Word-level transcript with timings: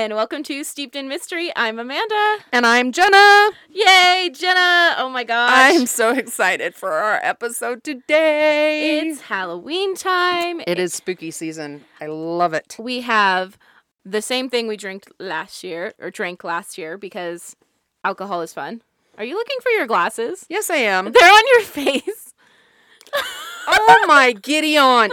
And 0.00 0.14
welcome 0.14 0.42
to 0.44 0.64
Steeped 0.64 0.96
in 0.96 1.08
Mystery. 1.08 1.52
I'm 1.56 1.78
Amanda. 1.78 2.38
And 2.54 2.64
I'm 2.64 2.90
Jenna. 2.90 3.50
Yay, 3.68 4.30
Jenna! 4.32 4.94
Oh 4.96 5.10
my 5.12 5.24
gosh. 5.24 5.50
I'm 5.52 5.84
so 5.84 6.12
excited 6.14 6.74
for 6.74 6.90
our 6.92 7.20
episode 7.22 7.84
today. 7.84 9.00
It's 9.00 9.20
Halloween 9.20 9.94
time. 9.94 10.62
it 10.66 10.78
is 10.78 10.94
spooky 10.94 11.30
season. 11.30 11.84
I 12.00 12.06
love 12.06 12.54
it. 12.54 12.76
We 12.78 13.02
have 13.02 13.58
the 14.02 14.22
same 14.22 14.48
thing 14.48 14.68
we 14.68 14.78
drank 14.78 15.04
last 15.18 15.62
year 15.62 15.92
or 15.98 16.10
drank 16.10 16.44
last 16.44 16.78
year 16.78 16.96
because 16.96 17.54
alcohol 18.02 18.40
is 18.40 18.54
fun. 18.54 18.80
Are 19.18 19.24
you 19.24 19.34
looking 19.34 19.58
for 19.60 19.68
your 19.68 19.86
glasses? 19.86 20.46
Yes, 20.48 20.70
I 20.70 20.76
am. 20.76 21.12
They're 21.12 21.30
on 21.30 21.42
your 21.48 21.60
face. 21.66 22.32
oh 23.68 24.04
my 24.08 24.32
giddy 24.32 24.78
aunt. 24.78 25.12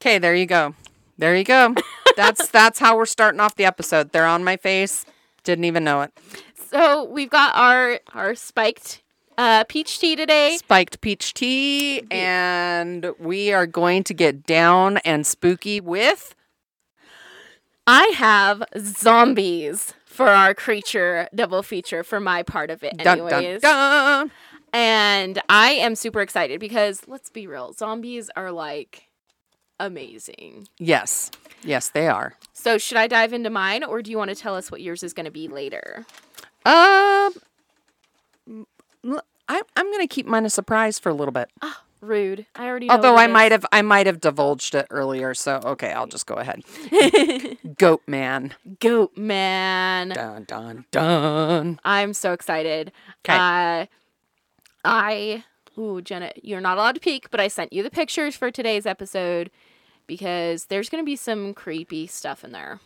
Okay, 0.00 0.18
there 0.18 0.34
you 0.34 0.46
go. 0.46 0.74
There 1.18 1.36
you 1.36 1.44
go. 1.44 1.74
That's 2.20 2.48
that's 2.48 2.78
how 2.78 2.96
we're 2.96 3.06
starting 3.06 3.40
off 3.40 3.54
the 3.56 3.64
episode. 3.64 4.12
They're 4.12 4.26
on 4.26 4.44
my 4.44 4.56
face. 4.56 5.06
Didn't 5.44 5.64
even 5.64 5.84
know 5.84 6.02
it. 6.02 6.12
So 6.70 7.04
we've 7.04 7.30
got 7.30 7.54
our 7.56 8.00
our 8.12 8.34
spiked 8.34 9.02
uh, 9.38 9.64
peach 9.64 9.98
tea 9.98 10.16
today. 10.16 10.56
Spiked 10.58 11.00
peach 11.00 11.32
tea, 11.32 12.02
and 12.10 13.12
we 13.18 13.52
are 13.52 13.66
going 13.66 14.04
to 14.04 14.14
get 14.14 14.44
down 14.46 14.98
and 14.98 15.26
spooky 15.26 15.80
with 15.80 16.34
I 17.86 18.12
have 18.14 18.62
zombies 18.78 19.94
for 20.04 20.28
our 20.28 20.54
creature 20.54 21.28
double 21.34 21.62
feature 21.62 22.04
for 22.04 22.20
my 22.20 22.42
part 22.42 22.70
of 22.70 22.84
it, 22.84 22.98
dun 22.98 23.18
anyways. 23.20 23.62
dun 23.62 24.28
dun. 24.28 24.30
And 24.72 25.42
I 25.48 25.70
am 25.72 25.96
super 25.96 26.20
excited 26.20 26.60
because 26.60 27.02
let's 27.08 27.30
be 27.30 27.46
real, 27.46 27.72
zombies 27.72 28.30
are 28.36 28.52
like 28.52 29.09
amazing. 29.80 30.68
Yes, 30.78 31.30
yes, 31.64 31.88
they 31.88 32.06
are. 32.06 32.34
So 32.52 32.78
should 32.78 32.96
I 32.96 33.08
dive 33.08 33.32
into 33.32 33.50
mine, 33.50 33.82
or 33.82 34.02
do 34.02 34.10
you 34.10 34.18
want 34.18 34.28
to 34.30 34.36
tell 34.36 34.54
us 34.54 34.70
what 34.70 34.80
yours 34.80 35.02
is 35.02 35.12
going 35.12 35.24
to 35.24 35.32
be 35.32 35.48
later? 35.48 36.04
Um, 36.64 37.32
I'm 39.76 39.90
gonna 39.90 40.06
keep 40.06 40.26
mine 40.26 40.44
a 40.44 40.50
surprise 40.50 40.98
for 40.98 41.08
a 41.08 41.14
little 41.14 41.32
bit. 41.32 41.50
Ah, 41.62 41.82
rude. 42.00 42.46
I 42.54 42.66
already. 42.66 42.86
Know 42.86 42.94
Although 42.94 43.16
I 43.16 43.26
might 43.26 43.50
have, 43.50 43.64
I 43.72 43.82
might 43.82 44.06
have 44.06 44.20
divulged 44.20 44.74
it 44.74 44.86
earlier. 44.90 45.34
So 45.34 45.60
okay, 45.64 45.92
I'll 45.92 46.06
just 46.06 46.26
go 46.26 46.34
ahead. 46.34 46.62
Goat 47.78 48.02
man. 48.06 48.54
Goat 48.78 49.16
man. 49.16 50.10
Dun 50.10 50.44
dun 50.44 50.84
dun. 50.90 51.80
I'm 51.84 52.12
so 52.12 52.32
excited. 52.32 52.92
'Kay. 53.24 53.32
Uh, 53.34 53.86
I, 54.84 55.44
ooh, 55.76 56.00
Jenna, 56.00 56.32
you're 56.42 56.60
not 56.60 56.78
allowed 56.78 56.94
to 56.94 57.00
peek, 57.00 57.30
but 57.30 57.40
I 57.40 57.48
sent 57.48 57.72
you 57.72 57.82
the 57.82 57.90
pictures 57.90 58.34
for 58.34 58.50
today's 58.50 58.86
episode 58.86 59.50
because 60.10 60.64
there's 60.64 60.88
going 60.88 61.00
to 61.00 61.06
be 61.06 61.14
some 61.14 61.54
creepy 61.54 62.08
stuff 62.08 62.42
in 62.42 62.50
there. 62.50 62.80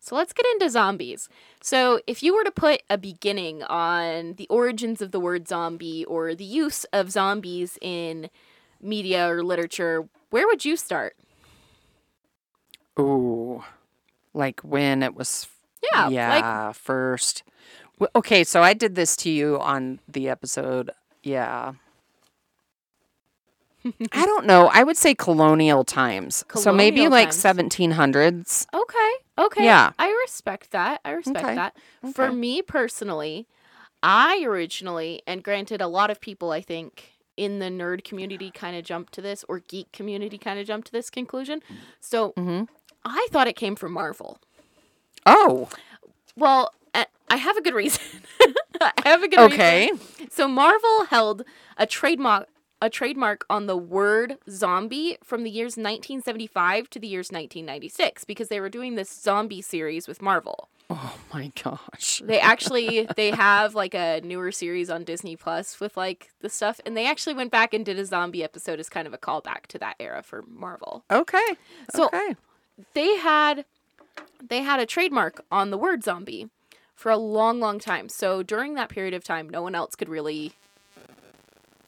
So 0.00 0.16
let's 0.16 0.32
get 0.32 0.46
into 0.52 0.70
zombies. 0.70 1.28
So, 1.60 2.00
if 2.06 2.22
you 2.22 2.34
were 2.34 2.44
to 2.44 2.50
put 2.50 2.80
a 2.88 2.96
beginning 2.96 3.62
on 3.64 4.32
the 4.38 4.46
origins 4.48 5.02
of 5.02 5.10
the 5.12 5.20
word 5.20 5.46
zombie 5.46 6.06
or 6.06 6.34
the 6.34 6.42
use 6.44 6.84
of 6.94 7.10
zombies 7.10 7.76
in 7.82 8.30
media 8.80 9.28
or 9.28 9.44
literature, 9.44 10.08
where 10.30 10.46
would 10.46 10.64
you 10.64 10.76
start? 10.78 11.16
Ooh, 12.98 13.62
like 14.32 14.60
when 14.60 15.02
it 15.02 15.14
was. 15.14 15.46
Yeah, 15.92 16.04
like 16.04 16.12
Yeah. 16.14 16.72
first. 16.72 17.42
Okay, 18.16 18.42
so 18.44 18.62
I 18.62 18.72
did 18.72 18.94
this 18.94 19.16
to 19.16 19.30
you 19.30 19.58
on 19.60 20.00
the 20.08 20.30
episode. 20.30 20.90
Yeah. 21.22 21.74
I 24.12 24.26
don't 24.26 24.46
know. 24.46 24.68
I 24.72 24.82
would 24.82 24.96
say 24.96 25.14
colonial 25.14 25.84
times. 25.84 26.44
so 26.54 26.72
maybe 26.72 26.96
Colonial 27.04 27.10
like 27.12 27.30
1700s. 27.30 28.66
Okay. 28.74 29.12
Okay. 29.38 29.64
Yeah. 29.64 29.92
I 29.98 30.08
respect 30.24 30.70
that. 30.72 31.00
I 31.04 31.12
respect 31.12 31.44
Okay, 31.44 31.54
that. 31.54 31.76
For 32.14 32.30
me 32.30 32.60
personally, 32.62 33.46
I 34.02 34.42
originally, 34.46 35.22
and 35.26 35.42
granted, 35.42 35.80
a 35.80 35.86
lot 35.88 36.10
of 36.10 36.20
people 36.20 36.50
I 36.50 36.60
think 36.60 37.12
in 37.36 37.58
the 37.58 37.66
nerd 37.66 38.04
community 38.04 38.50
kind 38.50 38.76
of 38.76 38.84
jumped 38.84 39.14
to 39.14 39.22
this, 39.22 39.44
or 39.48 39.60
geek 39.60 39.90
community 39.92 40.36
kind 40.36 40.58
of 40.58 40.66
jumped 40.66 40.86
to 40.88 40.92
this 40.92 41.08
conclusion. 41.08 41.62
So 42.00 42.32
Mhm. 42.32 42.68
I 43.04 43.28
thought 43.30 43.46
it 43.48 43.56
came 43.56 43.76
from 43.76 43.92
Marvel. 43.92 44.38
Oh, 45.24 45.68
Well, 46.36 46.72
I 47.32 47.36
have 47.36 47.56
a 47.56 47.62
good 47.62 47.74
reason. 47.74 48.02
I 48.80 48.92
have 49.04 49.22
a 49.22 49.28
good 49.28 49.38
okay. 49.52 49.90
reason. 49.92 50.00
Okay. 50.16 50.28
So 50.30 50.48
Marvel 50.48 51.04
held 51.04 51.44
a 51.78 51.86
trademark 51.86 52.48
a 52.80 52.90
trademark 52.90 53.44
on 53.50 53.66
the 53.66 53.76
word 53.76 54.38
zombie 54.48 55.18
from 55.22 55.42
the 55.42 55.50
years 55.50 55.72
1975 55.72 56.88
to 56.90 56.98
the 56.98 57.06
years 57.06 57.30
1996 57.30 58.24
because 58.24 58.48
they 58.48 58.60
were 58.60 58.68
doing 58.68 58.94
this 58.94 59.10
zombie 59.10 59.62
series 59.62 60.08
with 60.08 60.22
Marvel. 60.22 60.68
Oh 60.88 61.16
my 61.32 61.52
gosh. 61.62 62.20
They 62.24 62.40
actually 62.40 63.06
they 63.16 63.30
have 63.30 63.74
like 63.74 63.94
a 63.94 64.20
newer 64.24 64.50
series 64.50 64.90
on 64.90 65.04
Disney 65.04 65.36
Plus 65.36 65.78
with 65.78 65.96
like 65.96 66.30
the 66.40 66.48
stuff 66.48 66.80
and 66.84 66.96
they 66.96 67.06
actually 67.06 67.34
went 67.34 67.52
back 67.52 67.72
and 67.72 67.84
did 67.84 67.98
a 67.98 68.04
zombie 68.04 68.42
episode 68.42 68.80
as 68.80 68.88
kind 68.88 69.06
of 69.06 69.14
a 69.14 69.18
callback 69.18 69.66
to 69.68 69.78
that 69.78 69.96
era 70.00 70.22
for 70.22 70.42
Marvel. 70.48 71.04
Okay. 71.10 71.56
So 71.94 72.06
okay. 72.06 72.34
they 72.94 73.16
had 73.16 73.64
they 74.46 74.62
had 74.62 74.80
a 74.80 74.86
trademark 74.86 75.44
on 75.52 75.70
the 75.70 75.78
word 75.78 76.02
zombie 76.02 76.48
for 76.94 77.10
a 77.10 77.16
long 77.16 77.60
long 77.60 77.78
time. 77.78 78.08
So 78.08 78.42
during 78.42 78.74
that 78.74 78.88
period 78.88 79.14
of 79.14 79.22
time 79.22 79.48
no 79.48 79.62
one 79.62 79.76
else 79.76 79.94
could 79.94 80.08
really 80.08 80.54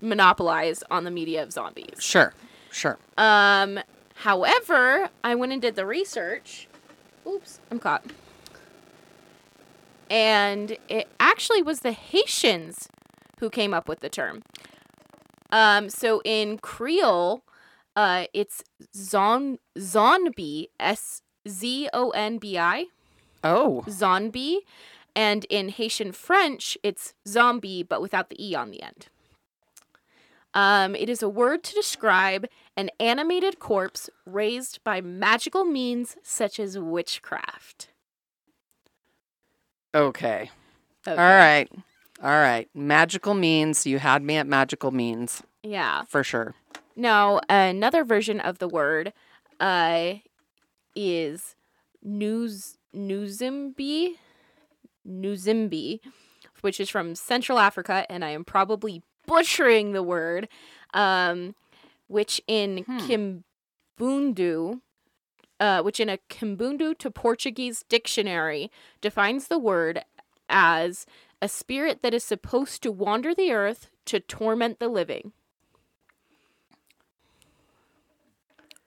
monopolize 0.02 0.82
on 0.90 1.04
the 1.04 1.10
media 1.10 1.42
of 1.42 1.52
zombies. 1.52 1.96
Sure. 1.98 2.34
Sure. 2.70 2.98
Um 3.16 3.78
however, 4.16 5.08
I 5.24 5.34
went 5.34 5.52
and 5.52 5.62
did 5.62 5.76
the 5.76 5.86
research. 5.86 6.68
Oops, 7.26 7.60
I'm 7.70 7.78
caught. 7.78 8.04
And 10.10 10.76
it 10.88 11.08
actually 11.18 11.62
was 11.62 11.80
the 11.80 11.92
Haitians 11.92 12.88
who 13.40 13.48
came 13.48 13.72
up 13.72 13.88
with 13.88 14.00
the 14.00 14.08
term. 14.08 14.42
Um 15.50 15.88
so 15.88 16.20
in 16.24 16.58
Creole, 16.58 17.42
uh 17.96 18.24
it's 18.32 18.62
zon 18.96 19.58
zombie 19.78 20.70
S 20.80 21.22
Z 21.48 21.88
O 21.92 22.10
N 22.10 22.38
B 22.38 22.58
I 22.58 22.86
Oh. 23.44 23.84
zombie 23.90 24.60
and 25.16 25.44
in 25.50 25.68
Haitian 25.68 26.12
French 26.12 26.78
it's 26.82 27.12
zombie 27.26 27.82
but 27.82 28.00
without 28.00 28.30
the 28.30 28.42
e 28.44 28.54
on 28.54 28.70
the 28.70 28.82
end. 28.82 29.08
Um, 30.54 30.94
it 30.94 31.08
is 31.08 31.22
a 31.22 31.28
word 31.28 31.62
to 31.64 31.74
describe 31.74 32.46
an 32.76 32.90
animated 33.00 33.58
corpse 33.58 34.10
raised 34.26 34.82
by 34.84 35.00
magical 35.00 35.64
means 35.64 36.16
such 36.22 36.60
as 36.60 36.78
witchcraft. 36.78 37.88
Okay. 39.94 40.50
Okay. 41.06 41.10
All 41.10 41.16
right. 41.16 41.68
All 42.22 42.30
right. 42.30 42.68
Magical 42.74 43.34
means. 43.34 43.86
You 43.86 43.98
had 43.98 44.22
me 44.22 44.36
at 44.36 44.46
magical 44.46 44.90
means 44.90 45.42
Yeah. 45.62 46.02
for 46.08 46.22
sure. 46.22 46.54
Now, 46.94 47.40
another 47.48 48.04
version 48.04 48.38
of 48.40 48.58
the 48.58 48.68
word 48.68 49.12
uh, 49.58 50.14
is 50.94 51.56
Nuz 52.06 52.76
Nuzimbi, 52.94 54.16
Nuzimbi, 55.08 56.00
which 56.60 56.78
is 56.78 56.90
from 56.90 57.14
Central 57.14 57.58
Africa, 57.58 58.04
and 58.10 58.24
I 58.24 58.30
am 58.30 58.44
probably 58.44 59.02
butchering 59.26 59.92
the 59.92 60.02
word, 60.02 60.48
um, 60.94 61.54
which 62.08 62.40
in 62.46 62.84
Kimbundu, 63.98 64.80
uh, 65.60 65.82
which 65.82 66.00
in 66.00 66.08
a 66.08 66.18
Kimbundu 66.28 66.96
to 66.98 67.10
Portuguese 67.10 67.84
dictionary 67.88 68.70
defines 69.00 69.48
the 69.48 69.58
word 69.58 70.04
as 70.48 71.06
a 71.40 71.48
spirit 71.48 72.02
that 72.02 72.14
is 72.14 72.22
supposed 72.22 72.82
to 72.82 72.92
wander 72.92 73.34
the 73.34 73.52
earth 73.52 73.88
to 74.06 74.20
torment 74.20 74.78
the 74.78 74.88
living. 74.88 75.32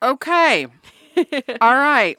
Okay. 0.02 0.68
All 1.62 1.76
right. 1.76 2.18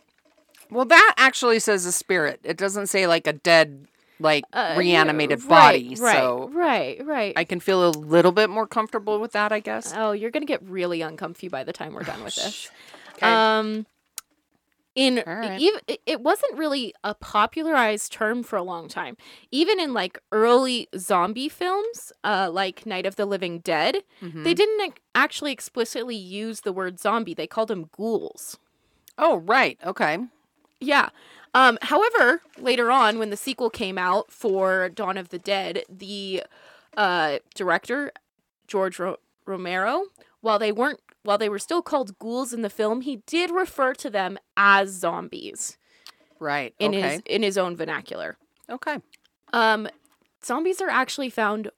Well, 0.71 0.85
that 0.87 1.15
actually 1.17 1.59
says 1.61 1.87
a 1.87 1.93
spirit. 1.93 2.41
It 2.43 2.57
doesn't 2.57 2.89
say 2.89 3.07
like 3.07 3.27
a 3.27 3.33
dead, 3.33 3.87
like 4.19 4.45
Uh, 4.53 4.75
reanimated 4.77 5.41
yeah, 5.43 5.49
body. 5.49 5.89
Right, 5.91 5.99
right, 6.01 6.17
So 6.17 6.51
right, 6.53 7.07
right. 7.07 7.33
I 7.37 7.45
can 7.45 7.61
feel 7.61 7.89
a 7.89 7.91
little 7.91 8.33
bit 8.33 8.49
more 8.51 8.67
comfortable 8.67 9.21
with 9.21 9.33
that, 9.33 9.53
I 9.53 9.61
guess. 9.61 9.93
oh, 9.97 10.13
you're 10.13 10.31
gonna 10.31 10.47
get 10.47 10.63
really 10.63 11.03
uncomfy 11.03 11.49
by 11.49 11.65
the 11.65 11.73
time 11.73 11.93
we're 11.95 12.03
done 12.03 12.23
with 12.25 12.35
this. 12.35 12.71
Okay. 13.17 13.27
Um, 13.33 13.87
in 14.95 15.23
right. 15.27 15.61
ev- 15.61 15.99
it- 16.07 16.21
wasn't 16.23 16.55
really 16.57 16.95
a 17.05 17.15
popularized 17.15 18.11
term 18.13 18.43
for 18.43 18.57
a 18.57 18.63
long 18.63 18.89
time. 18.89 19.17
Even 19.51 19.79
in 19.79 19.93
like 19.93 20.19
early 20.33 20.89
zombie 20.97 21.51
films, 21.51 22.12
uh, 22.25 22.49
like 22.51 22.87
Night 22.87 23.05
of 23.05 23.17
the 23.17 23.27
Living 23.27 23.59
Dead, 23.59 24.05
Mhm. 24.23 24.43
they 24.45 24.55
didn't 24.55 24.81
ac- 24.81 24.95
actually 25.15 25.53
explicitly 25.53 26.17
use 26.17 26.62
the 26.62 26.73
word 26.73 26.99
zombie. 26.99 27.35
They 27.35 27.47
called 27.47 27.69
them 27.69 27.91
ghouls. 27.95 28.59
oh, 29.19 29.37
right. 29.39 29.79
Okay. 29.85 30.19
Yeah. 30.81 31.09
Um, 31.55 31.79
however, 31.83 32.43
later 32.59 32.91
on, 32.91 33.19
when 33.19 33.31
the 33.31 33.37
sequel 33.37 33.71
came 33.71 33.97
out 33.99 34.31
for 34.31 34.89
Dawn 34.91 35.17
of 35.17 35.31
the 35.31 35.39
Dead, 35.39 35.85
the 35.89 36.43
uh, 36.97 37.39
director 37.55 38.13
George 38.67 38.99
Ro- 38.99 39.17
Romero, 39.47 40.05
while 40.41 40.59
they 40.59 40.73
weren't 40.73 41.01
while 41.23 41.39
they 41.39 41.49
were 41.49 41.59
still 41.59 41.83
called 41.83 42.17
ghouls 42.21 42.53
in 42.53 42.63
the 42.63 42.71
film, 42.71 43.01
he 43.01 43.17
did 43.27 43.51
refer 43.51 43.93
to 43.95 44.09
them 44.09 44.39
as 44.57 44.91
zombies 44.91 45.77
Right. 46.39 46.73
in 46.79 46.95
okay. 46.95 47.01
his 47.15 47.23
in 47.27 47.43
his 47.43 47.59
own 47.59 47.75
vernacular. 47.77 48.37
Okay. 48.71 48.99
Um, 49.53 49.89
zombies 50.45 50.81
are 50.81 50.89
actually 50.91 51.31
found 51.31 51.71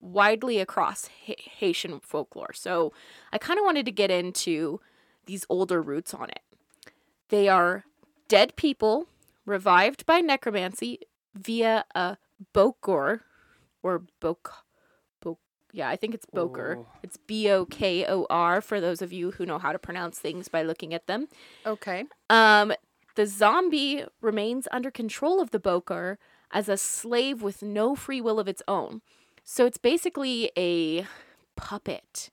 widely 0.00 0.58
across 0.58 1.08
Ha- 1.26 1.34
Haitian 1.58 2.00
folklore. 2.00 2.52
So 2.54 2.92
I 3.32 3.38
kind 3.38 3.58
of 3.58 3.64
wanted 3.64 3.84
to 3.86 3.92
get 3.92 4.10
into 4.10 4.80
these 5.26 5.44
older 5.48 5.82
roots 5.82 6.14
on 6.14 6.30
it. 6.30 6.40
They 7.30 7.48
are 7.48 7.84
dead 8.28 8.56
people 8.56 9.06
revived 9.46 10.06
by 10.06 10.20
necromancy 10.20 11.00
via 11.34 11.84
a 11.94 12.16
bokor 12.54 13.20
or 13.82 14.02
bok. 14.20 14.64
bok 15.22 15.38
yeah, 15.72 15.88
I 15.88 15.96
think 15.96 16.14
it's 16.14 16.26
boker. 16.26 16.78
Ooh. 16.78 16.86
It's 17.02 17.16
B 17.16 17.50
O 17.50 17.66
K 17.66 18.06
O 18.06 18.26
R 18.30 18.60
for 18.60 18.80
those 18.80 19.02
of 19.02 19.12
you 19.12 19.32
who 19.32 19.44
know 19.44 19.58
how 19.58 19.72
to 19.72 19.78
pronounce 19.78 20.18
things 20.18 20.48
by 20.48 20.62
looking 20.62 20.94
at 20.94 21.06
them. 21.06 21.28
Okay. 21.66 22.04
Um, 22.30 22.72
the 23.16 23.26
zombie 23.26 24.04
remains 24.20 24.66
under 24.72 24.90
control 24.90 25.40
of 25.40 25.50
the 25.50 25.60
Bokor 25.60 26.16
as 26.50 26.68
a 26.68 26.76
slave 26.76 27.42
with 27.42 27.62
no 27.62 27.94
free 27.94 28.20
will 28.20 28.38
of 28.38 28.48
its 28.48 28.62
own. 28.66 29.02
So 29.44 29.66
it's 29.66 29.78
basically 29.78 30.50
a 30.56 31.06
puppet, 31.56 32.30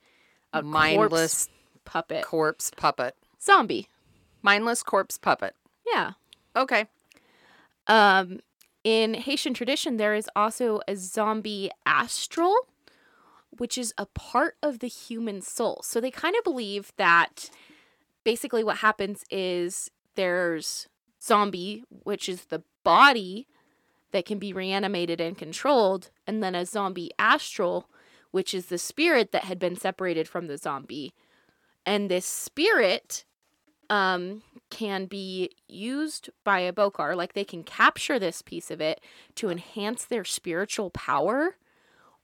a 0.54 0.62
Mindless 0.62 1.46
corpse 1.46 1.50
puppet 1.84 2.24
corpse 2.24 2.72
puppet. 2.78 3.16
zombie. 3.42 3.88
Mindless 4.42 4.82
corpse 4.82 5.18
puppet. 5.18 5.56
Yeah. 5.86 6.12
Okay. 6.56 6.86
Um, 7.88 8.40
in 8.84 9.14
Haitian 9.14 9.54
tradition, 9.54 9.98
there 9.98 10.16
is 10.16 10.30
also 10.36 10.82
a 10.88 10.96
zombie 10.96 11.70
astral, 11.86 12.56
which 13.52 13.78
is 13.78 13.94
a 13.98 14.06
part 14.08 14.56
of 14.64 14.80
the 14.80 14.88
human 14.88 15.42
soul. 15.42 15.82
So 15.84 16.02
they 16.02 16.12
kind 16.12 16.36
of 16.36 16.44
believe 16.44 16.92
that 16.98 17.50
basically 18.24 18.64
what 18.64 18.78
happens 18.78 19.24
is 19.30 19.92
there's 20.16 20.88
zombie, 21.22 21.84
which 21.90 22.28
is 22.28 22.46
the 22.46 22.64
body 22.84 23.48
that 24.12 24.26
can 24.26 24.40
be 24.40 24.54
reanimated 24.54 25.22
and 25.22 25.38
controlled, 25.38 26.10
and 26.28 26.44
then 26.44 26.56
a 26.56 26.66
zombie 26.66 27.12
astral, 27.18 27.90
which 28.32 28.54
is 28.54 28.66
the 28.66 28.78
spirit 28.78 29.32
that 29.32 29.46
had 29.46 29.60
been 29.60 29.76
separated 29.76 30.28
from 30.28 30.48
the 30.48 30.58
zombie. 30.58 31.14
And 31.86 32.10
this 32.10 32.26
spirit 32.26 33.26
um, 33.92 34.42
can 34.70 35.06
be 35.06 35.52
used 35.68 36.30
by 36.46 36.62
a 36.62 36.72
Bokor, 36.72 37.14
like 37.16 37.34
they 37.34 37.44
can 37.44 37.62
capture 37.62 38.18
this 38.18 38.42
piece 38.42 38.72
of 38.72 38.80
it 38.80 39.02
to 39.36 39.50
enhance 39.50 40.06
their 40.06 40.24
spiritual 40.24 40.90
power, 40.90 41.58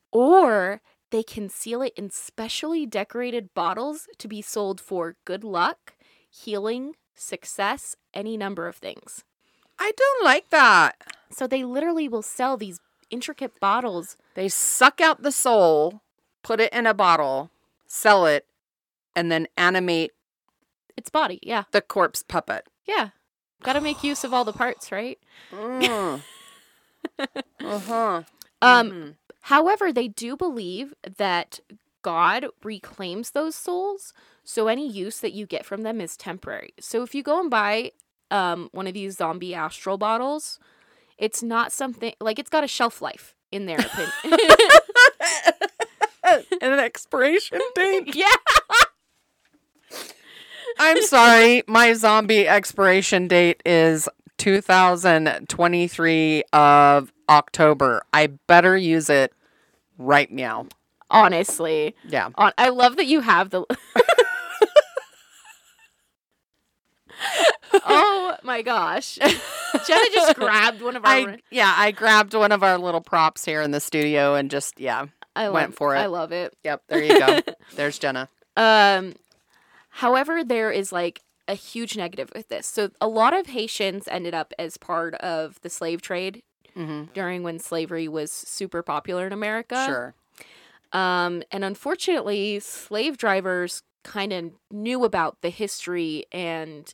or 0.10 0.82
they 1.12 1.24
can 1.24 1.50
seal 1.50 1.82
it 1.82 1.92
in 1.98 2.10
specially 2.10 2.86
decorated 2.86 3.54
bottles 3.54 4.08
to 4.18 4.30
be 4.30 4.42
sold 4.42 4.80
for 4.80 5.18
good 5.26 5.44
luck, 5.44 5.96
healing, 6.30 6.96
success, 7.14 7.98
any 8.14 8.38
number 8.38 8.70
of 8.70 8.78
things. 8.78 9.26
I 9.78 9.92
don't 9.98 10.24
like 10.24 10.50
that. 10.52 10.96
So 11.30 11.48
they 11.48 11.66
literally 11.66 12.08
will 12.08 12.22
sell 12.22 12.56
these 12.56 12.80
intricate 13.10 13.60
bottles. 13.60 14.16
They 14.36 14.48
suck 14.48 15.02
out 15.02 15.22
the 15.22 15.34
soul, 15.34 16.02
put 16.44 16.62
it 16.62 16.72
in 16.72 16.88
a 16.88 16.94
bottle, 16.94 17.52
sell 17.88 18.26
it, 18.26 18.46
and 19.14 19.30
then 19.30 19.48
animate 19.58 20.14
Its 20.98 21.10
body, 21.10 21.40
yeah. 21.44 21.64
the 21.72 21.82
corpse 21.82 22.24
puppet. 22.24 22.66
Yeah. 22.86 23.10
Got 23.64 23.74
to 23.74 23.82
make 23.82 24.04
use 24.04 24.24
of 24.24 24.34
all 24.34 24.44
the 24.44 24.54
parts, 24.54 24.92
right? 24.92 25.18
Mm. 25.52 26.22
uh-huh. 27.20 28.24
Um 28.62 28.92
Mhm. 28.92 29.16
However, 29.42 29.94
they 29.94 30.10
do 30.10 30.36
believe 30.36 30.94
that 31.18 31.60
God 32.02 32.48
reclaims 32.64 33.32
those 33.32 33.56
souls, 33.56 34.14
so 34.44 34.68
any 34.68 34.90
use 34.90 35.20
that 35.22 35.32
you 35.34 35.46
get 35.46 35.66
from 35.66 35.84
them 35.84 36.02
is 36.02 36.18
temporary. 36.18 36.74
So 36.80 37.02
if 37.04 37.16
you 37.16 37.24
go 37.24 37.40
and 37.40 37.50
buy 37.50 37.92
um, 38.30 38.70
one 38.74 38.88
of 38.88 38.94
these 38.94 39.16
zombie 39.18 39.54
astral 39.56 39.98
bottles, 39.98 40.60
it's 41.18 41.42
not 41.42 41.72
something 41.72 42.14
like 42.20 42.40
it's 42.40 42.50
got 42.50 42.64
a 42.66 42.68
shelf 42.68 43.02
life 43.02 43.36
in 43.52 43.68
their 43.68 43.80
opinion. 43.80 44.12
and 46.62 46.74
an 46.74 46.80
expiration 46.80 47.60
date. 47.76 48.16
yeah. 48.16 48.36
I'm 50.80 51.02
sorry, 51.04 51.64
my 51.68 51.94
zombie 51.94 52.48
expiration 52.48 53.28
date 53.28 53.62
is 53.66 54.08
2023 54.38 56.44
of 56.54 57.12
October. 57.30 58.04
I 58.14 58.28
better 58.28 58.78
use 58.78 59.10
it 59.10 59.34
right 59.98 60.32
now. 60.32 60.68
Honestly, 61.10 61.96
Yeah. 62.08 62.30
on, 62.36 62.52
I 62.58 62.70
love 62.70 62.98
that 62.98 63.06
you 63.06 63.22
have 63.22 63.50
the. 63.50 63.64
oh 67.74 68.36
my 68.44 68.62
gosh, 68.62 69.16
Jenna 69.16 70.06
just 70.14 70.36
grabbed 70.36 70.82
one 70.82 70.96
of 70.96 71.06
our. 71.06 71.12
I 71.12 71.38
yeah, 71.50 71.74
I 71.78 71.92
grabbed 71.92 72.34
one 72.34 72.52
of 72.52 72.64
our 72.64 72.78
little 72.78 73.02
props 73.02 73.46
here 73.46 73.62
in 73.62 73.72
the 73.72 73.80
studio 73.80 74.36
and 74.36 74.52
just 74.52 74.80
yeah. 74.80 75.08
I 75.36 75.50
went 75.50 75.72
love, 75.72 75.78
for 75.78 75.96
it. 75.96 76.00
I 76.00 76.06
love 76.08 76.32
it. 76.32 76.56
Yep, 76.64 76.84
there 76.88 77.04
you 77.04 77.20
go. 77.20 77.40
There's 77.76 78.00
Jenna. 78.00 78.28
Um, 78.56 79.14
however, 79.98 80.44
there 80.44 80.72
is 80.72 80.92
like 80.92 81.22
a 81.48 81.54
huge 81.56 81.96
negative 81.98 82.30
with 82.36 82.50
this. 82.50 82.68
So 82.68 82.90
a 83.00 83.08
lot 83.08 83.34
of 83.34 83.48
Haitians 83.48 84.08
ended 84.08 84.34
up 84.34 84.54
as 84.60 84.78
part 84.78 85.14
of 85.16 85.60
the 85.62 85.70
slave 85.70 86.02
trade 86.02 86.42
Mhm. 86.76 87.14
during 87.14 87.44
when 87.44 87.60
slavery 87.60 88.08
was 88.08 88.32
super 88.32 88.84
popular 88.84 89.28
in 89.28 89.34
America. 89.34 89.84
Sure. 89.86 90.14
Um, 90.92 91.44
and 91.52 91.64
unfortunately, 91.64 92.60
slave 92.60 93.18
drivers 93.18 93.84
kind 94.04 94.32
of 94.34 94.52
knew 94.72 95.04
about 95.04 95.42
the 95.42 95.50
history 95.50 96.26
and 96.32 96.94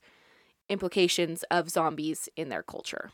implications 0.69 1.43
of 1.51 1.69
zombies 1.69 2.29
in 2.36 2.50
their 2.50 2.63
culture. 2.63 3.12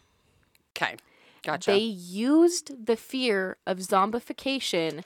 Okay. 0.75 0.97
Gotcha. 1.43 1.71
They 1.71 1.77
used 1.79 2.85
the 2.85 2.95
fear 2.95 3.57
of 3.65 3.79
zombification 3.79 5.03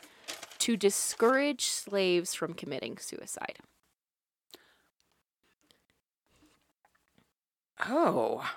to 0.59 0.75
discourage 0.77 1.65
slaves 1.65 2.33
from 2.33 2.53
committing 2.53 2.97
suicide. 2.97 3.59
Oh. 7.87 8.49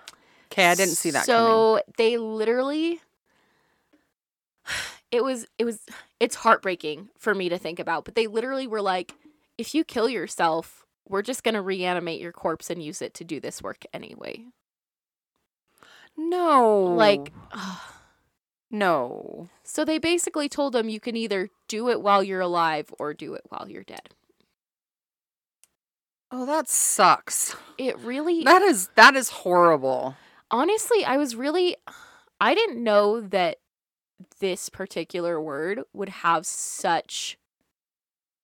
Okay, 0.52 0.66
I 0.66 0.74
didn't 0.74 0.94
see 0.94 1.10
that 1.10 1.26
coming. 1.26 1.38
So 1.46 1.80
they 1.96 2.16
literally 2.18 3.00
it 5.10 5.22
was 5.22 5.46
it 5.58 5.64
was 5.64 5.80
it's 6.20 6.36
heartbreaking 6.36 7.08
for 7.18 7.34
me 7.34 7.48
to 7.48 7.58
think 7.58 7.78
about, 7.78 8.04
but 8.04 8.14
they 8.14 8.26
literally 8.26 8.66
were 8.66 8.82
like 8.82 9.14
if 9.58 9.74
you 9.74 9.84
kill 9.84 10.08
yourself, 10.08 10.84
we're 11.08 11.22
just 11.22 11.42
going 11.42 11.54
to 11.54 11.62
reanimate 11.62 12.20
your 12.20 12.32
corpse 12.32 12.68
and 12.68 12.82
use 12.82 13.00
it 13.00 13.14
to 13.14 13.24
do 13.24 13.40
this 13.40 13.62
work 13.62 13.84
anyway. 13.92 14.44
No. 16.16 16.94
Like 16.96 17.32
no. 18.70 19.48
so 19.62 19.84
they 19.84 19.98
basically 19.98 20.48
told 20.48 20.74
him 20.74 20.88
you 20.88 21.00
can 21.00 21.16
either 21.16 21.50
do 21.68 21.88
it 21.88 22.02
while 22.02 22.22
you're 22.22 22.40
alive 22.40 22.92
or 22.98 23.14
do 23.14 23.34
it 23.34 23.42
while 23.48 23.66
you're 23.68 23.84
dead. 23.84 24.10
Oh, 26.30 26.44
that 26.46 26.68
sucks. 26.68 27.54
It 27.78 27.98
really 28.00 28.44
That 28.44 28.62
is 28.62 28.88
that 28.96 29.14
is 29.14 29.28
horrible. 29.30 30.16
honestly, 30.50 31.04
I 31.04 31.16
was 31.16 31.36
really 31.36 31.76
I 32.40 32.54
didn't 32.54 32.82
know 32.82 33.20
that 33.20 33.58
this 34.40 34.68
particular 34.68 35.40
word 35.40 35.82
would 35.92 36.08
have 36.08 36.46
such 36.46 37.38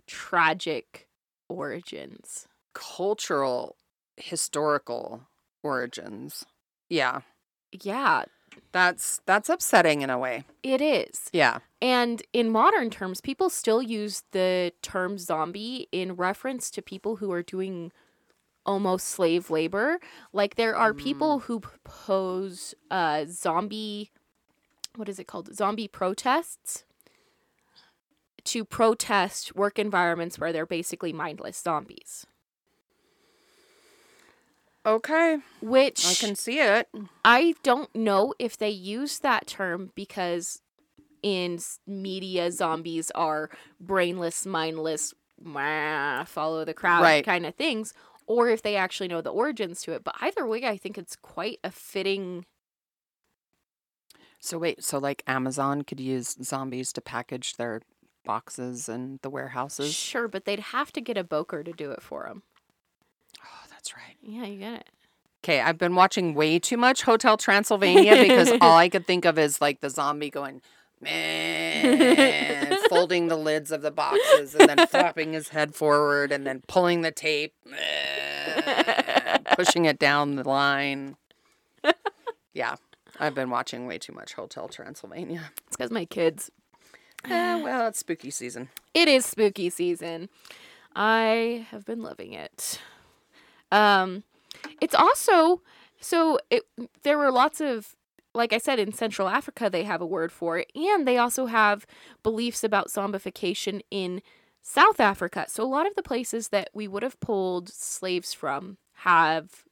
tragic 0.07 1.09
origins. 1.49 2.47
Cultural 2.75 3.77
historical 4.17 5.23
origins. 5.63 6.45
Yeah. 6.89 7.21
Yeah, 7.73 8.25
That's 8.73 9.21
that's 9.27 9.49
upsetting 9.49 10.03
in 10.03 10.11
a 10.11 10.19
way. 10.19 10.45
it 10.63 10.81
is. 10.81 11.31
Yeah. 11.33 11.59
And 11.81 12.23
in 12.33 12.51
modern 12.51 12.91
terms, 12.91 13.21
people 13.21 13.51
still 13.51 13.83
use 13.83 14.23
the 14.33 14.73
term 14.83 15.19
zombie 15.19 15.89
in 15.93 16.15
reference 16.15 16.71
to 16.73 16.83
people 16.83 17.17
who 17.17 17.33
are 17.33 17.43
doing 17.43 17.93
almost 18.65 19.09
slave 19.09 19.51
labor. 19.51 19.99
Like 20.33 20.55
there 20.55 20.77
are 20.77 20.95
people 20.95 21.41
who 21.41 21.61
pose 21.85 22.75
uh, 22.91 23.25
zombie, 23.29 24.11
what 24.95 25.09
is 25.09 25.19
it 25.19 25.27
called? 25.27 25.55
Zombie 25.55 25.89
protests 25.89 26.85
to 28.45 28.65
protest 28.65 29.55
work 29.55 29.79
environments 29.79 30.39
where 30.39 30.53
they're 30.53 30.67
basically 30.67 31.13
mindless 31.13 31.57
zombies. 31.57 32.27
Okay. 34.85 35.39
Which 35.61 36.05
I 36.05 36.15
can 36.15 36.35
see 36.35 36.59
it. 36.59 36.89
I 37.25 37.55
don't 37.63 37.95
know 37.95 38.35
if 38.39 38.57
they 38.57 38.71
use 38.71 39.21
that 39.21 39.47
term 39.47 39.93
because 39.95 40.61
in 41.23 41.61
media, 41.87 42.51
zombies 42.51 43.11
are 43.13 43.49
brainless, 43.81 44.45
mindless, 44.45 45.15
"Meh, 45.41 46.25
follow 46.25 46.65
the 46.65 46.75
crowd 46.75 47.03
Right. 47.03 47.25
kind 47.25 47.47
of 47.47 47.55
things, 47.55 47.95
or 48.27 48.49
if 48.49 48.63
they 48.63 48.75
actually 48.75 49.09
know 49.09 49.21
the 49.21 49.33
origins 49.33 49.83
to 49.83 49.93
it. 49.93 50.03
But 50.03 50.17
either 50.21 50.45
way, 50.47 50.65
I 50.65 50.77
think 50.77 50.99
it's 50.99 51.15
quite 51.17 51.61
a 51.63 51.71
fitting. 51.71 52.45
So 54.41 54.59
wait, 54.59 54.83
so 54.83 54.99
like 54.99 55.23
Amazon 55.27 55.83
could 55.83 56.01
use 56.01 56.37
zombies 56.43 56.93
to 56.95 57.01
package 57.01 57.55
their 57.55 57.83
boxes 58.25 58.89
and 58.89 59.21
the 59.23 59.31
warehouses. 59.31 59.95
Sure, 59.95 60.27
but 60.29 60.45
they'd 60.45 60.59
have 60.61 60.93
to 60.93 61.01
get 61.01 61.17
a 61.17 61.25
boker 61.25 61.63
to 61.63 61.73
do 61.73 61.91
it 61.93 62.03
for 62.03 62.25
them. 62.27 62.43
That's 63.83 63.97
right. 63.97 64.17
Yeah, 64.23 64.45
you 64.47 64.59
get 64.61 64.75
it. 64.75 64.87
Okay, 65.43 65.61
I've 65.61 65.77
been 65.77 65.97
watching 65.97 66.35
way 66.35 66.61
too 66.61 66.77
much 66.77 67.03
Hotel 67.03 67.37
Transylvania 67.37 68.15
because 68.15 68.53
all 68.61 68.77
I 68.77 68.89
could 68.89 69.09
think 69.09 69.25
of 69.25 69.41
is 69.41 69.61
like 69.61 69.81
the 69.81 69.91
zombie 69.91 70.31
going, 70.31 70.63
man, 71.01 72.79
folding 72.89 73.27
the 73.27 73.35
lids 73.37 73.73
of 73.73 73.83
the 73.83 73.91
boxes 73.91 74.55
and 74.55 74.69
then 74.69 74.87
flapping 74.87 75.33
his 75.33 75.49
head 75.49 75.75
forward 75.75 76.31
and 76.31 76.47
then 76.47 76.63
pulling 76.69 77.01
the 77.01 77.11
tape, 77.11 77.55
pushing 79.57 79.87
it 79.87 79.99
down 79.99 80.37
the 80.37 80.49
line. 80.49 81.17
Yeah, 82.55 82.75
I've 83.19 83.35
been 83.35 83.49
watching 83.49 83.87
way 83.87 83.97
too 83.97 84.13
much 84.13 84.35
Hotel 84.35 84.69
Transylvania. 84.69 85.53
It's 85.69 85.77
because 85.79 85.91
my 85.91 86.05
kids. 86.05 86.51
Eh, 87.25 87.63
well, 87.63 87.89
it's 87.89 88.01
spooky 88.01 88.29
season. 88.29 88.69
It 88.93 89.09
is 89.09 89.25
spooky 89.25 89.71
season. 89.71 90.29
I 90.95 91.67
have 91.71 91.87
been 91.87 92.03
loving 92.03 92.35
it. 92.35 92.79
Um, 93.73 94.25
it's 94.81 94.95
also 94.95 95.63
so 96.01 96.39
it. 96.51 96.65
There 97.03 97.19
were 97.19 97.33
lots 97.33 97.61
of, 97.61 97.97
like 98.35 98.53
I 98.53 98.59
said, 98.59 98.79
in 98.79 98.93
Central 98.93 99.29
Africa 99.29 99.71
they 99.71 99.85
have 99.85 100.01
a 100.03 100.07
word 100.07 100.33
for 100.33 100.59
it, 100.59 100.71
and 100.77 101.07
they 101.09 101.19
also 101.19 101.47
have 101.47 101.87
beliefs 102.23 102.65
about 102.65 102.89
zombification 102.89 103.83
in 103.91 104.23
South 104.63 105.01
Africa. 105.01 105.47
So 105.49 105.65
a 105.65 105.67
lot 105.67 105.87
of 105.89 105.97
the 105.97 106.03
places 106.05 106.51
that 106.51 106.71
we 106.75 106.89
would 106.89 107.03
have 107.03 107.21
pulled 107.21 107.71
slaves 107.71 108.35
from 108.35 108.79
have 108.99 109.65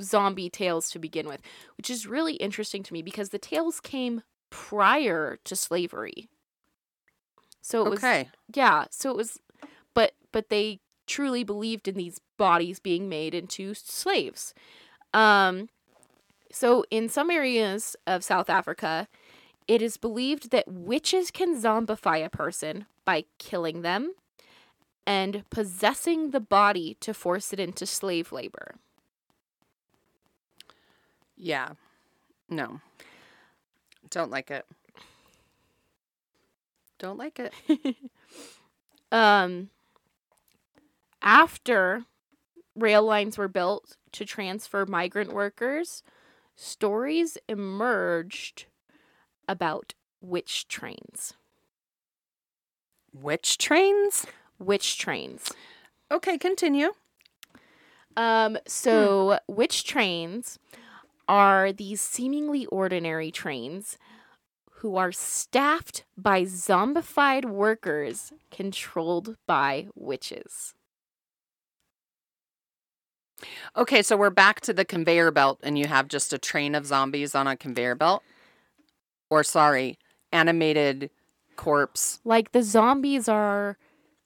zombie 0.00 0.50
tales 0.50 0.90
to 0.90 0.98
begin 0.98 1.28
with, 1.28 1.40
which 1.76 1.90
is 1.90 2.06
really 2.06 2.34
interesting 2.36 2.82
to 2.82 2.92
me 2.92 3.02
because 3.02 3.30
the 3.30 3.38
tales 3.38 3.80
came 3.80 4.22
prior 4.50 5.38
to 5.44 5.56
slavery. 5.56 6.28
So 7.62 7.86
it 7.86 7.90
was 7.90 7.98
Okay. 7.98 8.30
yeah, 8.54 8.86
so 8.90 9.10
it 9.10 9.16
was 9.16 9.40
but 9.94 10.12
but 10.32 10.48
they 10.50 10.80
truly 11.06 11.44
believed 11.44 11.88
in 11.88 11.96
these 11.96 12.20
bodies 12.36 12.78
being 12.78 13.08
made 13.08 13.34
into 13.34 13.74
slaves. 13.74 14.54
Um 15.12 15.68
so 16.52 16.84
in 16.90 17.08
some 17.08 17.30
areas 17.30 17.96
of 18.06 18.22
South 18.22 18.48
Africa, 18.48 19.08
it 19.66 19.82
is 19.82 19.96
believed 19.96 20.50
that 20.50 20.68
witches 20.68 21.30
can 21.30 21.60
zombify 21.60 22.24
a 22.24 22.30
person 22.30 22.86
by 23.04 23.24
killing 23.38 23.82
them 23.82 24.14
and 25.06 25.44
possessing 25.50 26.30
the 26.30 26.40
body 26.40 26.96
to 27.00 27.12
force 27.12 27.52
it 27.52 27.60
into 27.60 27.86
slave 27.86 28.30
labor. 28.30 28.76
Yeah. 31.36 31.70
No. 32.48 32.80
Don't 34.10 34.30
like 34.30 34.50
it. 34.50 34.66
Don't 36.98 37.18
like 37.18 37.40
it. 37.40 37.52
um 39.12 39.70
after 41.20 42.04
rail 42.76 43.02
lines 43.02 43.38
were 43.38 43.48
built 43.48 43.96
to 44.12 44.24
transfer 44.24 44.84
migrant 44.86 45.32
workers 45.32 46.02
stories 46.56 47.36
emerged 47.48 48.66
about 49.48 49.94
witch 50.20 50.68
trains 50.68 51.34
Witch 53.12 53.58
trains? 53.58 54.26
witch 54.58 54.98
trains 54.98 55.52
Okay, 56.10 56.38
continue. 56.38 56.92
um 58.16 58.56
so 58.66 59.38
witch 59.48 59.84
trains 59.84 60.58
are 61.28 61.72
these 61.72 62.00
seemingly 62.00 62.66
ordinary 62.66 63.30
trains 63.30 63.98
who 64.78 64.96
are 64.96 65.12
staffed 65.12 66.04
by 66.16 66.42
zombified 66.42 67.44
workers 67.46 68.32
controlled 68.50 69.36
by 69.46 69.88
witches 69.94 70.74
Okay, 73.76 74.02
so 74.02 74.16
we're 74.16 74.30
back 74.30 74.60
to 74.62 74.72
the 74.72 74.84
conveyor 74.84 75.30
belt 75.30 75.60
and 75.62 75.78
you 75.78 75.86
have 75.86 76.08
just 76.08 76.32
a 76.32 76.38
train 76.38 76.74
of 76.74 76.86
zombies 76.86 77.34
on 77.34 77.46
a 77.46 77.56
conveyor 77.56 77.94
belt. 77.94 78.22
Or 79.30 79.42
sorry, 79.42 79.98
animated 80.32 81.10
corpse. 81.56 82.20
Like 82.24 82.52
the 82.52 82.62
zombies 82.62 83.28
are 83.28 83.78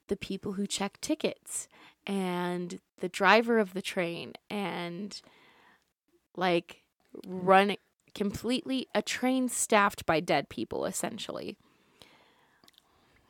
the 0.08 0.16
people 0.16 0.54
who 0.54 0.66
check 0.66 1.00
tickets 1.00 1.68
and 2.06 2.80
the 3.00 3.08
driver 3.08 3.58
of 3.58 3.74
the 3.74 3.82
train 3.82 4.34
and 4.50 5.20
like 6.36 6.82
run 7.26 7.76
completely 8.14 8.88
a 8.94 9.02
train 9.02 9.48
staffed 9.48 10.04
by 10.06 10.20
dead 10.20 10.48
people 10.48 10.84
essentially. 10.84 11.56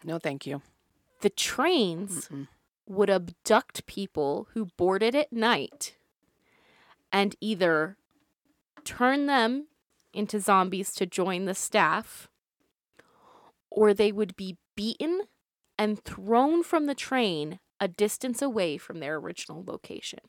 No, 0.04 0.18
thank 0.18 0.46
you. 0.46 0.62
The 1.20 1.30
trains 1.30 2.28
Mm-mm. 2.28 2.48
Would 2.88 3.10
abduct 3.10 3.86
people 3.86 4.48
who 4.54 4.66
boarded 4.76 5.14
at 5.14 5.32
night 5.32 5.96
and 7.12 7.36
either 7.40 7.96
turn 8.84 9.26
them 9.26 9.68
into 10.12 10.40
zombies 10.40 10.92
to 10.94 11.06
join 11.06 11.44
the 11.44 11.54
staff 11.54 12.28
or 13.70 13.94
they 13.94 14.12
would 14.12 14.36
be 14.36 14.56
beaten 14.76 15.22
and 15.78 16.02
thrown 16.04 16.62
from 16.62 16.86
the 16.86 16.94
train 16.94 17.60
a 17.80 17.88
distance 17.88 18.42
away 18.42 18.76
from 18.78 18.98
their 19.00 19.16
original 19.16 19.64
location. 19.64 20.20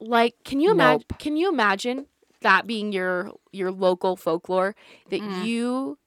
Like, 0.00 0.34
can 0.44 0.60
you 0.60 0.70
imagine? 0.70 1.04
Nope. 1.04 1.12
Can 1.18 1.36
you 1.36 1.48
imagine 1.48 2.06
that 2.42 2.66
being 2.66 2.92
your 2.92 3.32
your 3.52 3.70
local 3.72 4.16
folklore 4.16 4.74
that 5.08 5.22
Mm. 5.22 5.30
you 5.30 5.98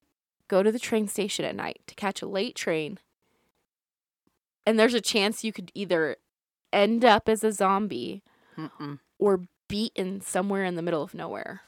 go 0.49 0.61
to 0.63 0.71
the 0.71 0.79
train 0.79 1.07
station 1.07 1.45
at 1.45 1.55
night 1.55 1.79
to 1.87 1.95
catch 1.95 2.21
a 2.21 2.27
late 2.27 2.55
train, 2.55 2.99
and 4.65 4.77
there's 4.77 4.93
a 4.93 4.99
chance 5.01 5.43
you 5.45 5.53
could 5.53 5.71
either 5.73 6.17
end 6.73 7.05
up 7.05 7.29
as 7.29 7.43
a 7.43 7.51
zombie 7.53 8.21
Mm-mm. 8.57 8.99
or 9.17 9.41
beaten 9.69 10.19
somewhere 10.21 10.65
in 10.65 10.75
the 10.75 10.81
middle 10.81 11.01
of 11.01 11.13
nowhere. 11.13 11.61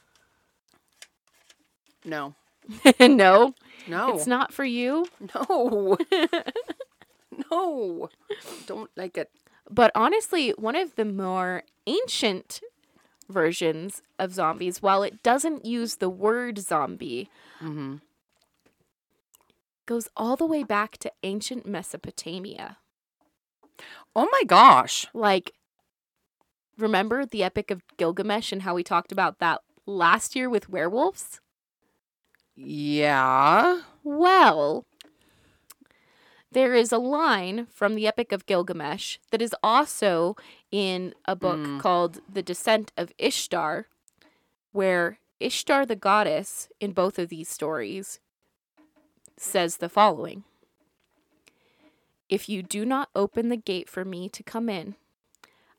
No. 2.03 2.35
no, 3.00 3.53
No. 3.88 4.13
it's 4.15 4.27
not 4.27 4.53
for 4.53 4.63
you. 4.65 5.05
No. 5.35 5.97
no. 7.51 8.09
Don't 8.67 8.89
like 8.95 9.17
it. 9.17 9.29
But 9.69 9.91
honestly, 9.95 10.51
one 10.51 10.75
of 10.75 10.95
the 10.95 11.05
more 11.05 11.63
ancient 11.88 12.61
versions 13.29 14.01
of 14.19 14.33
zombies, 14.33 14.81
while 14.81 15.01
it 15.03 15.23
doesn't 15.23 15.65
use 15.65 15.95
the 15.97 16.09
word 16.09 16.59
zombie, 16.59 17.29
Mm-hmm. 17.61 17.95
Goes 19.91 20.07
all 20.15 20.38
the 20.38 20.45
way 20.45 20.63
back 20.63 20.98
to 20.98 21.12
ancient 21.21 21.65
Mesopotamia. 21.65 22.77
Oh 24.15 24.25
my 24.31 24.43
gosh. 24.48 25.05
Like, 25.13 25.51
remember 26.77 27.25
the 27.25 27.43
Epic 27.43 27.69
of 27.71 27.81
Gilgamesh 27.98 28.53
and 28.53 28.62
how 28.62 28.74
we 28.74 28.86
talked 28.86 29.12
about 29.12 29.39
that 29.39 29.60
last 29.86 30.33
year 30.33 30.50
with 30.50 30.69
werewolves? 30.69 31.41
Yeah. 32.55 33.81
Well, 34.01 34.86
there 36.53 36.74
is 36.74 36.93
a 36.93 36.98
line 36.98 37.67
from 37.69 37.95
the 37.95 38.07
Epic 38.07 38.31
of 38.31 38.45
Gilgamesh 38.45 39.17
that 39.31 39.41
is 39.41 39.53
also 39.62 40.38
in 40.71 41.13
a 41.25 41.36
book 41.36 41.60
Mm. 41.60 41.81
called 41.81 42.21
The 42.31 42.41
Descent 42.41 42.93
of 42.95 43.12
Ishtar, 43.17 43.89
where 44.71 45.19
Ishtar 45.41 45.86
the 45.86 45.98
goddess 45.98 46.69
in 46.79 46.93
both 46.93 47.19
of 47.19 47.27
these 47.27 47.50
stories 47.50 48.21
says 49.41 49.77
the 49.77 49.89
following 49.89 50.43
If 52.29 52.48
you 52.48 52.62
do 52.62 52.86
not 52.86 53.10
open 53.15 53.50
the 53.50 53.57
gate 53.57 53.89
for 53.89 54.05
me 54.05 54.29
to 54.29 54.43
come 54.43 54.69
in, 54.69 54.95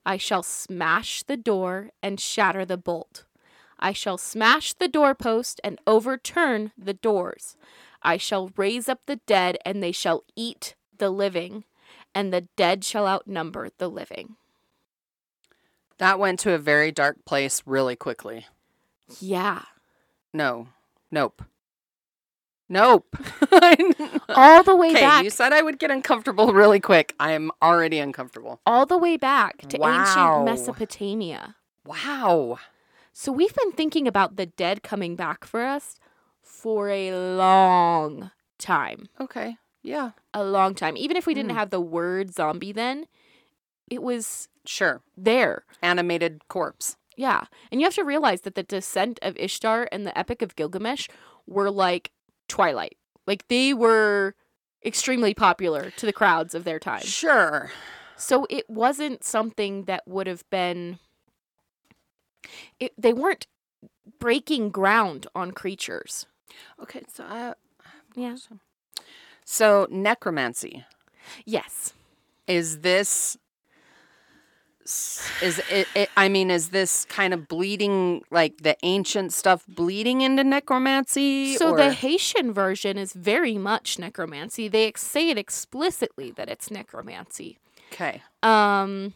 I 0.04 0.16
shall 0.16 0.42
smash 0.42 1.22
the 1.22 1.36
door 1.36 1.90
and 2.02 2.18
shatter 2.18 2.64
the 2.64 2.76
bolt. 2.76 3.24
I 3.78 3.92
shall 3.92 4.18
smash 4.18 4.74
the 4.74 4.88
doorpost 4.88 5.60
and 5.62 5.80
overturn 5.86 6.72
the 6.76 6.94
doors. 6.94 7.56
I 8.02 8.16
shall 8.16 8.50
raise 8.56 8.88
up 8.88 9.00
the 9.06 9.16
dead, 9.26 9.58
and 9.64 9.82
they 9.82 9.92
shall 9.92 10.24
eat 10.34 10.74
the 10.98 11.10
living, 11.10 11.64
and 12.14 12.32
the 12.32 12.48
dead 12.56 12.84
shall 12.84 13.06
outnumber 13.06 13.70
the 13.78 13.88
living. 13.88 14.36
That 15.98 16.18
went 16.18 16.40
to 16.40 16.52
a 16.52 16.58
very 16.58 16.90
dark 16.90 17.24
place 17.24 17.62
really 17.64 17.94
quickly. 17.94 18.46
Yeah. 19.20 19.62
No. 20.32 20.68
Nope. 21.10 21.44
Nope. 22.72 23.14
All 24.30 24.62
the 24.62 24.74
way 24.74 24.92
okay, 24.92 25.00
back 25.00 25.24
you 25.24 25.28
said 25.30 25.52
I 25.52 25.60
would 25.60 25.78
get 25.78 25.90
uncomfortable 25.90 26.54
really 26.54 26.80
quick. 26.80 27.14
I 27.20 27.32
am 27.32 27.50
already 27.60 27.98
uncomfortable. 27.98 28.60
all 28.66 28.86
the 28.86 28.96
way 28.96 29.18
back 29.18 29.58
to 29.68 29.76
Wow. 29.78 30.00
ancient 30.00 30.44
Mesopotamia. 30.46 31.56
Wow. 31.84 32.58
So 33.12 33.30
we've 33.30 33.54
been 33.54 33.72
thinking 33.72 34.08
about 34.08 34.36
the 34.36 34.46
dead 34.46 34.82
coming 34.82 35.16
back 35.16 35.44
for 35.44 35.62
us 35.62 35.98
for 36.42 36.88
a 36.88 37.12
long 37.36 38.30
time. 38.58 39.08
Okay. 39.20 39.56
Yeah. 39.82 40.12
A 40.32 40.42
long 40.42 40.74
time. 40.74 40.96
Even 40.96 41.18
if 41.18 41.26
we 41.26 41.34
didn't 41.34 41.50
Hmm. 41.50 41.58
have 41.58 41.70
the 41.70 41.80
word 41.80 42.32
zombie 42.32 42.72
then, 42.72 43.04
it 43.90 44.02
was 44.02 44.48
Sure. 44.64 45.02
there. 45.14 45.64
Animated 45.82 46.48
corpse. 46.48 46.96
Yeah. 47.16 47.44
And 47.70 47.82
you 47.82 47.86
have 47.86 47.94
to 47.96 48.04
realize 48.04 48.42
that 48.42 48.54
the 48.54 48.62
descent 48.62 49.18
of 49.20 49.36
Ishtar 49.36 49.88
and 49.92 50.06
the 50.06 50.16
Epic 50.18 50.40
of 50.40 50.56
Gilgamesh 50.56 51.08
were 51.46 51.70
like 51.70 52.12
Twilight. 52.52 52.98
Like 53.26 53.48
they 53.48 53.72
were 53.72 54.34
extremely 54.84 55.32
popular 55.32 55.90
to 55.96 56.04
the 56.04 56.12
crowds 56.12 56.54
of 56.54 56.64
their 56.64 56.78
time. 56.78 57.00
Sure. 57.00 57.72
So 58.16 58.46
it 58.50 58.68
wasn't 58.68 59.24
something 59.24 59.84
that 59.84 60.06
would 60.06 60.26
have 60.26 60.48
been 60.50 60.98
it, 62.78 62.92
they 62.98 63.14
weren't 63.14 63.46
breaking 64.18 64.68
ground 64.70 65.26
on 65.34 65.52
creatures. 65.52 66.26
Okay, 66.78 67.02
so 67.08 67.24
I 67.24 67.54
Yeah. 68.14 68.36
so 69.46 69.86
necromancy 69.90 70.84
Yes. 71.46 71.94
is 72.46 72.80
this 72.80 73.38
is 74.84 75.60
it, 75.70 75.86
it 75.94 76.10
I 76.16 76.28
mean 76.28 76.50
is 76.50 76.70
this 76.70 77.04
kind 77.06 77.32
of 77.32 77.48
bleeding 77.48 78.22
like 78.30 78.58
the 78.62 78.76
ancient 78.82 79.32
stuff 79.32 79.64
bleeding 79.68 80.20
into 80.22 80.42
necromancy 80.44 81.56
So 81.56 81.70
or- 81.70 81.76
the 81.76 81.92
Haitian 81.92 82.52
version 82.52 82.98
is 82.98 83.12
very 83.12 83.56
much 83.58 83.98
necromancy. 83.98 84.68
They 84.68 84.86
ex- 84.88 85.02
say 85.02 85.30
it 85.30 85.38
explicitly 85.38 86.30
that 86.32 86.48
it's 86.48 86.70
necromancy. 86.70 87.58
okay 87.92 88.22
Um 88.42 89.14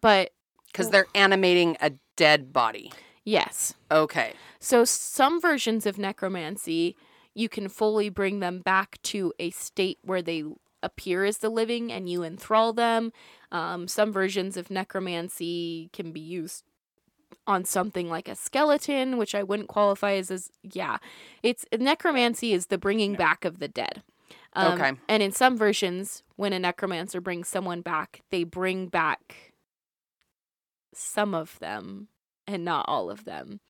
but 0.00 0.30
cuz 0.72 0.90
they're 0.90 1.06
animating 1.14 1.76
a 1.80 1.92
dead 2.16 2.52
body. 2.52 2.92
yes. 3.24 3.74
Okay. 3.90 4.32
So 4.60 4.84
some 4.84 5.40
versions 5.40 5.86
of 5.86 5.98
necromancy, 5.98 6.96
you 7.34 7.48
can 7.48 7.68
fully 7.68 8.08
bring 8.08 8.40
them 8.40 8.60
back 8.60 9.00
to 9.04 9.32
a 9.38 9.50
state 9.50 9.98
where 10.02 10.22
they 10.22 10.44
appear 10.82 11.24
as 11.24 11.38
the 11.38 11.50
living 11.50 11.92
and 11.92 12.08
you 12.08 12.22
enthrall 12.22 12.72
them. 12.72 13.12
Um, 13.52 13.88
some 13.88 14.12
versions 14.12 14.56
of 14.56 14.70
necromancy 14.70 15.90
can 15.92 16.12
be 16.12 16.20
used 16.20 16.64
on 17.46 17.64
something 17.64 18.08
like 18.08 18.28
a 18.28 18.34
skeleton, 18.34 19.16
which 19.16 19.34
I 19.34 19.42
wouldn't 19.42 19.68
qualify 19.68 20.12
as 20.12 20.30
as 20.30 20.50
yeah. 20.62 20.98
It's 21.42 21.64
necromancy 21.78 22.52
is 22.52 22.66
the 22.66 22.78
bringing 22.78 23.14
back 23.14 23.44
of 23.44 23.58
the 23.58 23.68
dead. 23.68 24.02
Um, 24.52 24.72
Okay. 24.72 24.92
And 25.08 25.22
in 25.22 25.32
some 25.32 25.56
versions, 25.56 26.22
when 26.36 26.52
a 26.52 26.58
necromancer 26.58 27.20
brings 27.20 27.48
someone 27.48 27.80
back, 27.80 28.22
they 28.30 28.44
bring 28.44 28.86
back 28.88 29.52
some 30.92 31.34
of 31.34 31.58
them 31.58 32.08
and 32.46 32.64
not 32.64 32.84
all 32.88 33.10
of 33.10 33.24
them. 33.24 33.60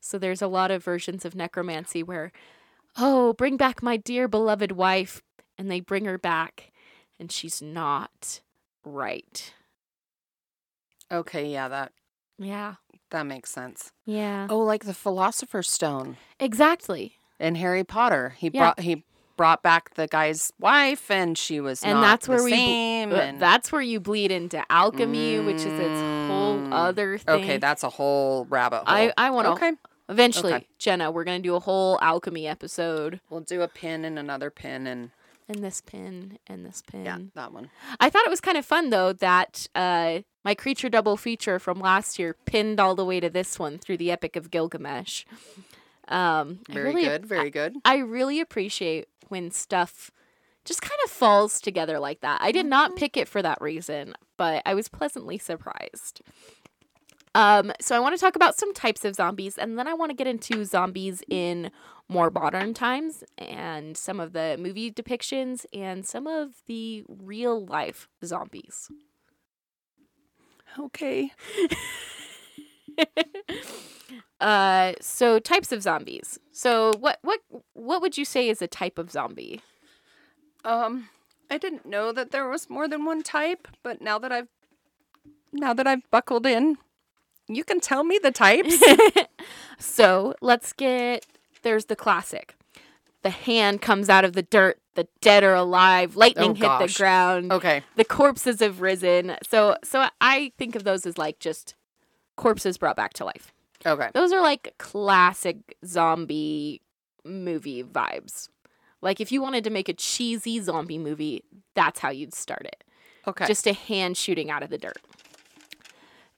So 0.00 0.18
there's 0.18 0.42
a 0.42 0.48
lot 0.48 0.70
of 0.70 0.82
versions 0.82 1.24
of 1.24 1.34
necromancy 1.34 2.02
where, 2.02 2.32
oh, 2.96 3.34
bring 3.34 3.56
back 3.56 3.82
my 3.82 3.96
dear 3.96 4.28
beloved 4.28 4.72
wife, 4.72 5.22
and 5.60 5.70
they 5.70 5.80
bring 5.80 6.06
her 6.06 6.16
back, 6.16 6.72
and 7.18 7.30
she's 7.30 7.60
not 7.60 8.40
right. 8.82 9.52
Okay, 11.12 11.52
yeah, 11.52 11.68
that 11.68 11.92
Yeah. 12.38 12.76
that 13.10 13.24
makes 13.24 13.50
sense. 13.50 13.92
Yeah. 14.06 14.46
Oh, 14.48 14.60
like 14.60 14.84
the 14.84 14.94
philosopher's 14.94 15.68
stone 15.70 16.16
Exactly. 16.38 17.18
in 17.38 17.56
Harry 17.56 17.84
Potter. 17.84 18.36
He 18.38 18.48
Yeah. 18.52 18.60
brought 18.60 18.80
he 18.80 19.04
brought 19.36 19.62
back 19.62 19.94
the 19.94 20.06
guy's 20.06 20.52
wife 20.60 21.10
and 21.10 21.36
she 21.36 21.60
was 21.60 21.82
And 21.82 21.94
not 21.94 22.02
that's 22.02 22.26
the 22.26 22.32
where 22.32 22.44
we 22.44 22.50
bl- 22.50 22.56
same 22.56 23.12
Uh, 23.12 23.16
and 23.16 23.40
That's 23.40 23.72
where 23.72 23.80
you 23.82 23.98
bleed 23.98 24.30
into 24.30 24.62
alchemy, 24.70 25.40
which 25.40 25.56
is 25.56 25.66
its 25.66 26.00
whole 26.28 26.58
Mm. 26.58 26.72
other 26.72 27.18
thing. 27.18 27.42
Okay, 27.42 27.56
that's 27.58 27.82
a 27.82 27.88
whole 27.90 28.44
rabbit 28.46 28.86
hole. 28.86 28.96
I, 28.96 29.12
I 29.16 29.30
want 29.30 29.46
to 29.46 29.52
Okay. 29.52 29.72
eventually, 30.10 30.52
Okay. 30.54 30.66
Jenna. 30.78 31.10
We're 31.10 31.24
gonna 31.24 31.38
do 31.40 31.54
a 31.56 31.60
whole 31.60 31.98
alchemy 32.02 32.46
episode, 32.46 33.20
We'll 33.30 33.40
do 33.40 33.62
a 33.62 33.68
pin 33.68 34.04
and 34.04 34.18
another 34.18 34.50
pin 34.50 34.86
and 34.86 35.10
and 35.50 35.62
this 35.64 35.80
pin 35.80 36.38
and 36.46 36.64
this 36.64 36.82
pin. 36.90 37.04
yeah, 37.04 37.18
that 37.34 37.52
one. 37.52 37.70
I 37.98 38.08
thought 38.08 38.24
it 38.24 38.30
was 38.30 38.40
kind 38.40 38.56
of 38.56 38.64
fun 38.64 38.90
though 38.90 39.12
that 39.14 39.66
uh, 39.74 40.20
my 40.44 40.54
creature 40.54 40.88
double 40.88 41.16
feature 41.16 41.58
from 41.58 41.80
last 41.80 42.18
year 42.18 42.36
pinned 42.46 42.78
all 42.80 42.94
the 42.94 43.04
way 43.04 43.20
to 43.20 43.28
this 43.28 43.58
one 43.58 43.76
through 43.78 43.96
the 43.98 44.10
Epic 44.10 44.36
of 44.36 44.50
Gilgamesh. 44.50 45.24
Um, 46.08 46.60
I 46.68 46.72
Very 46.72 46.86
really- 46.94 47.04
good, 47.04 47.26
very 47.26 47.50
good. 47.50 47.76
I 47.84 47.98
really 47.98 48.40
appreciate 48.40 49.08
when 49.28 49.50
stuff 49.50 50.10
just 50.64 50.82
kind 50.82 50.98
of 51.04 51.10
falls 51.10 51.60
together 51.60 51.98
like 51.98 52.20
that. 52.20 52.40
I 52.42 52.52
did 52.52 52.66
not 52.66 52.96
pick 52.96 53.16
it 53.16 53.28
for 53.28 53.42
that 53.42 53.60
reason, 53.60 54.14
but 54.36 54.62
I 54.66 54.74
was 54.74 54.88
pleasantly 54.88 55.38
surprised. 55.38 56.20
Um, 57.34 57.72
so 57.80 57.94
I 57.96 58.00
want 58.00 58.14
to 58.16 58.20
talk 58.20 58.34
about 58.36 58.56
some 58.56 58.74
types 58.74 59.04
of 59.04 59.14
zombies, 59.14 59.56
and 59.56 59.78
then 59.78 59.86
I 59.86 59.94
want 59.94 60.10
to 60.10 60.16
get 60.16 60.26
into 60.26 60.64
zombies 60.64 61.22
in 61.28 61.70
more 62.10 62.30
modern 62.30 62.74
times 62.74 63.22
and 63.38 63.96
some 63.96 64.18
of 64.20 64.32
the 64.32 64.56
movie 64.58 64.90
depictions 64.90 65.64
and 65.72 66.04
some 66.04 66.26
of 66.26 66.62
the 66.66 67.04
real 67.08 67.64
life 67.64 68.08
zombies. 68.24 68.90
Okay. 70.78 71.32
uh, 74.40 74.92
so 75.00 75.38
types 75.38 75.72
of 75.72 75.82
zombies. 75.82 76.38
So 76.52 76.92
what 76.98 77.18
what 77.22 77.40
what 77.74 78.02
would 78.02 78.18
you 78.18 78.24
say 78.24 78.48
is 78.48 78.60
a 78.60 78.66
type 78.66 78.98
of 78.98 79.10
zombie? 79.10 79.60
Um 80.64 81.08
I 81.50 81.58
didn't 81.58 81.86
know 81.86 82.12
that 82.12 82.30
there 82.30 82.48
was 82.48 82.68
more 82.68 82.88
than 82.88 83.04
one 83.04 83.22
type, 83.22 83.68
but 83.82 84.00
now 84.00 84.18
that 84.18 84.32
I've 84.32 84.48
now 85.52 85.74
that 85.74 85.86
I've 85.86 86.08
buckled 86.10 86.46
in, 86.46 86.78
you 87.48 87.64
can 87.64 87.80
tell 87.80 88.04
me 88.04 88.18
the 88.22 88.30
types. 88.32 88.82
So 89.80 90.34
let's 90.42 90.72
get 90.74 91.24
there's 91.62 91.86
the 91.86 91.96
classic. 91.96 92.54
The 93.22 93.30
hand 93.30 93.82
comes 93.82 94.08
out 94.08 94.24
of 94.24 94.32
the 94.32 94.42
dirt, 94.42 94.80
the 94.94 95.06
dead 95.20 95.44
are 95.44 95.54
alive, 95.54 96.16
lightning 96.16 96.52
Oh, 96.62 96.78
hit 96.78 96.88
the 96.88 96.94
ground, 96.96 97.52
okay. 97.52 97.82
the 97.96 98.04
corpses 98.04 98.60
have 98.60 98.80
risen. 98.80 99.36
So 99.46 99.76
so 99.84 100.06
I 100.20 100.52
think 100.56 100.74
of 100.74 100.84
those 100.84 101.04
as 101.04 101.18
like 101.18 101.38
just 101.38 101.74
corpses 102.36 102.78
brought 102.78 102.96
back 102.96 103.12
to 103.14 103.24
life. 103.26 103.52
Okay. 103.84 104.08
Those 104.14 104.32
are 104.32 104.40
like 104.40 104.74
classic 104.78 105.76
zombie 105.84 106.80
movie 107.24 107.82
vibes. 107.84 108.48
Like 109.02 109.20
if 109.20 109.30
you 109.30 109.42
wanted 109.42 109.64
to 109.64 109.70
make 109.70 109.88
a 109.90 109.94
cheesy 109.94 110.60
zombie 110.60 110.98
movie, 110.98 111.44
that's 111.74 112.00
how 112.00 112.10
you'd 112.10 112.34
start 112.34 112.62
it. 112.64 112.84
Okay. 113.26 113.46
Just 113.46 113.66
a 113.66 113.74
hand 113.74 114.16
shooting 114.16 114.50
out 114.50 114.62
of 114.62 114.70
the 114.70 114.78
dirt. 114.78 114.98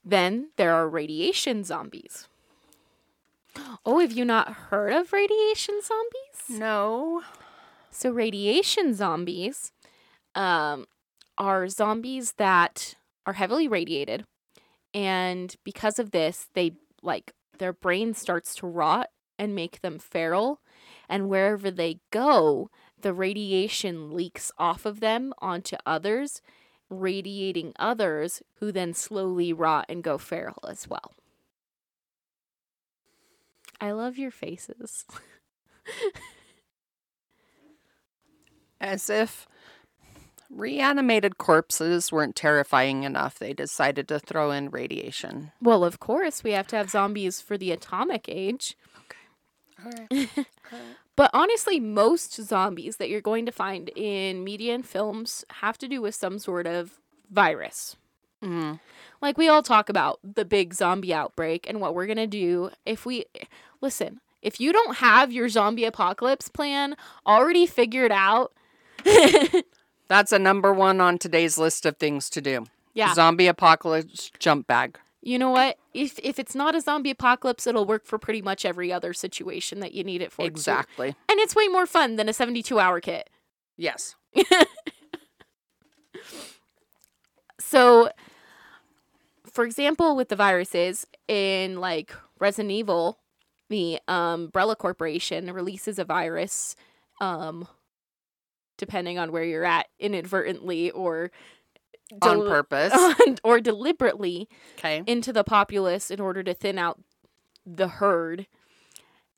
Then 0.03 0.49
there 0.57 0.73
are 0.73 0.87
radiation 0.87 1.63
zombies. 1.63 2.27
Oh, 3.85 3.99
have 3.99 4.11
you 4.11 4.25
not 4.25 4.53
heard 4.53 4.93
of 4.93 5.13
radiation 5.13 5.79
zombies? 5.81 6.59
no. 6.59 7.21
So 7.91 8.09
radiation 8.09 8.95
zombies 8.95 9.71
um, 10.33 10.87
are 11.37 11.67
zombies 11.67 12.33
that 12.37 12.95
are 13.27 13.33
heavily 13.33 13.67
radiated, 13.67 14.25
and 14.95 15.55
because 15.63 15.99
of 15.99 16.09
this, 16.09 16.47
they 16.55 16.71
like 17.03 17.33
their 17.59 17.73
brain 17.73 18.15
starts 18.15 18.55
to 18.55 18.67
rot 18.67 19.09
and 19.37 19.53
make 19.53 19.81
them 19.81 19.99
feral, 19.99 20.59
and 21.07 21.29
wherever 21.29 21.69
they 21.69 21.99
go, 22.11 22.69
the 22.99 23.13
radiation 23.13 24.11
leaks 24.11 24.51
off 24.57 24.85
of 24.87 24.99
them 24.99 25.31
onto 25.39 25.75
others, 25.85 26.41
radiating 26.89 27.73
others 27.77 28.41
who 28.55 28.71
then 28.71 28.93
slowly 28.93 29.53
rot 29.53 29.85
and 29.87 30.03
go 30.03 30.17
feral 30.17 30.63
as 30.67 30.87
well. 30.87 31.13
I 33.83 33.91
love 33.91 34.17
your 34.17 34.31
faces. 34.31 35.03
As 38.79 39.09
if 39.09 39.45
reanimated 40.49 41.37
corpses 41.37 42.09
weren't 42.09 42.37
terrifying 42.37 43.03
enough, 43.03 43.37
they 43.37 43.51
decided 43.51 44.07
to 44.07 44.19
throw 44.19 44.51
in 44.51 44.69
radiation. 44.69 45.51
Well, 45.61 45.83
of 45.83 45.99
course, 45.99 46.45
we 46.45 46.53
have 46.53 46.67
to 46.67 46.77
have 46.77 46.91
zombies 46.91 47.41
for 47.41 47.57
the 47.57 47.73
atomic 47.73 48.29
age. 48.29 48.77
Okay. 49.81 49.83
All 49.83 49.91
right. 49.91 50.29
But 51.15 51.29
honestly, 51.33 51.79
most 51.79 52.33
zombies 52.41 52.97
that 52.97 53.07
you're 53.09 53.21
going 53.21 53.45
to 53.45 53.51
find 53.51 53.89
in 53.97 54.43
media 54.43 54.73
and 54.73 54.83
films 54.83 55.45
have 55.61 55.77
to 55.79 55.87
do 55.87 56.01
with 56.01 56.15
some 56.15 56.39
sort 56.39 56.65
of 56.65 56.93
virus. 57.29 57.95
mm. 58.43 58.79
Like 59.23 59.37
we 59.37 59.47
all 59.47 59.63
talk 59.63 59.87
about 59.87 60.19
the 60.21 60.43
big 60.43 60.73
zombie 60.73 61.13
outbreak 61.13 61.65
and 61.67 61.79
what 61.79 61.95
we're 61.95 62.05
going 62.07 62.17
to 62.17 62.27
do 62.27 62.69
if 62.85 63.05
we 63.05 63.23
listen, 63.79 64.19
if 64.41 64.59
you 64.59 64.73
don't 64.73 64.97
have 64.97 65.31
your 65.31 65.47
zombie 65.47 65.85
apocalypse 65.85 66.49
plan 66.49 66.95
already 67.25 67.65
figured 67.65 68.11
out, 68.11 68.51
That's 70.09 70.31
a 70.33 70.39
number 70.39 70.73
one 70.73 70.99
on 71.01 71.17
today's 71.17 71.57
list 71.57 71.85
of 71.85 71.97
things 71.97 72.29
to 72.31 72.41
do. 72.41 72.65
yeah. 72.93 73.13
Zombie 73.13 73.47
apocalypse 73.47 74.29
jump 74.39 74.67
bag. 74.67 74.99
You 75.21 75.39
know 75.39 75.49
what? 75.51 75.77
If 75.93 76.19
if 76.21 76.37
it's 76.37 76.53
not 76.53 76.75
a 76.75 76.81
zombie 76.81 77.11
apocalypse, 77.11 77.65
it'll 77.65 77.85
work 77.85 78.05
for 78.05 78.19
pretty 78.19 78.41
much 78.41 78.65
every 78.65 78.91
other 78.91 79.13
situation 79.13 79.79
that 79.79 79.93
you 79.93 80.03
need 80.03 80.21
it 80.21 80.33
for. 80.33 80.41
too. 80.41 80.47
Exactly. 80.47 81.15
And 81.29 81.39
it's 81.39 81.55
way 81.55 81.69
more 81.69 81.85
fun 81.85 82.17
than 82.17 82.27
a 82.27 82.33
72 82.33 82.77
hour 82.77 82.99
kit. 82.99 83.29
Yes. 83.77 84.15
So, 87.59 88.09
for 89.53 89.63
example, 89.65 90.15
with 90.15 90.29
the 90.29 90.35
viruses 90.35 91.05
in 91.27 91.79
like 91.79 92.13
Resident 92.39 92.71
Evil, 92.71 93.19
the 93.69 93.99
Umbrella 94.07 94.75
Corporation 94.75 95.51
releases 95.51 95.99
a 95.99 96.05
virus, 96.05 96.75
um, 97.21 97.67
depending 98.77 99.17
on 99.19 99.31
where 99.31 99.43
you're 99.43 99.63
at, 99.65 99.87
inadvertently 99.99 100.91
or 100.91 101.31
On 102.21 102.39
purpose. 102.47 102.93
or 103.43 103.59
deliberately 103.61 104.47
Okay. 104.77 105.03
into 105.07 105.31
the 105.31 105.43
populace 105.43 106.11
in 106.11 106.19
order 106.19 106.43
to 106.43 106.53
thin 106.53 106.77
out 106.77 106.99
the 107.65 107.87
herd. 107.87 108.47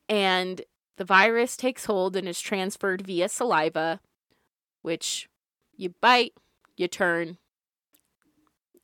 And 0.09 0.61
the 0.97 1.05
virus 1.05 1.57
takes 1.57 1.85
hold 1.85 2.15
and 2.15 2.27
is 2.27 2.39
transferred 2.39 3.01
via 3.01 3.29
saliva, 3.29 3.99
which 4.81 5.29
you 5.75 5.93
bite, 6.01 6.33
you 6.77 6.87
turn, 6.87 7.37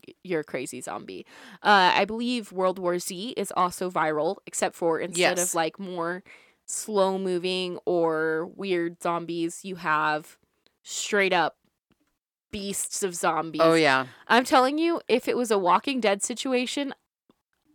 y- 0.08 0.14
you're 0.24 0.42
a 0.42 0.44
crazy 0.44 0.82
zombie. 0.82 1.26
Uh, 1.64 1.92
I 1.96 2.06
believe 2.06 2.52
World 2.52 2.80
War 2.80 3.00
Z 3.00 3.34
is 3.38 3.52
also 3.56 3.90
viral, 3.90 4.38
except 4.46 4.76
for 4.76 5.00
instead 5.00 5.38
Yes. 5.38 5.50
of 5.52 5.56
like 5.56 5.80
more 5.80 6.24
slow 6.66 7.18
moving 7.18 7.78
or 7.86 8.46
weird 8.56 9.02
zombies, 9.02 9.64
you 9.64 9.76
have 9.76 10.38
straight 10.84 11.34
up 11.34 11.58
beasts 12.52 13.02
of 13.04 13.16
zombies. 13.16 13.62
Oh 13.64 13.74
yeah. 13.76 14.08
I'm 14.28 14.44
telling 14.44 14.78
you, 14.78 15.02
if 15.08 15.28
it 15.28 15.38
was 15.38 15.52
a 15.52 15.58
Walking 15.58 16.00
Dead 16.02 16.22
situation, 16.22 16.94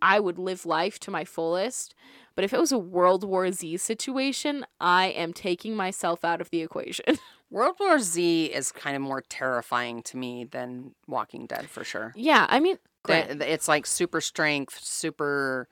I 0.02 0.20
would 0.20 0.38
live 0.38 0.66
life 0.66 0.98
to 1.00 1.10
my 1.10 1.24
fullest. 1.24 1.94
But 2.34 2.44
if 2.44 2.52
it 2.52 2.60
was 2.60 2.72
a 2.72 2.78
World 2.78 3.24
War 3.24 3.50
Z 3.50 3.78
situation, 3.78 4.66
I 4.78 5.06
am 5.06 5.32
taking 5.32 5.74
myself 5.74 6.24
out 6.24 6.40
of 6.42 6.50
the 6.50 6.60
equation. 6.60 7.18
World 7.50 7.76
War 7.78 7.98
Z 7.98 8.46
is 8.46 8.72
kind 8.72 8.96
of 8.96 9.02
more 9.02 9.20
terrifying 9.22 10.02
to 10.04 10.16
me 10.16 10.44
than 10.44 10.94
Walking 11.06 11.46
Dead 11.46 11.68
for 11.70 11.84
sure. 11.84 12.12
yeah, 12.16 12.46
I 12.48 12.60
mean, 12.60 12.78
It's 13.08 13.68
like 13.68 13.86
super 13.86 14.20
strength, 14.20 14.78
super 14.82 15.68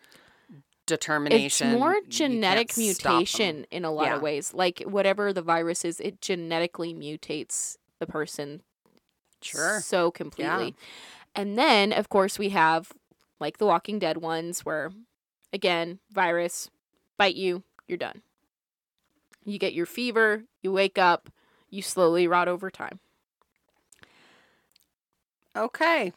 determination. 0.86 1.68
it's 1.68 1.78
more 1.78 1.96
genetic 2.08 2.76
mutation 2.76 3.64
in 3.70 3.84
a 3.84 3.90
lot 3.90 4.06
Yeah. 4.06 4.16
of 4.16 4.22
ways. 4.22 4.54
Like 4.54 4.80
whatever 4.82 5.32
the 5.32 5.42
virus 5.42 5.84
is, 5.84 5.98
it 6.00 6.20
genetically 6.20 6.94
mutates 6.94 7.76
the 7.98 8.06
person 8.06 8.62
Sure. 9.42 9.80
so 9.80 10.10
completely. 10.10 10.74
And 11.34 11.58
then, 11.58 11.92
of 11.92 12.08
course, 12.08 12.38
we 12.38 12.50
have 12.50 12.92
like 13.40 13.58
the 13.58 13.66
Walking 13.66 13.98
Dead 13.98 14.18
ones 14.18 14.64
where, 14.64 14.92
again, 15.52 15.98
virus, 16.12 16.70
bite 17.18 17.34
you, 17.34 17.64
you're 17.88 17.98
done. 17.98 18.22
You 19.44 19.58
get 19.58 19.74
your 19.74 19.86
fever, 19.86 20.44
you 20.62 20.70
wake 20.70 20.98
up, 20.98 21.28
you 21.74 21.82
slowly 21.82 22.26
rot 22.26 22.48
over 22.48 22.70
time. 22.70 23.00
Okay. 25.56 26.12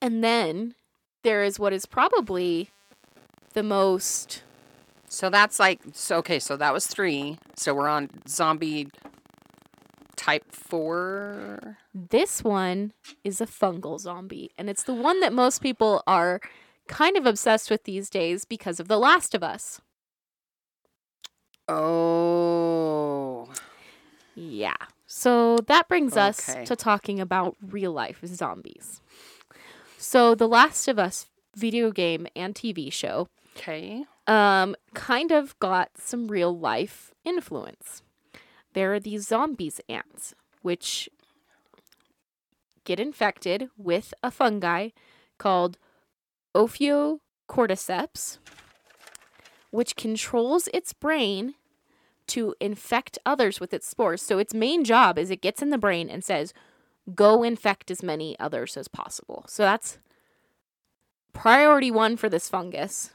And 0.00 0.24
then 0.24 0.74
there 1.22 1.42
is 1.44 1.58
what 1.58 1.72
is 1.72 1.86
probably 1.86 2.70
the 3.52 3.62
most. 3.62 4.42
So 5.08 5.30
that's 5.30 5.58
like 5.58 5.80
so 5.92 6.16
okay, 6.18 6.38
so 6.38 6.56
that 6.56 6.72
was 6.72 6.86
3. 6.86 7.38
So 7.56 7.74
we're 7.74 7.88
on 7.88 8.10
zombie 8.28 8.88
type 10.16 10.44
4. 10.50 11.78
This 11.94 12.42
one 12.42 12.92
is 13.24 13.40
a 13.40 13.46
fungal 13.46 14.00
zombie, 14.00 14.50
and 14.58 14.68
it's 14.68 14.82
the 14.82 14.94
one 14.94 15.20
that 15.20 15.32
most 15.32 15.62
people 15.62 16.02
are 16.06 16.40
kind 16.88 17.16
of 17.16 17.26
obsessed 17.26 17.70
with 17.70 17.84
these 17.84 18.10
days 18.10 18.44
because 18.44 18.80
of 18.80 18.88
The 18.88 18.98
Last 18.98 19.34
of 19.34 19.42
Us. 19.42 19.80
Oh. 21.68 22.85
Yeah. 24.36 24.76
So 25.06 25.56
that 25.66 25.88
brings 25.88 26.16
us 26.16 26.54
to 26.66 26.76
talking 26.76 27.20
about 27.20 27.56
real 27.66 27.92
life 27.92 28.20
zombies. 28.24 29.00
So 29.98 30.34
The 30.34 30.46
Last 30.46 30.86
of 30.88 30.98
Us 30.98 31.26
video 31.56 31.90
game 31.90 32.26
and 32.36 32.54
TV 32.54 32.92
show 32.92 33.28
Okay. 33.56 34.04
um 34.26 34.76
kind 34.92 35.32
of 35.32 35.58
got 35.58 35.90
some 35.96 36.28
real 36.28 36.56
life 36.56 37.12
influence. 37.24 38.02
There 38.74 38.92
are 38.92 39.00
these 39.00 39.26
zombies 39.26 39.80
ants 39.88 40.34
which 40.60 41.08
get 42.84 43.00
infected 43.00 43.70
with 43.78 44.12
a 44.22 44.30
fungi 44.30 44.90
called 45.38 45.78
Ophiocordyceps 46.54 48.38
which 49.70 49.96
controls 49.96 50.68
its 50.74 50.92
brain 50.92 51.54
to 52.28 52.54
infect 52.60 53.18
others 53.24 53.60
with 53.60 53.72
its 53.74 53.86
spores. 53.88 54.22
So 54.22 54.38
its 54.38 54.54
main 54.54 54.84
job 54.84 55.18
is 55.18 55.30
it 55.30 55.40
gets 55.40 55.62
in 55.62 55.70
the 55.70 55.78
brain 55.78 56.08
and 56.10 56.24
says, 56.24 56.52
"Go 57.14 57.42
infect 57.42 57.90
as 57.90 58.02
many 58.02 58.38
others 58.38 58.76
as 58.76 58.88
possible." 58.88 59.44
So 59.48 59.62
that's 59.62 59.98
priority 61.32 61.90
1 61.90 62.16
for 62.16 62.28
this 62.28 62.48
fungus. 62.48 63.10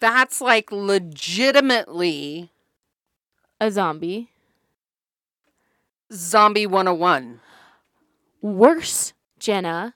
That's 0.00 0.40
like 0.40 0.72
legitimately 0.72 2.50
A 3.60 3.70
zombie. 3.70 4.30
zombie 6.12 6.66
101. 6.66 7.40
Worse, 8.40 9.12
Jenna, 9.38 9.94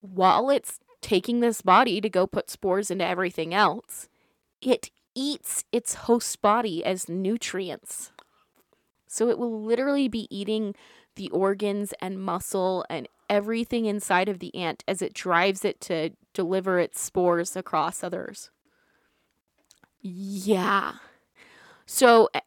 while 0.00 0.50
it's 0.50 0.80
taking 1.00 1.40
this 1.40 1.62
body 1.62 2.00
to 2.00 2.10
go 2.10 2.26
put 2.26 2.50
spores 2.50 2.90
into 2.90 3.06
everything 3.06 3.54
else, 3.54 4.08
it 4.60 4.90
eats 5.16 5.64
its 5.72 5.94
host 5.94 6.40
body 6.40 6.84
as 6.84 7.08
nutrients. 7.08 8.12
So 9.08 9.28
it 9.28 9.38
will 9.38 9.62
literally 9.62 10.08
be 10.08 10.28
eating 10.30 10.74
the 11.16 11.30
organs 11.30 11.94
and 12.00 12.20
muscle 12.22 12.84
and 12.90 13.08
everything 13.28 13.86
inside 13.86 14.28
of 14.28 14.38
the 14.38 14.54
ant 14.54 14.84
as 14.86 15.02
it 15.02 15.14
drives 15.14 15.64
it 15.64 15.80
to 15.80 16.10
deliver 16.34 16.78
its 16.78 17.00
spores 17.00 17.56
across 17.56 18.04
others. 18.04 18.50
Yeah. 20.02 20.94
So 21.86 22.28
eh, 22.34 22.40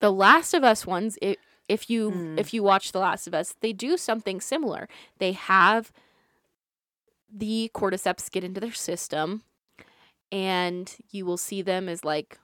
the 0.00 0.12
Last 0.12 0.54
of 0.54 0.62
Us 0.64 0.86
ones, 0.86 1.18
if 1.22 1.36
if 1.68 1.90
you 1.90 2.10
Mm. 2.10 2.38
if 2.38 2.54
you 2.54 2.62
watch 2.62 2.92
The 2.92 3.00
Last 3.00 3.26
of 3.26 3.34
Us, 3.34 3.54
they 3.60 3.72
do 3.72 3.96
something 3.96 4.40
similar. 4.40 4.88
They 5.18 5.32
have 5.32 5.90
the 7.32 7.70
cordyceps 7.74 8.30
get 8.30 8.44
into 8.44 8.60
their 8.60 8.72
system 8.72 9.42
and 10.32 10.96
you 11.10 11.24
will 11.24 11.36
see 11.36 11.62
them 11.62 11.88
as 11.88 12.04
like 12.04 12.38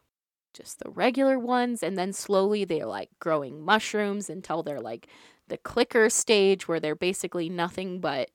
just 0.55 0.79
the 0.81 0.90
regular 0.90 1.38
ones 1.38 1.83
and 1.83 1.97
then 1.97 2.12
slowly 2.12 2.64
they're 2.64 2.87
like 2.87 3.09
growing 3.18 3.64
mushrooms 3.64 4.29
until 4.29 4.62
they're 4.62 4.81
like 4.81 5.09
the 5.49 5.57
clicker 5.59 6.09
stage 6.11 6.68
where 6.68 6.79
they're 6.81 6.95
basically 6.95 7.49
nothing 7.49 8.01
but 8.01 8.31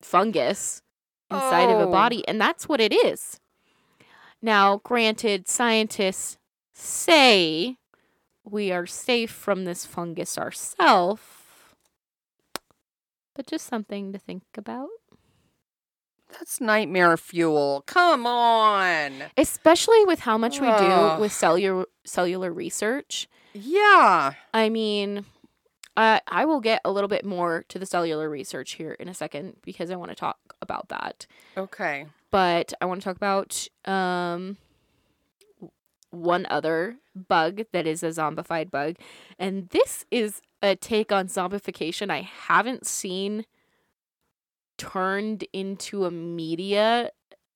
fungus 0.00 0.82
inside 1.30 1.70
of 1.70 1.80
a 1.80 1.86
Oh. 1.86 1.92
body 1.92 2.26
and 2.26 2.40
that's 2.40 2.68
what 2.68 2.80
it 2.80 2.92
is. 2.92 3.40
Now, 4.40 4.78
granted 4.78 5.48
scientists 5.48 6.38
say 6.72 7.76
we 8.44 8.70
are 8.72 8.86
safe 8.86 9.30
from 9.30 9.64
this 9.64 9.84
fungus 9.84 10.38
ourselves, 10.38 11.20
but 13.34 13.46
just 13.46 13.66
something 13.66 14.12
to 14.12 14.18
think 14.18 14.44
about. 14.56 14.88
That's 16.30 16.60
nightmare 16.60 17.16
fuel. 17.16 17.82
Come 17.86 18.26
on. 18.26 19.24
Especially 19.36 20.04
with 20.04 20.20
how 20.20 20.36
much 20.36 20.60
we 20.60 20.68
do 20.76 21.20
with 21.20 21.32
cellular 21.32 21.86
cellular 22.04 22.52
research. 22.52 23.28
Yeah. 23.54 24.34
I 24.52 24.68
mean, 24.68 25.24
I 25.96 26.20
I 26.28 26.44
will 26.44 26.60
get 26.60 26.80
a 26.84 26.90
little 26.90 27.08
bit 27.08 27.24
more 27.24 27.64
to 27.68 27.78
the 27.78 27.86
cellular 27.86 28.28
research 28.28 28.72
here 28.72 28.92
in 28.92 29.08
a 29.08 29.14
second 29.14 29.56
because 29.64 29.90
I 29.90 29.96
want 29.96 30.10
to 30.10 30.14
talk 30.14 30.38
about 30.60 30.88
that. 30.88 31.26
Okay. 31.56 32.06
But 32.30 32.74
I 32.80 32.84
want 32.84 33.00
to 33.00 33.04
talk 33.04 33.16
about 33.16 33.66
um 33.84 34.58
one 36.10 36.46
other 36.48 36.96
bug 37.14 37.62
that 37.72 37.86
is 37.86 38.02
a 38.02 38.08
zombified 38.08 38.70
bug, 38.70 38.96
and 39.38 39.68
this 39.70 40.04
is 40.10 40.40
a 40.62 40.74
take 40.74 41.12
on 41.12 41.28
zombification 41.28 42.10
I 42.10 42.22
haven't 42.22 42.86
seen 42.86 43.44
turned 44.78 45.44
into 45.52 46.04
a 46.06 46.10
media 46.10 47.10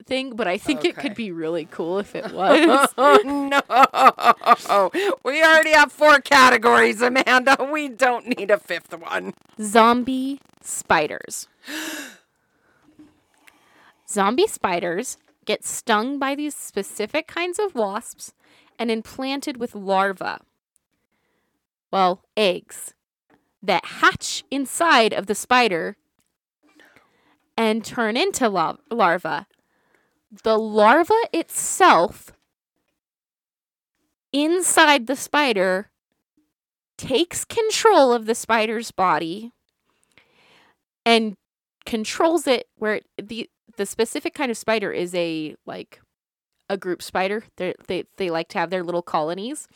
thing, 0.05 0.35
but 0.35 0.47
I 0.47 0.57
think 0.57 0.83
it 0.85 0.95
could 0.97 1.15
be 1.15 1.31
really 1.31 1.65
cool 1.65 1.97
if 1.99 2.13
it 2.15 2.31
was. 2.33 2.89
oh 2.97 3.21
no. 4.69 4.91
We 5.23 5.41
already 5.43 5.71
have 5.71 5.91
four 5.91 6.19
categories, 6.19 7.01
Amanda. 7.01 7.57
We 7.71 7.89
don't 7.89 8.37
need 8.37 8.51
a 8.51 8.59
fifth 8.59 8.93
one. 8.97 9.33
Zombie 9.61 10.39
spiders. 10.61 11.47
Zombie 14.07 14.47
spiders 14.47 15.17
get 15.45 15.65
stung 15.65 16.19
by 16.19 16.35
these 16.35 16.55
specific 16.55 17.27
kinds 17.27 17.59
of 17.59 17.73
wasps 17.75 18.33
and 18.77 18.91
implanted 18.91 19.57
with 19.57 19.75
larvae. 19.75 20.37
Well, 21.91 22.23
eggs 22.35 22.93
that 23.61 23.85
hatch 23.85 24.43
inside 24.51 25.13
of 25.13 25.27
the 25.27 25.35
spider 25.35 25.95
and 27.57 27.83
turn 27.83 28.17
into 28.17 28.49
la- 28.49 28.77
larvae. 28.89 29.45
The 30.43 30.57
larva 30.57 31.13
itself 31.31 32.33
inside 34.31 35.07
the 35.07 35.15
spider 35.15 35.91
takes 36.97 37.45
control 37.45 38.11
of 38.11 38.25
the 38.25 38.35
spider's 38.35 38.91
body 38.91 39.51
and 41.05 41.35
controls 41.85 42.47
it 42.47 42.67
where 42.77 43.01
the 43.21 43.49
the 43.77 43.85
specific 43.85 44.33
kind 44.33 44.49
of 44.51 44.57
spider 44.57 44.91
is 44.91 45.13
a 45.15 45.55
like 45.65 45.99
a 46.69 46.77
group 46.77 47.01
spider 47.01 47.43
they 47.57 47.73
they 47.87 48.05
they 48.17 48.29
like 48.29 48.47
to 48.47 48.57
have 48.57 48.69
their 48.69 48.83
little 48.83 49.01
colonies 49.01 49.67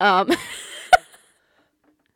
um 0.00 0.30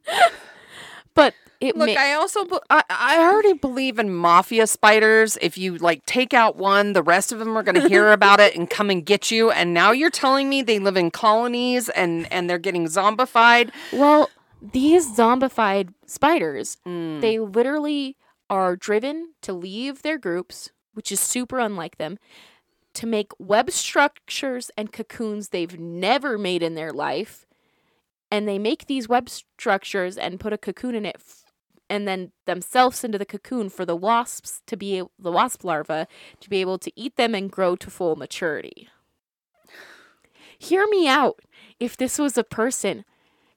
but 1.15 1.35
It 1.61 1.77
Look, 1.77 1.89
ma- 1.89 1.95
I 2.01 2.13
also 2.13 2.45
be- 2.45 2.59
I, 2.71 2.83
I 2.91 3.19
already 3.33 3.55
believe 3.55 3.99
in 3.99 4.15
mafia 4.15 4.67
spiders. 4.67 5.39
If 5.41 5.57
you 5.57 5.77
like 5.79 6.05
take 6.07 6.35
out 6.35 6.57
one, 6.57 6.93
the 6.93 7.03
rest 7.03 7.33
of 7.33 7.39
them 7.39 7.57
are 7.57 7.63
going 7.63 7.81
to 7.81 7.89
hear 7.89 8.13
about 8.19 8.41
it 8.41 8.55
and 8.57 8.69
come 8.69 8.91
and 8.91 9.05
get 9.05 9.31
you. 9.31 9.51
And 9.51 9.73
now 9.73 9.91
you're 9.93 10.11
telling 10.11 10.49
me 10.49 10.63
they 10.63 10.79
live 10.79 10.97
in 10.97 11.11
colonies 11.11 11.89
and 11.91 12.31
and 12.33 12.49
they're 12.51 12.59
getting 12.59 12.87
zombified. 12.87 13.71
well, 13.93 14.29
these 14.61 15.07
zombified 15.17 15.93
spiders, 16.07 16.77
Mm. 16.87 17.21
they 17.21 17.39
literally 17.39 18.17
are 18.49 18.75
driven 18.77 19.35
to 19.43 19.53
leave 19.53 20.03
their 20.03 20.19
groups, 20.19 20.71
which 20.95 21.11
is 21.13 21.21
super 21.21 21.59
unlike 21.59 21.99
them, 21.99 22.19
to 22.95 23.07
make 23.07 23.33
web 23.39 23.71
structures 23.71 24.71
and 24.77 24.93
cocoons 24.93 25.49
they've 25.51 25.79
never 25.79 26.39
made 26.39 26.63
in 26.63 26.75
their 26.75 26.93
life. 26.93 27.45
And 28.31 28.49
they 28.49 28.59
make 28.59 28.87
these 28.87 29.09
web 29.09 29.29
structures 29.29 30.17
and 30.17 30.41
put 30.41 30.53
a 30.53 30.59
cocoon 30.59 30.95
in 30.95 31.05
it 31.07 31.17
and 31.89 32.07
then 32.07 32.33
themselves 32.47 33.05
into 33.05 33.19
the 33.19 33.27
cocoon 33.27 33.69
for 33.69 33.85
the 33.85 33.97
wasps 33.97 34.63
to 34.67 34.77
be 34.77 35.03
the 35.19 35.33
wasp 35.33 35.65
larva 35.65 36.07
to 36.41 36.51
be 36.51 36.61
able 36.61 36.79
to 36.79 36.93
eat 36.97 37.17
them 37.17 37.35
and 37.35 37.51
grow 37.51 37.77
to 37.77 37.91
full 37.91 38.17
maturity. 38.17 38.89
Hear 40.59 40.87
me 40.89 41.07
out. 41.07 41.41
If 41.79 41.97
this 41.97 42.19
was 42.19 42.39
a 42.39 42.45
person, 42.45 43.05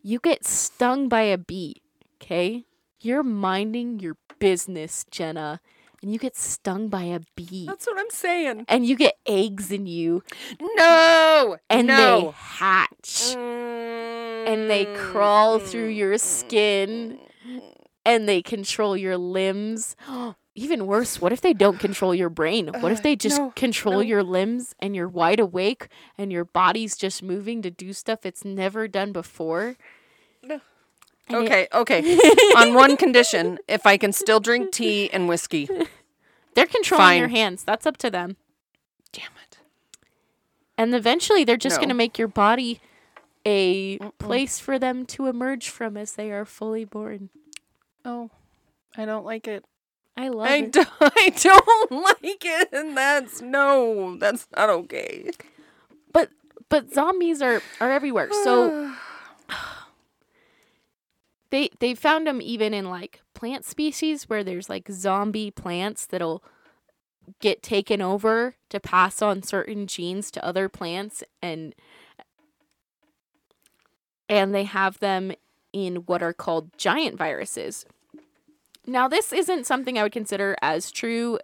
you 0.02 0.20
get 0.20 0.46
stung 0.46 1.08
by 1.08 1.22
a 1.22 1.38
bee, 1.38 1.82
okay? 2.22 2.66
You're 3.02 3.24
minding 3.24 4.00
your 4.00 4.18
business, 4.40 5.06
Jenna, 5.10 5.62
and 6.02 6.12
you 6.12 6.20
get 6.20 6.36
stung 6.36 6.90
by 6.90 7.04
a 7.04 7.22
bee. 7.36 7.66
That's 7.66 7.88
what 7.88 8.00
I'm 8.00 8.10
saying. 8.10 8.66
And 8.68 8.86
you 8.86 8.96
get 8.96 9.18
eggs 9.26 9.72
in 9.72 9.86
you, 9.86 10.24
No, 10.60 11.58
and 11.70 11.90
they 11.90 11.94
no. 11.94 12.34
hatch, 12.36 13.36
and 13.36 14.70
they 14.70 14.86
crawl 14.96 15.60
through 15.60 15.92
mm. 15.92 15.98
your 15.98 16.18
skin, 16.18 17.20
and 18.10 18.28
they 18.28 18.42
control 18.42 18.96
your 18.98 19.18
limbs. 19.18 19.96
Even 20.56 20.88
worse, 20.88 21.22
what 21.22 21.32
if 21.32 21.40
they 21.40 21.54
don't 21.54 21.80
control 21.80 22.14
your 22.14 22.30
brain? 22.30 22.70
What 22.82 22.92
if 22.92 23.02
they 23.02 23.16
just 23.16 23.38
no, 23.40 23.52
control 23.56 23.96
no. 23.96 24.02
your 24.02 24.24
limbs 24.24 24.76
and 24.80 24.96
you're 24.96 25.08
wide 25.08 25.40
awake 25.40 25.88
and 26.18 26.32
your 26.32 26.44
body's 26.44 26.98
just 26.98 27.24
moving 27.24 27.62
to 27.62 27.72
do 27.72 27.94
stuff 27.94 28.26
it's 28.26 28.44
never 28.44 28.88
done 28.88 29.12
before? 29.14 29.78
No. 30.44 30.60
And 31.30 31.38
it- 31.38 31.46
Okay, 31.46 31.68
okay. 31.74 32.18
On 32.58 32.74
one 32.74 32.98
condition, 32.98 33.60
if 33.68 33.86
I 33.86 33.98
can 33.98 34.12
still 34.12 34.40
drink 34.40 34.72
tea 34.72 35.10
and 35.12 35.30
whiskey. 35.30 35.70
They're 36.56 36.66
controlling 36.66 37.20
your 37.20 37.28
hands. 37.30 37.64
That's 37.64 37.86
up 37.86 37.98
to 37.98 38.10
them. 38.10 38.36
Damn 39.14 39.32
it. 39.48 39.58
And 40.78 40.94
eventually 40.96 41.44
they're 41.44 41.56
just 41.58 41.76
No. 41.76 41.82
going 41.82 41.90
to 41.90 41.96
make 41.96 42.18
your 42.18 42.28
body 42.28 42.82
a 43.46 43.98
place 44.18 44.60
for 44.60 44.80
them 44.80 45.06
to 45.06 45.28
emerge 45.28 45.70
from 45.70 45.96
as 45.96 46.14
they 46.14 46.32
are 46.32 46.46
fully 46.46 46.84
born. 46.86 47.30
Oh, 48.06 48.30
I 48.96 49.06
don't 49.06 49.26
like 49.26 49.48
it. 49.48 49.66
I 50.18 50.30
love 50.30 50.48
I 50.48 50.58
it. 50.58 50.72
don't, 50.74 50.90
I 51.02 51.30
don't 51.30 51.92
like 51.92 52.44
it, 52.46 52.70
and 52.74 52.98
that's 52.98 53.42
no, 53.42 54.18
that's 54.18 54.48
not 54.56 54.70
okay. 54.70 55.32
But 56.12 56.30
but 56.70 56.94
zombies 56.94 57.42
are 57.42 57.62
are 57.80 57.92
everywhere. 57.92 58.30
So 58.44 58.94
they 61.52 61.70
they 61.80 61.96
found 61.96 62.28
them 62.28 62.42
even 62.42 62.74
in 62.74 62.90
like 62.90 63.22
plant 63.34 63.66
species 63.66 64.28
where 64.28 64.44
there's 64.44 64.70
like 64.70 64.90
zombie 64.92 65.52
plants 65.52 66.06
that'll 66.06 66.44
get 67.40 67.62
taken 67.64 68.02
over 68.02 68.56
to 68.70 68.80
pass 68.80 69.22
on 69.22 69.44
certain 69.44 69.88
genes 69.88 70.32
to 70.32 70.44
other 70.44 70.68
plants 70.68 71.24
and 71.42 71.76
and 74.28 74.54
they 74.54 74.64
have 74.64 75.00
them 75.00 75.32
in 75.74 75.98
what 76.08 76.22
are 76.24 76.34
called 76.34 76.78
giant 76.78 77.18
viruses. 77.18 77.86
Now 78.86 79.08
this 79.08 79.32
isn't 79.32 79.66
something 79.66 79.98
I 79.98 80.04
would 80.04 80.12
consider 80.12 80.56
as 80.62 80.92
true 80.92 81.40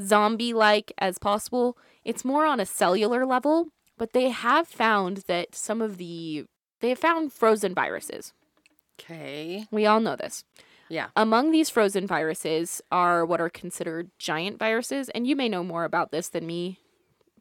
zombie 0.00 0.52
like 0.52 0.92
as 0.98 1.18
possible. 1.18 1.76
It's 2.04 2.24
more 2.24 2.46
on 2.46 2.60
a 2.60 2.66
cellular 2.66 3.24
level, 3.24 3.68
but 3.98 4.12
they 4.12 4.30
have 4.30 4.66
found 4.66 5.18
that 5.28 5.54
some 5.54 5.80
of 5.80 5.98
the 5.98 6.46
they 6.80 6.88
have 6.88 6.98
found 6.98 7.32
frozen 7.32 7.74
viruses. 7.74 8.32
okay. 9.00 9.66
We 9.70 9.86
all 9.86 10.00
know 10.00 10.16
this. 10.16 10.44
Yeah. 10.88 11.08
Among 11.16 11.52
these 11.52 11.70
frozen 11.70 12.06
viruses 12.06 12.82
are 12.90 13.24
what 13.24 13.40
are 13.40 13.48
considered 13.48 14.10
giant 14.18 14.58
viruses, 14.58 15.08
and 15.10 15.26
you 15.26 15.36
may 15.36 15.48
know 15.48 15.62
more 15.64 15.84
about 15.84 16.10
this 16.10 16.28
than 16.28 16.46
me 16.46 16.78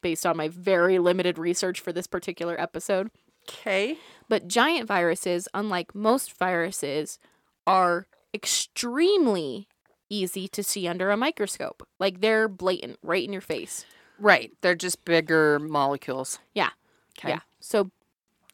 based 0.01 0.25
on 0.25 0.37
my 0.37 0.47
very 0.47 0.99
limited 0.99 1.37
research 1.37 1.79
for 1.79 1.91
this 1.91 2.07
particular 2.07 2.59
episode. 2.59 3.09
Okay. 3.49 3.97
But 4.29 4.47
giant 4.47 4.87
viruses, 4.87 5.47
unlike 5.53 5.93
most 5.93 6.37
viruses, 6.37 7.19
are 7.67 8.07
extremely 8.33 9.67
easy 10.09 10.47
to 10.49 10.63
see 10.63 10.87
under 10.87 11.11
a 11.11 11.17
microscope. 11.17 11.87
Like 11.99 12.21
they're 12.21 12.47
blatant, 12.47 12.97
right 13.01 13.23
in 13.23 13.31
your 13.33 13.41
face. 13.41 13.85
Right. 14.19 14.51
They're 14.61 14.75
just 14.75 15.03
bigger 15.05 15.59
molecules. 15.59 16.39
Yeah. 16.53 16.69
Okay. 17.17 17.29
Yeah. 17.29 17.39
So 17.59 17.91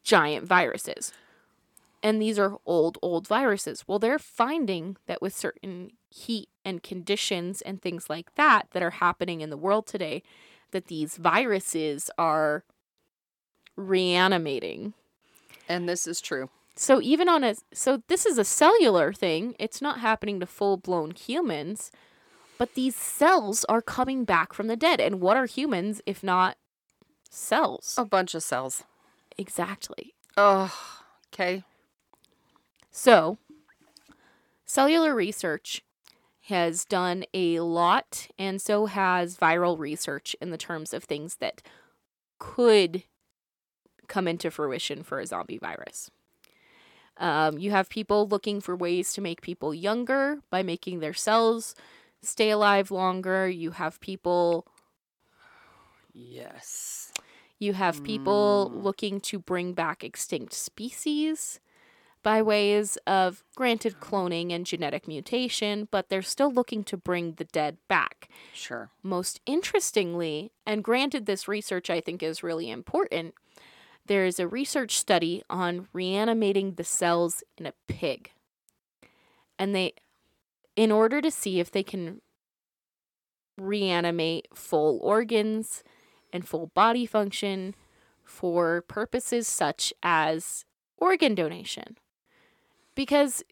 giant 0.04 0.47
viruses. 0.47 1.12
And 2.04 2.21
these 2.21 2.39
are 2.39 2.58
old, 2.65 2.97
old 3.02 3.28
viruses. 3.28 3.84
Well, 3.88 4.00
they're 4.00 4.19
finding 4.19 4.97
that 5.08 5.21
with 5.21 5.36
certain 5.36 5.91
heat 6.10 6.47
and 6.63 6.82
conditions 6.82 7.62
and 7.62 7.82
things 7.82 8.10
like 8.10 8.36
that 8.36 8.67
that 8.71 8.84
are 8.84 8.91
happening 8.91 9.41
in 9.41 9.50
the 9.50 9.58
world 9.58 9.88
today, 9.88 10.23
that 10.71 10.88
these 10.88 11.17
viruses 11.17 12.10
are 12.17 12.63
reanimating. 13.77 14.93
And 15.69 15.87
this 15.87 16.07
is 16.07 16.19
true. 16.19 16.49
So 16.75 17.01
even 17.01 17.29
on 17.29 17.43
a 17.43 17.55
so 17.73 18.03
this 18.07 18.25
is 18.25 18.37
a 18.37 18.43
cellular 18.43 19.13
thing. 19.13 19.55
It's 19.57 19.81
not 19.81 19.99
happening 19.99 20.39
to 20.39 20.45
full-blown 20.45 21.11
humans, 21.11 21.91
but 22.57 22.75
these 22.75 22.95
cells 22.95 23.65
are 23.65 23.81
coming 23.81 24.25
back 24.25 24.53
from 24.53 24.67
the 24.67 24.75
dead. 24.75 24.99
And 24.99 25.21
what 25.21 25.37
are 25.37 25.45
humans 25.45 26.01
if 26.05 26.23
not 26.23 26.57
cells? 27.29 27.95
A 27.97 28.05
bunch 28.05 28.35
of 28.35 28.43
cells. 28.43 28.83
Exactly. 29.37 30.13
Oh, 30.35 30.73
okay. 31.33 31.63
So, 32.91 33.37
cellular 34.65 35.13
research 35.15 35.83
has 36.45 36.85
done 36.85 37.25
a 37.33 37.59
lot, 37.59 38.29
and 38.39 38.61
so 38.61 38.85
has 38.85 39.35
viral 39.35 39.77
research 39.77 40.35
in 40.39 40.49
the 40.49 40.57
terms 40.57 40.93
of 40.93 41.03
things 41.03 41.35
that 41.35 41.61
could 42.39 43.03
come 44.08 44.28
into 44.28 44.52
fruition 44.52 45.04
for 45.04 45.20
a 45.20 45.26
zombie 45.26 45.58
virus. 45.58 46.10
Um, 47.17 47.58
you 47.58 47.72
have 47.72 47.89
people 47.89 48.28
looking 48.28 48.62
for 48.62 48.76
ways 48.76 49.13
to 49.13 49.22
make 49.22 49.41
people 49.41 49.74
younger 49.74 50.38
by 50.50 50.62
making 50.62 51.00
their 51.00 51.13
cells 51.15 51.74
stay 52.22 52.52
alive 52.52 52.91
longer. 52.91 53.50
You 53.50 53.72
have 53.72 54.00
people 54.00 54.67
Yes. 56.13 57.12
You 57.60 57.74
have 57.74 58.04
people 58.04 58.72
Mm. 58.74 58.84
looking 58.84 59.20
to 59.22 59.39
bring 59.39 59.74
back 59.74 60.04
extinct 60.04 60.54
species 60.54 61.60
by 62.24 62.41
ways 62.41 62.98
of 63.08 63.43
granted 63.56 64.00
cloning 64.00 64.52
and 64.52 64.65
genetic 64.65 65.08
mutation, 65.08 65.88
but 65.89 66.10
they're 66.10 66.22
still 66.22 66.52
looking 66.52 66.84
to 66.84 66.98
bring 66.98 67.34
the 67.34 67.46
dead 67.46 67.78
back. 67.88 68.30
Sure. 68.54 68.89
Most 69.02 69.39
interestingly, 69.46 70.52
and 70.65 70.84
granted, 70.84 71.26
this 71.26 71.48
research 71.48 71.89
I 71.89 72.02
think 72.02 72.22
is 72.22 72.43
really 72.43 72.70
important, 72.70 73.34
there 74.08 74.26
is 74.26 74.39
a 74.39 74.48
research 74.48 74.98
study 74.98 75.43
on 75.50 75.88
reanimating 75.93 76.74
the 76.74 76.84
cells 76.84 77.43
in 77.58 77.65
a 77.65 77.74
pig. 77.88 78.32
And 79.60 79.76
they, 79.76 79.93
in 80.76 80.91
order 80.91 81.22
to 81.22 81.32
see 81.32 81.60
if 81.60 81.72
they 81.72 81.84
can 81.84 82.22
reanimate 83.58 84.48
full 84.54 85.00
organs 85.02 85.84
and 86.32 86.48
full 86.48 86.67
body 86.67 87.06
function 87.06 87.76
for 88.24 88.82
purposes 88.82 89.48
such 89.48 89.93
as 90.04 90.65
organ 90.98 91.34
donation. 91.34 91.98
Because 92.96 93.43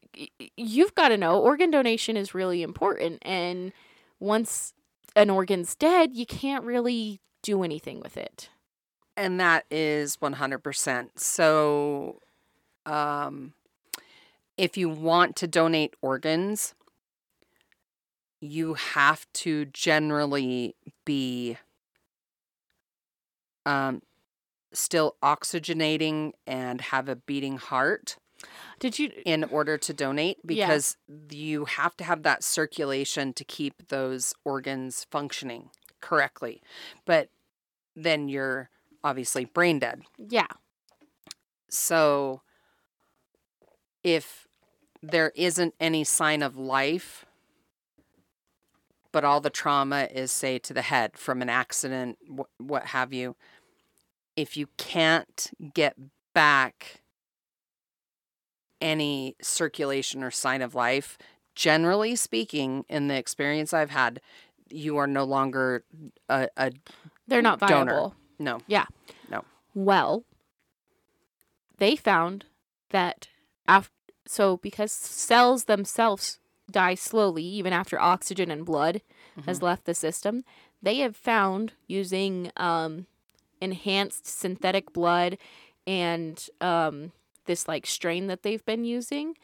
you've 0.57 0.95
got 0.95 1.09
to 1.09 1.17
know 1.17 1.39
organ 1.39 1.71
donation 1.71 2.17
is 2.17 2.33
really 2.33 2.61
important. 2.61 3.19
And 3.21 3.71
once 4.19 4.73
an 5.15 5.29
organ's 5.29 5.75
dead, 5.75 6.15
you 6.15 6.25
can't 6.25 6.63
really 6.63 7.21
do 7.41 7.63
anything 7.63 7.99
with 7.99 8.17
it. 8.17 8.49
And 9.17 9.39
that 9.39 9.65
is 9.71 10.17
100%. 10.17 11.09
So, 11.15 12.19
um, 12.85 13.53
if 14.57 14.77
you 14.77 14.89
want 14.89 15.35
to 15.37 15.47
donate 15.47 15.95
organs, 16.01 16.73
you 18.41 18.73
have 18.75 19.25
to 19.33 19.65
generally 19.65 20.75
be 21.05 21.57
um, 23.65 24.01
still 24.73 25.15
oxygenating 25.23 26.31
and 26.45 26.79
have 26.81 27.09
a 27.09 27.15
beating 27.15 27.57
heart 27.57 28.17
Did 28.79 28.99
you? 28.99 29.11
in 29.25 29.43
order 29.45 29.77
to 29.77 29.93
donate 29.93 30.37
Yeah. 30.47 30.67
because 30.67 30.97
you 31.31 31.65
have 31.65 31.97
to 31.97 32.03
have 32.03 32.23
that 32.23 32.43
circulation 32.43 33.33
to 33.33 33.43
keep 33.43 33.87
those 33.87 34.33
organs 34.43 35.07
functioning 35.09 35.69
correctly. 36.01 36.61
But 37.05 37.29
then 37.95 38.27
you're 38.29 38.69
obviously 39.05 39.45
brain 39.45 39.77
dead. 39.77 40.01
Yeah. 40.17 40.47
So 41.69 42.41
if 44.03 44.47
there 45.01 45.31
isn't 45.35 45.75
any 45.79 46.03
sign 46.03 46.41
of 46.41 46.57
life, 46.57 47.25
but 49.11 49.23
all 49.23 49.39
the 49.39 49.51
trauma 49.51 50.09
is, 50.11 50.31
say, 50.31 50.57
to 50.59 50.73
the 50.73 50.81
head 50.81 51.17
from 51.17 51.41
an 51.41 51.49
accident, 51.49 52.17
wh- 52.27 52.59
what 52.59 52.87
have 52.87 53.13
you. 53.13 53.35
If 54.35 54.57
you 54.57 54.67
can't 54.77 55.51
get 55.73 55.95
back 56.33 57.03
any 58.81 59.35
circulation 59.41 60.23
or 60.23 60.31
sign 60.31 60.61
of 60.61 60.75
life, 60.75 61.17
generally 61.53 62.15
speaking, 62.15 62.85
in 62.89 63.07
the 63.07 63.15
experience 63.15 63.71
I've 63.71 63.91
had, 63.91 64.19
you 64.69 64.97
are 64.97 65.07
no 65.07 65.23
longer 65.23 65.85
a, 66.27 66.49
a 66.57 66.71
They're 67.27 67.41
not 67.41 67.59
Donor. 67.59 68.11
Viable. 68.39 68.85
no. 69.29 69.43
Well, 69.73 70.23
they 71.77 71.95
found 71.95 72.45
that 72.89 73.27
after 73.67 73.91
so 74.27 74.57
because 74.57 74.91
cells 74.91 75.65
themselves 75.65 76.39
die 76.71 76.95
slowly 76.95 77.43
even 77.43 77.73
after 77.73 77.99
oxygen 77.99 78.49
and 78.49 78.65
blood 78.65 79.01
has 79.45 79.61
left 79.61 79.85
the 79.85 79.93
system, 79.93 80.43
they 80.81 80.97
have 80.97 81.15
found 81.15 81.73
using 81.87 82.51
um, 82.57 83.05
enhanced 83.61 84.25
synthetic 84.25 84.93
blood 84.93 85.37
and 85.85 86.49
um, 86.61 87.11
this 87.45 87.67
like 87.67 87.85
strain 87.85 88.27
that 88.27 88.43
they've 88.43 88.65
been 88.65 88.85
using, 88.85 89.35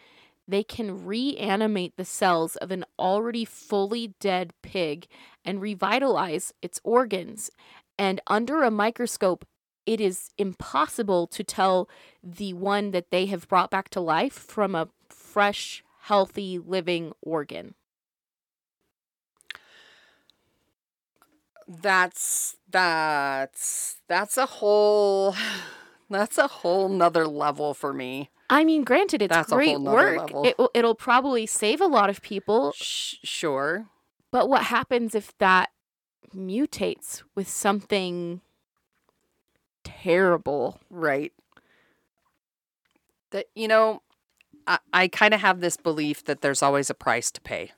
they 0.48 0.64
can 0.64 1.06
reanimate 1.06 1.96
the 1.98 2.06
cells 2.06 2.56
of 2.58 2.72
an 2.72 2.86
already 2.98 3.46
fully 3.46 4.14
dead 4.20 4.54
pig 4.62 5.08
and 5.46 5.62
revitalize 5.62 6.54
its 6.62 6.80
organs. 6.84 7.52
And 8.02 8.20
under 8.26 8.64
a 8.64 8.72
microscope, 8.72 9.46
it 9.86 10.02
is 10.02 10.32
impossible 10.40 11.28
to 11.28 11.44
tell 11.44 11.88
the 12.24 12.52
one 12.52 12.90
that 12.90 13.12
they 13.12 13.28
have 13.28 13.48
brought 13.48 13.70
back 13.70 13.90
to 13.90 14.00
life 14.00 14.34
from 14.34 14.74
a 14.74 14.90
fresh, 15.08 15.84
healthy, 16.00 16.58
living 16.58 17.14
organ. 17.22 17.76
That's 21.68 22.58
that's 22.72 23.98
that's 24.08 24.36
a 24.36 24.48
whole 24.48 25.36
that's 26.10 26.40
a 26.40 26.48
whole 26.48 26.90
nother 26.90 27.28
level 27.28 27.76
for 27.76 27.94
me. 27.94 28.32
I 28.50 28.64
mean, 28.64 28.84
granted, 28.84 29.22
it's 29.22 29.36
That's 29.36 29.54
great 29.54 29.80
work. 29.80 30.18
level. 30.18 30.44
It, 30.44 30.56
it'll 30.74 30.96
probably 30.96 31.46
save 31.46 31.80
a 31.80 31.86
lot 31.86 32.10
of 32.10 32.24
people. 32.24 32.74
Sh- 32.76 33.18
sure. 33.24 33.86
But 34.32 34.50
what 34.50 34.64
happens 34.64 35.14
if 35.14 35.38
that 35.38 35.70
mutates 36.36 37.24
with 37.36 37.48
something 37.48 38.42
terrible? 39.84 40.80
Right. 40.90 41.34
That 43.32 43.48
you 43.56 43.68
know, 43.68 44.02
I, 44.68 44.80
I 44.94 45.08
kind 45.08 45.34
of 45.34 45.42
have 45.42 45.62
this 45.62 45.78
belief 45.78 46.26
that 46.26 46.42
there's 46.42 46.62
always 46.62 46.90
a 46.90 46.94
price 46.94 47.32
to 47.32 47.42
pay. 47.42 47.72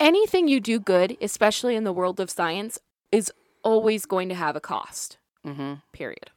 Anything 0.00 0.48
you 0.48 0.60
do 0.60 0.78
good, 0.78 1.16
especially 1.20 1.76
in 1.76 1.84
the 1.84 1.92
world 1.92 2.20
of 2.20 2.30
science, 2.30 2.78
is 3.12 3.32
always 3.62 4.04
going 4.04 4.28
to 4.28 4.34
have 4.34 4.56
a 4.56 4.60
cost. 4.60 5.18
Mm-hmm. 5.46 5.74
Period. 5.92 6.30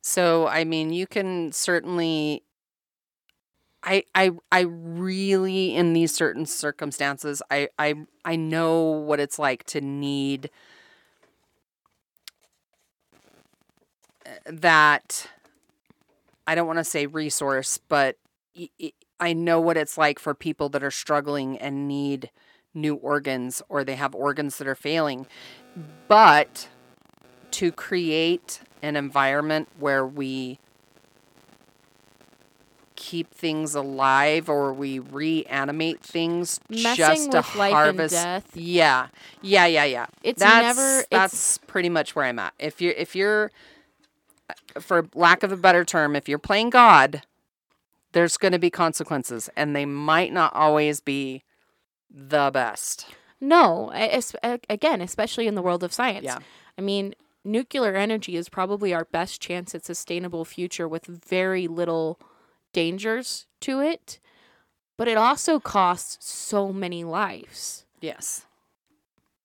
So 0.00 0.46
I 0.46 0.64
mean, 0.64 0.92
you 0.92 1.06
can 1.06 1.52
certainly. 1.52 2.42
I 3.82 4.04
I 4.14 4.32
I 4.50 4.60
really 4.60 5.74
in 5.74 5.92
these 5.92 6.14
certain 6.14 6.46
circumstances, 6.46 7.42
I 7.50 7.68
I 7.78 7.94
I 8.24 8.36
know 8.36 8.82
what 8.82 9.20
it's 9.20 9.38
like 9.38 9.64
to 9.66 9.80
need 9.80 10.50
uh, 14.26 14.30
that. 14.46 15.28
I 16.46 16.54
don't 16.54 16.66
want 16.66 16.78
to 16.78 16.84
say 16.84 17.06
resource, 17.06 17.78
but 17.88 18.16
I 19.20 19.32
know 19.32 19.60
what 19.60 19.76
it's 19.76 19.98
like 19.98 20.18
for 20.18 20.34
people 20.34 20.68
that 20.70 20.82
are 20.82 20.90
struggling 20.90 21.58
and 21.58 21.86
need 21.86 22.30
new 22.72 22.94
organs 22.94 23.62
or 23.68 23.84
they 23.84 23.96
have 23.96 24.14
organs 24.14 24.58
that 24.58 24.66
are 24.66 24.74
failing. 24.74 25.26
But 26.08 26.68
to 27.52 27.72
create 27.72 28.60
an 28.82 28.96
environment 28.96 29.68
where 29.78 30.06
we 30.06 30.58
keep 33.00 33.32
things 33.32 33.76
alive 33.76 34.48
or 34.48 34.72
we 34.72 34.98
reanimate 34.98 36.00
things 36.00 36.58
Messing 36.68 36.96
just 36.96 37.30
to 37.30 37.36
with 37.38 37.54
life 37.54 37.72
harvest 37.72 38.16
and 38.16 38.42
death. 38.42 38.56
yeah 38.56 39.06
yeah 39.40 39.66
yeah 39.66 39.84
yeah 39.84 40.06
It's 40.24 40.40
that's 40.40 40.76
never. 40.76 40.98
It's, 40.98 41.08
that's 41.10 41.58
pretty 41.58 41.88
much 41.88 42.16
where 42.16 42.24
i'm 42.24 42.40
at 42.40 42.54
if 42.58 42.80
you're 42.80 42.94
if 42.94 43.14
you're 43.14 43.52
uh, 44.50 44.80
for 44.80 45.06
lack 45.14 45.44
of 45.44 45.52
a 45.52 45.56
better 45.56 45.84
term 45.84 46.16
if 46.16 46.28
you're 46.28 46.40
playing 46.40 46.70
god 46.70 47.22
there's 48.12 48.36
going 48.36 48.50
to 48.52 48.58
be 48.58 48.68
consequences 48.70 49.48
and 49.56 49.76
they 49.76 49.86
might 49.86 50.32
not 50.32 50.52
always 50.54 51.00
be 51.00 51.44
the 52.10 52.50
best 52.52 53.06
no. 53.40 53.92
a- 53.92 54.12
es- 54.16 54.34
a- 54.42 54.58
Again, 54.68 55.00
especially 55.00 55.46
in 55.46 55.54
the 55.54 55.62
world 55.62 55.84
of 55.84 55.92
science. 55.92 56.24
Yeah. 56.24 56.38
I 56.76 56.80
mean, 56.80 57.14
nuclear 57.44 57.94
energy 57.94 58.34
is 58.34 58.48
probably 58.48 58.92
our 58.92 59.04
best 59.04 59.40
chance 59.40 59.76
at 59.76 59.84
sustainable 59.84 60.44
future 60.44 60.88
with 60.88 61.06
very 61.06 61.68
little 61.68 62.18
dangers 62.82 63.46
to 63.60 63.80
it, 63.80 64.20
but 64.96 65.08
it 65.08 65.16
also 65.16 65.58
costs 65.58 66.16
so 66.30 66.72
many 66.72 67.02
lives. 67.04 67.84
yes 68.00 68.46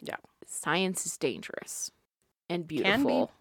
Yeah. 0.01 0.17
Science 0.47 1.05
is 1.07 1.17
dangerous 1.17 1.89
and 2.49 2.67
beautiful. 2.67 3.31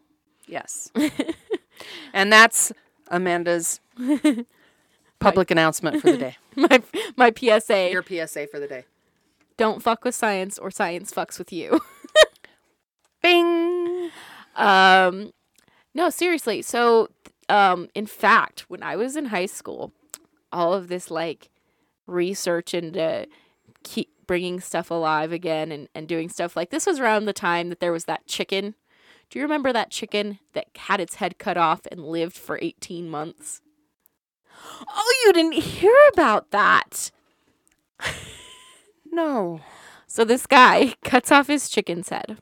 yes 0.47 0.91
and 2.15 2.33
that's 2.33 2.73
amanda's 3.11 3.81
public 5.19 5.51
announcement 5.51 6.01
for 6.01 6.11
the 6.11 6.19
day 6.19 6.37
my 6.57 6.83
my 7.17 7.31
PSA: 7.39 7.91
your 7.93 8.03
psa 8.03 8.47
for 8.47 8.59
the 8.59 8.67
day 8.69 8.85
Don't 9.59 9.83
fuck 9.83 10.05
with 10.05 10.15
science, 10.15 10.59
or 10.59 10.71
science 10.71 11.13
fucks 11.13 11.39
with 11.39 11.53
you. 11.53 11.81
bing 13.23 14.11
Um, 14.57 15.33
no, 15.95 16.11
seriously. 16.11 16.63
So, 16.63 17.09
um, 17.49 17.89
in 17.95 18.07
fact, 18.07 18.67
when 18.69 18.83
I 18.83 18.97
was 18.97 19.17
in 19.17 19.27
high 19.27 19.47
school, 19.47 19.93
all 20.53 20.75
of 20.75 20.89
this 20.89 21.11
like 21.11 21.51
research 22.07 22.75
into 22.75 23.27
keep 23.83 24.11
bringing 24.27 24.61
stuff 24.61 24.91
alive 24.91 25.33
again 25.33 25.73
and, 25.73 25.89
and 25.95 26.07
doing 26.07 26.29
stuff 26.29 26.57
like 26.57 26.71
this 26.71 26.87
was 26.87 27.01
around 27.01 27.25
the 27.25 27.33
time 27.33 27.69
that 27.69 27.81
there 27.81 27.93
was 27.93 28.05
that 28.05 28.27
chicken. 28.27 28.75
Do 29.31 29.39
you 29.39 29.45
remember 29.45 29.73
that 29.73 29.91
chicken 29.91 30.39
that 30.53 30.67
had 30.77 31.01
its 31.01 31.17
head 31.17 31.39
cut 31.39 31.57
off 31.57 31.87
and 31.91 32.05
lived 32.05 32.37
for 32.37 32.59
18 32.61 33.09
months? 33.09 33.61
Oh, 34.89 35.15
you 35.25 35.33
didn't 35.33 35.63
hear 35.63 35.97
about 36.13 36.51
that. 36.51 37.11
no 39.11 39.61
So 40.07 40.25
this 40.25 40.47
guy 40.47 40.95
cuts 41.05 41.33
off 41.33 41.47
his 41.47 41.69
chicken's 41.69 42.11
head. 42.11 42.39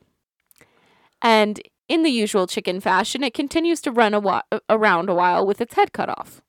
And 1.21 1.61
in 1.91 2.03
the 2.03 2.09
usual 2.09 2.47
chicken 2.47 2.79
fashion, 2.79 3.23
it 3.23 3.33
continues 3.33 3.81
to 3.81 3.91
run 3.91 4.13
a 4.13 4.19
whi- 4.19 4.43
around 4.69 5.09
a 5.09 5.13
while 5.15 5.45
with 5.45 5.59
its 5.61 5.73
head 5.75 5.91
cut 5.93 6.09
off. 6.09 6.41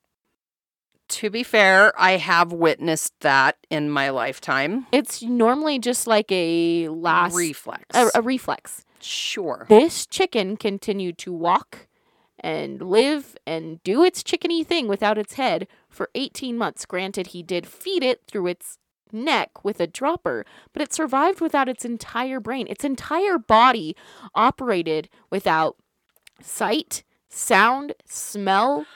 to 1.08 1.28
be 1.30 1.42
fair 1.42 1.92
i 2.00 2.12
have 2.16 2.52
witnessed 2.52 3.12
that 3.20 3.54
in 3.70 3.90
my 3.90 4.08
lifetime 4.10 4.86
It's 4.92 5.22
normally 5.22 5.78
just 5.78 6.06
like 6.06 6.30
a 6.32 6.88
last 6.88 7.36
reflex 7.36 7.84
a, 7.94 8.08
a 8.14 8.22
reflex. 8.22 8.84
sure 9.00 9.66
This 9.68 10.06
chicken 10.06 10.56
continued 10.56 11.18
to 11.24 11.32
walk 11.32 11.88
and 12.38 12.80
live 12.98 13.36
and 13.46 13.82
do 13.84 14.02
its 14.08 14.22
chickeny 14.22 14.66
thing 14.66 14.88
without 14.88 15.18
its 15.18 15.34
head 15.34 15.68
for 15.88 16.08
18 16.16 16.56
months. 16.58 16.86
Granted, 16.86 17.28
he 17.28 17.42
did 17.42 17.66
feed 17.68 18.02
it 18.02 18.18
through 18.26 18.48
its 18.48 18.78
neck 19.12 19.64
with 19.64 19.80
a 19.80 19.86
dropper, 19.86 20.44
but 20.72 20.82
it 20.82 20.92
survived 20.92 21.40
without 21.40 21.68
its 21.68 21.84
entire 21.84 22.40
brain. 22.40 22.66
Its 22.68 22.84
entire 22.84 23.38
body 23.38 23.96
operated 24.34 25.08
without 25.30 25.76
sight, 26.40 27.04
sound, 27.28 27.94
smell, 28.06 28.86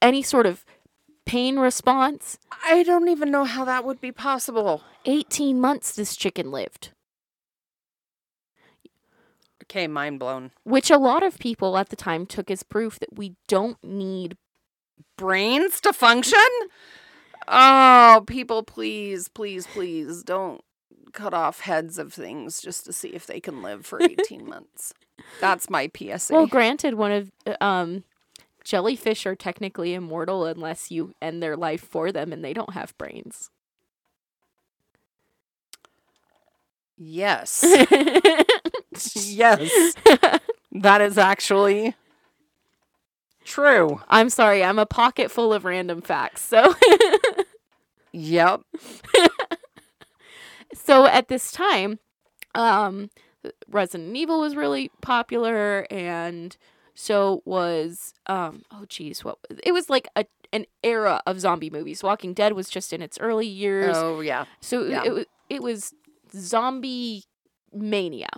any 0.00 0.22
sort 0.22 0.46
of 0.46 0.64
pain 1.24 1.58
response. 1.58 2.38
I 2.64 2.82
don't 2.82 3.08
even 3.08 3.30
know 3.30 3.44
how 3.44 3.64
that 3.64 3.84
would 3.84 4.00
be 4.00 4.12
possible. 4.12 4.82
18 5.06 5.60
months 5.60 5.94
this 5.94 6.16
chicken 6.16 6.50
lived. 6.50 6.90
Okay, 9.62 9.86
mind 9.86 10.20
blown. 10.20 10.50
which 10.62 10.90
a 10.90 10.98
lot 10.98 11.22
of 11.22 11.38
people 11.38 11.78
at 11.78 11.88
the 11.88 11.96
time 11.96 12.26
took 12.26 12.50
as 12.50 12.62
proof 12.62 12.98
that 12.98 13.16
we 13.16 13.34
don't 13.48 13.82
need 13.82 14.36
Brains 15.16 15.80
to 15.80 15.92
function? 15.92 16.38
Oh, 17.48 18.24
people, 18.26 18.62
please, 18.62 19.28
please, 19.28 19.66
please 19.66 20.22
don't 20.22 20.62
cut 21.12 21.32
off 21.34 21.60
heads 21.60 21.98
of 21.98 22.12
things 22.12 22.60
just 22.60 22.84
to 22.86 22.92
see 22.92 23.08
if 23.08 23.26
they 23.26 23.40
can 23.40 23.62
live 23.62 23.86
for 23.86 24.02
18 24.02 24.46
months. 24.48 24.92
That's 25.40 25.70
my 25.70 25.90
PSA. 25.96 26.32
well 26.34 26.46
granted 26.48 26.94
one 26.94 27.12
of 27.12 27.30
um 27.60 28.02
jellyfish 28.64 29.24
are 29.26 29.36
technically 29.36 29.94
immortal 29.94 30.44
unless 30.44 30.90
you 30.90 31.14
end 31.22 31.40
their 31.40 31.56
life 31.56 31.82
for 31.82 32.10
them 32.10 32.32
and 32.32 32.44
they 32.44 32.52
don't 32.52 32.72
have 32.72 32.96
brains 32.98 33.50
yes. 36.96 37.64
yes. 39.14 39.94
That 40.76 41.00
is 41.00 41.18
actually 41.18 41.94
true. 43.44 44.00
I'm 44.08 44.30
sorry, 44.30 44.64
I'm 44.64 44.78
a 44.78 44.86
pocket 44.86 45.30
full 45.30 45.52
of 45.52 45.64
random 45.64 46.00
facts. 46.00 46.42
So 46.42 46.74
Yep. 48.12 48.60
so 50.74 51.06
at 51.06 51.28
this 51.28 51.52
time, 51.52 51.98
um 52.54 53.10
Resident 53.68 54.16
Evil 54.16 54.40
was 54.40 54.56
really 54.56 54.90
popular 55.02 55.86
and 55.90 56.56
so 56.94 57.42
was 57.44 58.14
um 58.26 58.62
oh 58.70 58.84
geez, 58.88 59.24
what 59.24 59.38
it 59.62 59.72
was 59.72 59.90
like 59.90 60.08
a 60.16 60.24
an 60.52 60.66
era 60.84 61.20
of 61.26 61.40
zombie 61.40 61.70
movies. 61.70 62.02
Walking 62.02 62.32
Dead 62.34 62.52
was 62.52 62.68
just 62.68 62.92
in 62.92 63.02
its 63.02 63.18
early 63.18 63.46
years. 63.46 63.96
Oh 63.96 64.20
yeah. 64.20 64.44
So 64.60 64.84
Yeah. 64.84 65.02
it, 65.04 65.28
it 65.50 65.62
was 65.62 65.92
zombie 66.34 67.24
mania. 67.72 68.28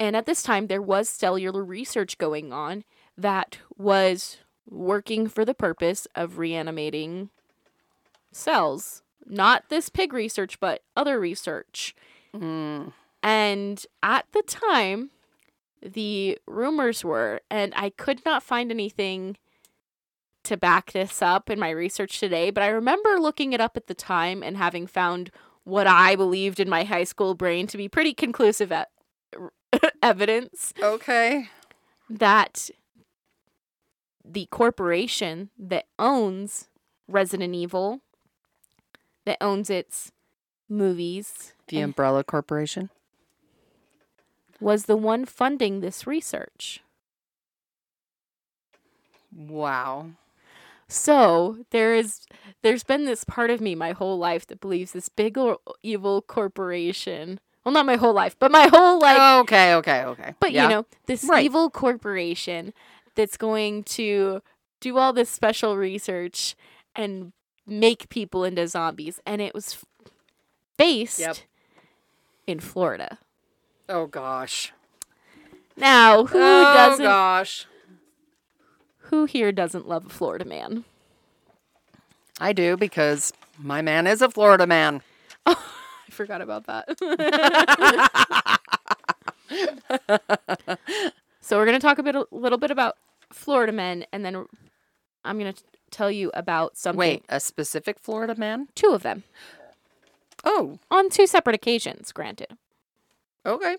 And 0.00 0.14
at 0.14 0.26
this 0.26 0.42
time, 0.44 0.68
there 0.68 0.82
was 0.82 1.08
cellular 1.08 1.64
research 1.64 2.18
going 2.18 2.52
on 2.52 2.84
that 3.18 3.58
was 3.76 4.38
working 4.70 5.26
for 5.28 5.44
the 5.44 5.54
purpose 5.54 6.06
of 6.14 6.38
reanimating 6.38 7.28
cells. 8.32 9.02
Not 9.26 9.68
this 9.68 9.88
pig 9.88 10.12
research, 10.12 10.58
but 10.60 10.82
other 10.96 11.18
research. 11.20 11.94
Mm. 12.34 12.92
And 13.22 13.86
at 14.02 14.26
the 14.32 14.42
time, 14.42 15.10
the 15.82 16.38
rumors 16.46 17.04
were, 17.04 17.40
and 17.50 17.72
I 17.76 17.90
could 17.90 18.24
not 18.24 18.42
find 18.42 18.70
anything 18.70 19.36
to 20.44 20.56
back 20.56 20.92
this 20.92 21.20
up 21.20 21.50
in 21.50 21.58
my 21.58 21.70
research 21.70 22.18
today, 22.20 22.50
but 22.50 22.62
I 22.62 22.68
remember 22.68 23.18
looking 23.18 23.52
it 23.52 23.60
up 23.60 23.76
at 23.76 23.86
the 23.86 23.94
time 23.94 24.42
and 24.42 24.56
having 24.56 24.86
found 24.86 25.30
what 25.64 25.86
I 25.86 26.16
believed 26.16 26.58
in 26.60 26.68
my 26.70 26.84
high 26.84 27.04
school 27.04 27.34
brain 27.34 27.66
to 27.66 27.76
be 27.76 27.88
pretty 27.88 28.14
conclusive 28.14 28.72
e- 28.72 29.38
evidence 30.02 30.72
Okay. 30.82 31.48
that 32.08 32.70
the 34.30 34.46
corporation 34.50 35.50
that 35.58 35.86
owns 35.98 36.68
Resident 37.08 37.54
Evil, 37.54 38.00
that 39.24 39.38
owns 39.40 39.70
its 39.70 40.12
movies, 40.68 41.54
The 41.68 41.80
Umbrella 41.80 42.22
Corporation. 42.24 42.90
was 44.60 44.84
the 44.84 44.96
one 44.96 45.24
funding 45.24 45.80
this 45.80 46.06
research. 46.06 46.82
Wow. 49.34 50.10
So 50.88 51.58
there 51.70 51.94
is 51.94 52.26
there's 52.62 52.82
been 52.84 53.04
this 53.04 53.24
part 53.24 53.50
of 53.50 53.60
me 53.60 53.74
my 53.74 53.92
whole 53.92 54.18
life 54.18 54.46
that 54.46 54.60
believes 54.60 54.92
this 54.92 55.08
big 55.08 55.36
o- 55.36 55.60
evil 55.82 56.22
corporation. 56.22 57.40
Well, 57.64 57.72
not 57.74 57.84
my 57.86 57.96
whole 57.96 58.14
life, 58.14 58.36
but 58.38 58.50
my 58.50 58.68
whole 58.72 58.98
life. 58.98 59.42
okay. 59.42 59.74
Okay. 59.74 60.04
Okay. 60.04 60.34
but 60.40 60.52
Yeah. 60.52 60.62
you 60.64 60.68
know, 60.70 60.86
this 61.06 61.24
Right. 61.24 61.44
evil 61.44 61.68
corporation 61.68 62.72
that's 63.18 63.36
going 63.36 63.82
to 63.82 64.40
do 64.80 64.96
all 64.96 65.12
this 65.12 65.28
special 65.28 65.76
research 65.76 66.54
and 66.94 67.32
make 67.66 68.08
people 68.10 68.44
into 68.44 68.64
zombies, 68.68 69.18
and 69.26 69.42
it 69.42 69.52
was 69.52 69.84
based 70.76 71.18
Yep. 71.18 71.36
in 72.46 72.60
Florida. 72.60 73.18
Oh 73.88 74.06
gosh. 74.06 74.72
Now, 75.76 76.26
who 76.26 76.38
oh 76.38 76.74
doesn't? 76.74 77.04
Oh, 77.04 77.08
gosh. 77.08 77.66
Who 79.10 79.24
here 79.24 79.50
doesn't 79.50 79.88
love 79.88 80.06
a 80.06 80.10
Florida 80.10 80.44
man? 80.44 80.84
I 82.40 82.52
do 82.52 82.76
because 82.76 83.32
my 83.58 83.82
man 83.82 84.06
is 84.06 84.22
a 84.22 84.30
Florida 84.30 84.64
man. 84.66 85.02
I 85.46 85.56
forgot 86.10 86.40
about 86.40 86.66
that. 86.66 86.98
so 91.40 91.56
we're 91.58 91.66
gonna 91.66 91.80
talk 91.80 91.98
a 91.98 92.02
bit, 92.04 92.14
a 92.14 92.26
little 92.30 92.58
bit 92.58 92.70
about 92.70 92.96
Florida 93.32 93.72
men, 93.72 94.04
and 94.12 94.24
then 94.24 94.46
I'm 95.24 95.38
gonna 95.38 95.52
t- 95.52 95.62
tell 95.90 96.10
you 96.10 96.30
about 96.34 96.76
something. 96.76 96.98
Wait, 96.98 97.24
a 97.28 97.40
specific 97.40 97.98
Florida 97.98 98.34
man? 98.34 98.68
two 98.74 98.90
of 98.90 99.02
them 99.02 99.24
Oh, 100.44 100.78
on 100.90 101.10
two 101.10 101.26
separate 101.26 101.54
occasions. 101.56 102.12
Granted. 102.12 102.56
okay. 103.44 103.76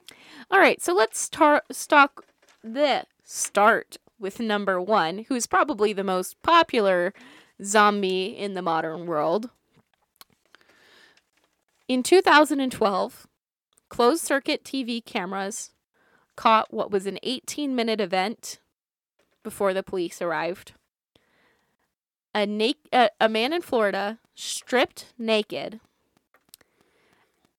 All 0.52 0.60
right, 0.60 0.82
so 0.82 0.94
let's 0.94 1.30
tar- 1.30 1.64
stock 1.72 2.26
the 2.64 3.06
start 3.24 3.98
with 4.20 4.40
number 4.42 4.82
one, 4.82 5.26
who's 5.30 5.48
probably 5.48 5.94
the 5.94 6.04
most 6.04 6.42
popular 6.42 7.14
zombie 7.64 8.26
in 8.38 8.54
the 8.54 8.62
modern 8.62 9.06
world. 9.06 9.50
In 11.88 12.04
2012, 12.04 13.28
closed 13.90 14.24
circuit 14.24 14.64
TV 14.64 15.04
cameras 15.04 15.72
caught 16.36 16.74
what 16.74 16.92
was 16.92 17.06
an 17.06 17.18
18 17.24 17.76
minute 17.76 18.00
event 18.02 18.60
before 19.50 19.74
the 19.74 19.82
police 19.82 20.22
arrived. 20.22 20.74
A, 22.36 22.46
na- 22.46 22.86
a, 22.94 23.10
a 23.20 23.28
man 23.28 23.52
in 23.52 23.64
Florida 23.64 24.20
stripped 24.36 25.12
naked, 25.18 25.80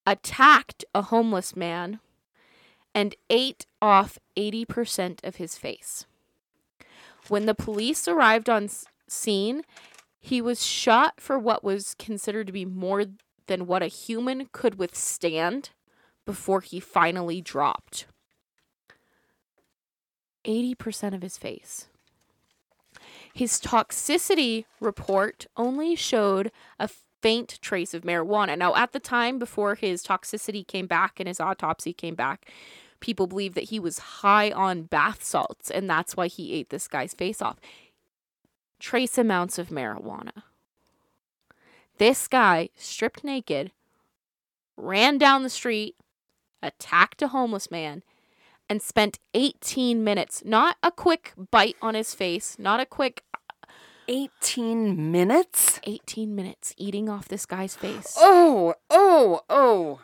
attacked 0.07 0.85
a 0.95 1.03
homeless 1.03 1.57
man, 1.57 1.99
and 2.95 3.17
ate 3.29 3.67
off 3.83 4.21
80% 4.37 5.25
of 5.25 5.37
his 5.37 5.59
face. 5.59 6.07
When 7.27 7.47
the 7.47 7.57
police 7.57 8.07
arrived 8.07 8.49
on 8.49 8.69
scene, 9.09 9.63
he 10.21 10.41
was 10.41 10.65
shot 10.65 11.21
for 11.21 11.41
what 11.41 11.65
was 11.65 11.97
considered 11.99 12.47
to 12.47 12.53
be 12.53 12.65
more 12.65 13.07
than 13.49 13.67
what 13.67 13.83
a 13.83 13.89
human 13.89 14.49
could 14.53 14.79
withstand 14.79 15.71
before 16.25 16.61
he 16.61 16.79
finally 16.79 17.41
dropped. 17.41 18.07
80% 20.45 21.15
of 21.15 21.23
his 21.23 21.39
face. 21.39 21.89
His 23.33 23.61
toxicity 23.61 24.65
report 24.81 25.47
only 25.57 25.95
showed 25.95 26.51
a 26.79 26.89
faint 27.23 27.59
trace 27.61 27.95
of 27.95 28.03
marijuana. 28.03 28.57
Now, 28.57 28.75
at 28.75 28.93
the 28.93 29.01
time 29.01 29.39
before 29.39 29.75
his 29.75 30.03
toxicity 30.03 30.67
came 30.67 30.87
back 30.87 31.21
and 31.21 31.29
his 31.29 31.41
autopsy 31.41 31.93
came 31.93 32.15
back, 32.15 32.51
people 33.01 33.27
believed 33.27 33.55
that 33.55 33.65
he 33.65 33.79
was 33.79 33.99
high 33.99 34.51
on 34.51 34.83
bath 34.83 35.23
salts 35.23 35.71
and 35.71 35.89
that's 35.89 36.17
why 36.17 36.27
he 36.27 36.53
ate 36.53 36.71
this 36.71 36.89
guy's 36.89 37.15
face 37.15 37.41
off. 37.41 37.59
Trace 38.79 39.19
amounts 39.19 39.59
of 39.59 39.69
marijuana. 39.69 40.43
This 41.99 42.29
guy, 42.29 42.71
stripped 42.77 43.25
naked, 43.25 43.73
ran 44.77 45.19
down 45.19 45.43
the 45.43 45.51
street, 45.51 45.97
attacked 46.63 47.21
a 47.21 47.29
homeless 47.29 47.71
man, 47.71 48.03
and 48.71 48.81
spent 48.81 49.19
18 49.35 50.03
minutes, 50.03 50.43
not 50.47 50.77
a 50.83 50.93
quick 50.93 51.35
bite 51.51 51.77
on 51.83 51.95
his 51.95 52.15
face, 52.15 52.57
not 52.59 52.79
a 52.79 52.87
quick 52.87 53.25
18 54.09 55.11
minutes? 55.11 55.81
18 55.83 56.35
minutes 56.35 56.73
eating 56.79 57.09
off 57.09 57.29
this 57.29 57.45
guy's 57.47 57.75
face. 57.75 58.17
Oh, 58.19 58.75
oh, 58.89 59.41
oh. 59.51 60.01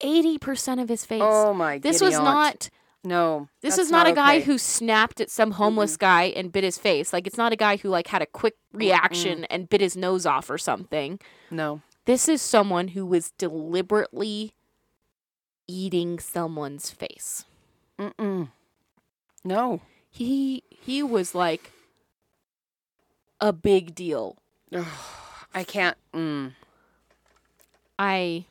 80% 0.00 0.82
of 0.82 0.88
his 0.88 1.06
face. 1.06 1.22
Oh 1.24 1.54
my 1.54 1.76
god. 1.76 1.82
this 1.82 2.00
was 2.00 2.14
not 2.14 2.70
No. 3.04 3.48
this 3.60 3.78
is 3.78 3.90
not, 3.90 4.06
a 4.06 4.12
guy 4.12 4.36
okay. 4.36 4.44
who 4.44 4.58
snapped 4.58 5.20
at 5.20 5.30
some 5.30 5.52
homeless 5.52 5.96
guy 5.96 6.24
and 6.24 6.50
bit 6.50 6.64
his 6.64 6.78
face. 6.78 7.12
Like 7.12 7.26
it's 7.26 7.36
not 7.36 7.52
a 7.52 7.56
guy 7.56 7.76
who 7.76 7.88
like 7.88 8.08
had 8.08 8.22
a 8.22 8.26
quick 8.26 8.56
reaction 8.72 9.44
and 9.44 9.68
bit 9.68 9.80
his 9.80 9.96
nose 9.96 10.26
off 10.26 10.50
or 10.50 10.58
something. 10.58 11.20
No. 11.50 11.82
This 12.06 12.28
is 12.28 12.40
someone 12.40 12.88
who 12.88 13.04
was 13.04 13.30
deliberately 13.32 14.54
eating 15.68 16.18
someone's 16.18 16.90
face. 16.90 17.44
Mm-mm. 18.00 18.48
No. 19.44 19.82
He 20.10 20.64
he 20.70 21.02
was 21.02 21.34
like 21.34 21.70
a 23.40 23.52
big 23.52 23.94
deal. 23.94 24.36
I 25.54 25.64
can't. 25.64 25.96
Mm. 26.14 26.52
I 27.98 28.46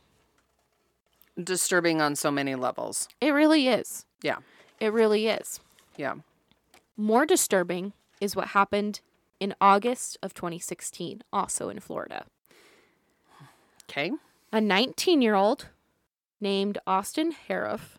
Disturbing 1.42 2.02
on 2.02 2.16
so 2.16 2.30
many 2.32 2.56
levels. 2.56 3.08
it 3.22 3.32
really 3.32 3.68
is. 3.68 4.06
Yeah. 4.22 4.38
It 4.80 4.92
really 4.94 5.28
is. 5.28 5.60
Yeah. 5.96 6.16
More 6.98 7.26
disturbing 7.26 7.94
is 8.20 8.36
what 8.36 8.50
happened 8.50 9.00
in 9.40 9.56
August 9.62 10.18
of 10.22 10.34
2016, 10.34 11.24
also 11.32 11.70
in 11.70 11.80
Florida. 11.80 12.26
Okay. 13.90 14.12
A 14.52 14.60
19 14.60 15.22
year 15.22 15.36
old 15.36 15.68
named 16.42 16.78
Austin 16.86 17.34
Harrouff, 17.48 17.98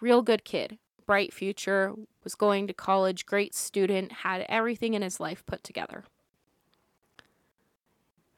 real 0.00 0.22
good 0.22 0.44
kid, 0.44 0.78
bright 1.06 1.32
future, 1.32 1.94
was 2.22 2.34
going 2.34 2.66
to 2.66 2.72
college, 2.72 3.26
great 3.26 3.54
student, 3.54 4.12
had 4.12 4.44
everything 4.48 4.94
in 4.94 5.02
his 5.02 5.20
life 5.20 5.44
put 5.46 5.64
together, 5.64 6.04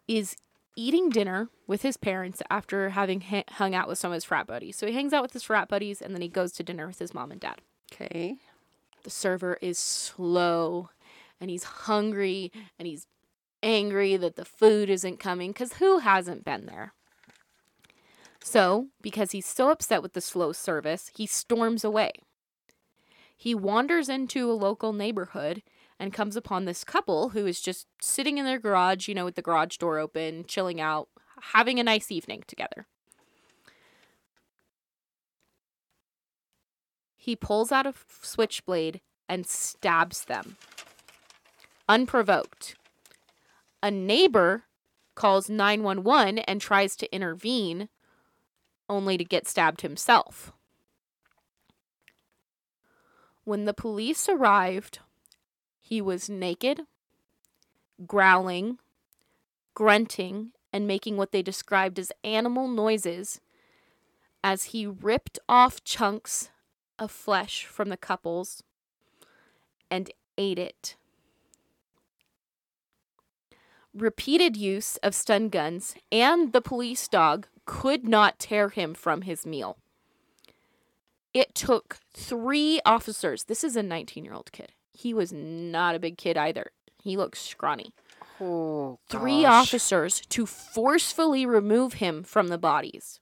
is 0.08 0.36
eating 0.76 1.10
dinner 1.10 1.48
with 1.66 1.82
his 1.82 1.96
parents 1.96 2.42
after 2.50 2.90
having 2.90 3.20
ha- 3.20 3.44
hung 3.52 3.74
out 3.74 3.88
with 3.88 3.98
some 3.98 4.10
of 4.10 4.14
his 4.14 4.24
frat 4.24 4.46
buddies. 4.46 4.76
So 4.76 4.86
he 4.86 4.94
hangs 4.94 5.12
out 5.12 5.22
with 5.22 5.32
his 5.32 5.42
frat 5.42 5.68
buddies 5.68 6.00
and 6.00 6.14
then 6.14 6.22
he 6.22 6.28
goes 6.28 6.52
to 6.52 6.62
dinner 6.62 6.86
with 6.86 6.98
his 6.98 7.12
mom 7.12 7.30
and 7.30 7.40
dad. 7.40 7.60
Okay. 7.92 8.36
The 9.04 9.10
server 9.10 9.58
is 9.60 9.78
slow 9.78 10.90
and 11.40 11.50
he's 11.50 11.64
hungry 11.64 12.52
and 12.78 12.86
he's 12.86 13.06
angry 13.62 14.16
that 14.16 14.36
the 14.36 14.44
food 14.44 14.88
isn't 14.88 15.18
coming 15.18 15.50
because 15.50 15.74
who 15.74 15.98
hasn't 15.98 16.44
been 16.44 16.66
there? 16.66 16.94
So, 18.42 18.88
because 19.00 19.30
he's 19.30 19.46
so 19.46 19.70
upset 19.70 20.02
with 20.02 20.12
the 20.12 20.20
slow 20.20 20.52
service, 20.52 21.10
he 21.14 21.26
storms 21.26 21.84
away. 21.84 22.12
He 23.36 23.54
wanders 23.54 24.08
into 24.08 24.50
a 24.50 24.52
local 24.52 24.92
neighborhood 24.92 25.62
and 25.98 26.12
comes 26.12 26.36
upon 26.36 26.64
this 26.64 26.84
couple 26.84 27.30
who 27.30 27.46
is 27.46 27.60
just 27.60 27.86
sitting 28.00 28.38
in 28.38 28.44
their 28.44 28.58
garage, 28.58 29.08
you 29.08 29.14
know, 29.14 29.24
with 29.24 29.36
the 29.36 29.42
garage 29.42 29.76
door 29.76 29.98
open, 29.98 30.44
chilling 30.46 30.80
out, 30.80 31.08
having 31.52 31.78
a 31.78 31.84
nice 31.84 32.10
evening 32.10 32.42
together. 32.46 32.86
He 37.16 37.36
pulls 37.36 37.70
out 37.70 37.86
a 37.86 37.94
switchblade 38.20 39.00
and 39.28 39.46
stabs 39.46 40.24
them, 40.24 40.56
unprovoked. 41.88 42.74
A 43.80 43.90
neighbor 43.90 44.64
calls 45.14 45.48
911 45.48 46.40
and 46.40 46.60
tries 46.60 46.96
to 46.96 47.14
intervene, 47.14 47.88
only 48.92 49.16
to 49.16 49.24
get 49.24 49.48
stabbed 49.48 49.80
himself. 49.80 50.52
When 53.44 53.64
the 53.64 53.74
police 53.74 54.28
arrived, 54.28 54.98
he 55.80 56.00
was 56.00 56.28
naked, 56.28 56.82
growling, 58.06 58.78
grunting, 59.74 60.52
and 60.72 60.86
making 60.86 61.16
what 61.16 61.32
they 61.32 61.42
described 61.42 61.98
as 61.98 62.12
animal 62.22 62.68
noises 62.68 63.40
as 64.44 64.64
he 64.64 64.86
ripped 64.86 65.38
off 65.48 65.82
chunks 65.82 66.50
of 66.98 67.10
flesh 67.10 67.64
from 67.64 67.88
the 67.88 67.96
couples 67.96 68.62
and 69.90 70.10
ate 70.36 70.58
it. 70.58 70.96
Repeated 73.94 74.56
use 74.56 74.96
of 74.98 75.14
stun 75.14 75.48
guns 75.48 75.94
and 76.10 76.52
the 76.52 76.62
police 76.62 77.06
dog 77.08 77.46
could 77.66 78.08
not 78.08 78.38
tear 78.38 78.70
him 78.70 78.94
from 78.94 79.22
his 79.22 79.44
meal. 79.44 79.76
It 81.34 81.54
took 81.54 81.98
three 82.12 82.80
officers. 82.84 83.44
This 83.44 83.62
is 83.62 83.76
a 83.76 83.82
19 83.82 84.24
year 84.24 84.34
old 84.34 84.50
kid. 84.52 84.72
He 84.92 85.12
was 85.14 85.32
not 85.32 85.94
a 85.94 85.98
big 85.98 86.16
kid 86.18 86.36
either. 86.36 86.72
He 87.02 87.16
looks 87.16 87.40
scrawny. 87.40 87.92
Oh, 88.40 88.98
Three 89.08 89.44
officers 89.44 90.20
to 90.30 90.46
forcefully 90.46 91.46
remove 91.46 91.94
him 91.94 92.22
from 92.22 92.48
the 92.48 92.58
bodies. 92.58 93.20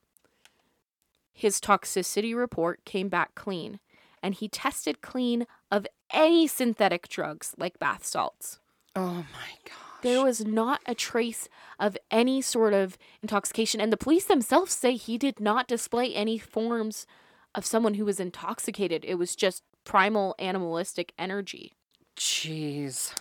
His 1.33 1.61
toxicity 1.61 2.35
report 2.35 2.85
came 2.85 3.09
back 3.09 3.35
clean, 3.35 3.81
and 4.23 4.35
he 4.35 4.49
tested 4.49 5.01
clean 5.01 5.47
of 5.71 5.87
any 6.13 6.47
synthetic 6.47 7.09
drugs 7.09 7.55
like 7.59 7.79
bath 7.79 8.05
salts. 8.05 8.61
Oh 8.95 9.25
my 9.33 9.51
gosh. 9.65 9.90
There 10.03 10.23
was 10.25 10.45
not 10.45 10.81
a 10.87 10.95
trace 10.95 11.49
of 11.79 11.97
any 12.11 12.41
sort 12.41 12.73
of 12.73 12.97
intoxication, 13.23 13.81
and 13.81 13.93
the 13.93 13.97
police 13.97 14.25
themselves 14.25 14.73
say 14.73 14.97
he 14.97 15.19
did 15.19 15.41
not 15.41 15.69
display 15.69 16.15
any 16.15 16.39
forms 16.39 17.07
of 17.55 17.67
someone 17.67 17.95
who 17.95 18.05
was 18.05 18.21
intoxicated. 18.21 19.05
It 19.05 19.17
was 19.17 19.37
just 19.37 19.63
primal 19.85 20.35
animalistic 20.39 21.13
energy. 21.19 21.75
Jeez. 22.17 23.13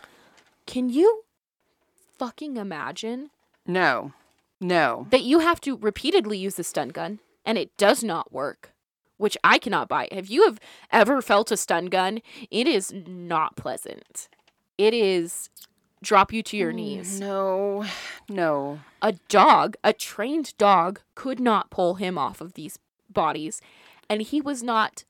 Can 0.65 0.89
you 0.89 1.23
fucking 2.17 2.57
imagine 2.57 3.31
No. 3.65 4.13
No. 4.61 5.07
that 5.09 5.23
you 5.23 5.39
have 5.39 5.61
to 5.61 5.77
repeatedly 5.77 6.37
use 6.37 6.55
the 6.55 6.63
stun 6.63 6.89
gun 6.89 7.19
and 7.45 7.57
it 7.57 7.75
does 7.77 8.03
not 8.03 8.31
work? 8.31 8.73
Which 9.17 9.37
I 9.43 9.57
cannot 9.57 9.89
buy. 9.89 10.07
Have 10.11 10.27
you 10.27 10.45
have 10.45 10.59
ever 10.91 11.21
felt 11.21 11.51
a 11.51 11.57
stun 11.57 11.87
gun? 11.87 12.21
It 12.51 12.67
is 12.67 12.93
not 12.93 13.55
pleasant. 13.57 14.29
It 14.77 14.93
is 14.93 15.49
drop 16.01 16.31
you 16.31 16.43
to 16.43 16.57
your 16.57 16.71
knees. 16.71 17.19
No. 17.19 17.85
No. 18.29 18.79
a 19.01 19.13
dog, 19.27 19.75
a 19.83 19.93
trained 19.93 20.57
dog, 20.57 21.01
could 21.15 21.39
not 21.39 21.69
pull 21.69 21.95
him 21.95 22.17
off 22.17 22.41
of 22.41 22.53
these 22.53 22.77
bodies. 23.09 23.61
And 24.09 24.21
he 24.21 24.41
was 24.41 24.63
not 24.63 25.03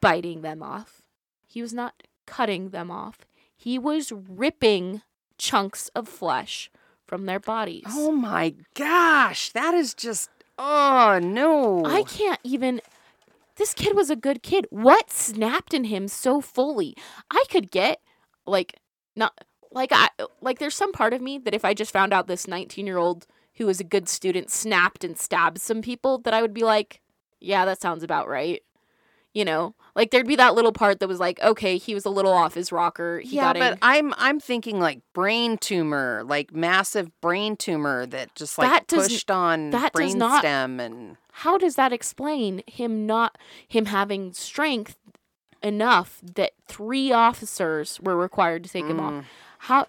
biting 0.00 0.42
them 0.42 0.62
off, 0.62 1.02
he 1.46 1.62
was 1.62 1.72
not 1.72 2.02
cutting 2.26 2.70
them 2.70 2.90
off. 2.90 3.26
He 3.56 3.78
was 3.78 4.12
ripping 4.12 5.02
chunks 5.38 5.88
of 5.94 6.08
flesh 6.08 6.70
from 7.06 7.26
their 7.26 7.40
bodies. 7.40 7.84
Oh 7.88 8.12
my 8.12 8.54
gosh. 8.74 9.50
That 9.52 9.74
is 9.74 9.94
just. 9.94 10.28
Oh 10.58 11.18
no. 11.22 11.84
I 11.84 12.02
can't 12.02 12.40
even. 12.44 12.80
This 13.56 13.72
kid 13.72 13.96
was 13.96 14.10
a 14.10 14.16
good 14.16 14.42
kid. 14.42 14.66
What 14.70 15.10
snapped 15.10 15.72
in 15.72 15.84
him 15.84 16.08
so 16.08 16.40
fully? 16.40 16.94
I 17.30 17.44
could 17.50 17.70
get 17.70 18.00
like 18.46 18.78
not 19.14 19.44
like 19.76 19.92
I 19.92 20.08
like 20.40 20.58
there's 20.58 20.74
some 20.74 20.90
part 20.90 21.12
of 21.12 21.20
me 21.20 21.38
that 21.38 21.54
if 21.54 21.64
I 21.64 21.74
just 21.74 21.92
found 21.92 22.12
out 22.12 22.26
this 22.26 22.46
19-year-old 22.46 23.26
who 23.56 23.66
was 23.66 23.78
a 23.78 23.84
good 23.84 24.08
student 24.08 24.50
snapped 24.50 25.04
and 25.04 25.16
stabbed 25.18 25.60
some 25.60 25.82
people 25.82 26.18
that 26.18 26.34
I 26.34 26.42
would 26.42 26.52
be 26.54 26.62
like, 26.64 27.00
yeah, 27.40 27.64
that 27.66 27.80
sounds 27.80 28.02
about 28.02 28.26
right. 28.28 28.62
You 29.32 29.44
know, 29.44 29.74
like 29.94 30.10
there'd 30.10 30.26
be 30.26 30.36
that 30.36 30.54
little 30.54 30.72
part 30.72 30.98
that 31.00 31.08
was 31.08 31.20
like, 31.20 31.38
okay, 31.42 31.76
he 31.76 31.92
was 31.92 32.06
a 32.06 32.10
little 32.10 32.32
off 32.32 32.54
his 32.54 32.72
rocker. 32.72 33.20
He 33.20 33.36
yeah, 33.36 33.52
got 33.52 33.58
but 33.58 33.72
in. 33.74 33.78
I'm 33.82 34.14
I'm 34.16 34.40
thinking 34.40 34.80
like 34.80 35.00
brain 35.12 35.58
tumor, 35.58 36.22
like 36.24 36.54
massive 36.54 37.10
brain 37.20 37.54
tumor 37.54 38.06
that 38.06 38.34
just 38.34 38.56
like 38.56 38.70
That 38.70 38.86
does- 38.86 39.08
pushed 39.08 39.30
on 39.30 39.70
that 39.70 39.92
does 39.92 40.14
not- 40.14 40.40
stem 40.40 40.80
and 40.80 41.18
How 41.32 41.58
does 41.58 41.74
that 41.74 41.92
explain 41.92 42.62
him 42.66 43.04
not 43.04 43.36
him 43.68 43.86
having 43.86 44.32
strength 44.32 44.96
enough 45.62 46.18
that 46.34 46.52
three 46.66 47.12
officers 47.12 48.00
were 48.00 48.16
required 48.16 48.64
to 48.64 48.70
take 48.70 48.86
him 48.86 49.00
off? 49.00 49.12
Mm. 49.12 49.24
How? 49.66 49.86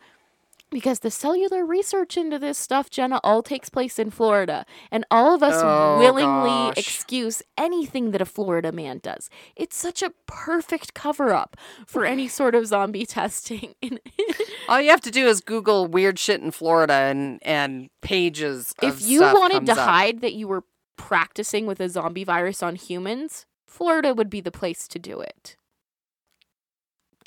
Because 0.70 1.00
the 1.00 1.10
cellular 1.12 1.66
research 1.66 2.18
into 2.18 2.38
this 2.38 2.58
stuff, 2.58 2.90
Jenna, 2.90 3.22
all 3.24 3.42
takes 3.42 3.70
place 3.70 3.98
in 3.98 4.10
Florida, 4.12 4.66
and 4.92 5.06
all 5.10 5.34
of 5.34 5.42
us 5.42 5.54
Oh, 5.64 5.98
willingly 5.98 6.50
gosh. 6.50 6.78
excuse 6.78 7.42
anything 7.58 8.12
that 8.12 8.20
a 8.22 8.26
Florida 8.26 8.74
man 8.74 9.00
does. 9.02 9.30
It's 9.56 9.78
such 9.78 10.04
a 10.04 10.12
perfect 10.26 10.94
cover 10.94 11.34
up 11.34 11.56
for 11.86 12.04
any 12.04 12.28
sort 12.40 12.54
of 12.54 12.68
zombie 12.68 13.06
testing. 13.20 13.76
all 14.68 14.82
you 14.82 14.90
have 14.90 15.00
to 15.02 15.12
do 15.12 15.26
is 15.28 15.40
Google 15.40 15.88
weird 15.88 16.20
shit 16.20 16.42
in 16.42 16.52
Florida 16.52 16.94
and 16.94 17.40
and 17.44 17.90
pages. 18.02 18.74
if 18.82 19.02
you 19.02 19.22
wanted 19.22 19.66
to 19.68 19.72
up. 19.72 19.78
hide 19.78 20.20
that 20.20 20.34
you 20.34 20.50
were 20.50 20.64
practicing 20.98 21.66
with 21.66 21.80
a 21.80 21.88
zombie 21.88 22.26
virus 22.26 22.62
on 22.62 22.76
humans, 22.76 23.46
Florida 23.68 24.14
would 24.14 24.30
be 24.30 24.42
the 24.42 24.52
place 24.52 24.86
to 24.90 25.00
do 25.00 25.22
it. 25.22 25.56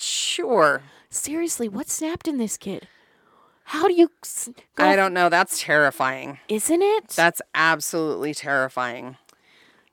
Sure. 0.00 0.82
Seriously, 1.10 1.68
what 1.68 1.88
snapped 1.88 2.28
in 2.28 2.38
this 2.38 2.56
kid? 2.56 2.86
How 3.64 3.86
do 3.86 3.94
you? 3.94 4.10
s- 4.22 4.50
Go 4.74 4.84
I 4.84 4.96
don't 4.96 5.14
know. 5.14 5.28
That's 5.28 5.60
terrifying. 5.60 6.38
Isn't 6.48 6.82
it? 6.82 7.08
That's 7.08 7.40
absolutely 7.54 8.34
terrifying. 8.34 9.16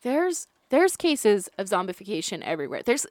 there's 0.01 0.47
there's 0.69 0.97
cases 0.97 1.49
of 1.57 1.67
zombification 1.67 2.41
everywhere. 2.43 2.81
There's 2.83 3.05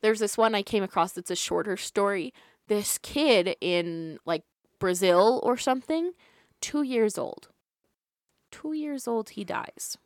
there's 0.00 0.20
this 0.20 0.36
one 0.38 0.54
I 0.54 0.62
came 0.62 0.82
across 0.82 1.12
that's 1.12 1.30
a 1.30 1.36
shorter 1.36 1.76
story. 1.76 2.32
This 2.68 2.98
kid 2.98 3.56
in 3.60 4.18
like 4.24 4.44
Brazil 4.78 5.40
or 5.42 5.56
something, 5.56 6.12
two 6.60 6.82
years 6.82 7.18
old. 7.18 7.48
Two 8.50 8.72
years 8.72 9.08
old, 9.08 9.30
he 9.30 9.44
dies. 9.44 9.96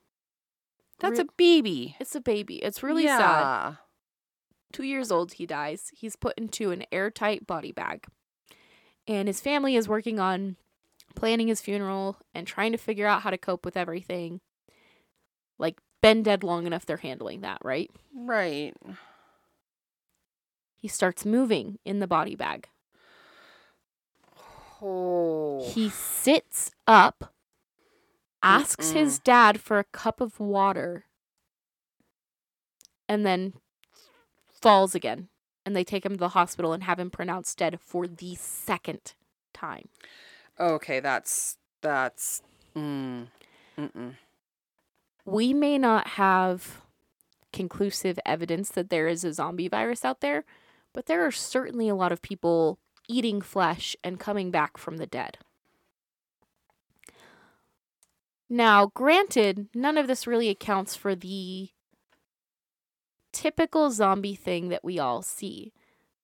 That's 1.01 1.19
Re- 1.19 1.25
a 1.29 1.33
baby. 1.37 1.97
It's 2.01 2.15
a 2.15 2.21
baby. 2.21 2.57
It's 2.57 2.83
really 2.83 3.07
sad. 3.07 3.77
Two 4.77 4.83
years 4.83 5.11
old, 5.11 5.33
he 5.33 5.47
dies. 5.47 5.91
He's 5.97 6.17
put 6.17 6.37
into 6.37 6.71
an 6.71 6.85
airtight 6.93 7.47
body 7.47 7.73
bag. 7.73 8.05
And 9.09 9.27
his 9.27 9.41
family 9.41 9.75
is 9.75 9.89
working 9.89 10.21
on 10.21 10.57
planning 11.15 11.49
his 11.49 11.63
funeral 11.63 12.19
and 12.35 12.47
trying 12.47 12.73
to 12.73 12.79
figure 12.79 13.07
out 13.07 13.23
how 13.23 13.31
to 13.31 13.39
cope 13.39 13.65
with 13.65 13.75
everything. 13.75 14.43
Like, 15.59 15.79
been 16.03 16.23
dead 16.23 16.45
long 16.45 16.67
enough, 16.67 16.85
they're 16.85 16.99
handling 16.99 17.41
that, 17.41 17.57
right? 17.65 17.91
Right. 18.15 18.75
He 20.77 20.89
starts 20.89 21.25
moving 21.25 21.79
in 21.87 22.01
the 22.01 22.07
body 22.07 22.35
bag. 22.35 22.69
Oh. 24.83 25.67
He 25.73 25.89
sits 25.89 26.71
up, 26.87 27.33
asks 28.43 28.91
his 28.91 29.19
dad 29.19 29.59
for 29.59 29.79
a 29.79 29.85
cup 29.85 30.21
of 30.21 30.39
water, 30.39 31.07
and 33.09 33.25
then 33.25 33.55
falls 34.67 34.97
again. 34.97 35.29
And 35.65 35.77
they 35.77 35.85
take 35.85 36.05
him 36.05 36.13
to 36.13 36.19
the 36.19 36.31
hospital 36.31 36.73
and 36.73 36.83
have 36.83 36.99
him 36.99 37.11
pronounced 37.11 37.59
dead 37.59 37.79
for 37.81 38.07
the 38.07 38.35
second 38.35 39.15
time. 39.55 39.89
Okay, 40.59 41.01
that's 41.01 41.57
that's. 41.83 42.43
Mm. 42.77 43.29
We 45.25 45.55
may 45.55 45.79
not 45.79 46.09
have 46.09 46.83
conclusive 47.53 48.19
evidence 48.27 48.71
that 48.71 48.91
there 48.91 49.09
is 49.09 49.25
a 49.25 49.33
zombie 49.33 49.69
virus 49.69 50.05
out 50.05 50.21
there, 50.21 50.45
but 50.93 51.07
there 51.07 51.25
are 51.25 51.33
certainly 51.33 51.89
a 51.89 51.95
lot 51.95 52.13
of 52.13 52.23
people 52.23 52.79
eating 53.09 53.41
flesh 53.41 53.97
and 54.03 54.21
coming 54.21 54.51
back 54.51 54.79
from 54.79 54.97
the 54.97 55.07
dead. 55.07 55.39
Now, 58.49 58.87
granted, 58.95 59.69
none 59.75 59.99
of 59.99 60.07
this 60.07 60.27
really 60.27 60.49
accounts 60.49 60.95
for 60.95 61.15
the 61.15 61.71
typical 63.37 63.91
zombie 63.91 64.35
thing 64.35 64.71
that 64.71 64.83
we 64.83 64.99
all 64.99 65.21
see 65.21 65.75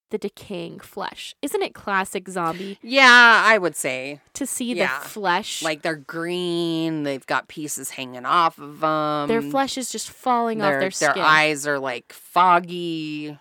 the 0.08 0.16
decaying 0.16 0.80
flesh. 0.80 1.34
Isn't 1.42 1.60
it 1.60 1.74
classic 1.74 2.26
zombie? 2.26 2.78
Yeah, 2.82 3.42
I 3.44 3.58
would 3.58 3.76
say. 3.76 4.20
To 4.34 4.46
see 4.46 4.72
yeah. 4.72 4.98
the 4.98 5.08
flesh. 5.08 5.62
Like 5.62 5.82
they're 5.82 5.94
green, 5.94 7.02
they've 7.02 7.26
got 7.26 7.48
pieces 7.48 7.90
hanging 7.90 8.24
off 8.24 8.58
of 8.58 8.80
them. 8.80 9.28
Their 9.28 9.42
flesh 9.42 9.76
is 9.76 9.92
just 9.92 10.10
falling 10.10 10.58
their, 10.58 10.76
off 10.76 10.80
their 10.80 10.90
skin. 10.90 11.12
Their 11.14 11.24
eyes 11.24 11.66
are 11.66 11.78
like 11.78 12.14
foggy. 12.14 13.38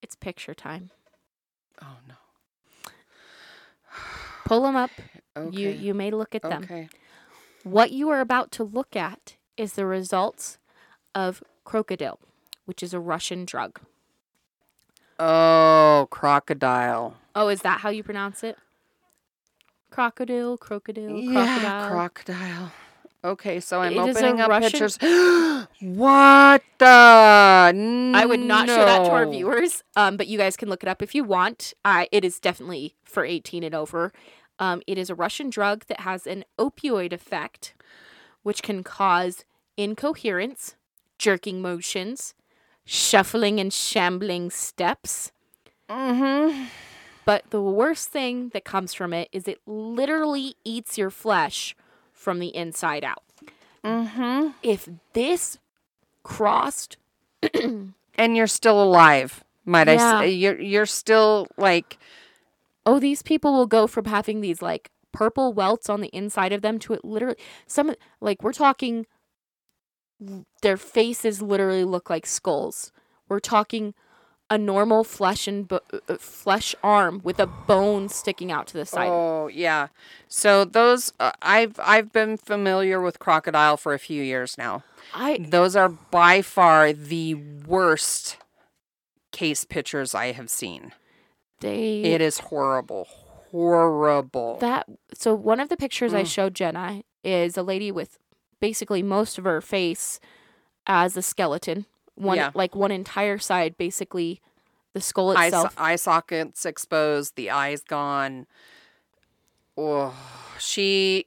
It's 0.00 0.14
picture 0.14 0.54
time. 0.54 0.90
Oh 1.82 1.96
no. 2.06 2.14
Pull 4.44 4.62
them 4.62 4.76
up. 4.76 4.90
Okay. 5.36 5.56
You 5.56 5.70
you 5.70 5.92
may 5.92 6.12
look 6.12 6.36
at 6.36 6.42
them. 6.42 6.62
Okay. 6.62 6.88
What 7.64 7.90
you 7.90 8.10
are 8.10 8.20
about 8.20 8.52
to 8.52 8.64
look 8.64 8.94
at 8.94 9.36
is 9.56 9.72
the 9.72 9.86
results 9.86 10.58
of 11.14 11.42
crocodile, 11.64 12.18
which 12.64 12.82
is 12.82 12.92
a 12.94 13.00
Russian 13.00 13.44
drug. 13.44 13.80
Oh, 15.18 16.08
crocodile. 16.10 17.16
Oh, 17.34 17.48
is 17.48 17.62
that 17.62 17.80
how 17.80 17.90
you 17.90 18.02
pronounce 18.02 18.42
it? 18.42 18.56
Crocodile, 19.90 20.56
crocodile, 20.56 21.10
Yeah, 21.18 21.32
crocodile. 21.88 21.88
crocodile. 21.88 22.72
Okay, 23.24 23.60
so 23.60 23.80
I'm 23.80 23.92
It 23.92 23.98
opening 23.98 24.40
up 24.40 24.48
Russian- 24.48 24.70
pictures. 24.70 24.96
what 25.80 26.62
the? 26.78 26.86
I 28.14 28.24
would 28.26 28.40
not 28.40 28.68
show 28.68 28.84
that 28.84 29.04
to 29.04 29.10
our 29.12 29.26
viewers, 29.28 29.84
um, 29.94 30.16
but 30.16 30.26
you 30.26 30.38
guys 30.38 30.56
can 30.56 30.68
look 30.68 30.82
it 30.82 30.88
up 30.88 31.02
if 31.02 31.14
you 31.14 31.22
want. 31.22 31.72
Uh, 31.84 32.06
it 32.10 32.24
is 32.24 32.40
definitely 32.40 32.96
for 33.04 33.24
18 33.24 33.62
and 33.62 33.74
over. 33.76 34.12
Um, 34.58 34.82
it 34.88 34.98
is 34.98 35.08
a 35.08 35.14
Russian 35.14 35.50
drug 35.50 35.84
that 35.86 36.00
has 36.00 36.26
an 36.26 36.44
opioid 36.58 37.12
effect, 37.12 37.74
which 38.42 38.62
can 38.62 38.82
cause 38.82 39.44
incoherence, 39.76 40.74
jerking 41.22 41.62
motions, 41.62 42.34
shuffling 42.84 43.60
and 43.60 43.72
shambling 43.72 44.50
steps. 44.50 45.30
Mm-hmm. 45.88 46.64
But 47.24 47.44
the 47.50 47.62
worst 47.62 48.08
thing 48.08 48.48
that 48.48 48.64
comes 48.64 48.92
from 48.92 49.12
it 49.12 49.28
is 49.30 49.46
it 49.46 49.60
literally 49.64 50.56
eats 50.64 50.98
your 50.98 51.10
flesh 51.10 51.76
from 52.12 52.40
the 52.40 52.48
inside 52.48 53.04
out. 53.04 53.22
Mm-hmm. 53.84 54.48
If 54.64 54.88
this 55.12 55.58
crossed 56.24 56.96
And 58.18 58.36
you're 58.36 58.46
still 58.48 58.82
alive, 58.82 59.42
might 59.64 59.88
I 59.88 59.92
Yeah. 59.94 60.20
say? 60.20 60.30
You're 60.30 60.60
you're 60.60 60.86
still 60.86 61.46
like 61.56 61.98
oh, 62.84 62.98
these 62.98 63.22
people 63.22 63.52
will 63.52 63.68
go 63.68 63.86
from 63.86 64.06
having 64.06 64.40
these 64.40 64.60
like 64.60 64.90
purple 65.12 65.52
welts 65.52 65.88
on 65.88 66.00
the 66.00 66.08
inside 66.08 66.52
of 66.52 66.62
them 66.62 66.80
to 66.80 66.94
it 66.94 67.04
literally 67.04 67.36
some 67.68 67.94
like 68.20 68.42
we're 68.42 68.52
talking 68.52 69.06
their 70.62 70.76
faces 70.76 71.42
literally 71.42 71.84
look 71.84 72.08
like 72.10 72.26
skulls. 72.26 72.92
We're 73.28 73.40
talking 73.40 73.94
a 74.50 74.58
normal 74.58 75.02
flesh 75.02 75.48
and 75.48 75.66
bo- 75.66 75.80
uh, 76.08 76.16
flesh 76.18 76.74
arm 76.82 77.20
with 77.24 77.40
a 77.40 77.46
bone 77.46 78.08
sticking 78.10 78.52
out 78.52 78.66
to 78.68 78.74
the 78.74 78.84
side. 78.84 79.08
Oh 79.10 79.46
yeah. 79.48 79.88
So 80.28 80.64
those 80.64 81.12
uh, 81.18 81.32
I've 81.40 81.80
I've 81.82 82.12
been 82.12 82.36
familiar 82.36 83.00
with 83.00 83.18
crocodile 83.18 83.76
for 83.78 83.94
a 83.94 83.98
few 83.98 84.22
years 84.22 84.58
now. 84.58 84.84
I 85.14 85.38
Those 85.38 85.74
are 85.74 85.88
by 85.88 86.42
far 86.42 86.92
the 86.92 87.34
worst 87.34 88.36
case 89.30 89.64
pictures 89.64 90.14
I 90.14 90.32
have 90.32 90.50
seen. 90.50 90.92
they 91.60 92.02
It 92.02 92.20
is 92.20 92.38
horrible. 92.38 93.06
Horrible. 93.50 94.58
that 94.60 94.86
so 95.14 95.34
one 95.34 95.60
of 95.60 95.68
the 95.68 95.76
pictures 95.76 96.12
I 96.14 96.22
Mm. 96.22 96.26
showed 96.26 96.54
Jenna 96.54 97.02
is 97.24 97.56
a 97.56 97.62
lady 97.62 97.90
with 97.92 98.18
basically 98.62 99.02
most 99.02 99.36
of 99.38 99.44
her 99.44 99.60
face 99.60 100.20
as 100.86 101.16
a 101.16 101.22
skeleton. 101.22 101.84
One 102.14 102.36
Yeah. 102.36 102.50
like 102.54 102.74
one 102.76 102.92
entire 102.92 103.38
side 103.38 103.76
basically 103.76 104.40
the 104.94 105.00
skull 105.00 105.36
eye, 105.36 105.46
itself. 105.46 105.74
eye 105.76 105.96
sockets 105.96 106.64
exposed, 106.64 107.34
the 107.34 107.50
eyes 107.50 107.82
gone. 107.82 108.46
Oh, 109.76 110.14
she 110.58 111.26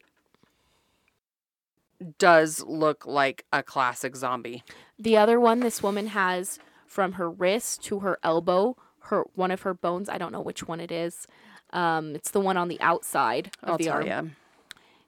does 2.19 2.61
look 2.63 3.05
like 3.05 3.45
a 3.51 3.63
classic 3.63 4.15
zombie. 4.15 4.63
The 4.99 5.17
other 5.17 5.39
one 5.39 5.59
this 5.61 5.81
woman 5.83 6.07
has 6.07 6.59
from 6.85 7.13
her 7.13 7.29
wrist 7.29 7.83
to 7.85 7.99
her 7.99 8.17
elbow, 8.23 8.77
her 9.09 9.25
one 9.35 9.51
of 9.51 9.61
her 9.63 9.73
bones, 9.73 10.07
I 10.09 10.17
don't 10.17 10.31
know 10.31 10.41
which 10.41 10.67
one 10.67 10.79
it 10.79 10.91
is. 10.91 11.27
Um, 11.73 12.15
it's 12.15 12.31
the 12.31 12.39
one 12.39 12.55
on 12.57 12.67
the 12.69 12.79
outside 12.79 13.51
of 13.63 13.71
I'll 13.71 13.77
the 13.77 13.89
arm 13.89 14.05
you. 14.05 14.31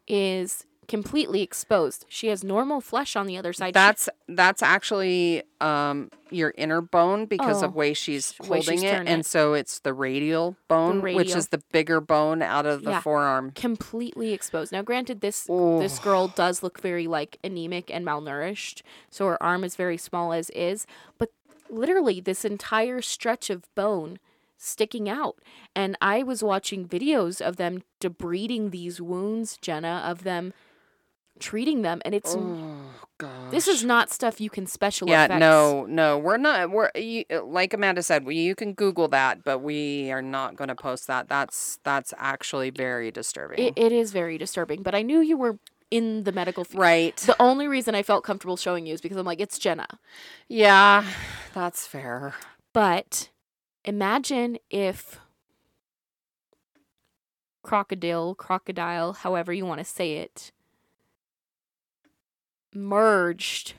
is 0.07 0.65
completely 0.87 1.41
exposed. 1.41 2.05
She 2.07 2.27
has 2.27 2.43
normal 2.43 2.81
flesh 2.81 3.15
on 3.15 3.27
the 3.27 3.37
other 3.37 3.53
side. 3.53 3.73
That's 3.73 4.07
that's 4.27 4.61
actually 4.63 5.43
um 5.59 6.09
your 6.29 6.53
inner 6.57 6.81
bone 6.81 7.25
because 7.25 7.61
Oh, 7.63 7.67
of 7.67 7.75
way 7.75 7.93
she's 7.93 8.33
way 8.39 8.57
holding 8.59 8.79
she's 8.79 8.83
it, 8.83 9.03
and 9.07 9.21
it. 9.21 9.25
so 9.25 9.53
it's 9.53 9.79
the 9.79 9.93
radial 9.93 10.55
bone, 10.67 10.97
which 11.01 11.15
radial. 11.15 11.37
is 11.37 11.47
the 11.49 11.61
bigger 11.71 11.99
bone 12.01 12.41
out 12.41 12.65
of 12.65 12.83
the 12.83 12.91
Yeah. 12.91 13.01
forearm. 13.01 13.51
completely 13.51 14.33
exposed. 14.33 14.71
Now, 14.71 14.81
granted, 14.81 15.21
this 15.21 15.47
Oh, 15.49 15.79
this 15.79 15.99
girl 15.99 16.27
does 16.27 16.63
look 16.63 16.79
very 16.81 17.07
like 17.07 17.37
anemic 17.43 17.89
and 17.93 18.05
malnourished, 18.05 18.81
so 19.09 19.25
her 19.27 19.41
arm 19.41 19.63
is 19.63 19.75
very 19.75 19.97
small 19.97 20.33
as 20.33 20.49
is. 20.51 20.85
But 21.17 21.31
literally, 21.69 22.19
this 22.21 22.45
entire 22.45 23.01
stretch 23.01 23.49
of 23.49 23.63
bone 23.75 24.19
sticking 24.57 25.07
out, 25.07 25.37
and 25.75 25.95
I 26.01 26.23
was 26.23 26.41
watching 26.43 26.87
videos 26.87 27.39
of 27.41 27.57
them 27.57 27.83
debriding 28.01 28.71
these 28.71 28.99
wounds, 28.99 29.57
Jenna, 29.57 30.01
of 30.05 30.23
them 30.23 30.53
treating 31.39 31.81
them, 31.81 32.01
and 32.05 32.13
it's 32.15 32.35
oh 32.37 32.73
this 33.49 33.67
is 33.67 33.83
not 33.83 34.11
stuff 34.11 34.39
you 34.39 34.49
can 34.49 34.67
special 34.67 35.09
yeah 35.09 35.25
effects. 35.25 35.39
no 35.39 35.85
no 35.87 36.19
we're 36.19 36.37
not 36.37 36.69
we're 36.69 36.91
you, 36.95 37.23
like 37.45 37.73
amanda 37.73 38.03
said 38.03 38.25
we, 38.25 38.35
you 38.35 38.53
can 38.53 38.73
google 38.73 39.07
that 39.07 39.43
but 39.43 39.57
we 39.59 40.11
are 40.11 40.21
not 40.21 40.55
going 40.55 40.67
to 40.67 40.75
post 40.75 41.07
that 41.07 41.27
that's 41.27 41.79
that's 41.83 42.13
actually 42.17 42.69
very 42.69 43.09
disturbing 43.09 43.57
It, 43.57 43.73
it 43.75 43.91
is 43.91 44.11
very 44.11 44.37
disturbing. 44.37 44.83
But 44.83 44.93
I 44.93 45.01
knew 45.01 45.19
you 45.19 45.35
were 45.35 45.57
in 45.89 46.25
the 46.25 46.31
medical 46.31 46.63
field. 46.63 46.79
right 46.79 47.17
The 47.17 47.35
only 47.41 47.67
reason 47.67 47.95
I 47.95 48.03
felt 48.03 48.23
comfortable 48.23 48.55
showing 48.57 48.85
you 48.85 48.93
is 48.93 49.01
because 49.01 49.17
I'm 49.17 49.25
like, 49.25 49.39
it's 49.41 49.57
Jenna. 49.57 49.87
yeah 50.47 51.03
that's 51.55 51.87
fair 51.87 52.35
But 52.71 53.29
imagine 53.83 54.59
if 54.69 55.19
crocodile, 57.63 58.35
crocodile, 58.35 59.13
however 59.13 59.51
you 59.53 59.65
want 59.65 59.79
to 59.79 59.85
say 59.85 60.13
it, 60.17 60.51
merged 62.77 63.73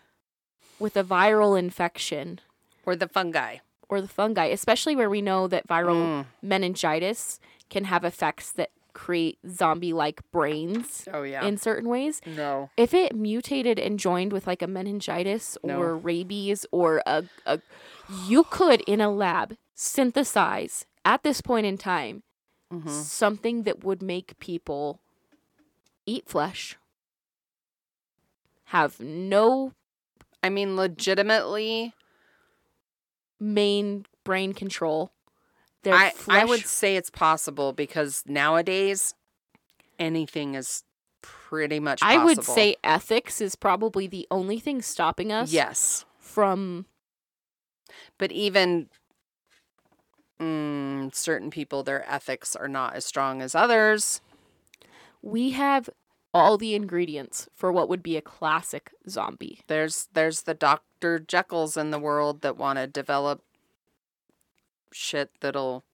with 0.79 0.97
a 0.97 1.05
viral 1.05 1.59
infection 1.59 2.41
or 2.85 2.95
the 2.97 3.09
fungi 3.09 3.59
or 3.89 4.01
the 4.01 4.09
fungi, 4.09 4.47
especially 4.47 4.95
where 4.95 5.09
we 5.11 5.23
know 5.23 5.47
that 5.49 5.67
viral 5.67 5.97
Mm. 6.23 6.27
meningitis 6.43 7.41
can 7.71 7.85
have 7.85 8.05
effects 8.05 8.53
that 8.53 8.71
create 8.93 9.39
zombie 9.49 9.93
like 9.93 10.21
brains 10.33 11.07
oh 11.13 11.23
yeah 11.23 11.45
in 11.45 11.57
certain 11.57 11.89
ways. 11.89 12.21
no 12.27 12.69
If 12.77 12.93
it 12.93 13.15
mutated 13.15 13.79
and 13.79 13.99
joined 13.99 14.33
with 14.33 14.47
like 14.47 14.61
a 14.63 14.67
meningitis 14.67 15.57
No. 15.63 15.79
or 15.81 15.97
rabies 15.97 16.67
or 16.73 17.01
a, 17.07 17.25
a 17.47 17.61
you 18.27 18.45
could 18.45 18.81
in 18.83 19.01
a 19.01 19.11
lab 19.11 19.57
synthesize 19.75 20.85
at 21.05 21.23
this 21.23 21.41
point 21.41 21.65
in 21.67 21.79
time 21.79 22.23
Mhm. 22.73 22.91
something 22.91 23.63
that 23.63 23.85
would 23.85 24.03
make 24.03 24.39
people 24.41 25.01
eat 26.07 26.29
flesh 26.29 26.77
have 28.69 28.99
no 29.01 29.73
i 30.43 30.49
mean 30.49 30.77
legitimately 30.77 31.93
main 33.41 34.05
brain 34.25 34.53
control. 34.53 35.13
Their 35.83 35.95
I, 35.95 36.11
flesh 36.11 36.43
I 36.43 36.45
would 36.45 36.67
say 36.67 36.97
it's 36.97 37.11
possible 37.11 37.73
because 37.73 38.25
nowadays 38.27 39.15
anything 39.99 40.55
is 40.55 40.83
pretty 41.23 41.81
much 41.81 42.01
I 42.03 42.25
would 42.25 42.45
say 42.45 42.77
ethics 42.83 43.41
is 43.41 43.55
probably 43.55 44.07
the 44.07 44.27
only 44.31 44.59
thing 44.59 44.83
stopping 44.83 45.33
us 45.33 45.53
yes. 45.53 46.05
from 46.19 46.87
but 48.19 48.33
even 48.33 48.89
mm, 50.41 51.15
certain 51.15 51.51
people 51.51 51.83
their 51.83 52.09
ethics 52.11 52.55
are 52.57 52.69
not 52.69 52.95
as 52.95 53.05
strong 53.05 53.41
as 53.41 53.55
others. 53.55 54.21
We 55.23 55.51
have 55.51 55.91
all 56.35 56.59
the 56.59 56.75
ingredients 56.75 57.49
for 57.55 57.73
what 57.73 57.89
would 57.89 58.03
be 58.03 58.17
a 58.17 58.23
classic 58.23 58.91
zombie. 59.09 59.61
there's 59.67 60.09
there's 60.13 60.43
the 60.43 60.55
dr 60.55 61.19
jekylls 61.21 61.77
in 61.81 61.91
the 61.91 61.99
world 61.99 62.43
that 62.43 62.57
want 62.57 62.79
to 62.79 62.87
develop 62.87 63.43
shit 64.93 65.31
that'll 65.41 65.85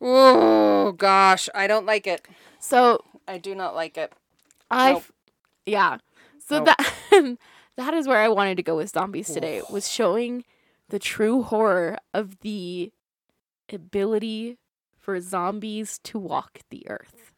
oh 0.00 0.92
gosh 0.92 1.48
i 1.54 1.66
don't 1.66 1.86
like 1.86 2.06
it 2.06 2.26
So 2.58 3.04
i 3.28 3.38
do 3.38 3.54
not 3.54 3.74
like 3.74 3.96
it 3.98 4.12
I, 4.72 4.92
Nope. 4.92 5.04
yeah. 5.66 5.98
So 6.46 6.58
Nope. 6.62 6.66
that 6.78 7.36
that 7.76 7.92
is 7.92 8.06
where 8.06 8.18
I 8.20 8.28
wanted 8.28 8.56
to 8.58 8.62
go 8.62 8.76
with 8.76 8.90
zombies 8.90 9.26
today. 9.28 9.62
Was 9.68 9.88
showing 9.90 10.44
the 10.90 11.00
true 11.00 11.42
horror 11.42 11.98
of 12.14 12.38
the 12.42 12.92
ability 13.72 14.58
for 14.96 15.20
zombies 15.20 15.98
to 16.04 16.20
walk 16.20 16.60
the 16.70 16.88
earth. 16.88 17.32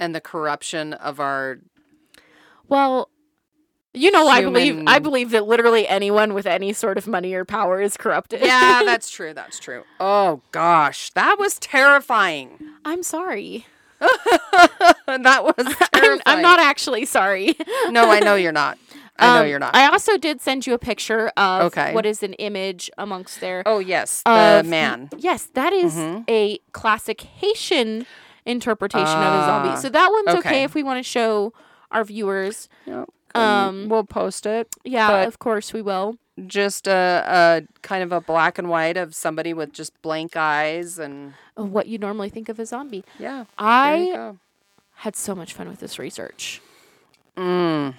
And 0.00 0.14
the 0.14 0.20
corruption 0.20 0.92
of 0.94 1.20
our 1.20 1.58
Well, 2.68 3.08
you 3.92 4.10
know, 4.10 4.26
I 4.28 4.42
believe 4.42 4.82
I 4.88 4.98
believe 4.98 5.30
that 5.30 5.46
literally 5.46 5.86
anyone 5.86 6.34
with 6.34 6.46
any 6.46 6.72
sort 6.72 6.98
of 6.98 7.06
money 7.06 7.32
or 7.34 7.44
power 7.44 7.80
is 7.80 7.96
corrupted. 7.96 8.40
yeah 8.42 8.82
that's 8.86 9.08
true 9.10 9.32
that's 9.34 9.58
true 9.58 9.84
oh 10.00 10.40
gosh 10.50 11.10
that 11.10 11.38
was 11.38 11.58
terrifying 11.60 12.58
I'm 12.84 13.02
sorry. 13.02 13.66
that 14.00 15.42
was 15.44 15.66
terrifying. 15.66 15.82
I'm, 15.94 16.20
I'm 16.26 16.42
not 16.42 16.60
actually 16.60 17.04
sorry. 17.06 17.54
no 17.90 18.10
i 18.10 18.20
know 18.20 18.34
you're 18.34 18.52
not 18.52 18.78
I 19.16 19.32
know 19.36 19.42
Um, 19.42 19.48
you're 19.48 19.60
not. 19.60 19.76
I 19.76 19.86
also 19.86 20.18
did 20.18 20.40
send 20.40 20.66
you 20.66 20.74
a 20.74 20.78
picture 20.78 21.28
of 21.36 21.66
Okay. 21.66 21.94
what 21.94 22.04
is 22.04 22.24
an 22.24 22.32
image 22.34 22.90
amongst 22.98 23.40
there. 23.40 23.62
oh 23.64 23.78
yes, 23.78 24.22
the 24.26 24.64
man. 24.66 25.08
Yes, 25.16 25.44
that 25.54 25.72
is 25.72 25.94
Mhm. 25.94 26.24
a 26.28 26.58
classic 26.72 27.20
Haitian 27.20 28.06
interpretation 28.46 29.06
of 29.06 29.42
a 29.42 29.46
zombie. 29.46 29.68
Ah, 29.70 29.74
So 29.76 29.88
that 29.88 30.10
one's 30.10 30.38
okay, 30.38 30.48
okay. 30.48 30.62
if 30.64 30.74
we 30.74 30.82
want 30.82 30.98
to 30.98 31.02
show 31.02 31.52
our 31.90 32.04
viewers. 32.04 32.68
Yep. 32.86 33.08
Um, 33.34 33.88
we'll 33.88 34.04
post 34.04 34.46
it. 34.46 34.68
Yeah, 34.84 35.22
of 35.22 35.38
course 35.40 35.72
we 35.72 35.82
will. 35.82 36.16
Just 36.46 36.86
a, 36.86 37.22
a 37.26 37.62
kind 37.82 38.02
of 38.02 38.12
a 38.12 38.20
black 38.20 38.58
and 38.58 38.68
white 38.68 38.96
of 38.96 39.14
somebody 39.14 39.52
with 39.54 39.72
just 39.72 40.00
blank 40.02 40.36
eyes 40.36 40.98
and 40.98 41.34
What 41.56 41.86
you 41.88 41.98
normally 41.98 42.28
think 42.28 42.48
of 42.48 42.58
a 42.58 42.66
zombie. 42.66 43.04
yeah. 43.18 43.44
I 43.58 44.32
had 44.96 45.16
so 45.16 45.34
much 45.34 45.52
fun 45.52 45.68
with 45.68 45.80
this 45.80 45.98
research. 45.98 46.60
Mm. 47.36 47.94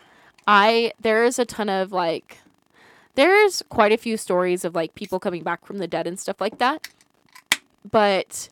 I 0.47 0.93
there 0.99 1.23
is 1.25 1.37
a 1.39 1.45
ton 1.45 1.67
of 1.69 1.91
like 1.91 2.37
there's 3.15 3.61
quite 3.69 3.91
a 3.91 3.97
few 3.97 4.15
stories 4.17 4.63
of 4.63 4.75
like 4.75 4.95
people 4.95 5.19
coming 5.19 5.43
back 5.43 5.65
from 5.65 5.77
the 5.79 5.87
dead 5.87 6.07
and 6.07 6.17
stuff 6.19 6.39
like 6.39 6.57
that. 6.59 6.87
But 7.89 8.49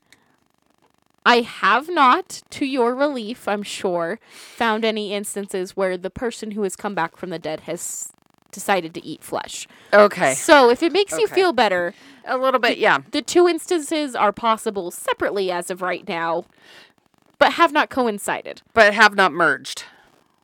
I 1.26 1.42
have 1.42 1.90
not, 1.90 2.42
to 2.52 2.66
your 2.66 2.94
relief, 2.96 3.48
I'm 3.48 3.64
sure, 3.64 4.20
found 4.32 4.84
any 4.84 5.14
instances 5.14 5.76
where 5.78 5.98
the 5.98 6.10
person 6.10 6.52
who 6.52 6.64
has 6.64 6.76
come 6.76 6.94
back 6.96 7.16
from 7.16 7.30
the 7.30 7.40
dead 7.40 7.62
has 7.62 8.12
decided 8.52 8.94
to 8.94 9.06
eat 9.06 9.24
flesh. 9.24 9.68
Okay. 9.94 10.34
So 10.36 10.70
if 10.70 10.84
it 10.84 10.92
makes 10.92 11.18
you 11.18 11.28
feel 11.28 11.54
better, 11.54 11.94
A 12.26 12.38
little 12.38 12.60
bit, 12.60 12.78
yeah. 12.78 13.00
the 13.12 13.22
two 13.22 13.48
instances 13.48 14.16
are 14.16 14.32
possible 14.34 14.92
separately 14.92 15.50
as 15.50 15.72
of 15.72 15.82
right 15.82 16.08
now, 16.08 16.46
but 17.40 17.54
have 17.54 17.72
not 17.72 17.90
coincided 17.90 18.62
But 18.74 18.94
have 18.94 19.16
not 19.16 19.32
merged. 19.32 19.86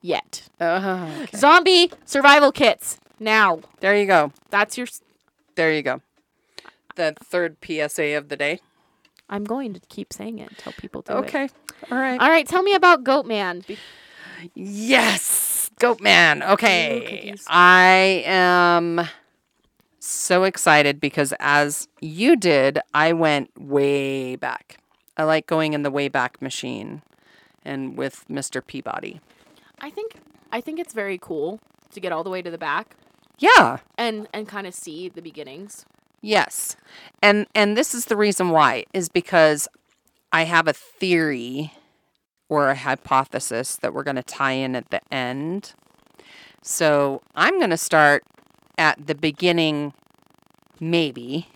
yet. 0.02 0.44
Uh, 0.60 0.80
huh. 0.80 1.26
Zombie 1.36 1.92
survival 2.06 2.52
kits 2.52 2.98
now. 3.20 3.60
there 3.82 3.96
you 3.98 4.06
go. 4.08 4.32
That's 4.50 4.78
your. 4.78 4.88
s- 4.88 5.02
There 5.56 5.72
you 5.74 5.82
go. 5.84 6.02
The 6.96 7.16
third 7.24 7.58
PSA 7.64 8.16
of 8.18 8.30
the 8.30 8.36
day. 8.38 8.60
I'm 9.30 9.44
going 9.44 9.74
to 9.74 9.80
keep 9.90 10.12
saying 10.12 10.40
it 10.40 10.50
until 10.50 10.74
people 10.74 11.02
do 11.04 11.14
it. 11.14 11.18
Okay. 11.18 11.50
All 11.92 11.98
right. 11.98 12.20
All 12.20 12.30
right, 12.30 12.48
tell 12.48 12.64
me 12.64 12.74
about 12.74 13.04
Goat 13.04 13.26
Man. 13.26 13.64
Be- 13.68 13.78
Yes, 14.56 15.70
Goat 15.80 16.00
Man. 16.02 16.42
Okay. 16.44 17.36
I 17.48 18.24
am 18.26 19.02
so 20.00 20.44
excited 20.44 21.00
because 21.00 21.34
as 21.40 21.88
you 22.02 22.36
did, 22.36 22.80
I 22.94 23.14
went 23.14 23.52
way 23.60 24.36
back. 24.36 24.78
I 25.18 25.24
like 25.24 25.46
going 25.48 25.74
in 25.74 25.84
the 25.84 25.92
way 25.92 26.08
back 26.08 26.42
machine 26.42 27.02
and 27.66 27.98
with 27.98 28.26
Mr. 28.30 28.66
Peabody. 28.66 29.20
I 29.80 29.90
think 29.90 30.16
I 30.52 30.62
think 30.62 30.80
it's 30.80 30.94
very 30.94 31.18
cool 31.18 31.60
to 31.92 32.00
get 32.00 32.12
all 32.12 32.24
the 32.24 32.30
way 32.30 32.42
to 32.42 32.50
the 32.50 32.58
back 32.58 32.96
Yeah. 33.38 33.80
and 33.98 34.28
and 34.34 34.48
kind 34.48 34.66
of 34.68 34.74
see 34.74 35.10
the 35.10 35.22
beginnings. 35.22 35.86
Yes. 36.22 36.76
And 37.22 37.48
and 37.56 37.78
this 37.78 37.94
is 37.94 38.06
the 38.06 38.18
reason 38.18 38.50
why 38.50 38.86
is 38.94 39.10
because 39.10 39.68
I 40.32 40.44
have 40.44 40.68
a 40.68 40.74
theory 40.74 41.74
or 42.50 42.70
a 42.70 42.76
hypothesis 42.76 43.76
that 43.78 43.94
we're 43.94 44.04
going 44.04 44.16
to 44.16 44.24
tie 44.24 44.54
in 44.54 44.76
at 44.76 44.90
the 44.90 45.02
end. 45.14 45.74
So, 46.62 47.22
I'm 47.36 47.58
going 47.60 47.70
to 47.70 47.78
start 47.78 48.24
at 48.78 49.08
the 49.08 49.16
beginning 49.16 49.94
maybe. 50.80 51.48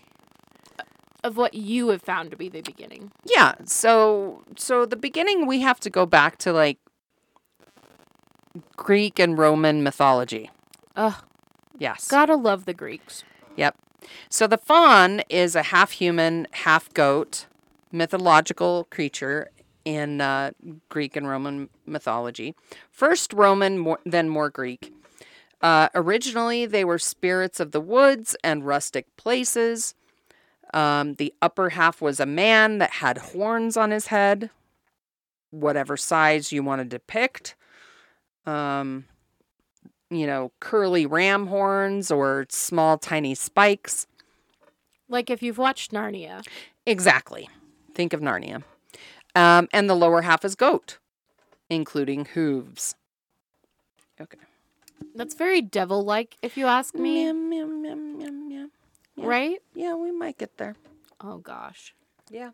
Of 1.22 1.36
what 1.36 1.54
you 1.54 1.88
have 1.88 2.02
found 2.02 2.30
to 2.30 2.36
be 2.36 2.48
the 2.48 2.60
beginning. 2.60 3.10
Yeah. 3.24 3.54
So 3.64 4.42
so 4.56 4.84
the 4.84 4.96
beginning 4.96 5.46
we 5.46 5.60
have 5.60 5.80
to 5.80 5.90
go 5.90 6.04
back 6.04 6.36
to 6.38 6.52
like 6.52 6.78
Greek 8.76 9.18
and 9.18 9.38
Roman 9.38 9.82
mythology. 9.82 10.50
Ugh, 10.96 11.14
Yes. 11.78 12.08
gotta 12.08 12.36
love 12.36 12.66
the 12.66 12.74
Greeks. 12.74 13.24
Yep. 13.56 13.74
So 14.28 14.46
the 14.46 14.58
faun 14.58 15.22
is 15.28 15.54
a 15.54 15.64
half 15.64 15.92
human, 15.92 16.46
half 16.52 16.92
goat 16.94 17.46
mythological 17.92 18.88
creature 18.90 19.50
in 19.84 20.20
uh, 20.20 20.50
Greek 20.88 21.16
and 21.16 21.28
Roman 21.28 21.68
mythology. 21.86 22.54
First 22.90 23.32
Roman, 23.32 23.78
more, 23.78 24.00
then 24.04 24.28
more 24.28 24.50
Greek. 24.50 24.92
Uh, 25.60 25.88
originally, 25.94 26.66
they 26.66 26.84
were 26.84 26.98
spirits 26.98 27.60
of 27.60 27.72
the 27.72 27.80
woods 27.80 28.36
and 28.42 28.66
rustic 28.66 29.06
places. 29.16 29.94
Um, 30.74 31.14
the 31.14 31.32
upper 31.40 31.70
half 31.70 32.02
was 32.02 32.18
a 32.18 32.26
man 32.26 32.78
that 32.78 32.90
had 32.90 33.18
horns 33.18 33.76
on 33.76 33.90
his 33.90 34.08
head, 34.08 34.50
whatever 35.50 35.96
size 35.96 36.52
you 36.52 36.62
want 36.62 36.80
to 36.80 36.84
depict. 36.84 37.54
Um, 38.44 39.04
you 40.10 40.26
know, 40.26 40.52
curly 40.60 41.06
ram 41.06 41.46
horns 41.46 42.10
or 42.10 42.46
small, 42.48 42.98
tiny 42.98 43.34
spikes. 43.34 44.06
Like 45.08 45.30
if 45.30 45.42
you've 45.42 45.58
watched 45.58 45.92
Narnia. 45.92 46.46
Exactly. 46.86 47.48
Think 47.94 48.12
of 48.12 48.20
Narnia. 48.20 48.62
Um, 49.34 49.68
and 49.72 49.88
the 49.90 49.94
lower 49.94 50.22
half 50.22 50.44
is 50.44 50.54
goat, 50.54 50.98
including 51.68 52.24
hooves. 52.26 52.94
Okay. 54.20 54.38
That's 55.14 55.34
very 55.34 55.60
devil-like, 55.60 56.36
if 56.42 56.56
you 56.56 56.66
ask 56.66 56.94
me. 56.94 57.24
Meow, 57.24 57.32
meow, 57.32 57.66
meow, 57.66 57.94
meow, 57.94 58.30
meow. 58.30 58.66
Yeah. 59.16 59.26
Right? 59.26 59.58
Yeah, 59.74 59.94
we 59.94 60.12
might 60.12 60.38
get 60.38 60.56
there. 60.56 60.76
Oh 61.20 61.38
gosh. 61.38 61.94
Yeah. 62.30 62.50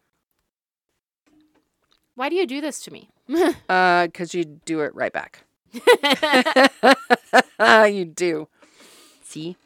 Why 2.14 2.28
do 2.28 2.36
you 2.36 2.46
do 2.46 2.61
this 2.61 2.80
to 2.82 2.92
me? 2.92 3.09
Uh, 3.68 4.09
cause 4.12 4.34
you 4.34 4.44
do 4.44 4.80
it 4.80 4.94
right 4.94 5.12
back. 5.12 5.44
you 7.85 8.05
do. 8.05 8.49
See? 9.23 9.57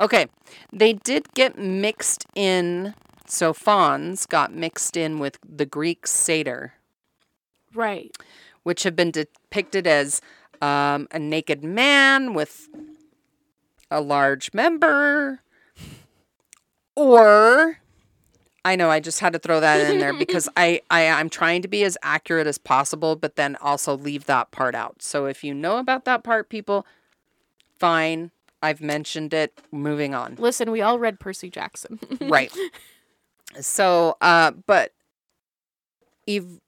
Okay. 0.00 0.26
They 0.72 0.92
did 0.92 1.32
get 1.34 1.58
mixed 1.58 2.26
in. 2.34 2.94
So 3.26 3.52
fauns 3.52 4.26
got 4.26 4.52
mixed 4.54 4.96
in 4.96 5.18
with 5.18 5.38
the 5.46 5.64
Greek 5.64 6.06
satyr, 6.06 6.74
right. 7.72 8.14
which 8.62 8.82
have 8.82 8.94
been 8.94 9.10
depicted 9.10 9.86
as 9.86 10.20
um, 10.60 11.08
a 11.12 11.18
naked 11.18 11.64
man 11.64 12.34
with 12.34 12.68
a 13.90 14.02
large 14.02 14.52
member. 14.52 15.40
Or 16.94 17.81
I 18.64 18.76
know 18.76 18.90
I 18.90 19.00
just 19.00 19.18
had 19.20 19.32
to 19.32 19.38
throw 19.38 19.58
that 19.60 19.90
in 19.90 19.98
there 19.98 20.12
because 20.18 20.48
I, 20.56 20.80
I 20.90 21.08
I'm 21.08 21.28
trying 21.28 21.62
to 21.62 21.68
be 21.68 21.82
as 21.84 21.98
accurate 22.02 22.46
as 22.46 22.58
possible, 22.58 23.16
but 23.16 23.36
then 23.36 23.56
also 23.56 23.96
leave 23.96 24.26
that 24.26 24.50
part 24.52 24.74
out. 24.74 25.02
So 25.02 25.26
if 25.26 25.42
you 25.42 25.52
know 25.54 25.78
about 25.78 26.04
that 26.04 26.22
part, 26.22 26.48
people, 26.48 26.86
fine. 27.78 28.30
I've 28.62 28.80
mentioned 28.80 29.34
it. 29.34 29.60
Moving 29.72 30.14
on. 30.14 30.36
Listen, 30.38 30.70
we 30.70 30.80
all 30.80 30.98
read 30.98 31.18
Percy 31.18 31.50
Jackson. 31.50 31.98
right. 32.20 32.52
So, 33.60 34.16
uh, 34.22 34.52
but 34.66 34.92
ev- 36.26 36.60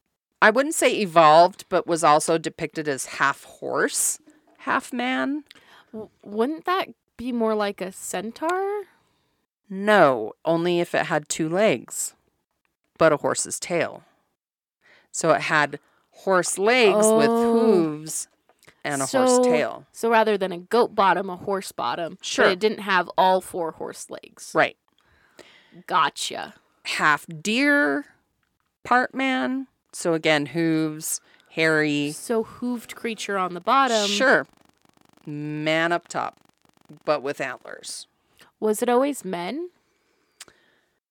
I 0.43 0.51
wouldn't 0.51 0.75
say 0.75 0.95
evolved, 1.01 1.65
but 1.71 1.87
was 1.87 2.05
also 2.05 2.37
depicted 2.37 2.89
as 2.89 3.07
half 3.07 3.45
horse, 3.45 4.19
half 4.59 4.93
man. 4.93 5.45
W- 5.93 6.11
Wouldn't 6.23 6.67
that 6.67 6.89
be 7.17 7.33
more 7.33 7.55
like 7.55 7.81
a 7.81 7.91
centaur? 7.91 8.83
No, 9.69 10.33
only 10.45 10.81
if 10.81 10.95
it 10.95 11.07
had 11.07 11.29
two 11.29 11.49
legs, 11.49 12.15
but 12.99 13.13
a 13.13 13.17
horse's 13.19 13.59
tail. 13.59 14.05
So 15.11 15.31
it 15.31 15.43
had 15.43 15.79
horse 16.11 16.59
legs 16.59 17.07
with 17.07 17.29
Oh. 17.31 17.61
hooves 17.61 18.29
and 18.85 19.01
a 19.03 19.07
horse 19.07 19.45
tail. 19.47 19.87
So 19.93 20.11
rather 20.11 20.37
than 20.37 20.53
a 20.53 20.59
goat 20.59 20.95
bottom, 20.95 21.31
a 21.31 21.37
horse 21.37 21.73
bottom. 21.73 22.19
Sure. 22.21 22.45
But 22.47 22.53
it 22.53 22.59
didn't 22.61 22.81
have 22.81 23.11
all 23.17 23.41
four 23.41 23.73
horse 23.73 24.11
legs. 24.11 24.53
Right. 24.55 24.77
Gotcha. 25.87 26.55
Half 26.85 27.27
deer, 27.43 28.05
part 28.85 29.15
man. 29.15 29.67
So 29.93 30.13
again, 30.15 30.47
hooves, 30.47 31.21
hairy. 31.51 32.13
So 32.13 32.45
hooved 32.45 32.95
creature 32.95 33.39
on 33.39 33.55
the 33.55 33.61
bottom. 33.61 34.07
Sure. 34.09 34.47
Man 35.27 35.91
up 35.93 36.07
top, 36.09 36.39
but 37.05 37.23
with 37.23 37.41
antlers. 37.41 38.07
Was 38.61 38.83
it 38.83 38.89
always 38.89 39.25
men? 39.25 39.71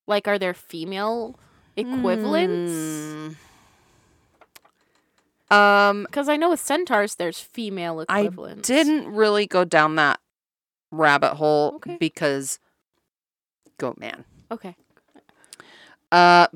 Like, 0.06 0.26
are 0.28 0.38
there 0.38 0.54
female 0.54 1.38
equivalents? 1.76 2.72
Mm. 2.72 3.36
Um, 5.50 6.04
Because 6.04 6.28
I 6.28 6.36
know 6.36 6.50
with 6.50 6.60
centaurs, 6.60 7.14
there's 7.16 7.38
female 7.40 8.00
equivalents. 8.00 8.68
I 8.68 8.74
didn't 8.74 9.08
really 9.12 9.46
go 9.46 9.64
down 9.64 9.94
that 9.96 10.20
rabbit 10.90 11.34
hole 11.34 11.74
Okay. 11.76 11.96
because 11.98 12.58
goat 13.78 13.98
man. 13.98 14.24
Okay. 14.50 14.76
Uh, 16.12 16.46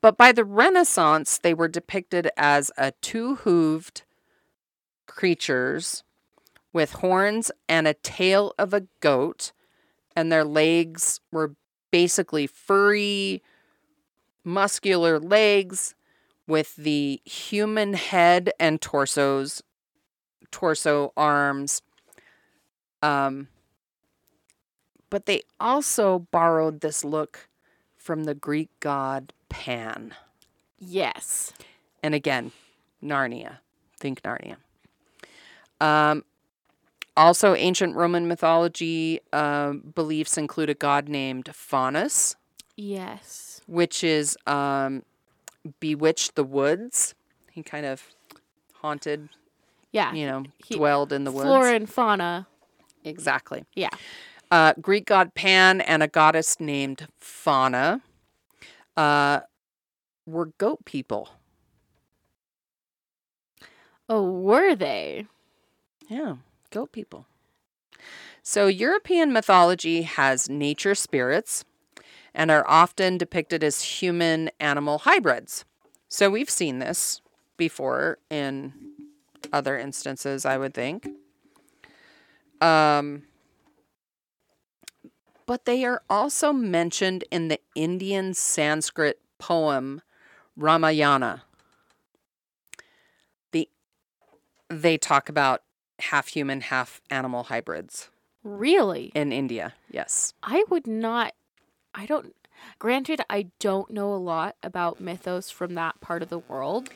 but 0.00 0.16
by 0.16 0.32
the 0.32 0.44
Renaissance, 0.44 1.38
they 1.38 1.54
were 1.54 1.68
depicted 1.68 2.28
as 2.36 2.70
a 2.76 2.92
two-hooved 3.00 4.02
creatures 5.06 6.02
with 6.72 6.92
horns 6.94 7.50
and 7.68 7.86
a 7.86 7.94
tail 7.94 8.52
of 8.58 8.74
a 8.74 8.82
goat, 9.00 9.52
and 10.16 10.30
their 10.30 10.44
legs 10.44 11.20
were 11.32 11.54
basically 11.90 12.46
furry, 12.46 13.42
muscular 14.44 15.18
legs 15.18 15.94
with 16.46 16.76
the 16.76 17.20
human 17.24 17.94
head 17.94 18.50
and 18.60 18.80
torsos, 18.80 19.62
torso, 20.50 21.12
arms, 21.16 21.82
Um, 23.02 23.48
but 25.10 25.26
they 25.26 25.42
also 25.60 26.20
borrowed 26.30 26.80
this 26.80 27.04
look 27.04 27.48
from 27.96 28.24
the 28.24 28.34
Greek 28.34 28.70
god 28.80 29.32
Pan. 29.50 30.14
Yes. 30.78 31.52
And 32.02 32.14
again, 32.14 32.52
Narnia. 33.02 33.58
Think 34.00 34.22
Narnia. 34.22 34.56
Um, 35.80 36.24
also, 37.16 37.54
ancient 37.54 37.94
Roman 37.96 38.26
mythology 38.28 39.20
uh, 39.32 39.72
beliefs 39.72 40.36
include 40.36 40.70
a 40.70 40.74
god 40.74 41.08
named 41.08 41.46
Faunus, 41.52 42.34
Yes. 42.76 43.60
which 43.66 44.02
is 44.02 44.36
um, 44.46 45.02
bewitched 45.80 46.34
the 46.34 46.44
woods. 46.44 47.14
He 47.52 47.62
kind 47.62 47.86
of 47.86 48.02
haunted, 48.80 49.28
Yeah. 49.92 50.12
you 50.12 50.26
know, 50.26 50.44
He- 50.66 50.74
dwelled 50.76 51.12
in 51.12 51.24
the 51.24 51.30
woods. 51.32 51.44
Flora 51.46 51.74
and 51.74 51.88
fauna. 51.88 52.46
Exactly. 53.04 53.64
Yeah. 53.74 53.90
Uh, 54.50 54.72
Greek 54.80 55.06
god 55.06 55.34
Pan 55.34 55.80
and 55.80 56.02
a 56.02 56.08
goddess 56.08 56.58
named 56.60 57.06
Fauna 57.18 58.00
uh, 58.96 59.40
were 60.26 60.46
goat 60.58 60.84
people. 60.84 61.28
Oh, 64.08 64.30
were 64.30 64.74
they? 64.74 65.26
Yeah, 66.08 66.36
goat 66.74 66.92
people. 66.92 67.26
So, 68.42 68.66
European 68.66 69.32
mythology 69.32 70.02
has 70.02 70.50
nature 70.50 70.94
spirits 70.94 71.64
and 72.34 72.50
are 72.50 72.68
often 72.68 73.16
depicted 73.16 73.64
as 73.64 73.80
human 73.80 74.50
animal 74.60 74.98
hybrids. 74.98 75.64
So, 76.08 76.28
we've 76.28 76.50
seen 76.50 76.80
this 76.80 77.22
before 77.56 78.18
in 78.28 78.74
other 79.52 79.78
instances, 79.78 80.44
I 80.44 80.58
would 80.58 80.74
think. 80.74 81.08
Um, 82.60 83.22
but 85.46 85.64
they 85.64 85.84
are 85.84 86.02
also 86.10 86.52
mentioned 86.52 87.24
in 87.30 87.48
the 87.48 87.60
Indian 87.74 88.34
Sanskrit 88.34 89.20
poem 89.38 90.02
Ramayana. 90.56 91.44
The 93.52 93.68
they 94.68 94.96
talk 94.96 95.28
about 95.28 95.63
half 95.98 96.28
human, 96.28 96.60
half 96.62 97.00
animal 97.10 97.44
hybrids 97.44 98.08
Really? 98.42 99.10
in 99.14 99.32
India. 99.32 99.74
Yes. 99.90 100.34
I 100.42 100.64
would 100.68 100.86
not. 100.86 101.32
I 101.94 102.06
don't. 102.06 102.34
Granted, 102.78 103.20
I 103.30 103.46
don't 103.58 103.90
know 103.90 104.12
a 104.14 104.16
lot 104.16 104.56
about 104.62 105.00
mythos 105.00 105.50
from 105.50 105.74
that 105.74 106.00
part 106.00 106.22
of 106.22 106.28
the 106.28 106.38
world. 106.38 106.90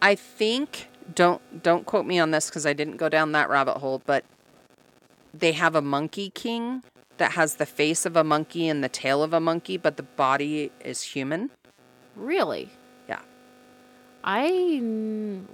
I 0.00 0.14
think 0.14 0.88
don't 1.14 1.62
don't 1.62 1.86
quote 1.86 2.06
me 2.06 2.18
on 2.18 2.30
this 2.30 2.46
because 2.48 2.66
I 2.66 2.72
didn't 2.72 2.96
go 2.96 3.08
down 3.08 3.32
that 3.32 3.48
rabbit 3.48 3.78
hole, 3.78 4.02
but 4.04 4.24
they 5.34 5.52
have 5.52 5.74
a 5.74 5.82
monkey 5.82 6.30
king 6.30 6.82
that 7.18 7.32
has 7.32 7.56
the 7.56 7.66
face 7.66 8.04
of 8.06 8.16
a 8.16 8.24
monkey 8.24 8.68
and 8.68 8.82
the 8.82 8.88
tail 8.88 9.22
of 9.22 9.32
a 9.32 9.40
monkey, 9.40 9.76
but 9.76 9.96
the 9.96 10.02
body 10.02 10.70
is 10.84 11.02
human. 11.02 11.50
Really? 12.16 12.70
I. 14.24 14.80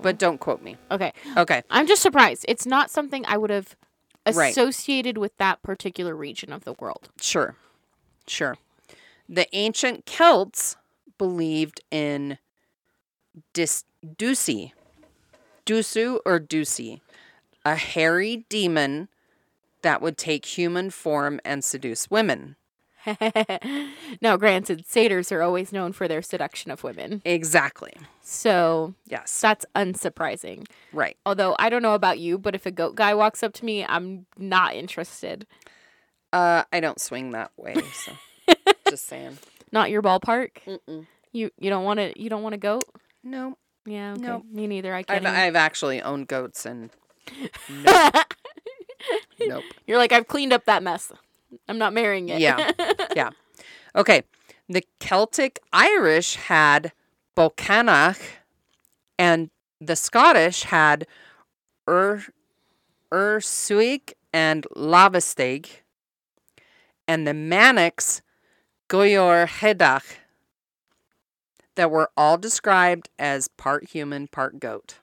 But 0.03 0.19
don't 0.19 0.39
quote 0.39 0.63
me. 0.63 0.77
Okay. 0.91 1.13
Okay. 1.37 1.63
I'm 1.71 1.87
just 1.87 2.03
surprised. 2.03 2.45
It's 2.49 2.67
not 2.67 2.91
something 2.91 3.25
I 3.27 3.37
would 3.37 3.51
have 3.51 3.77
Right. 4.35 4.51
associated 4.51 5.17
with 5.17 5.35
that 5.39 5.63
particular 5.63 6.15
region 6.15 6.53
of 6.53 6.65
the 6.65 6.75
world. 6.75 7.09
Sure. 7.21 7.57
Sure. 8.27 8.57
The 9.29 9.47
ancient 9.57 10.05
Celts 10.05 10.77
believed 11.17 11.81
in 11.91 12.39
Dis- 13.55 13.85
Dusi. 14.05 14.73
Dusu 15.65 16.21
or 16.27 16.39
Dusi, 16.41 17.01
a 17.65 17.77
hairy 17.77 18.45
demon 18.49 19.09
that 19.83 20.01
would 20.03 20.17
take 20.19 20.45
human 20.59 20.91
form 20.91 21.41
and 21.45 21.63
seduce 21.65 22.11
women. 22.11 22.57
now, 24.21 24.37
granted, 24.37 24.87
satyrs 24.87 25.31
are 25.33 25.43
always 25.43 25.73
known 25.73 25.93
for 25.93 26.09
their 26.09 26.23
seduction 26.23 26.71
of 26.71 26.83
women. 26.85 27.23
Exactly. 27.25 27.93
So 28.23 28.95
Yes. 29.07 29.41
that's 29.41 29.65
unsurprising. 29.75 30.67
Right. 30.93 31.17
Although 31.25 31.57
I 31.59 31.69
don't 31.71 31.83
know 31.83 31.95
about 31.95 32.19
you, 32.19 32.39
but 32.39 32.55
if 32.55 32.67
a 32.67 32.71
goat 32.71 32.95
guy 32.95 33.15
walks 33.15 33.43
up 33.43 33.53
to 33.55 33.65
me, 33.65 33.85
I'm 33.85 34.27
not 34.37 34.75
interested. 34.75 35.47
Uh, 36.33 36.65
I 36.73 36.81
don't 36.81 37.01
swing 37.01 37.31
that 37.33 37.51
way, 37.57 37.75
so 37.95 38.13
just 38.91 39.07
saying. 39.07 39.39
Not 39.73 39.91
your 39.91 40.03
ballpark. 40.03 40.51
Mm-mm. 40.67 41.07
You 41.33 41.51
you 41.59 41.71
don't 41.71 41.85
want 41.85 41.99
to 42.01 42.21
you 42.21 42.29
don't 42.31 42.43
want 42.43 42.55
a 42.55 42.59
goat? 42.59 42.85
No, 43.23 43.57
Yeah, 43.87 44.13
okay. 44.13 44.21
Nope. 44.23 44.45
Me 44.51 44.67
neither. 44.67 44.95
I 44.95 44.99
I've 45.01 45.07
can't. 45.07 45.27
I've 45.27 45.57
actually 45.57 46.01
owned 46.03 46.29
goats 46.29 46.65
and 46.67 46.91
nope, 47.85 48.27
nope. 49.41 49.65
You're 49.87 49.99
like 49.99 50.13
I've 50.13 50.27
cleaned 50.27 50.53
up 50.53 50.65
that 50.65 50.83
mess. 50.83 51.13
I'm 51.69 51.79
not 51.79 51.93
marrying 51.93 52.29
it. 52.29 52.41
Yeah. 52.41 52.73
Yeah. 53.17 53.31
Okay. 53.97 54.23
The 54.69 54.85
Celtic 55.01 55.59
Irish 55.73 56.37
had 56.37 56.93
Bolcanach 57.37 58.21
and 59.19 59.51
the 59.81 59.97
Scottish 59.97 60.65
had 60.65 61.07
Ur 61.89 62.25
Ursuig 63.13 64.13
and 64.33 64.67
Lavastig 64.77 65.69
and 67.09 67.27
the 67.27 67.33
Manx 67.35 68.21
Goyor 68.89 69.47
Hedach 69.47 70.05
that 71.77 71.91
were 71.91 72.11
all 72.17 72.37
described 72.37 73.09
as 73.19 73.49
part 73.49 73.89
human, 73.91 74.29
part 74.29 74.61
goat. 74.61 74.99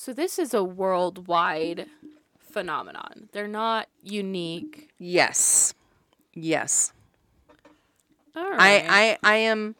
so 0.00 0.14
this 0.14 0.38
is 0.38 0.54
a 0.54 0.64
worldwide 0.64 1.86
phenomenon. 2.50 3.28
They're 3.32 3.48
not 3.48 3.88
unique. 4.02 4.90
Yes. 4.98 5.74
Yes. 6.34 6.92
All 8.36 8.50
right. 8.50 8.84
I, 8.88 9.10
I 9.10 9.18
I 9.22 9.36
am 9.36 9.74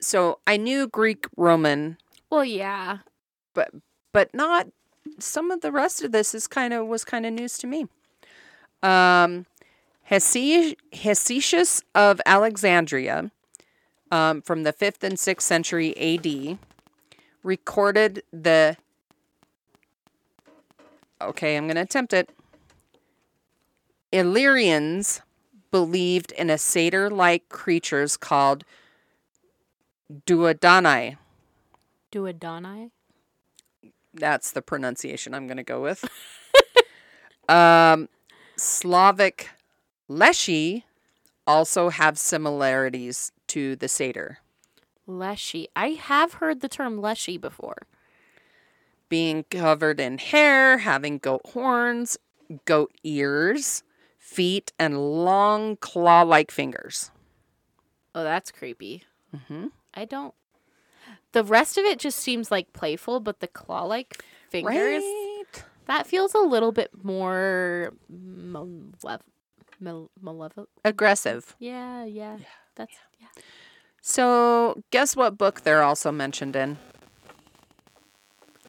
so 0.00 0.38
I 0.46 0.56
knew 0.56 0.88
Greek 0.88 1.26
Roman, 1.36 1.98
well, 2.30 2.44
yeah. 2.44 2.98
but 3.54 3.70
but 4.12 4.34
not 4.34 4.68
some 5.18 5.50
of 5.50 5.60
the 5.60 5.72
rest 5.72 6.02
of 6.02 6.12
this 6.12 6.34
is 6.34 6.46
kind 6.46 6.72
of 6.74 6.86
was 6.86 7.04
kind 7.04 7.26
of 7.26 7.32
news 7.32 7.58
to 7.58 7.66
me. 7.66 7.86
Um 8.82 9.46
Hesychius 10.08 11.82
of 11.94 12.20
Alexandria 12.24 13.30
um, 14.10 14.40
from 14.42 14.62
the 14.62 14.72
5th 14.72 15.02
and 15.02 15.16
6th 15.16 15.40
century 15.40 15.96
AD 15.98 16.58
recorded 17.42 18.22
the 18.32 18.76
Okay, 21.20 21.56
I'm 21.56 21.66
going 21.66 21.76
to 21.76 21.82
attempt 21.82 22.12
it. 22.12 22.30
Illyrians 24.12 25.22
believed 25.70 26.32
in 26.32 26.50
a 26.50 26.58
satyr 26.58 27.10
like 27.10 27.48
creatures 27.48 28.16
called 28.16 28.64
duodani. 30.26 31.16
Duodani. 32.12 32.90
That's 34.14 34.52
the 34.52 34.62
pronunciation 34.62 35.34
I'm 35.34 35.46
going 35.46 35.58
to 35.58 35.62
go 35.62 35.82
with. 35.82 36.04
um, 37.48 38.08
Slavic 38.56 39.50
Leshy 40.08 40.84
also 41.46 41.90
have 41.90 42.18
similarities 42.18 43.32
to 43.48 43.76
the 43.76 43.88
satyr, 43.88 44.38
Leshy. 45.06 45.68
I 45.76 45.90
have 45.90 46.34
heard 46.34 46.60
the 46.60 46.68
term 46.68 47.00
leshy 47.00 47.38
before. 47.38 47.86
Being 49.08 49.44
covered 49.50 50.00
in 50.00 50.18
hair, 50.18 50.78
having 50.78 51.18
goat 51.18 51.42
horns, 51.52 52.18
goat 52.64 52.92
ears, 53.04 53.82
feet, 54.18 54.72
and 54.78 54.98
long 55.24 55.76
claw 55.76 56.22
like 56.22 56.50
fingers. 56.50 57.10
Oh, 58.14 58.24
that's 58.24 58.50
creepy. 58.50 59.02
hmm 59.46 59.66
I 59.94 60.04
don't. 60.04 60.34
The 61.32 61.44
rest 61.44 61.76
of 61.78 61.84
it 61.84 61.98
just 61.98 62.18
seems 62.18 62.50
like 62.50 62.72
playful, 62.72 63.20
but 63.20 63.40
the 63.40 63.46
claw-like 63.48 64.22
fingers 64.50 65.02
Right? 65.02 65.44
that 65.86 66.06
feels 66.06 66.34
a 66.34 66.38
little 66.38 66.72
bit 66.72 66.90
more 67.04 67.92
malev- 68.12 69.20
mal- 69.80 70.10
malevolent. 70.20 70.68
Aggressive. 70.84 71.54
Yeah, 71.58 72.04
yeah. 72.04 72.38
That's 72.74 72.94
yeah. 73.20 73.26
So, 74.00 74.82
guess 74.90 75.14
what 75.16 75.36
book 75.36 75.62
they're 75.62 75.82
also 75.82 76.10
mentioned 76.12 76.56
in? 76.56 76.78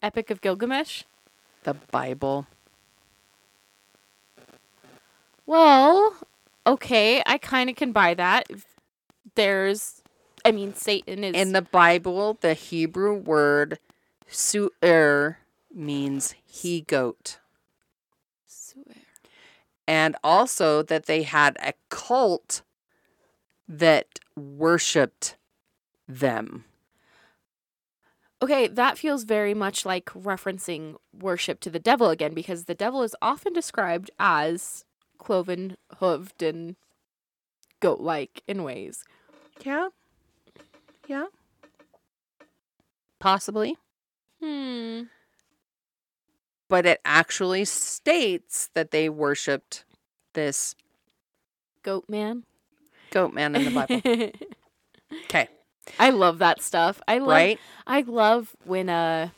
Epic 0.01 0.29
of 0.29 0.41
Gilgamesh. 0.41 1.03
The 1.63 1.73
Bible. 1.73 2.47
Well, 5.45 6.15
okay, 6.65 7.23
I 7.25 7.37
kind 7.37 7.69
of 7.69 7.75
can 7.75 7.91
buy 7.91 8.13
that. 8.13 8.47
There's, 9.35 10.01
I 10.43 10.51
mean, 10.51 10.73
Satan 10.73 11.23
is 11.23 11.35
In 11.35 11.53
the 11.53 11.61
Bible, 11.61 12.37
the 12.41 12.53
Hebrew 12.53 13.13
word 13.13 13.79
su'er 14.27 15.37
means 15.73 16.35
he 16.45 16.81
goat. 16.81 17.39
Su'er. 18.45 18.95
And 19.87 20.15
also 20.23 20.83
that 20.83 21.05
they 21.05 21.23
had 21.23 21.55
a 21.61 21.73
cult 21.89 22.61
that 23.69 24.19
worshipped 24.35 25.35
them. 26.07 26.65
Okay, 28.41 28.67
that 28.67 28.97
feels 28.99 29.23
very 29.23 29.53
much 29.55 29.85
like 29.85 30.05
referencing 30.07 30.95
worship 31.11 31.59
to 31.61 31.69
the 31.71 31.79
devil 31.79 32.09
again 32.09 32.33
because 32.35 32.65
the 32.65 32.75
devil 32.75 33.01
is 33.01 33.15
often 33.21 33.51
described 33.51 34.11
as 34.19 34.85
cloven 35.17 35.75
hooved 35.99 36.47
and 36.47 36.75
goat 37.79 37.99
like 37.99 38.43
in 38.47 38.63
ways. 38.63 39.03
Yeah. 39.65 39.89
Yeah. 41.07 41.25
Possibly. 43.19 43.75
Hmm. 44.41 45.03
But 46.69 46.85
it 46.85 47.01
actually 47.05 47.65
states 47.65 48.69
that 48.75 48.91
they 48.91 49.09
worshipped 49.09 49.83
this 50.33 50.75
Goat 51.81 52.05
man. 52.09 52.43
goat 53.11 53.33
man 53.33 53.55
in 53.55 53.65
the 53.65 53.71
Bible. 53.71 54.31
Okay. 55.23 55.47
I 55.99 56.09
love 56.09 56.39
that 56.39 56.61
stuff. 56.61 57.01
I 57.07 57.19
love 57.19 57.29
right? 57.29 57.59
I 57.85 58.01
love 58.01 58.55
when 58.63 58.89
uh 58.89 59.29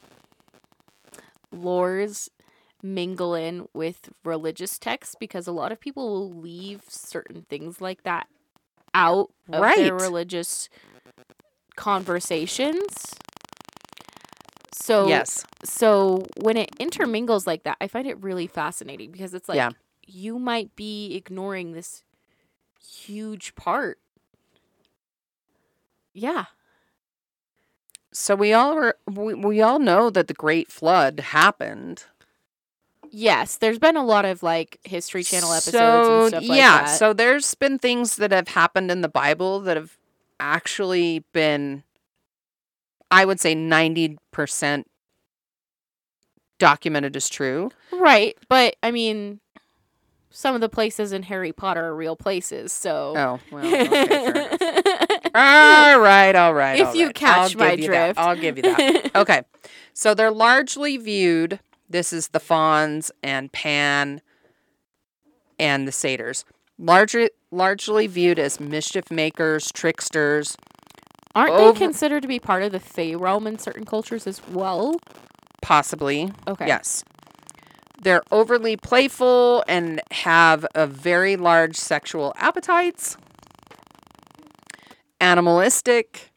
lores 1.54 2.30
mingle 2.82 3.34
in 3.36 3.68
with 3.74 4.10
religious 4.24 4.78
texts 4.78 5.16
because 5.20 5.48
a 5.48 5.52
lot 5.52 5.72
of 5.72 5.80
people 5.80 6.10
will 6.10 6.32
leave 6.34 6.84
certain 6.88 7.46
things 7.50 7.82
like 7.82 8.04
that 8.04 8.28
out 8.94 9.32
of 9.52 9.62
their 9.76 9.96
religious 9.96 10.70
conversations. 11.76 13.16
So 14.72 15.08
yes. 15.08 15.46
so 15.64 16.26
when 16.38 16.58
it 16.58 16.72
intermingles 16.80 17.46
like 17.46 17.64
that, 17.64 17.78
I 17.82 17.88
find 17.88 18.08
it 18.08 18.22
really 18.22 18.48
fascinating 18.48 19.12
because 19.12 19.34
it's 19.34 19.50
like 19.50 19.58
Yeah. 19.58 19.72
you 20.08 20.40
might 20.40 20.76
be 20.76 21.16
ignoring 21.16 21.74
this 21.74 22.04
huge 22.82 23.56
part. 23.56 24.00
Yeah. 26.14 26.46
So 28.12 28.36
we 28.36 28.54
all 28.54 28.74
are, 28.74 28.96
we, 29.08 29.34
we 29.36 29.62
all 29.62 29.80
know 29.80 30.10
that 30.10 30.28
the 30.28 30.34
great 30.34 30.72
flood 30.72 31.20
happened. 31.20 32.06
Yes, 33.12 33.58
there's 33.58 33.80
been 33.80 33.96
a 33.96 34.06
lot 34.06 34.26
of 34.26 34.44
like 34.44 34.80
History 34.84 35.24
Channel 35.24 35.52
episodes 35.54 35.72
so, 35.72 36.22
and 36.22 36.28
stuff 36.30 36.50
like 36.50 36.58
yeah, 36.58 36.84
that. 36.84 36.98
so 36.98 37.14
there's 37.14 37.56
been 37.56 37.80
things 37.80 38.18
that 38.18 38.32
have 38.32 38.50
happened 38.50 38.92
in 38.92 39.02
the 39.02 39.10
Bible 39.10 39.60
that 39.62 39.78
have 39.78 39.98
actually 40.40 41.24
been 41.34 41.84
I 43.12 43.26
would 43.26 43.40
say 43.40 43.56
90% 43.56 44.84
documented 46.60 47.16
as 47.16 47.30
true. 47.30 47.72
right, 47.92 48.38
but 48.48 48.76
I 48.84 48.92
mean, 48.92 49.40
some 50.30 50.54
of 50.56 50.62
the 50.62 50.70
places 50.70 51.12
in 51.12 51.24
Harry 51.24 51.52
Potter 51.52 51.86
are 51.86 51.96
real 51.96 52.16
places, 52.16 52.72
so. 52.72 53.14
Oh, 53.18 53.40
well, 53.52 53.66
okay. 53.66 54.82
All 55.36 56.00
right, 56.00 56.36
all 56.36 56.54
right. 56.54 56.80
If 56.80 56.88
all 56.88 56.96
you 56.96 57.06
right. 57.08 57.16
catch 57.16 57.56
I'll 57.56 57.60
my 57.60 57.76
give 57.76 57.86
you 57.86 57.92
that. 57.92 58.06
drift. 58.16 58.20
I'll 58.20 58.36
give 58.36 58.58
you 58.58 58.64
that. 58.64 59.12
Okay. 59.16 59.42
So 59.94 60.14
they're 60.14 60.32
largely 60.32 60.98
viewed, 60.98 61.60
this 61.90 62.14
is 62.14 62.30
the 62.30 62.40
fauns 62.40 63.12
and 63.22 63.52
Pan 63.52 64.22
and 65.60 65.88
the 65.88 65.92
satyrs. 65.92 66.46
Largely, 66.78 67.30
largely 67.52 68.08
viewed 68.08 68.40
as 68.40 68.60
mischief 68.60 69.12
makers, 69.12 69.72
tricksters. 69.72 70.56
Aren't 71.36 71.52
Over- 71.54 71.74
they 71.74 71.78
considered 71.86 72.22
to 72.22 72.28
be 72.28 72.40
part 72.40 72.64
of 72.64 72.72
the 72.72 72.80
Fey 72.80 73.16
realm 73.16 73.46
in 73.46 73.60
certain 73.60 73.84
cultures 73.86 74.26
as 74.26 74.42
well? 74.48 74.96
Possibly. 75.62 76.32
Okay. 76.48 76.68
Yes. 76.68 77.04
They're 78.02 78.24
overly 78.32 78.78
playful 78.78 79.66
and 79.68 80.02
have 80.12 80.66
a 80.74 80.88
very 80.88 81.36
large 81.36 81.76
sexual 81.76 82.32
appetites, 82.38 83.18
animalistic, 85.20 86.32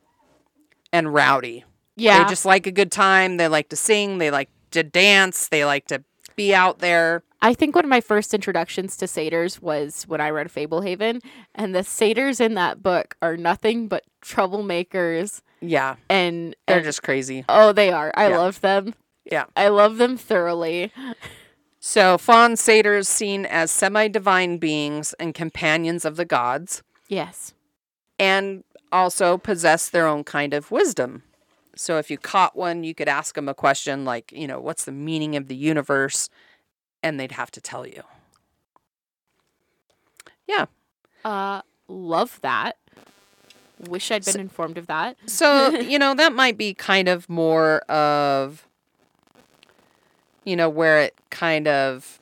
and 0.93 1.13
rowdy. 1.13 1.65
Yeah. 1.97 2.23
They 2.25 2.29
just 2.31 2.45
like 2.45 2.67
a 2.67 2.73
good 2.73 2.91
time. 2.93 3.37
They 3.37 3.49
like 3.49 3.69
to 3.71 3.77
sing. 3.77 4.19
They 4.19 4.31
like 4.31 4.49
to 4.73 4.83
dance. 4.83 5.49
They 5.49 5.65
like 5.65 5.87
to 5.89 6.03
be 6.37 6.55
out 6.55 6.79
there. 6.79 7.23
I 7.43 7.55
think 7.55 7.75
one 7.75 7.85
of 7.85 7.89
my 7.91 8.01
first 8.01 8.33
introductions 8.35 8.97
to 8.99 9.07
satyrs 9.07 9.61
was 9.61 10.05
when 10.05 10.21
I 10.21 10.31
read 10.31 10.49
Fablehaven, 10.49 11.21
and 11.55 11.75
the 11.75 11.83
satyrs 11.83 12.41
in 12.41 12.55
that 12.55 12.83
book 12.83 13.17
are 13.21 13.37
nothing 13.37 13.89
but 13.89 14.05
troublemakers, 14.23 15.43
Yeah, 15.61 15.97
and, 16.09 16.55
they're 16.67 16.77
and- 16.77 16.85
just 16.85 17.03
crazy. 17.03 17.45
oh, 17.49 17.73
they 17.73 17.91
are. 17.91 18.13
I 18.15 18.29
Yeah. 18.29 18.39
love 18.39 18.61
them. 18.61 18.95
Yeah. 19.25 19.45
I 19.57 19.69
love 19.69 19.97
them 19.99 20.17
thoroughly. 20.17 20.93
So, 21.81 22.17
faun 22.17 22.57
satyrs 22.57 23.09
seen 23.09 23.45
as 23.45 23.71
semi 23.73 24.07
divine 24.09 24.59
beings 24.59 25.15
and 25.19 25.35
companions 25.35 26.05
of 26.05 26.15
the 26.17 26.25
gods, 26.25 26.83
Yes. 27.09 27.55
and 28.21 28.63
also 28.93 29.39
possess 29.39 29.89
their 29.89 30.07
own 30.07 30.23
kind 30.23 30.55
of 30.55 30.71
wisdom. 30.71 31.23
So, 31.75 31.99
if 31.99 32.11
you 32.11 32.19
caught 32.19 32.55
one, 32.55 32.85
you 32.85 32.95
could 32.95 33.09
ask 33.09 33.35
them 33.35 33.49
a 33.49 33.55
question 33.55 34.05
like, 34.05 34.31
you 34.31 34.47
know, 34.47 34.61
what's 34.61 34.85
the 34.85 34.93
meaning 34.93 35.37
of 35.37 35.49
the 35.49 35.57
universe? 35.57 36.29
And 37.03 37.19
they'd 37.19 37.33
have 37.33 37.51
to 37.53 37.61
tell 37.61 37.87
you. 37.87 38.03
Yeah. 40.47 40.67
Uh, 41.25 41.63
love 41.89 42.39
that. 42.43 42.77
Wish 43.89 44.11
I'd 44.11 44.25
been 44.25 44.39
informed 44.39 44.79
of 44.79 44.87
that. 44.87 45.17
So, 45.27 45.71
you 45.81 45.99
know, 45.99 46.15
that 46.15 46.35
might 46.35 46.59
be 46.59 46.75
kind 46.75 47.09
of 47.09 47.29
more 47.29 47.81
of, 47.91 48.67
you 50.45 50.55
know, 50.55 50.69
where 50.69 51.01
it 51.01 51.15
kind 51.31 51.67
of 51.67 52.21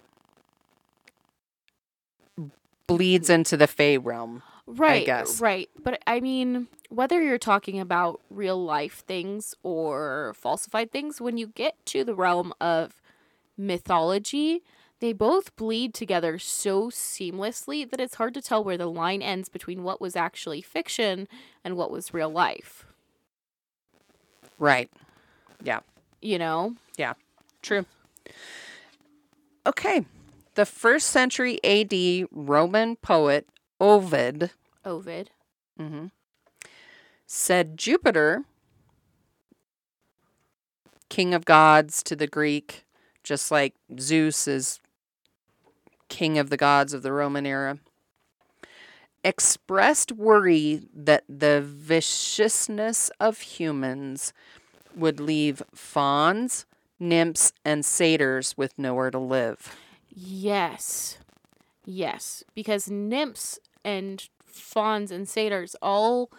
bleeds 2.86 3.28
into 3.28 3.56
the 3.56 3.66
Fey 3.66 3.98
realm. 3.98 4.42
Right. 4.78 5.06
guess. 5.06 5.40
Right. 5.40 5.68
But 5.82 6.02
I 6.06 6.20
mean, 6.20 6.68
whether 6.88 7.22
you're 7.22 7.38
talking 7.38 7.80
about 7.80 8.20
real 8.30 8.62
life 8.62 9.04
things 9.06 9.54
or 9.62 10.34
falsified 10.36 10.90
things, 10.92 11.20
when 11.20 11.38
you 11.38 11.48
get 11.48 11.74
to 11.86 12.04
the 12.04 12.14
realm 12.14 12.52
of 12.60 13.00
mythology, 13.56 14.62
they 15.00 15.12
both 15.12 15.56
bleed 15.56 15.94
together 15.94 16.38
so 16.38 16.90
seamlessly 16.90 17.88
that 17.90 18.00
it's 18.00 18.16
hard 18.16 18.34
to 18.34 18.42
tell 18.42 18.62
where 18.62 18.78
the 18.78 18.86
line 18.86 19.22
ends 19.22 19.48
between 19.48 19.82
what 19.82 20.00
was 20.00 20.14
actually 20.14 20.60
fiction 20.60 21.26
and 21.64 21.76
what 21.76 21.90
was 21.90 22.14
real 22.14 22.30
life. 22.30 22.86
Right. 24.58 24.90
Yeah. 25.62 25.80
You 26.20 26.38
know? 26.38 26.76
Yeah. 26.98 27.14
True. 27.62 27.86
Okay. 29.66 30.04
The 30.54 30.66
first 30.66 31.08
century 31.08 31.58
AD 31.64 32.28
Roman 32.30 32.96
poet 32.96 33.48
Ovid 33.80 34.50
Ovid. 34.84 35.30
mhm, 35.78 36.10
said 37.26 37.76
Jupiter, 37.76 38.44
king 41.08 41.34
of 41.34 41.44
gods 41.44 42.02
to 42.04 42.16
the 42.16 42.26
Greek, 42.26 42.84
just 43.22 43.50
like 43.50 43.74
Zeus 43.98 44.46
is 44.48 44.80
king 46.08 46.38
of 46.38 46.50
the 46.50 46.56
gods 46.56 46.92
of 46.92 47.02
the 47.02 47.12
Roman 47.12 47.46
era, 47.46 47.78
expressed 49.22 50.12
worry 50.12 50.82
that 50.94 51.24
the 51.28 51.62
viciousness 51.62 53.10
of 53.20 53.40
humans 53.40 54.32
would 54.94 55.20
leave 55.20 55.62
fauns, 55.74 56.66
nymphs, 56.98 57.52
and 57.64 57.84
satyrs 57.84 58.56
with 58.56 58.78
nowhere 58.78 59.10
to 59.10 59.18
live. 59.18 59.76
Yes. 60.08 61.18
Yes. 61.84 62.42
Because 62.54 62.90
nymphs 62.90 63.58
and 63.84 64.28
fauns 64.54 65.10
and 65.10 65.28
satyrs 65.28 65.76
all 65.82 66.30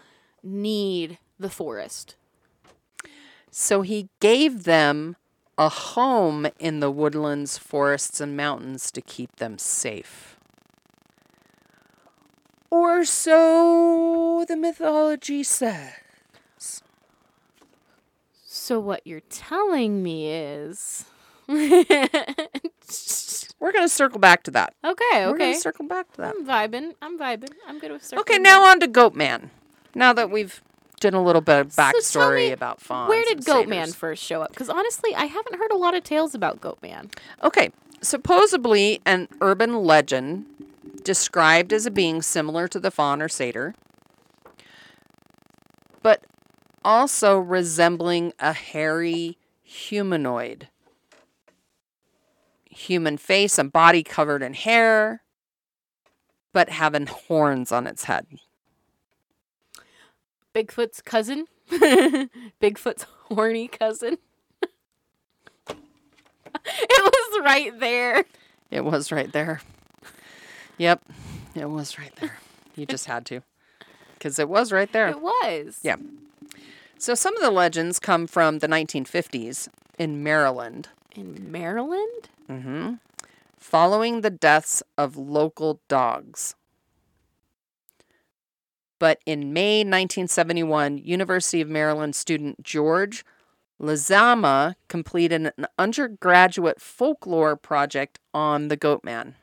need 0.43 1.17
the 1.39 1.49
forest. 1.49 2.15
So 3.49 3.81
he 3.81 4.09
gave 4.19 4.63
them 4.63 5.15
a 5.57 5.69
home 5.69 6.47
in 6.59 6.79
the 6.79 6.89
woodlands, 6.89 7.57
forests, 7.57 8.21
and 8.21 8.37
mountains 8.37 8.91
to 8.91 9.01
keep 9.01 9.35
them 9.35 9.57
safe. 9.57 10.37
Or 12.69 13.03
so 13.03 14.45
the 14.47 14.55
mythology 14.55 15.43
says. 15.43 16.81
So 18.45 18.79
what 18.79 19.05
you're 19.05 19.19
telling 19.19 20.01
me 20.01 20.31
is 20.31 21.05
We're 23.61 23.71
going 23.71 23.85
to 23.85 23.89
circle 23.89 24.19
back 24.19 24.43
to 24.43 24.51
that. 24.51 24.73
Okay, 24.83 25.03
okay. 25.13 25.27
We're 25.31 25.37
gonna 25.37 25.55
circle 25.55 25.85
back 25.87 26.11
to 26.13 26.21
that. 26.21 26.33
I'm 26.35 26.45
vibing. 26.45 26.95
I'm 27.01 27.17
vibing. 27.17 27.51
I'm 27.67 27.77
good 27.79 27.91
with 27.91 28.03
circling 28.03 28.21
Okay, 28.21 28.33
back. 28.37 28.43
now 28.43 28.63
on 28.63 28.79
to 28.79 28.87
Goatman. 28.87 29.49
Now 29.93 30.11
that 30.13 30.31
we've 30.31 30.61
done 30.99 31.13
a 31.13 31.23
little 31.23 31.41
bit 31.41 31.59
of 31.59 31.71
So 31.71 31.81
backstory 31.81 32.47
me, 32.47 32.51
about 32.51 32.81
Faun. 32.81 33.07
Where 33.07 33.23
did 33.23 33.39
Goatman 33.45 33.69
satyrs. 33.69 33.95
first 33.95 34.23
show 34.23 34.41
up? 34.41 34.49
Because 34.49 34.67
honestly, 34.69 35.13
I 35.13 35.25
haven't 35.25 35.57
heard 35.57 35.71
a 35.71 35.77
lot 35.77 35.95
of 35.95 36.03
tales 36.03 36.33
about 36.33 36.59
Goatman. 36.59 37.13
Okay, 37.43 37.71
supposedly 38.01 38.99
an 39.05 39.27
urban 39.41 39.83
legend 39.83 40.45
described 41.03 41.71
as 41.71 41.85
a 41.85 41.91
being 41.91 42.21
similar 42.23 42.67
to 42.67 42.79
the 42.79 42.89
faun 42.91 43.21
or 43.21 43.29
satyr, 43.29 43.75
but 46.01 46.23
also 46.83 47.37
resembling 47.37 48.33
a 48.39 48.53
hairy 48.53 49.37
humanoid. 49.63 50.67
Human 52.87 53.17
face 53.17 53.59
and 53.59 53.71
body 53.71 54.01
covered 54.01 54.41
in 54.41 54.53
hair, 54.53 55.21
but 56.51 56.69
having 56.69 57.05
horns 57.05 57.71
on 57.71 57.85
its 57.85 58.05
head. 58.05 58.25
Bigfoot's 60.55 61.01
cousin. 61.01 61.45
Bigfoot's 61.71 63.05
horny 63.25 63.67
cousin. 63.67 64.17
it 65.69 65.77
was 67.03 67.45
right 67.45 67.79
there. 67.79 68.25
It 68.71 68.83
was 68.83 69.11
right 69.11 69.31
there. 69.31 69.61
Yep, 70.77 71.03
it 71.53 71.69
was 71.69 71.99
right 71.99 72.15
there. 72.15 72.39
You 72.75 72.87
just 72.87 73.05
had 73.05 73.25
to. 73.27 73.43
Because 74.13 74.39
it 74.39 74.49
was 74.49 74.71
right 74.71 74.91
there. 74.91 75.09
It 75.09 75.21
was. 75.21 75.79
Yeah. 75.83 75.97
So 76.97 77.13
some 77.13 77.35
of 77.35 77.41
the 77.41 77.51
legends 77.51 77.99
come 77.99 78.27
from 78.27 78.59
the 78.59 78.67
1950s 78.67 79.67
in 79.99 80.23
Maryland. 80.23 80.89
In 81.15 81.51
Maryland? 81.51 82.29
Hmm 82.51 82.93
Following 83.57 84.21
the 84.21 84.29
deaths 84.29 84.83
of 84.97 85.15
local 85.15 85.79
dogs. 85.87 86.55
But 88.99 89.19
in 89.25 89.53
May 89.53 89.79
1971, 89.79 90.97
University 90.97 91.61
of 91.61 91.69
Maryland 91.69 92.15
student 92.15 92.61
George 92.63 93.23
Lazama 93.79 94.75
completed 94.89 95.53
an 95.57 95.67
undergraduate 95.79 96.81
folklore 96.81 97.55
project 97.55 98.19
on 98.33 98.67
the 98.67 98.75
goat 98.75 99.03
man, 99.03 99.35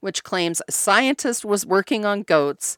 which 0.00 0.24
claims 0.24 0.60
a 0.66 0.72
scientist 0.72 1.44
was 1.44 1.64
working 1.64 2.04
on 2.04 2.22
goats 2.22 2.76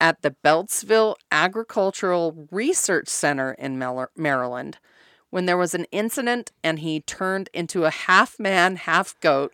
at 0.00 0.22
the 0.22 0.36
Beltsville 0.44 1.16
Agricultural 1.32 2.46
Research 2.50 3.08
Center 3.08 3.52
in 3.52 3.78
Maryland 4.16 4.78
when 5.30 5.46
there 5.46 5.56
was 5.56 5.74
an 5.74 5.84
incident 5.92 6.52
and 6.64 6.78
he 6.80 7.00
turned 7.00 7.50
into 7.52 7.84
a 7.84 7.90
half 7.90 8.38
man, 8.38 8.76
half 8.76 9.18
goat. 9.20 9.52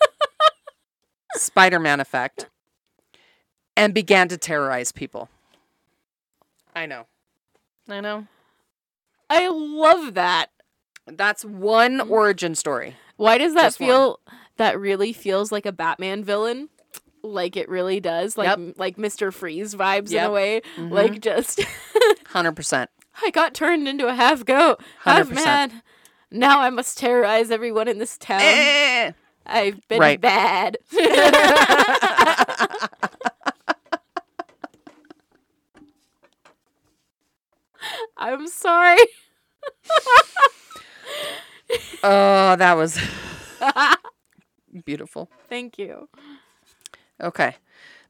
Spider 1.36 1.78
Man 1.78 2.00
effect. 2.00 2.48
And 3.76 3.94
began 3.94 4.28
to 4.28 4.36
terrorize 4.36 4.92
people. 4.92 5.30
I 6.74 6.84
know. 6.86 7.06
I 7.88 8.00
know. 8.00 8.26
I 9.30 9.48
love 9.48 10.12
that. 10.14 10.50
That's 11.06 11.42
one 11.44 12.00
origin 12.02 12.54
story. 12.54 12.96
Why 13.16 13.38
does 13.38 13.54
that 13.54 13.62
Just 13.62 13.80
one. 13.80 13.88
feel 13.88 14.20
that 14.58 14.78
really 14.78 15.12
feels 15.14 15.50
like 15.50 15.64
a 15.64 15.72
Batman 15.72 16.22
villain? 16.22 16.68
Like 17.22 17.56
it 17.56 17.68
really 17.70 17.98
does. 17.98 18.36
Like 18.36 18.48
Yep. 18.58 18.74
like 18.76 18.96
Mr. 18.98 19.32
Freeze 19.32 19.74
vibes 19.74 20.12
in 20.12 20.22
a 20.22 20.30
way. 20.30 20.60
Mhm. 20.76 20.90
Like 20.90 21.20
just 21.22 21.60
100%. 22.26 22.88
I 23.20 23.30
got 23.30 23.54
turned 23.54 23.88
into 23.88 24.06
a 24.08 24.14
half 24.14 24.44
goat, 24.44 24.80
half 25.00 25.28
100%. 25.28 25.34
man. 25.34 25.82
Now 26.30 26.60
I 26.60 26.70
must 26.70 26.96
terrorize 26.98 27.50
everyone 27.50 27.88
in 27.88 27.98
this 27.98 28.16
town. 28.16 28.40
Eh. 28.42 29.12
I've 29.44 29.86
been 29.88 29.98
Right. 30.00 30.20
bad. 30.20 30.78
I'm 38.16 38.46
sorry. 38.46 38.96
oh, 42.02 42.56
that 42.56 42.74
was 42.76 42.98
beautiful. 44.84 45.28
Thank 45.48 45.78
you. 45.78 46.08
Okay. 47.20 47.56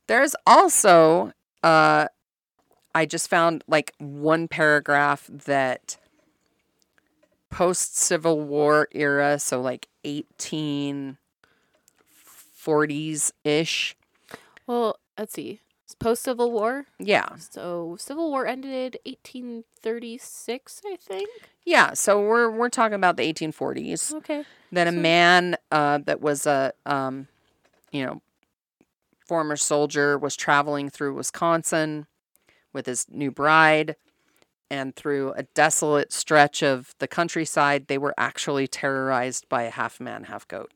There's 0.08 0.34
also 0.46 1.32
uh 1.62 2.06
I 2.94 3.06
just 3.06 3.28
found 3.30 3.64
like 3.66 3.92
one 3.98 4.48
paragraph 4.48 5.28
that 5.46 5.96
post 7.50 7.96
Civil 7.96 8.40
War 8.40 8.88
era, 8.92 9.38
so 9.38 9.60
like 9.60 9.88
1840s 10.04 11.16
ish. 13.44 13.96
Well, 14.66 14.96
let's 15.18 15.32
see. 15.32 15.60
Post 15.98 16.22
Civil 16.24 16.50
War. 16.50 16.86
Yeah. 16.98 17.36
So 17.36 17.96
Civil 17.98 18.30
War 18.30 18.46
ended 18.46 18.98
1836, 19.04 20.82
I 20.86 20.96
think. 20.96 21.28
Yeah, 21.64 21.92
so 21.92 22.20
we're 22.20 22.50
we're 22.50 22.70
talking 22.70 22.94
about 22.94 23.16
the 23.16 23.22
1840s. 23.32 24.12
Okay. 24.14 24.44
Then 24.72 24.88
a 24.88 24.92
So- 24.92 24.98
man 24.98 25.56
uh 25.70 25.98
that 26.06 26.20
was 26.20 26.46
a 26.46 26.72
um 26.86 27.28
you 27.92 28.04
know 28.04 28.20
former 29.28 29.54
soldier 29.56 30.18
was 30.18 30.34
traveling 30.34 30.88
through 30.90 31.14
Wisconsin 31.14 32.06
with 32.72 32.86
his 32.86 33.06
new 33.10 33.30
bride 33.30 33.96
and 34.70 34.96
through 34.96 35.32
a 35.32 35.42
desolate 35.42 36.12
stretch 36.12 36.62
of 36.62 36.94
the 36.98 37.06
countryside 37.08 37.86
they 37.86 37.98
were 37.98 38.14
actually 38.16 38.66
terrorized 38.66 39.48
by 39.48 39.62
a 39.62 39.70
half 39.70 40.00
man 40.00 40.24
half 40.24 40.48
goat. 40.48 40.72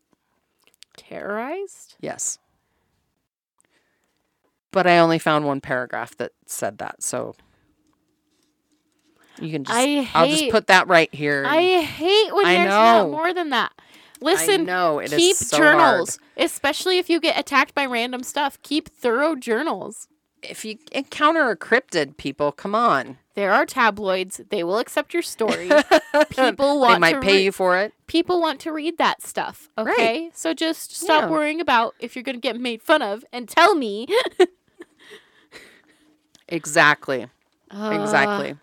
Terrorized? 0.96 1.96
Yes. 2.00 2.38
But 4.70 4.86
I 4.86 4.98
only 4.98 5.18
found 5.18 5.46
one 5.46 5.60
paragraph 5.60 6.16
that 6.18 6.32
said 6.44 6.78
that. 6.78 7.02
So 7.02 7.34
you 9.40 9.50
can 9.50 9.64
just 9.64 9.76
I 9.76 10.08
I'll 10.14 10.28
just 10.28 10.50
put 10.50 10.66
that 10.66 10.88
right 10.88 11.12
here. 11.14 11.44
I 11.46 11.80
hate 11.80 12.34
when 12.34 12.46
I 12.46 12.54
there's 12.54 12.68
not 12.68 13.10
more 13.10 13.32
than 13.32 13.50
that. 13.50 13.72
Listen, 14.20 14.68
is 14.68 15.10
keep 15.14 15.36
so 15.36 15.56
hard. 15.56 15.78
journals, 15.78 16.18
especially 16.36 16.98
if 16.98 17.10
you 17.10 17.20
get 17.20 17.38
attacked 17.38 17.74
by 17.74 17.84
random 17.84 18.22
stuff. 18.22 18.60
Keep 18.62 18.88
thorough 18.88 19.36
journals. 19.36 20.08
If 20.48 20.64
you 20.64 20.78
encounter 20.92 21.50
a 21.50 21.56
cryptid, 21.56 22.16
people, 22.16 22.52
come 22.52 22.74
on. 22.74 23.18
There 23.34 23.52
are 23.52 23.66
tabloids. 23.66 24.40
They 24.48 24.64
will 24.64 24.78
accept 24.78 25.12
your 25.12 25.22
story. 25.22 25.70
People 26.30 26.80
want. 26.80 26.94
they 26.94 26.98
might 26.98 27.12
to 27.14 27.20
pay 27.20 27.34
re- 27.36 27.44
you 27.44 27.52
for 27.52 27.76
it. 27.78 27.92
People 28.06 28.40
want 28.40 28.60
to 28.60 28.72
read 28.72 28.96
that 28.98 29.20
stuff. 29.22 29.68
Right. 29.76 29.92
Okay? 29.92 30.30
So 30.32 30.54
just 30.54 30.96
stop 30.96 31.24
Yeah. 31.24 31.30
worrying 31.30 31.60
about 31.60 31.94
if 32.00 32.16
you're 32.16 32.22
going 32.22 32.36
to 32.36 32.40
get 32.40 32.58
made 32.58 32.80
fun 32.82 33.02
of 33.02 33.24
and 33.32 33.46
tell 33.48 33.74
me. 33.74 34.06
Exactly. 36.48 37.26
Uh, 37.70 37.98
Exactly. 38.00 38.56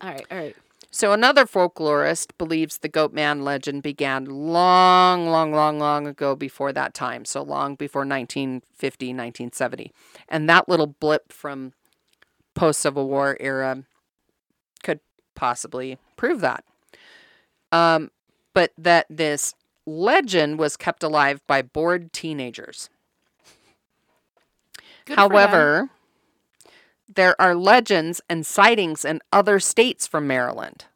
All 0.00 0.10
right, 0.10 0.26
all 0.30 0.38
right. 0.38 0.56
So 0.94 1.10
another 1.10 1.44
folklorist 1.44 2.38
believes 2.38 2.78
the 2.78 2.88
goat 2.88 3.12
man 3.12 3.42
legend 3.42 3.82
began 3.82 4.26
long, 4.26 5.26
long, 5.28 5.52
long, 5.52 5.80
long 5.80 6.06
ago 6.06 6.36
before 6.36 6.72
that 6.72 6.94
time. 6.94 7.24
So 7.24 7.42
long 7.42 7.74
before 7.74 8.02
1950, 8.02 9.06
1970. 9.06 9.90
And 10.28 10.48
that 10.48 10.68
little 10.68 10.86
blip 10.86 11.32
from 11.32 11.72
post 12.54 12.78
Civil 12.78 13.08
War 13.08 13.36
era 13.40 13.82
could 14.84 15.00
possibly 15.34 15.98
prove 16.14 16.40
that. 16.42 16.62
Um, 17.72 18.12
but 18.52 18.70
that 18.78 19.06
this 19.10 19.56
legend 19.86 20.60
was 20.60 20.76
kept 20.76 21.02
alive 21.02 21.40
by 21.48 21.60
bored 21.60 22.12
teenagers. 22.12 22.88
Good. 25.06 25.16
However, 25.16 25.90
there 27.08 27.40
are 27.40 27.54
legends 27.54 28.20
and 28.28 28.44
sightings 28.46 29.04
in 29.04 29.20
other 29.32 29.60
states 29.60 30.06
from 30.06 30.26
Maryland. 30.26 30.86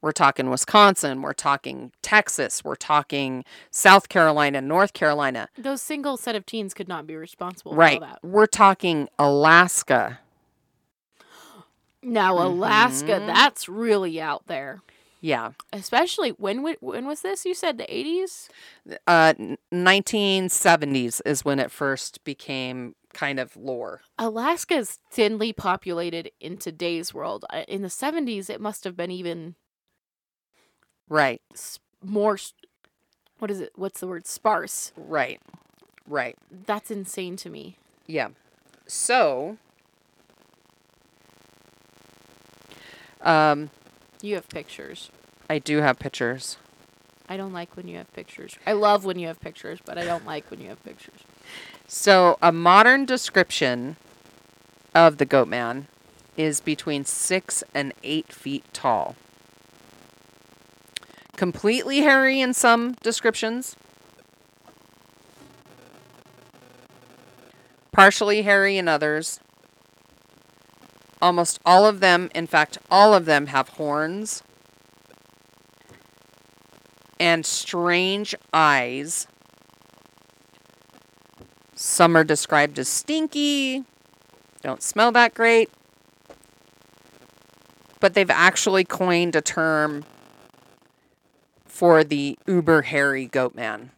We're 0.00 0.10
talking 0.12 0.50
Wisconsin, 0.50 1.22
we're 1.22 1.32
talking 1.32 1.92
Texas, 2.02 2.64
we're 2.64 2.74
talking 2.74 3.44
South 3.70 4.08
Carolina, 4.08 4.60
North 4.60 4.94
Carolina. 4.94 5.48
those 5.56 5.80
single 5.80 6.16
set 6.16 6.34
of 6.34 6.44
teens 6.44 6.74
could 6.74 6.88
not 6.88 7.06
be 7.06 7.14
responsible 7.14 7.74
Right. 7.74 7.98
for 8.00 8.04
all 8.06 8.10
that. 8.10 8.24
We're 8.24 8.46
talking 8.46 9.08
Alaska. 9.18 10.18
Now, 12.04 12.36
Alaska, 12.44 13.20
Mhm. 13.20 13.26
that's 13.26 13.68
really 13.68 14.20
out 14.20 14.48
there. 14.48 14.82
Yeah. 15.20 15.52
Especially 15.72 16.30
when 16.30 16.64
when 16.80 17.06
was 17.06 17.20
this? 17.20 17.46
You 17.46 17.54
said 17.54 17.78
the 17.78 17.84
80s? 17.84 18.48
Uh 19.06 19.34
1970s 19.72 21.20
is 21.24 21.44
when 21.44 21.60
it 21.60 21.70
first 21.70 22.24
became 22.24 22.96
kind 23.14 23.38
of 23.40 23.56
lore. 23.56 24.02
Alaska 24.18 24.74
is 24.74 24.98
thinly 25.10 25.52
populated 25.52 26.30
in 26.40 26.56
today's 26.58 27.12
world. 27.14 27.44
Uh, 27.50 27.64
In 27.68 27.82
the 27.82 27.88
70s, 27.88 28.48
it 28.50 28.60
must 28.60 28.84
have 28.84 28.96
been 28.96 29.10
even 29.10 29.54
Right. 31.08 31.42
more 32.02 32.38
what 33.38 33.50
is 33.50 33.60
it? 33.60 33.72
What's 33.74 34.00
the 34.00 34.06
word? 34.06 34.26
Sparse. 34.26 34.92
Right. 34.96 35.40
Right. 36.06 36.36
That's 36.50 36.90
insane 36.90 37.36
to 37.38 37.50
me. 37.50 37.76
Yeah. 38.06 38.28
So 38.86 39.58
um 43.20 43.70
You 44.20 44.36
have 44.36 44.48
pictures. 44.48 45.10
I 45.50 45.58
do 45.58 45.78
have 45.78 45.98
pictures. 45.98 46.56
I 47.28 47.36
don't 47.36 47.52
like 47.52 47.76
when 47.76 47.88
you 47.88 47.96
have 47.98 48.12
pictures. 48.12 48.56
I 48.66 48.72
love 48.72 49.04
when 49.04 49.18
you 49.18 49.26
have 49.26 49.40
pictures, 49.40 49.80
but 49.84 49.98
I 49.98 50.04
don't 50.04 50.26
like 50.26 50.50
when 50.50 50.60
you 50.60 50.68
have 50.68 50.82
pictures. 50.84 51.20
So, 51.94 52.38
a 52.40 52.52
modern 52.52 53.04
description 53.04 53.96
of 54.94 55.18
the 55.18 55.26
goat 55.26 55.46
man 55.46 55.88
is 56.38 56.58
between 56.58 57.04
six 57.04 57.62
and 57.74 57.92
eight 58.02 58.32
feet 58.32 58.64
tall. 58.72 59.14
Completely 61.36 62.00
hairy 62.00 62.40
in 62.40 62.54
some 62.54 62.92
descriptions, 63.02 63.76
partially 67.92 68.40
hairy 68.40 68.78
in 68.78 68.88
others. 68.88 69.38
Almost 71.20 71.60
all 71.66 71.84
of 71.84 72.00
them, 72.00 72.30
in 72.34 72.46
fact, 72.46 72.78
all 72.90 73.12
of 73.12 73.26
them 73.26 73.48
have 73.48 73.68
horns 73.68 74.42
and 77.20 77.44
strange 77.44 78.34
eyes. 78.50 79.26
Some 81.84 82.16
are 82.16 82.22
described 82.22 82.78
as 82.78 82.88
stinky, 82.88 83.82
don't 84.62 84.80
smell 84.80 85.10
that 85.12 85.34
great. 85.34 85.68
but 87.98 88.14
they've 88.14 88.30
actually 88.30 88.84
coined 88.84 89.34
a 89.34 89.40
term 89.40 90.04
for 91.66 92.04
the 92.04 92.38
uber 92.46 92.82
hairy 92.82 93.26
goat 93.26 93.56
man. 93.56 93.90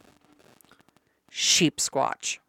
Sheep 1.29 1.77
squatch. 1.77 2.39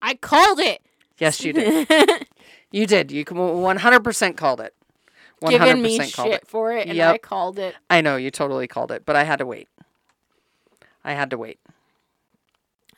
I 0.00 0.14
called 0.14 0.60
it. 0.60 0.80
Yes, 1.18 1.44
you 1.44 1.52
did. 1.52 1.86
you 2.70 2.86
did. 2.86 3.12
You 3.12 3.22
100% 3.24 4.36
called 4.36 4.60
it. 4.62 4.74
100% 5.42 5.50
Giving 5.50 5.82
me 5.82 5.98
called 5.98 6.10
shit 6.10 6.42
it. 6.42 6.46
for 6.46 6.72
it, 6.72 6.86
and 6.88 6.96
Yep. 6.96 7.14
I 7.14 7.18
called 7.18 7.58
it. 7.58 7.74
I 7.90 8.00
know 8.00 8.16
you 8.16 8.30
totally 8.30 8.66
called 8.66 8.92
it, 8.92 9.04
but 9.04 9.14
I 9.14 9.24
had 9.24 9.40
to 9.40 9.46
wait. 9.46 9.68
I 11.04 11.12
had 11.12 11.28
to 11.30 11.36
wait. 11.38 11.58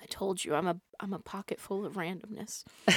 I 0.08 0.14
told 0.14 0.44
you 0.44 0.54
I'm 0.54 0.66
a 0.66 0.76
I'm 1.00 1.12
a 1.12 1.18
pocket 1.18 1.60
full 1.60 1.84
of 1.84 1.94
randomness. 1.94 2.64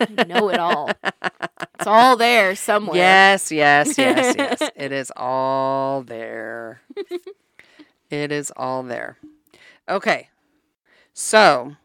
I 0.00 0.24
know 0.24 0.48
it 0.48 0.58
all. 0.58 0.90
It's 1.02 1.86
all 1.86 2.16
there 2.16 2.54
somewhere. 2.54 2.96
Yes, 2.96 3.50
yes, 3.50 3.98
yes, 3.98 4.34
yes. 4.36 4.70
it 4.76 4.92
is 4.92 5.12
all 5.16 6.02
there. 6.02 6.80
it 8.10 8.30
is 8.30 8.52
all 8.56 8.82
there. 8.84 9.18
Okay. 9.88 10.28
So, 11.14 11.76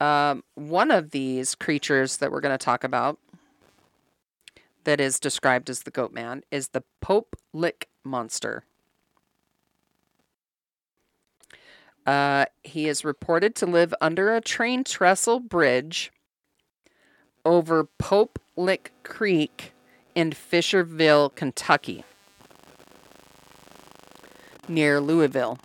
um, 0.00 0.42
one 0.54 0.90
of 0.90 1.10
these 1.10 1.54
creatures 1.54 2.18
that 2.18 2.32
we're 2.32 2.40
going 2.40 2.56
to 2.56 2.64
talk 2.64 2.84
about 2.84 3.18
that 4.84 5.00
is 5.00 5.18
described 5.20 5.70
as 5.70 5.84
the 5.84 5.90
goat 5.90 6.12
man 6.12 6.42
is 6.50 6.68
the 6.68 6.82
Pope 7.00 7.36
Lick 7.52 7.88
monster. 8.02 8.64
Uh, 12.06 12.44
he 12.62 12.86
is 12.88 13.04
reported 13.04 13.54
to 13.56 13.66
live 13.66 13.94
under 14.00 14.34
a 14.34 14.40
train 14.40 14.84
trestle 14.84 15.40
bridge 15.40 16.12
over 17.44 17.84
Pope 17.98 18.38
Lick 18.56 18.92
Creek 19.02 19.72
in 20.14 20.30
Fisherville, 20.30 21.34
Kentucky, 21.34 22.04
near 24.68 25.00
Louisville. 25.00 25.58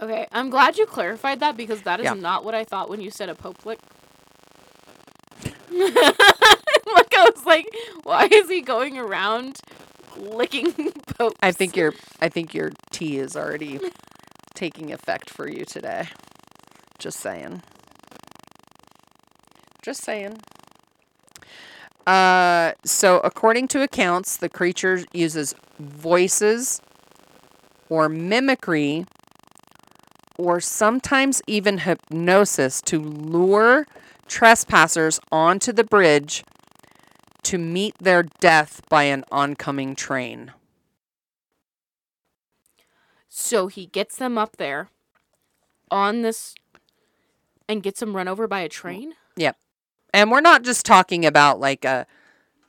Okay, 0.00 0.26
I'm 0.30 0.50
glad 0.50 0.76
you 0.76 0.84
clarified 0.84 1.40
that 1.40 1.56
because 1.56 1.82
that 1.82 2.00
is 2.00 2.04
Yeah. 2.04 2.14
not 2.14 2.44
what 2.44 2.54
I 2.54 2.64
thought 2.64 2.90
when 2.90 3.00
you 3.00 3.10
said 3.10 3.28
a 3.30 3.34
pope 3.34 3.64
lick. 3.64 3.78
like 5.70 7.14
I 7.14 7.30
was 7.34 7.44
like, 7.46 7.66
why 8.02 8.28
is 8.30 8.48
he 8.48 8.60
going 8.60 8.98
around 8.98 9.56
licking 10.18 10.72
popes? 11.18 11.36
I 11.42 11.50
think 11.52 11.76
your 11.76 11.94
I 12.20 12.28
think 12.28 12.54
your 12.54 12.72
tea 12.90 13.18
is 13.18 13.36
already 13.36 13.80
taking 14.56 14.92
effect 14.92 15.30
for 15.30 15.48
you 15.48 15.64
today. 15.64 16.08
Just 16.98 17.20
saying. 17.20 17.62
Just 19.82 20.02
saying. 20.02 20.38
Uh, 22.06 22.72
so 22.84 23.18
according 23.20 23.68
to 23.68 23.82
accounts, 23.82 24.36
the 24.36 24.48
creature 24.48 25.04
uses 25.12 25.54
voices 25.78 26.80
or 27.88 28.08
mimicry 28.08 29.06
or 30.38 30.60
sometimes 30.60 31.42
even 31.46 31.78
hypnosis 31.78 32.80
to 32.82 33.00
lure 33.00 33.86
trespassers 34.26 35.18
onto 35.32 35.72
the 35.72 35.84
bridge 35.84 36.44
to 37.42 37.58
meet 37.58 37.94
their 38.00 38.24
death 38.40 38.82
by 38.88 39.04
an 39.04 39.24
oncoming 39.30 39.94
train. 39.94 40.52
So 43.38 43.66
he 43.66 43.84
gets 43.84 44.16
them 44.16 44.38
up 44.38 44.56
there 44.56 44.88
on 45.90 46.22
this 46.22 46.54
and 47.68 47.82
gets 47.82 48.00
them 48.00 48.16
run 48.16 48.28
over 48.28 48.48
by 48.48 48.60
a 48.60 48.68
train. 48.70 49.12
Yep. 49.36 49.58
And 50.14 50.30
we're 50.30 50.40
not 50.40 50.62
just 50.62 50.86
talking 50.86 51.26
about 51.26 51.60
like 51.60 51.84
a 51.84 52.06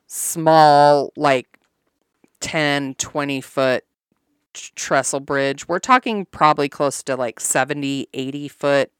small, 0.07 1.13
like 1.15 1.47
10, 2.41 2.95
20 2.95 3.39
foot 3.39 3.85
trestle 4.53 5.21
bridge. 5.21 5.69
We're 5.69 5.79
talking 5.79 6.25
probably 6.25 6.67
close 6.67 7.01
to 7.03 7.15
like 7.15 7.39
70, 7.39 8.09
80 8.13 8.47
foot 8.49 8.91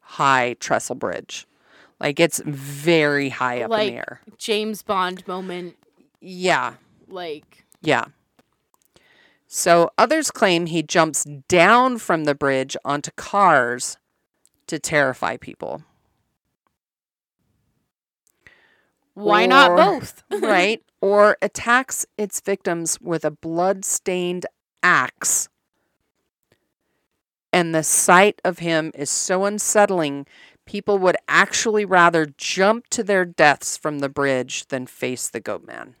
high 0.00 0.56
trestle 0.60 0.96
bridge. 0.96 1.46
Like 2.00 2.20
it's 2.20 2.40
very 2.46 3.28
high 3.28 3.58
up 3.60 3.64
in 3.66 3.70
Like- 3.70 3.90
the 3.92 3.96
air. 3.98 4.20
James 4.38 4.82
Bond 4.82 5.28
moment, 5.28 5.76
Yeah. 6.22 6.76
like 7.06 7.66
Yeah. 7.82 8.06
So 9.54 9.90
others 9.98 10.30
claim 10.30 10.64
he 10.64 10.82
jumps 10.82 11.26
down 11.46 11.98
from 11.98 12.24
the 12.24 12.34
bridge 12.34 12.74
onto 12.86 13.10
cars 13.10 13.98
to 14.66 14.78
terrify 14.78 15.36
people. 15.36 15.82
why 19.12 19.44
not 19.44 19.76
both? 19.76 20.22
right? 20.42 20.82
Or 21.02 21.36
attacks 21.42 22.06
its 22.16 22.40
victims 22.40 22.98
with 22.98 23.26
a 23.26 23.30
blood-stained 23.30 24.46
axe. 24.82 25.50
And 27.52 27.74
the 27.74 27.82
sight 27.82 28.40
of 28.46 28.60
him 28.60 28.90
is 28.94 29.10
so 29.10 29.44
unsettling, 29.44 30.24
people 30.64 30.96
would 30.96 31.16
actually 31.28 31.84
rather 31.84 32.24
jump 32.38 32.86
to 32.88 33.04
their 33.04 33.26
deaths 33.26 33.76
from 33.76 33.98
the 33.98 34.08
bridge 34.08 34.68
than 34.68 34.86
face 34.86 35.28
the 35.28 35.40
goat 35.40 35.66
man. 35.66 35.94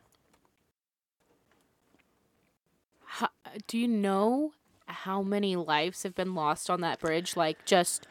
Do 3.66 3.78
you 3.78 3.88
know 3.88 4.52
how 4.86 5.22
many 5.22 5.56
lives 5.56 6.02
have 6.02 6.14
been 6.14 6.34
lost 6.34 6.68
on 6.70 6.80
that 6.80 7.00
bridge? 7.00 7.36
Like, 7.36 7.64
just 7.64 8.06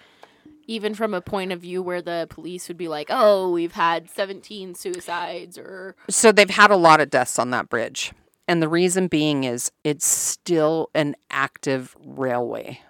even 0.67 0.93
from 0.93 1.13
a 1.13 1.21
point 1.21 1.51
of 1.51 1.61
view 1.61 1.81
where 1.81 2.01
the 2.01 2.27
police 2.29 2.67
would 2.67 2.77
be 2.77 2.87
like, 2.87 3.07
oh, 3.09 3.51
we've 3.51 3.73
had 3.73 4.09
17 4.09 4.75
suicides, 4.75 5.57
or 5.57 5.95
So 6.09 6.31
they've 6.31 6.49
had 6.49 6.71
a 6.71 6.77
lot 6.77 7.01
of 7.01 7.09
deaths 7.09 7.37
on 7.39 7.49
that 7.51 7.69
bridge. 7.69 8.13
And 8.47 8.61
the 8.61 8.69
reason 8.69 9.07
being 9.07 9.43
is 9.43 9.71
it's 9.83 10.05
still 10.05 10.89
an 10.93 11.15
active 11.29 11.95
railway. 12.03 12.81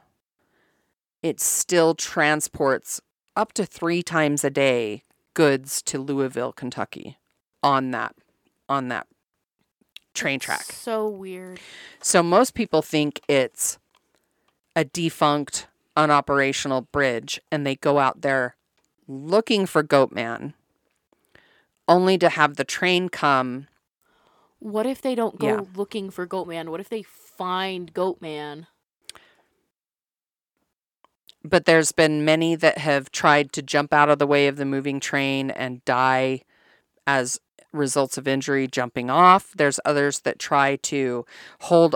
It 1.22 1.40
still 1.40 1.94
transports 1.94 3.02
up 3.36 3.54
to 3.54 3.66
three 3.66 4.02
times 4.02 4.44
a 4.44 4.50
day 4.50 5.04
goods 5.34 5.82
to 5.84 6.00
Louisville, 6.00 6.52
Kentucky 6.52 7.18
on 7.64 7.92
that 7.92 8.16
on 8.68 8.88
that 8.88 9.08
train 10.14 10.40
track. 10.40 10.64
So 10.64 11.08
weird. 11.08 11.60
So 12.02 12.22
most 12.24 12.54
people 12.54 12.82
think 12.82 13.22
it's 13.28 13.78
a 14.76 14.84
defunct, 14.86 15.68
unoperational 15.98 16.88
bridge, 16.92 17.40
and 17.52 17.66
they 17.66 17.76
go 17.76 18.00
out 18.00 18.22
there 18.22 18.56
looking 19.08 19.66
for 19.66 19.84
Goatman, 19.84 20.54
only 21.88 22.18
to 22.18 22.30
have 22.30 22.56
the 22.56 22.64
train 22.64 23.10
come 23.10 23.68
What 24.60 24.86
if 24.86 25.02
they 25.02 25.16
don't 25.16 25.40
go 25.40 25.48
Yeah. 25.48 25.62
looking 25.76 26.12
for 26.12 26.28
Goatman? 26.28 26.70
What 26.70 26.80
if 26.80 26.88
they 26.90 27.02
find 27.04 27.94
Goatman? 27.94 28.68
but 31.44 31.66
there's 31.66 31.92
been 31.92 32.24
many 32.24 32.56
that 32.56 32.78
have 32.78 33.12
tried 33.12 33.52
to 33.54 33.62
jump 33.64 33.94
out 33.94 34.10
of 34.10 34.20
the 34.20 34.28
way 34.28 34.48
of 34.48 34.58
the 34.58 34.66
moving 34.66 35.00
train 35.00 35.50
and 35.50 35.84
die 35.86 36.42
as 37.08 37.40
results 37.74 38.18
of 38.18 38.28
injury 38.28 38.68
jumping 38.68 39.10
off 39.10 39.54
there's 39.56 39.80
others 39.86 40.20
that 40.22 40.38
try 40.40 40.76
to 40.78 41.26
hold 41.62 41.96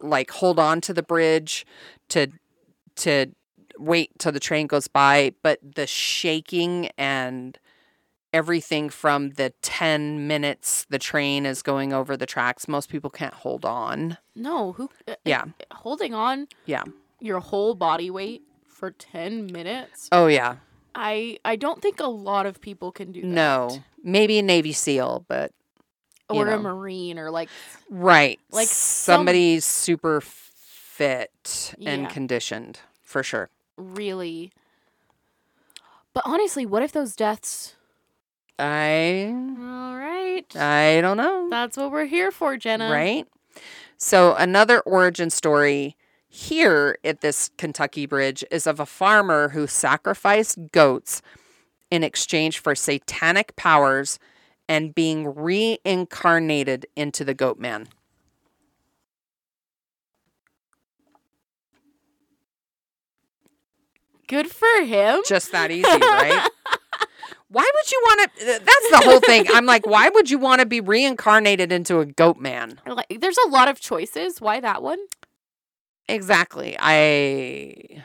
like 0.00 0.30
hold 0.30 0.58
on 0.58 0.80
to 0.80 0.92
the 0.94 1.02
bridge 1.02 1.66
to 2.08 2.28
to 2.94 3.26
wait 3.78 4.10
till 4.18 4.32
the 4.32 4.40
train 4.40 4.66
goes 4.66 4.88
by 4.88 5.32
but 5.42 5.58
the 5.74 5.86
shaking 5.86 6.88
and 6.96 7.58
everything 8.32 8.88
from 8.90 9.30
the 9.30 9.52
10 9.62 10.26
minutes 10.26 10.86
the 10.90 10.98
train 10.98 11.46
is 11.46 11.62
going 11.62 11.92
over 11.92 12.16
the 12.16 12.26
tracks 12.26 12.68
most 12.68 12.88
people 12.88 13.10
can't 13.10 13.34
hold 13.34 13.64
on 13.64 14.18
No, 14.34 14.72
who? 14.72 14.90
uh, 15.08 15.14
Yeah. 15.24 15.44
holding 15.72 16.12
on. 16.14 16.48
Yeah. 16.66 16.84
Your 17.20 17.40
whole 17.40 17.74
body 17.74 18.10
weight 18.10 18.42
for 18.66 18.90
10 18.90 19.46
minutes. 19.52 20.08
oh 20.12 20.26
yeah 20.26 20.56
I 20.96 21.38
I 21.44 21.56
don't 21.56 21.80
think 21.82 22.00
a 22.00 22.06
lot 22.08 22.46
of 22.46 22.60
people 22.60 22.90
can 22.90 23.12
do 23.12 23.20
that. 23.20 23.26
no 23.28 23.82
maybe 24.02 24.38
a 24.38 24.42
navy 24.42 24.72
seal 24.72 25.24
but 25.28 25.52
Or 26.30 26.48
a 26.48 26.58
marine 26.58 27.18
or 27.18 27.30
like 27.30 27.48
Right. 27.90 28.40
Like 28.50 28.60
Like 28.62 28.68
some- 28.68 29.14
somebody's 29.18 29.64
super 29.64 30.20
fit 30.20 31.74
and 31.84 32.02
Yeah. 32.04 32.08
conditioned 32.08 32.80
for 33.02 33.22
sure. 33.22 33.50
really. 33.76 34.50
But 36.14 36.22
honestly, 36.26 36.64
what 36.64 36.82
if 36.82 36.92
those 36.92 37.14
deaths? 37.14 37.74
I 38.58 39.26
All 39.60 39.96
right. 39.96 40.46
I 40.56 41.00
don't 41.02 41.18
know. 41.18 41.48
That's 41.50 41.76
what 41.76 41.90
we're 41.92 42.06
here 42.06 42.30
for, 42.30 42.56
Jenna. 42.56 42.90
Right? 42.90 43.26
So 43.98 44.34
another 44.34 44.80
origin 44.80 45.28
story 45.30 45.96
here 46.28 46.98
at 47.04 47.20
this 47.20 47.50
Kentucky 47.56 48.06
bridge 48.06 48.44
is 48.50 48.66
of 48.66 48.80
a 48.80 48.86
farmer 48.86 49.50
who 49.50 49.66
sacrificed 49.66 50.58
goats 50.72 51.22
in 51.90 52.02
exchange 52.02 52.58
for 52.58 52.74
satanic 52.74 53.54
powers 53.56 54.18
and 54.68 54.94
being 54.94 55.34
reincarnated 55.34 56.86
into 56.96 57.24
the 57.24 57.34
goat 57.34 57.58
man. 57.58 57.88
Good 64.26 64.48
for 64.48 64.82
him. 64.82 65.20
Just 65.26 65.52
that 65.52 65.70
easy, 65.70 65.88
right? 65.88 66.50
Why 67.48 67.70
would 67.74 67.92
you 67.92 68.00
want 68.02 68.30
to? 68.38 68.44
That's 68.44 68.90
the 68.90 69.00
whole 69.04 69.20
thing. 69.20 69.46
I'm 69.54 69.66
like, 69.66 69.86
why 69.86 70.08
would 70.08 70.28
you 70.28 70.38
want 70.38 70.60
to 70.60 70.66
be 70.66 70.80
reincarnated 70.80 71.70
into 71.70 72.00
a 72.00 72.06
goat 72.06 72.38
man? 72.38 72.80
Like, 72.86 73.18
there's 73.20 73.38
a 73.46 73.48
lot 73.48 73.68
of 73.68 73.80
choices. 73.80 74.40
Why 74.40 74.58
that 74.60 74.82
one? 74.82 74.98
Exactly. 76.08 76.76
I. 76.78 78.04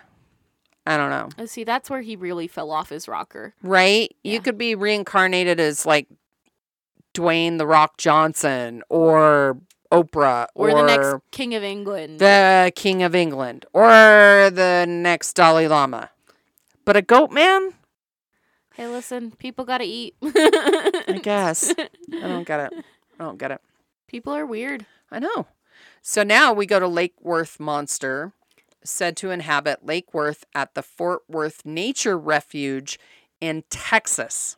I 0.86 0.98
don't 0.98 1.12
know. 1.12 1.30
Uh, 1.38 1.46
See, 1.46 1.64
that's 1.64 1.90
where 1.90 2.02
he 2.02 2.16
really 2.16 2.48
fell 2.48 2.72
off 2.72 2.90
his 2.90 3.08
rocker. 3.08 3.54
Right? 3.62 4.16
Yeah. 4.24 4.34
You 4.34 4.42
could 4.42 4.58
be 4.58 4.74
reincarnated 4.74 5.60
as 5.60 5.86
like 5.86 6.08
Dwayne 7.14 7.60
the 7.60 7.68
Rock 7.68 7.98
Johnson 7.98 8.82
or 8.90 9.60
Oprah 9.92 10.48
Or, 10.56 10.72
the 10.74 10.82
next 10.84 11.18
king 11.32 11.54
of 11.54 11.64
England. 11.64 12.18
the 12.20 12.72
King 12.76 13.04
of 13.04 13.14
England 13.14 13.66
or 13.74 14.50
the 14.52 14.86
next 14.88 15.34
Dalai 15.34 15.68
Lama. 15.68 16.10
But 16.84 16.98
a 16.98 17.02
goat 17.04 17.32
man? 17.32 17.74
hey, 18.74 18.88
listen, 18.88 19.32
people 19.32 19.66
gotta 19.66 19.84
eat. 19.84 20.16
I 20.24 21.20
guess. 21.22 21.76
I 21.78 21.90
don't 22.22 22.48
get 22.48 22.72
it. 22.72 22.86
I 23.20 23.24
don't 23.24 23.38
get 23.38 23.52
it. 23.52 23.62
people 24.08 24.34
are 24.34 24.46
weird. 24.48 24.86
I 25.12 25.20
know. 25.20 25.46
So 26.02 26.24
now 26.24 26.52
we 26.54 26.66
go 26.66 26.80
to 26.80 26.88
Lake 26.88 27.14
Worth 27.22 27.60
Monster, 27.60 28.34
said 28.84 29.16
to 29.18 29.30
inhabit 29.32 29.86
Lake 29.86 30.14
Worth 30.14 30.44
at 30.56 30.74
the 30.74 30.82
Fort 30.82 31.22
Worth 31.30 31.66
Nature 31.66 32.18
Refuge 32.18 33.00
in 33.40 33.64
Texas. 33.70 34.58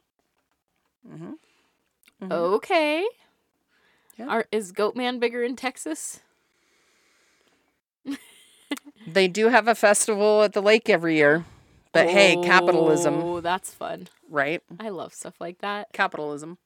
hmm 1.08 1.34
Mhm. 2.22 2.32
Okay. 2.32 3.06
Yeah. 4.18 4.28
Are, 4.28 4.46
is 4.52 4.72
Goatman 4.72 5.20
bigger 5.20 5.44
in 5.44 5.56
Texas? 5.56 6.22
They 9.06 9.28
do 9.28 9.50
have 9.50 9.68
a 9.68 9.76
festival 9.76 10.44
at 10.44 10.54
the 10.54 10.62
lake 10.62 10.90
every 10.90 11.18
year. 11.18 11.46
But 11.92 12.10
hey, 12.10 12.38
capitalism, 12.38 13.20
Oh, 13.20 13.42
that's 13.42 13.74
fun. 13.74 14.08
right? 14.30 14.62
I 14.80 14.90
love 14.90 15.14
stuff 15.14 15.36
like 15.40 15.60
that. 15.60 15.92
Capitalism. 15.94 16.58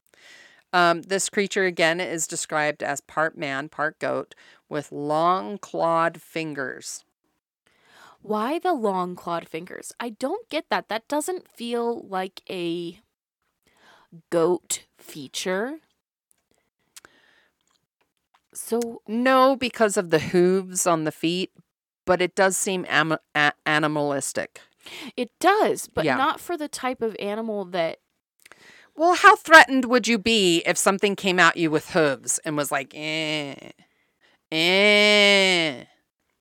Um, 0.71 1.01
this 1.01 1.29
creature 1.29 1.65
again 1.65 1.99
is 1.99 2.27
described 2.27 2.83
as 2.83 3.01
part 3.01 3.37
man, 3.37 3.69
part 3.69 3.97
goat, 3.99 4.35
with 4.69 4.91
long 4.91 5.57
clawed 5.57 6.21
fingers. 6.21 7.03
Why 8.21 8.59
the 8.59 8.73
long 8.73 9.15
clawed 9.15 9.47
fingers? 9.47 9.93
I 9.99 10.09
don't 10.09 10.49
get 10.49 10.65
that. 10.69 10.89
That 10.89 11.07
doesn't 11.07 11.47
feel 11.47 12.01
like 12.07 12.41
a 12.49 12.99
goat 14.29 14.85
feature. 14.97 15.79
So, 18.53 19.01
No, 19.07 19.55
because 19.55 19.97
of 19.97 20.09
the 20.09 20.19
hooves 20.19 20.87
on 20.87 21.03
the 21.03 21.11
feet, 21.11 21.51
but 22.05 22.21
it 22.21 22.33
does 22.35 22.57
seem 22.57 22.85
am- 22.89 23.17
a- 23.35 23.53
animalistic. 23.65 24.61
it 25.15 25.29
does, 25.39 25.87
but 25.87 26.05
Yeah. 26.05 26.15
not 26.17 26.39
for 26.39 26.57
the 26.57 26.67
type 26.69 27.01
of 27.01 27.15
animal 27.19 27.65
that 27.65 27.99
Well, 28.95 29.13
how 29.13 29.35
threatened 29.35 29.85
would 29.85 30.07
you 30.07 30.17
be 30.17 30.63
if 30.65 30.75
something 30.75 31.15
came 31.15 31.39
at 31.39 31.55
you 31.55 31.69
with 31.69 31.91
hooves 31.91 32.39
and 32.39 32.57
was 32.57 32.71
like, 32.71 32.93
eh, 32.95 33.71
eh, 34.51 35.83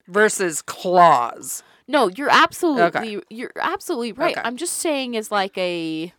versus 0.07 0.61
claws? 0.61 1.63
No, 1.87 2.09
you're 2.09 2.29
absolutely 2.29 3.21
you're 3.29 3.51
absolutely 3.59 4.11
right. 4.11 4.37
Okay. 4.37 4.41
I'm 4.45 4.57
just 4.57 4.73
saying 4.73 5.13
is 5.13 5.31
like 5.31 5.57
a 5.57 6.13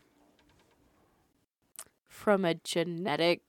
from 2.09 2.44
a 2.44 2.55
genetic 2.55 3.43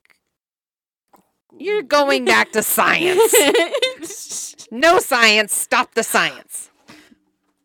You're 1.58 1.82
going 1.82 2.26
back 2.26 2.52
to 2.52 2.64
science. 2.64 3.34
No 4.72 5.00
science. 5.00 5.56
Stop 5.56 5.96
the 5.96 6.04
science. 6.04 6.70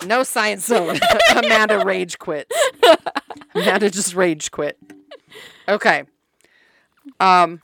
No 0.06 0.22
science 0.22 0.64
zone. 0.64 0.98
Amanda 1.36 1.84
rage 1.84 2.18
quit. 2.18 2.50
Amanda 3.54 3.90
just 3.90 4.14
rage 4.14 4.50
quit. 4.50 4.78
Okay. 5.68 6.04
Um. 7.20 7.60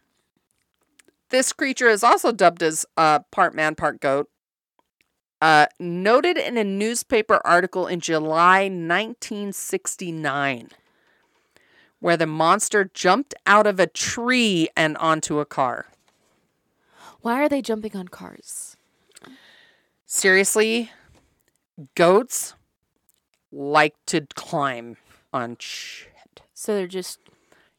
This 1.30 1.52
creature 1.52 1.88
is 1.88 2.04
also 2.04 2.32
dubbed 2.32 2.62
as 2.62 2.84
uh, 2.96 3.20
part 3.30 3.54
man, 3.54 3.74
part 3.74 4.00
goat. 4.00 4.28
Uh, 5.40 5.66
noted 5.78 6.36
in 6.36 6.58
a 6.58 6.64
newspaper 6.64 7.40
article 7.46 7.86
in 7.86 8.00
July 8.00 8.64
1969, 8.64 10.68
where 11.98 12.16
the 12.18 12.26
monster 12.26 12.90
jumped 12.92 13.34
out 13.46 13.66
of 13.66 13.80
a 13.80 13.86
tree 13.86 14.68
and 14.76 14.98
onto 14.98 15.38
a 15.38 15.46
car. 15.46 15.86
Why 17.22 17.42
are 17.42 17.48
they 17.48 17.62
jumping 17.62 17.96
on 17.96 18.08
cars? 18.08 18.76
Seriously, 20.04 20.90
goats 21.94 22.54
like 23.50 23.94
to 24.06 24.26
climb 24.34 24.98
on 25.32 25.56
shit. 25.58 26.42
So 26.52 26.74
they're 26.74 26.86
just 26.86 27.18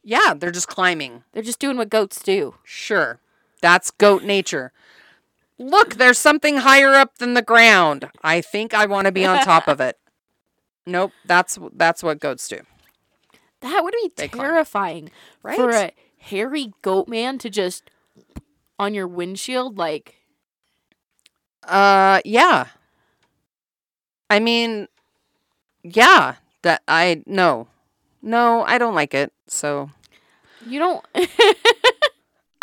Yeah, 0.02 0.34
they're 0.34 0.50
just 0.50 0.68
climbing. 0.68 1.22
they're 1.32 1.44
just 1.44 1.60
doing 1.60 1.76
what 1.76 1.90
goats 1.90 2.20
do. 2.20 2.56
Sure. 2.64 3.20
That's 3.62 3.90
goat 3.90 4.22
nature. 4.24 4.72
Look, 5.58 5.94
there's 5.94 6.18
something 6.18 6.58
higher 6.58 6.94
up 6.94 7.16
than 7.18 7.34
the 7.34 7.42
ground. 7.42 8.10
I 8.22 8.42
think 8.42 8.74
I 8.74 8.86
want 8.86 9.06
to 9.06 9.12
be 9.12 9.24
on 9.24 9.40
top 9.44 9.68
of 9.68 9.80
it. 9.80 9.96
Nope, 10.86 11.12
that's 11.24 11.58
that's 11.74 12.02
what 12.02 12.18
goats 12.18 12.48
do. 12.48 12.58
That 13.60 13.84
would 13.84 13.94
be 14.02 14.10
They 14.16 14.26
terrifying 14.28 15.12
Right? 15.42 15.56
for 15.56 15.70
a 15.70 15.92
hairy 16.18 16.72
goat 16.82 17.06
man 17.06 17.38
to 17.38 17.48
just 17.48 17.88
on 18.80 18.92
your 18.92 19.06
windshield 19.06 19.78
like 19.78 20.16
Uh 21.62 22.20
yeah. 22.24 22.66
I 24.28 24.40
mean 24.40 24.88
yeah, 25.84 26.34
that 26.62 26.82
I 26.88 27.22
no. 27.26 27.68
No, 28.22 28.62
I 28.64 28.78
don't 28.78 28.94
like 28.96 29.14
it. 29.14 29.32
So 29.46 29.90
you 30.66 30.80
don't 30.80 31.04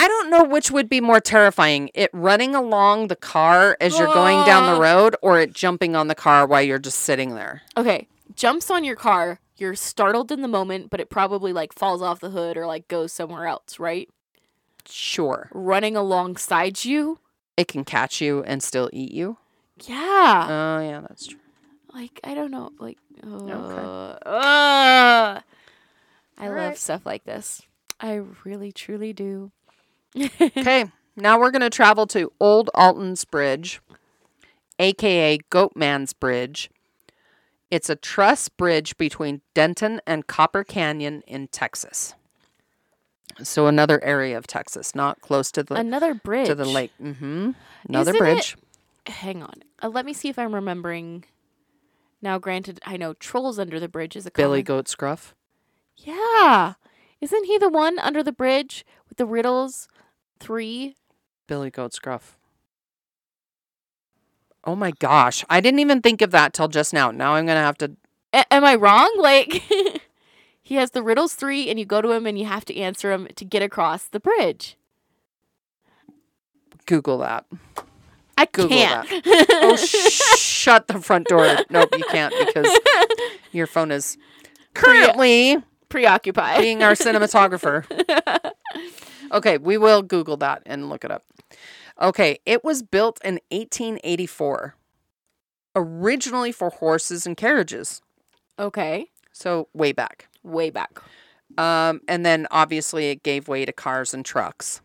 I 0.02 0.08
don't 0.08 0.30
know 0.30 0.44
which 0.46 0.72
would 0.72 0.88
be 0.90 1.02
more 1.02 1.20
terrifying 1.20 1.90
it 1.94 2.10
running 2.14 2.56
along 2.56 3.08
the 3.10 3.16
car 3.18 3.76
as 3.82 3.98
you're 4.00 4.08
going 4.14 4.46
down 4.46 4.74
the 4.74 4.80
road 4.82 5.16
or 5.22 5.40
it 5.40 5.54
jumping 5.54 5.96
on 5.96 6.08
the 6.08 6.16
car 6.16 6.48
while 6.48 6.62
you're 6.62 6.80
just 6.80 7.00
sitting 7.02 7.36
there. 7.36 7.62
Okay, 7.76 8.08
jumps 8.36 8.72
on 8.72 8.84
your 8.86 8.96
car, 8.96 9.40
you're 9.58 9.76
startled 9.76 10.32
in 10.32 10.42
the 10.42 10.48
moment, 10.48 10.90
but 10.90 11.00
it 11.02 11.10
probably 11.10 11.52
like 11.52 11.74
falls 11.74 12.02
off 12.02 12.22
the 12.22 12.30
hood 12.30 12.56
or 12.56 12.66
like 12.66 12.88
goes 12.88 13.12
somewhere 13.12 13.46
else, 13.46 13.78
right? 13.78 14.10
Sure. 14.88 15.50
Running 15.54 15.96
alongside 15.98 16.86
you? 16.86 17.20
It 17.58 17.68
can 17.68 17.84
catch 17.84 18.22
you 18.22 18.42
and 18.44 18.64
still 18.64 18.90
eat 18.94 19.12
you. 19.12 19.38
Yeah. 19.86 20.48
Oh, 20.50 20.80
yeah, 20.82 21.02
that's 21.02 21.28
true. 21.28 21.40
like 21.94 22.20
I 22.24 22.34
don't 22.36 22.52
know, 22.52 22.72
like 22.80 22.98
uh, 23.22 23.28
Okay. 23.28 24.20
uh, 24.26 25.40
I 26.38 26.48
love 26.48 26.58
Alright. 26.58 26.78
stuff 26.78 27.06
like 27.06 27.26
this. 27.26 27.62
I 28.00 28.22
really 28.46 28.72
truly 28.72 29.12
do. 29.12 29.52
Okay, 30.42 30.86
now 31.16 31.40
we're 31.40 31.52
going 31.52 31.62
to 31.62 31.70
travel 31.70 32.08
to 32.08 32.32
Old 32.40 32.70
Alton's 32.74 33.26
Bridge, 33.26 33.80
aka 34.80 35.38
Goatman's 35.52 36.14
Bridge. 36.14 36.70
It's 37.72 37.90
a 37.90 37.96
truss 37.96 38.50
bridge 38.50 38.98
between 38.98 39.42
Denton 39.54 40.02
and 40.08 40.26
Copper 40.26 40.64
Canyon 40.64 41.22
in 41.28 41.48
Texas. 41.50 42.16
So 43.44 43.68
another 43.68 44.04
area 44.04 44.38
of 44.38 44.48
Texas, 44.48 44.96
not 44.96 45.22
close 45.22 45.52
to 45.54 45.64
the 45.64 45.76
Another 45.76 46.14
bridge 46.16 46.48
to 46.48 46.56
the 46.56 46.66
lake. 46.66 46.92
Mm-hmm. 47.02 47.52
Another 47.88 48.12
Isn't 48.12 48.16
it- 48.16 48.20
bridge. 48.20 48.58
Hang 49.06 49.42
on, 49.42 49.64
uh, 49.82 49.88
let 49.90 50.06
me 50.06 50.14
see 50.14 50.30
if 50.30 50.38
I'm 50.38 50.54
remembering. 50.54 51.24
Now, 52.22 52.38
granted, 52.38 52.80
I 52.86 52.98
know 52.98 53.14
trolls 53.14 53.58
under 53.58 53.80
the 53.80 53.88
bridge 53.88 54.16
is 54.16 54.26
a 54.26 54.32
Billy 54.32 54.62
common- 54.62 54.78
Goat 54.80 54.88
Scruff. 54.88 55.34
Yeah, 55.98 56.74
isn't 57.22 57.46
he 57.46 57.58
the 57.58 57.70
one 57.70 57.98
under 57.98 58.22
the 58.22 58.32
bridge 58.34 58.86
the 59.20 59.26
riddles? 59.28 59.88
Three. 60.40 60.96
Billy 61.48 61.70
Goat 61.70 61.94
Scruff. 61.94 62.38
Oh 64.64 64.76
my 64.76 64.92
gosh. 65.00 65.46
I 65.50 65.62
didn't 65.62 65.80
even 65.80 66.02
think 66.02 66.22
of 66.24 66.32
that 66.32 66.54
till 66.54 66.68
just 66.68 66.94
now. 66.94 67.12
Now 67.12 67.36
I'm 67.36 67.46
going 67.46 67.56
to 67.58 67.62
have 67.62 67.78
to 67.80 67.92
A- 68.34 68.52
am 68.54 68.64
I 68.66 68.76
wrong? 68.76 69.14
Like, 69.20 69.62
he 70.62 70.76
has 70.76 70.92
the 70.92 71.02
riddles 71.04 71.34
three, 71.34 71.70
and 71.70 71.78
you 71.80 71.86
go 71.86 72.02
to 72.02 72.12
him 72.12 72.26
and 72.28 72.38
you 72.40 72.46
have 72.46 72.64
to 72.66 72.76
answer 72.78 73.12
him 73.12 73.28
to 73.36 73.44
get 73.46 73.62
across 73.64 74.06
the 74.06 74.20
bridge. 74.20 74.78
Google 76.86 77.18
that. 77.20 77.46
I 78.38 78.46
Google 78.46 78.70
can't. 78.78 79.08
Oh, 79.52 79.76
sh- 79.76 80.38
shut 80.40 80.88
the 80.88 81.00
front 81.02 81.28
door. 81.28 81.58
Nope, 81.70 81.90
you 81.98 82.04
can't 82.10 82.34
because 82.46 82.70
your 83.52 83.68
phone 83.68 83.92
is 83.92 84.18
currently 84.74 85.58
preoccupied. 85.90 86.62
being 86.62 86.84
our 86.84 86.94
cinematographer. 86.94 87.84
Okay, 89.32 89.58
we 89.58 89.78
will 89.78 90.02
Google 90.02 90.38
that 90.38 90.64
and 90.66 90.90
look 90.90 91.04
it 91.06 91.12
up. 91.12 91.24
Okay, 92.02 92.40
it 92.46 92.64
was 92.64 92.82
built 92.82 93.20
in 93.24 93.40
1884, 93.52 94.76
originally 95.76 96.52
for 96.52 96.70
horses 96.70 97.26
and 97.26 97.36
carriages. 97.38 98.02
okay, 98.58 99.08
So, 99.32 99.68
way 99.74 99.92
back. 99.92 100.28
way 100.44 100.70
back. 100.70 101.00
Um, 101.58 102.02
and 102.08 102.26
then 102.26 102.48
obviously 102.52 103.10
it 103.10 103.24
gave 103.24 103.48
way 103.48 103.66
to 103.66 103.72
cars 103.74 104.14
and 104.14 104.24
trucks. 104.24 104.82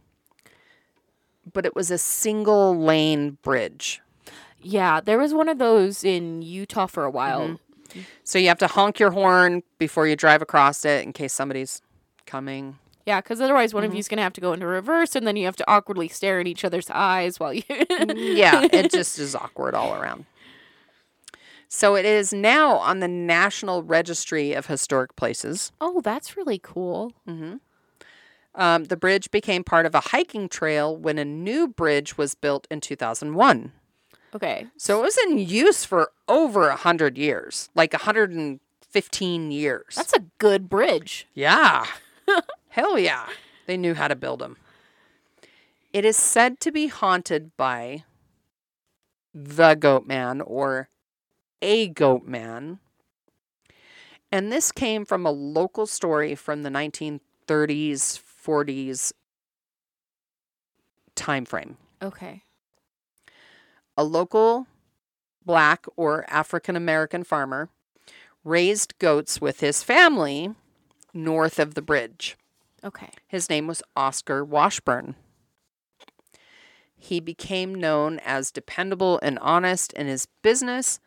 But 1.53 1.66
it 1.66 1.75
was 1.75 1.91
a 1.91 1.99
single 1.99 2.77
lane 2.77 3.37
bridge. 3.43 4.01
Yeah, 4.61 5.01
there 5.01 5.19
was 5.19 5.35
one 5.35 5.49
of 5.49 5.59
those 5.59 6.03
in 6.05 6.41
Utah 6.43 6.87
for 6.87 7.05
a 7.05 7.11
while. 7.11 7.61
So 8.25 8.39
you 8.39 8.49
have 8.49 8.59
to 8.59 8.66
honk 8.66 8.99
your 8.99 9.11
horn 9.11 9.62
before 9.79 10.07
you 10.09 10.16
drive 10.16 10.41
across 10.43 10.85
it 10.85 11.05
in 11.05 11.12
case 11.12 11.33
somebody's 11.33 11.83
coming. 12.27 12.79
Yeah, 13.07 13.21
because 13.21 13.41
otherwise 13.41 13.75
one 13.75 13.85
of 13.85 13.93
Mhm. 13.93 13.97
you's 13.97 14.09
gonna 14.09 14.23
have 14.23 14.33
to 14.35 14.41
go 14.41 14.53
into 14.53 14.67
reverse, 14.67 15.15
and 15.15 15.27
then 15.27 15.37
you 15.37 15.45
have 15.45 15.57
to 15.57 15.71
awkwardly 15.71 16.09
stare 16.09 16.41
in 16.41 16.47
each 16.47 16.65
other's 16.65 16.89
eyes 16.91 17.39
while 17.39 17.53
you. 17.53 17.63
yeah, 18.17 18.67
it 18.73 18.91
just 18.91 19.19
is 19.19 19.35
awkward 19.35 19.75
all 19.75 19.95
around. 19.95 20.25
So 21.69 21.97
it 21.97 22.05
is 22.05 22.33
now 22.33 22.77
on 22.77 23.01
the 23.01 23.09
National 23.09 23.83
Registry 23.83 24.53
of 24.53 24.67
Historic 24.67 25.17
Places. 25.17 25.73
oh, 25.81 26.01
that's 26.01 26.37
really 26.37 26.59
cool. 26.63 27.13
hmm 27.27 27.55
Um, 28.55 28.85
the 28.85 28.97
bridge 28.97 29.31
became 29.33 29.65
part 29.65 29.85
of 29.85 29.95
a 29.97 30.01
hiking 30.01 30.49
trail 30.49 30.97
when 30.97 31.19
a 31.19 31.25
new 31.25 31.67
bridge 31.67 32.17
was 32.17 32.37
built 32.37 32.69
in 32.71 32.81
2001. 32.81 33.73
Okay. 34.33 34.69
So 34.77 35.01
it 35.01 35.03
was 35.03 35.19
in 35.19 35.39
use 35.39 35.85
for 35.85 36.13
over 36.29 36.69
a 36.69 36.77
hundred 36.77 37.19
years, 37.19 37.69
like 37.75 37.93
115 37.93 39.51
years. 39.51 39.95
That's 39.97 40.13
a 40.13 40.25
good 40.39 40.69
bridge. 40.69 41.27
yeah, 41.35 41.85
hell 42.75 42.99
yeah, 42.99 43.29
they 43.67 43.77
knew 43.77 43.95
how 43.95 44.09
to 44.09 44.17
build 44.17 44.41
them. 44.41 44.57
It 45.93 46.05
is 46.05 46.17
said 46.17 46.61
to 46.61 46.73
be 46.73 46.89
haunted 46.89 47.57
by 47.57 48.05
the 49.33 49.75
Goat 49.75 50.07
Man 50.07 50.41
or 50.41 50.89
a 51.63 51.89
Goat 51.89 52.27
Man, 52.27 52.81
and 54.33 54.51
this 54.53 54.73
came 54.73 55.05
from 55.05 55.25
a 55.25 55.31
local 55.31 55.87
story 55.87 56.35
from 56.35 56.63
the 56.63 56.71
1930s, 56.71 58.21
40s 58.45 59.13
time 61.15 61.45
frame. 61.45 61.77
Okay. 62.03 62.43
a 63.97 64.05
local 64.05 64.67
black 65.45 65.87
or 65.97 66.25
African 66.29 66.77
American 66.77 67.25
farmer 67.25 67.69
raised 68.45 68.99
goats 68.99 69.41
with 69.41 69.61
his 69.61 69.83
family 69.83 70.55
north 71.13 71.59
of 71.59 71.75
the 71.75 71.83
bridge. 71.83 72.37
Okay. 72.85 73.09
His 73.27 73.48
name 73.48 73.66
was 73.66 73.82
Oscar 73.97 74.44
Washburn. 74.44 75.15
He 76.97 77.20
became 77.20 77.74
known 77.74 78.19
as 78.24 78.51
dependable 78.51 79.19
and 79.23 79.39
honest 79.40 79.93
in 79.94 80.06
his 80.06 80.27
business 80.43 81.01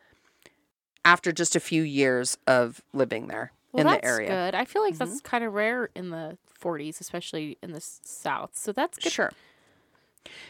after 1.04 1.32
just 1.32 1.56
a 1.56 1.60
few 1.60 1.82
years 1.84 2.38
of 2.46 2.82
living 2.94 3.28
there 3.28 3.52
Well, 3.72 3.82
in 3.82 3.88
that's 3.88 4.02
the 4.02 4.08
area. 4.08 4.28
That's 4.30 4.52
good. 4.52 4.56
I 4.60 4.66
feel 4.66 4.82
like 4.84 4.96
Mhm. 4.96 4.98
that's 5.00 5.22
kind 5.22 5.44
of 5.44 5.54
rare 5.54 5.90
in 5.96 6.10
the 6.10 6.38
40s, 6.46 7.00
especially 7.00 7.58
in 7.64 7.72
the 7.72 7.82
South. 7.82 8.52
So 8.56 8.72
that's 8.72 8.98
good. 9.00 9.12
Sure. 9.12 9.32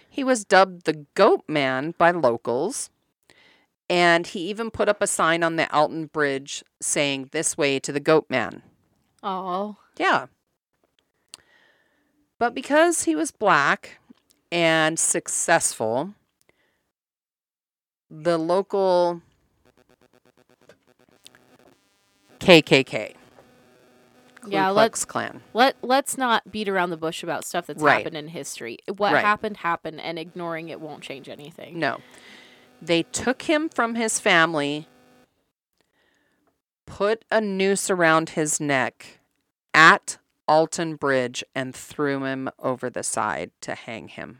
He 0.09 0.23
was 0.23 0.43
dubbed 0.43 0.85
the 0.85 1.05
Goat 1.13 1.43
Man 1.47 1.93
by 1.97 2.11
locals, 2.11 2.89
and 3.89 4.25
he 4.25 4.39
even 4.49 4.71
put 4.71 4.89
up 4.89 5.01
a 5.01 5.07
sign 5.07 5.43
on 5.43 5.55
the 5.55 5.71
Alton 5.73 6.07
Bridge 6.07 6.63
saying, 6.81 7.29
This 7.31 7.55
way 7.57 7.79
to 7.79 7.91
the 7.91 7.99
Goat 7.99 8.25
Man. 8.29 8.63
Oh. 9.21 9.77
Yeah. 9.97 10.25
But 12.39 12.53
because 12.53 13.03
he 13.03 13.15
was 13.15 13.31
black 13.31 13.99
and 14.51 14.99
successful, 14.99 16.13
the 18.09 18.37
local 18.37 19.21
KKK, 22.39 23.15
Ku 24.41 24.51
Yeah, 24.51 24.71
Klux 24.71 24.75
let's 24.75 25.05
Klan, 25.05 25.41
let 25.53 25.75
let's 25.81 26.17
not 26.17 26.51
beat 26.51 26.69
around 26.69 26.91
the 26.91 26.97
bush 26.97 27.23
about 27.23 27.43
stuff 27.43 27.65
that's 27.65 27.81
Right. 27.81 27.97
happened 27.97 28.15
in 28.15 28.27
history. 28.29 28.77
What 28.95 29.13
Right. 29.13 29.25
happened 29.25 29.57
happened, 29.57 29.99
and 29.99 30.19
ignoring 30.19 30.69
it 30.69 30.79
won't 30.79 31.03
change 31.03 31.27
anything. 31.27 31.79
No. 31.79 32.01
They 32.81 33.03
took 33.03 33.43
him 33.43 33.67
from 33.69 33.95
his 33.95 34.19
family, 34.19 34.87
put 36.85 37.25
a 37.31 37.41
noose 37.41 37.89
around 37.89 38.29
his 38.29 38.59
neck 38.59 39.19
at 39.73 40.17
Alton 40.47 40.95
Bridge, 40.95 41.43
and 41.53 41.75
threw 41.75 42.23
him 42.23 42.49
over 42.59 42.89
the 42.89 43.03
side 43.03 43.51
to 43.61 43.75
hang 43.75 44.07
him. 44.07 44.39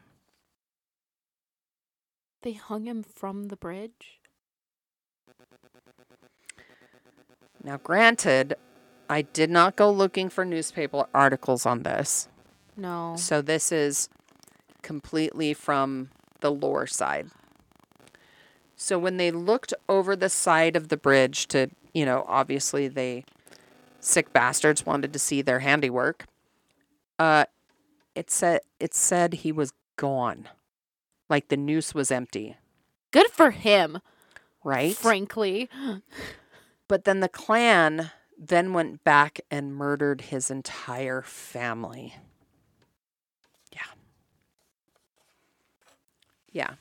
They 2.41 2.53
hung 2.53 2.85
him 2.85 3.03
from 3.03 3.47
the 3.49 3.57
bridge. 3.57 4.19
Now, 7.63 7.77
granted, 7.77 8.55
I 9.09 9.23
did 9.23 9.49
not 9.49 9.75
go 9.75 9.91
looking 9.91 10.29
for 10.29 10.45
newspaper 10.45 11.05
articles 11.13 11.65
on 11.65 11.83
this. 11.83 12.29
No. 12.77 13.15
So, 13.17 13.41
this 13.41 13.71
is 13.71 14.09
completely 14.81 15.53
from 15.53 16.09
the 16.41 16.51
lore 16.51 16.87
side. 16.87 17.29
So, 18.75 18.99
when 18.99 19.17
they 19.17 19.31
looked 19.31 19.73
over 19.89 20.15
the 20.15 20.29
side 20.29 20.75
of 20.75 20.89
the 20.89 20.97
bridge 20.97 21.47
to, 21.47 21.69
you 21.93 22.05
know, 22.05 22.23
obviously 22.27 22.87
they 22.87 23.25
sick 23.99 24.31
bastards 24.33 24.85
wanted 24.85 25.13
to 25.13 25.19
see 25.19 25.41
their 25.41 25.59
handiwork. 25.59 26.25
Uh, 27.19 27.45
it 28.15 28.29
said 28.31 28.61
it 28.79 28.93
said 28.93 29.33
he 29.35 29.51
was 29.51 29.73
gone, 29.95 30.47
like 31.29 31.47
the 31.49 31.57
noose 31.57 31.93
was 31.95 32.11
empty, 32.11 32.57
Good 33.11 33.27
for 33.31 33.51
him. 33.51 33.99
right? 34.63 34.95
Frankly. 34.95 35.69
But 36.89 37.03
then 37.03 37.19
the 37.19 37.27
Klan 37.27 38.11
then 38.37 38.71
went 38.71 39.03
back 39.03 39.41
and 39.51 39.75
murdered 39.75 40.21
his 40.21 40.49
entire 40.49 41.21
family. 41.21 42.15
Yeah. 43.73 43.81
Yeah. 46.53 46.73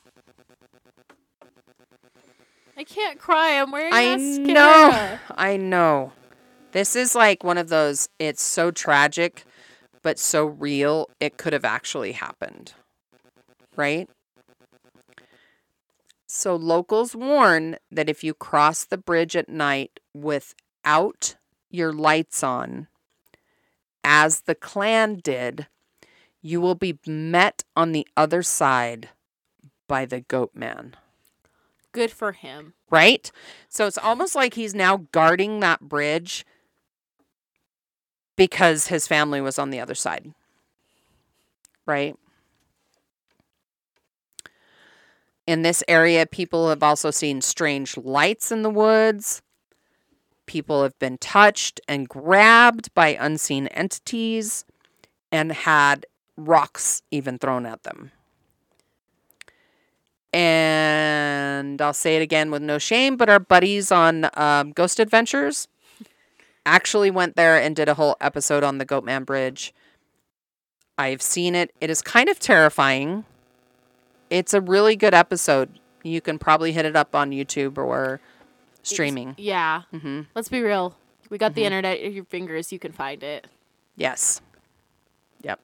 I 2.76 2.84
can't 2.84 3.18
cry. 3.18 3.60
I'm 3.60 3.72
wearing 3.72 3.93
I 3.93 4.16
mascara. 4.16 4.52
know. 4.55 5.18
I 5.30 5.56
know. 5.56 6.12
This 6.77 6.94
is 6.94 7.15
like 7.15 7.43
one 7.43 7.57
of 7.57 7.70
those, 7.70 8.11
it's 8.19 8.43
so 8.43 8.70
tragic, 8.70 9.47
but 10.03 10.19
so 10.19 10.44
real, 10.44 11.09
it 11.19 11.39
could 11.39 11.55
have 11.55 11.65
actually 11.65 12.12
happened. 12.12 12.74
Right? 13.77 14.11
So 16.27 16.55
locals 16.55 17.16
warn 17.16 17.77
that 17.90 18.11
if 18.11 18.23
you 18.23 18.35
cross 18.35 18.85
the 18.85 18.98
bridge 18.98 19.35
at 19.35 19.48
night 19.48 20.01
without 20.12 21.36
your 21.70 21.94
lights 21.94 22.43
on, 22.43 22.89
as 24.05 24.43
the 24.43 24.55
Klan 24.55 25.23
did, 25.24 25.69
you 26.43 26.61
will 26.61 26.74
be 26.74 26.98
met 27.07 27.65
on 27.74 27.93
the 27.93 28.07
other 28.19 28.43
side 28.43 29.09
by 29.89 30.05
the 30.05 30.20
goat 30.20 30.51
man 30.55 30.94
Good 31.93 32.11
for 32.11 32.32
him. 32.32 32.74
right? 32.90 33.32
So 33.70 33.86
it's 33.86 33.97
almost 33.97 34.35
like 34.35 34.53
he's 34.53 34.74
now 34.74 35.07
guarding 35.11 35.61
that 35.61 35.81
bridge 35.81 36.44
because 38.36 38.88
his 38.88 39.06
family 39.06 39.40
was 39.40 39.58
on 39.58 39.70
the 39.70 39.80
other 39.80 39.94
side. 39.94 40.32
Right? 41.86 42.16
In 45.46 45.62
this 45.62 45.82
area, 45.86 46.26
people 46.26 46.68
have 46.68 46.82
also 46.82 47.10
seen 47.10 47.40
strange 47.40 47.96
lights 47.96 48.50
in 48.50 48.62
the 48.62 48.70
woods. 48.70 49.42
People 50.46 50.82
have 50.82 50.98
been 50.98 51.18
touched 51.18 51.80
and 51.88 52.08
grabbed 52.08 52.92
by 52.94 53.16
unseen 53.18 53.68
entities 53.68 54.64
and 55.30 55.52
had 55.52 56.06
rocks 56.36 57.02
even 57.10 57.38
thrown 57.38 57.64
at 57.64 57.82
them. 57.84 58.10
And 60.32 61.80
I'll 61.80 61.94
say 61.94 62.16
it 62.16 62.22
again 62.22 62.50
with 62.50 62.62
no 62.62 62.78
shame, 62.78 63.16
but 63.16 63.28
our 63.28 63.38
buddies 63.38 63.90
on 63.90 64.28
um, 64.34 64.72
Ghost 64.72 65.00
Adventures 65.00 65.68
actually 66.66 67.10
went 67.10 67.36
there 67.36 67.56
and 67.59 67.74
did 67.74 67.88
a 67.88 67.94
whole 67.94 68.16
episode 68.20 68.62
on 68.62 68.76
the 68.78 68.84
Goatman 68.84 69.24
Bridge. 69.24 69.72
I've 70.98 71.22
seen 71.22 71.55
it. 71.55 71.72
It 71.80 71.88
is 71.88 72.02
kind 72.02 72.28
of 72.28 72.38
terrifying. 72.38 73.24
It's 74.28 74.52
a 74.52 74.60
really 74.60 74.97
good 74.97 75.14
episode. 75.14 75.78
You 76.02 76.20
can 76.20 76.38
probably 76.38 76.72
hit 76.72 76.84
it 76.84 76.97
up 76.97 77.14
on 77.14 77.30
YouTube 77.30 77.78
or 77.78 78.20
streaming. 78.82 79.34
Yeah. 79.38 79.82
hmm 79.93 80.22
Let's 80.34 80.48
be 80.48 80.60
real. 80.60 80.97
We 81.30 81.38
got 81.38 81.55
the 81.55 81.62
Mhm. 81.62 81.66
internet 81.66 81.98
at 82.01 82.12
your 82.12 82.24
fingers. 82.24 82.72
You 82.72 82.78
can 82.78 82.93
find 82.93 83.22
it. 83.22 83.47
Yes. 83.97 84.40
Yep. 85.43 85.59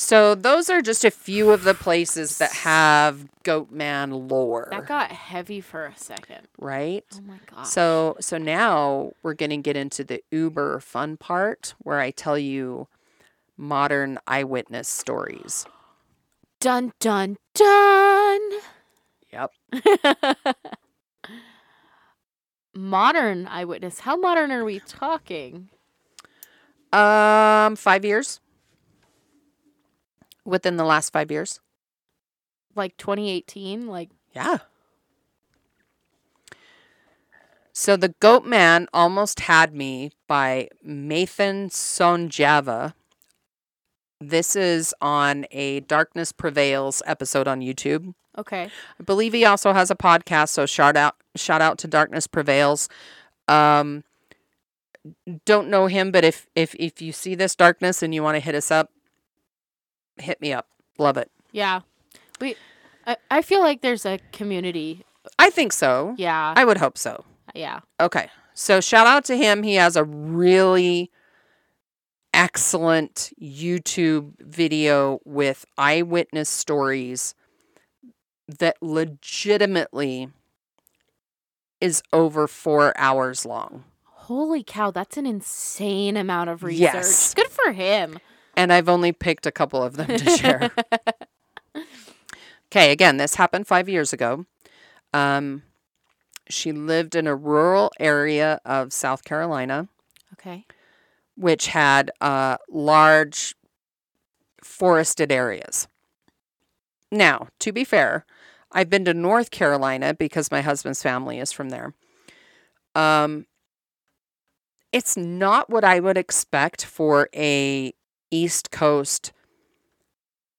So 0.00 0.34
those 0.34 0.70
are 0.70 0.80
just 0.80 1.04
a 1.04 1.10
few 1.10 1.50
of 1.50 1.62
the 1.64 1.74
places 1.74 2.38
that 2.38 2.50
have 2.52 3.28
Goatman 3.44 4.30
lore, 4.30 4.68
That 4.70 4.86
got 4.86 5.12
heavy 5.12 5.60
for 5.60 5.84
a 5.84 5.94
second. 5.94 6.48
right? 6.58 7.04
Oh 7.14 7.20
my 7.20 7.38
god. 7.44 7.64
So 7.64 8.16
so 8.18 8.38
now 8.38 9.12
we're 9.22 9.34
going 9.34 9.50
to 9.50 9.58
get 9.58 9.76
into 9.76 10.02
the 10.02 10.22
uber 10.30 10.80
fun 10.80 11.18
part 11.18 11.74
where 11.80 12.00
I 12.00 12.12
tell 12.12 12.38
you 12.38 12.88
modern 13.58 14.18
eyewitness 14.26 14.88
stories. 14.88 15.66
dun 16.60 16.94
dun 16.98 17.36
dun. 17.54 18.40
Yep. 19.30 19.52
modern 22.74 23.46
eyewitness. 23.48 24.00
How 24.00 24.16
modern 24.16 24.50
are 24.50 24.64
we 24.64 24.80
talking? 24.80 25.68
Um 26.90 27.76
5 27.76 28.04
years. 28.06 28.40
Within 30.44 30.76
the 30.76 30.84
last 30.84 31.12
5 31.12 31.30
years. 31.30 31.60
Like 32.74 32.96
2018? 32.96 33.86
Like 33.86 34.10
Yeah. 34.32 34.58
So 37.72 37.96
the 37.96 38.14
Goat 38.20 38.44
Man 38.44 38.88
almost 38.92 39.40
had 39.40 39.74
me 39.74 40.10
by 40.26 40.68
Mathan 40.86 41.70
Sonjava. 41.70 42.94
This 44.20 44.54
is 44.54 44.94
on 45.00 45.46
a 45.50 45.80
Darkness 45.80 46.30
Prevails 46.30 47.02
episode 47.06 47.48
on 47.48 47.60
YouTube. 47.60 48.12
Okay. 48.36 48.70
I 48.98 49.02
believe 49.02 49.32
he 49.32 49.44
also 49.44 49.72
has 49.72 49.90
a 49.90 49.96
podcast, 49.96 50.50
so 50.50 50.66
shout 50.66 50.96
out 50.96 51.16
shout 51.36 51.62
out 51.62 51.78
to 51.78 51.88
Darkness 51.88 52.26
Prevails. 52.26 52.88
Um 53.48 54.04
don't 55.46 55.68
know 55.68 55.86
him, 55.86 56.10
but 56.10 56.24
if 56.24 56.46
if 56.54 56.74
if 56.74 57.00
you 57.00 57.12
see 57.12 57.34
this 57.34 57.56
darkness 57.56 58.02
and 58.02 58.14
you 58.14 58.22
want 58.22 58.36
to 58.36 58.40
hit 58.40 58.54
us 58.54 58.70
up, 58.70 58.90
hit 60.18 60.40
me 60.40 60.52
up. 60.52 60.66
Love 60.98 61.16
it. 61.16 61.30
Yeah. 61.52 61.80
We 62.40 62.56
I, 63.06 63.16
I 63.30 63.42
feel 63.42 63.60
like 63.60 63.80
there's 63.80 64.04
a 64.06 64.18
community. 64.32 65.04
I 65.38 65.50
think 65.50 65.72
so. 65.72 66.14
Yeah. 66.18 66.54
I 66.56 66.64
would 66.64 66.78
hope 66.78 66.96
so. 66.98 67.24
yeah. 67.54 67.80
Okay. 68.00 68.28
So 68.54 68.80
shout 68.80 69.06
out 69.06 69.24
to 69.26 69.36
him. 69.36 69.62
He 69.62 69.74
has 69.76 69.96
a 69.96 70.04
really 70.04 71.10
excellent 72.34 73.32
YouTube 73.40 74.32
video 74.40 75.20
with 75.24 75.64
eyewitness 75.78 76.48
stories 76.48 77.34
that 78.58 78.76
legitimately 78.80 80.28
is 81.80 82.02
over 82.12 82.46
four 82.46 82.92
hours 82.98 83.46
long. 83.46 83.84
Holy 84.04 84.62
cow, 84.62 84.90
that's 84.90 85.16
an 85.16 85.26
insane 85.26 86.16
amount 86.16 86.50
of 86.50 86.62
research. 86.62 86.80
Yes. 86.80 87.34
Good 87.34 87.48
for 87.48 87.72
him. 87.72 88.18
And 88.60 88.72
I've 88.72 88.90
only 88.90 89.12
picked 89.12 89.46
a 89.46 89.50
couple 89.50 89.82
of 89.82 89.96
them 89.96 90.06
to 90.08 90.30
share. 90.36 90.70
Okay, 92.72 92.92
again, 92.92 93.16
this 93.16 93.34
happened 93.34 93.66
five 93.66 93.88
years 93.88 94.12
ago. 94.12 94.46
Um, 95.12 95.64
she 96.48 96.70
lived 96.70 97.16
in 97.16 97.26
a 97.26 97.34
rural 97.34 97.90
area 97.98 98.60
of 98.64 98.92
South 98.92 99.24
Carolina. 99.24 99.88
okay. 100.34 100.66
which 101.34 101.66
had 101.66 102.12
uh, 102.20 102.58
large 102.70 103.56
forested 104.62 105.32
areas. 105.32 105.88
Now, 107.10 107.48
to 107.58 107.72
be 107.72 107.82
fair, 107.82 108.24
I've 108.70 108.88
been 108.88 109.04
to 109.06 109.14
North 109.14 109.50
Carolina 109.50 110.14
because 110.14 110.52
my 110.52 110.60
husband's 110.60 111.02
family 111.02 111.40
is 111.40 111.50
from 111.50 111.70
there. 111.70 111.94
Um, 112.94 113.46
it's 114.92 115.16
not 115.16 115.70
what 115.70 115.82
I 115.82 115.98
would 115.98 116.16
expect 116.16 116.84
for 116.84 117.28
a 117.34 117.94
East 118.30 118.70
Coast 118.70 119.32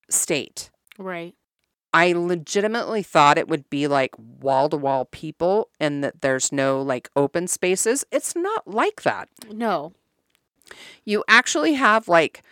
state. 0.10 0.69
Right. 0.98 1.35
I 1.93 2.14
legitimately 2.14 3.03
thought 3.03 3.38
it 3.38 3.49
would 3.49 3.69
be 3.69 3.88
like 3.88 4.11
wall 4.18 4.69
to 4.69 4.77
wall 4.77 5.06
people 5.06 5.69
and 5.80 6.03
that 6.03 6.22
there's 6.22 6.52
no 6.52 6.81
like 6.81 7.10
open 7.15 7.48
spaces. 7.48 8.06
It's 8.11 8.35
not 8.35 8.68
like 8.68 9.02
that. 9.03 9.30
No. 9.52 9.93
you 11.06 11.23
actually 11.27 11.73
have 11.73 12.07
like 12.07 12.43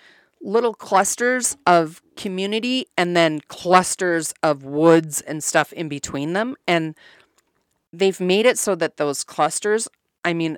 little 0.41 0.73
clusters 0.73 1.57
of 1.65 2.01
community 2.15 2.85
and 2.97 3.15
then 3.15 3.41
clusters 3.47 4.33
of 4.43 4.63
woods 4.63 5.21
and 5.21 5.43
stuff 5.43 5.73
in 5.73 5.89
between 5.89 6.33
them 6.33 6.55
and 6.67 6.95
they've 7.91 8.19
made 8.19 8.45
it 8.45 8.57
so 8.57 8.75
that 8.75 8.97
those 8.97 9.23
clusters 9.23 9.87
i 10.23 10.33
mean 10.33 10.57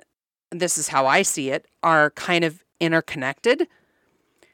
this 0.50 0.78
is 0.78 0.88
how 0.88 1.06
i 1.06 1.22
see 1.22 1.50
it 1.50 1.66
are 1.82 2.10
kind 2.10 2.44
of 2.44 2.62
interconnected 2.80 3.66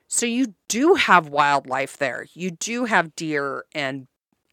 so 0.09 0.27
you 0.27 0.55
do 0.69 0.95
have 0.95 1.29
wildlife 1.29 1.97
there 1.99 2.27
you 2.35 2.51
do 2.51 2.87
have 2.87 3.15
deer 3.15 3.65
and 3.75 4.07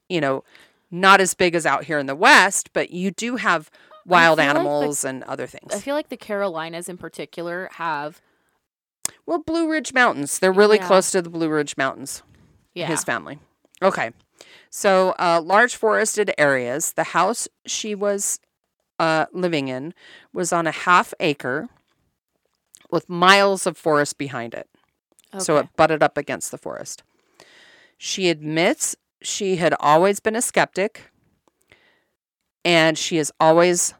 you 0.10 0.20
know 0.22 0.44
not 0.92 1.20
as 1.22 1.34
big 1.34 1.56
as 1.56 1.66
out 1.66 1.86
here 1.86 1.98
in 1.98 2.06
the 2.06 2.16
west 2.16 2.72
but 2.74 2.92
you 2.92 3.10
do 3.12 3.38
have 3.38 3.72
wild 4.06 4.38
feel 4.38 4.46
like 4.46 4.54
the- 4.54 4.60
animals 4.60 5.04
and 5.04 5.24
other 5.24 5.48
things 5.48 5.74
I 5.74 5.80
feel 5.80 5.96
like 5.96 6.10
the 6.10 6.18
Carolinas 6.18 6.88
in 6.90 6.98
particular 6.98 7.70
have 7.74 8.22
Well, 9.26 9.40
Blue 9.40 9.70
Ridge 9.70 9.94
Mountains. 9.94 10.40
They're 10.40 10.52
really 10.52 10.78
Yeah. 10.78 10.88
close 10.88 11.10
to 11.12 11.22
the 11.22 11.30
Blue 11.30 11.50
Ridge 11.50 11.78
Mountains. 11.78 12.22
yeah. 12.74 12.88
His 12.88 13.04
family. 13.04 13.40
Okay. 13.82 14.12
So, 14.70 15.16
uh, 15.20 15.42
large 15.44 15.76
forested 15.76 16.34
areas. 16.38 16.94
The 16.94 17.04
house 17.06 17.48
she 17.66 17.94
was 17.96 18.40
uh, 19.00 19.26
living 19.32 19.68
in 19.68 19.94
was 20.34 20.52
on 20.54 20.66
a 20.68 20.72
half 20.72 21.14
acre 21.20 21.68
with 22.92 23.08
miles 23.10 23.66
of 23.68 23.78
forest 23.78 24.18
behind 24.18 24.54
it. 24.54 24.68
So 25.40 25.58
it 25.58 25.68
butted 25.76 26.02
up 26.04 26.18
against 26.18 26.52
the 26.52 26.58
forest. 26.58 27.04
She 27.98 28.30
admits 28.30 28.96
she 29.22 29.56
had 29.58 29.74
always 29.80 30.20
been 30.20 30.36
a 30.36 30.42
skeptic 30.42 31.12
and 32.64 32.98
she 32.98 33.18
has 33.18 33.32
always 33.40 33.94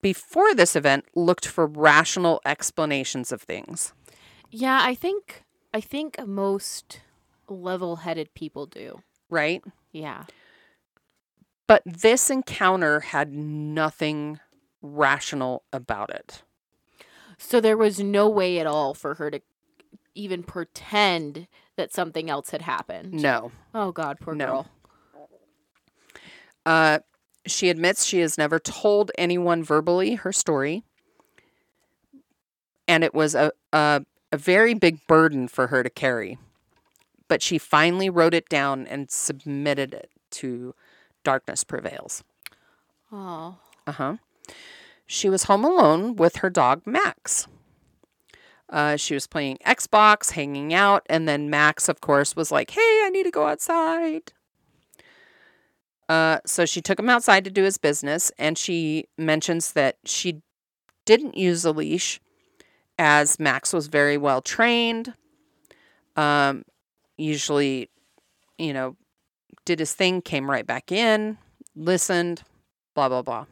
before 0.00 0.54
this 0.54 0.74
event 0.76 1.04
looked 1.14 1.46
for 1.46 1.66
rational 1.66 2.40
explanations 2.44 3.32
of 3.32 3.42
things. 3.42 3.92
Yeah, 4.50 4.80
I 4.82 4.94
think 4.94 5.44
I 5.72 5.80
think 5.80 6.24
most 6.26 7.00
level-headed 7.48 8.34
people 8.34 8.66
do. 8.66 9.02
right? 9.30 9.62
Yeah. 9.92 10.24
But 11.66 11.82
this 11.86 12.28
encounter 12.30 13.00
had 13.00 13.32
nothing 13.32 14.40
rational 14.82 15.62
about 15.72 16.10
it. 16.10 16.42
So 17.38 17.60
there 17.60 17.76
was 17.76 17.98
no 18.00 18.28
way 18.28 18.58
at 18.58 18.66
all 18.66 18.94
for 18.94 19.14
her 19.14 19.30
to 19.30 19.40
even 20.14 20.42
pretend 20.42 21.46
that 21.76 21.92
something 21.92 22.28
else 22.30 22.50
had 22.50 22.62
happened. 22.62 23.12
No. 23.14 23.52
Oh 23.74 23.92
God, 23.92 24.18
poor 24.20 24.34
No. 24.34 24.46
girl. 24.46 24.66
Uh, 26.64 26.98
she 27.46 27.70
admits 27.70 28.04
she 28.04 28.20
has 28.20 28.38
never 28.38 28.58
told 28.58 29.10
anyone 29.18 29.64
verbally 29.64 30.14
her 30.14 30.32
story. 30.32 30.84
And 32.86 33.02
it 33.02 33.14
was 33.14 33.34
a, 33.34 33.52
a, 33.72 34.04
a 34.30 34.36
very 34.36 34.74
big 34.74 35.04
burden 35.06 35.48
for 35.48 35.68
her 35.68 35.82
to 35.82 35.90
carry. 35.90 36.38
But 37.28 37.42
she 37.42 37.58
finally 37.58 38.10
wrote 38.10 38.34
it 38.34 38.48
down 38.48 38.86
and 38.86 39.10
submitted 39.10 39.94
it 39.94 40.10
to 40.32 40.74
Darkness 41.24 41.64
Prevails. 41.64 42.22
Oh. 43.10 43.56
Uh 43.86 43.92
huh. 43.92 44.16
She 45.06 45.28
was 45.28 45.44
home 45.44 45.64
alone 45.64 46.16
with 46.16 46.36
her 46.36 46.50
dog 46.50 46.82
Max. 46.86 47.48
Uh, 48.72 48.96
she 48.96 49.12
was 49.12 49.26
playing 49.26 49.58
Xbox, 49.66 50.32
hanging 50.32 50.72
out, 50.72 51.04
and 51.10 51.28
then 51.28 51.50
Max, 51.50 51.90
of 51.90 52.00
course, 52.00 52.34
was 52.34 52.50
like, 52.50 52.70
"Hey, 52.70 53.02
I 53.04 53.10
need 53.12 53.24
to 53.24 53.30
go 53.30 53.46
outside." 53.46 54.32
Uh, 56.08 56.38
so 56.46 56.64
she 56.64 56.80
took 56.80 56.98
him 56.98 57.10
outside 57.10 57.44
to 57.44 57.50
do 57.50 57.62
his 57.62 57.76
business, 57.76 58.32
and 58.38 58.56
she 58.56 59.08
mentions 59.18 59.72
that 59.72 59.98
she 60.06 60.40
didn't 61.04 61.36
use 61.36 61.64
a 61.64 61.72
leash, 61.72 62.18
as 62.98 63.38
Max 63.38 63.72
was 63.74 63.88
very 63.88 64.16
well 64.16 64.40
trained. 64.40 65.14
Um, 66.16 66.64
usually, 67.18 67.90
you 68.58 68.72
know, 68.72 68.96
did 69.66 69.78
his 69.78 69.92
thing, 69.92 70.22
came 70.22 70.50
right 70.50 70.66
back 70.66 70.90
in, 70.90 71.36
listened, 71.76 72.42
blah 72.94 73.10
blah 73.10 73.22
blah. 73.22 73.44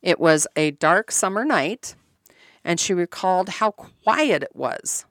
It 0.00 0.20
was 0.20 0.46
a 0.54 0.70
dark 0.70 1.10
summer 1.10 1.44
night, 1.44 1.96
and 2.64 2.78
she 2.80 2.92
recalled 2.94 3.48
how 3.48 3.70
quiet 3.70 4.42
it 4.42 4.54
was. 4.54 5.04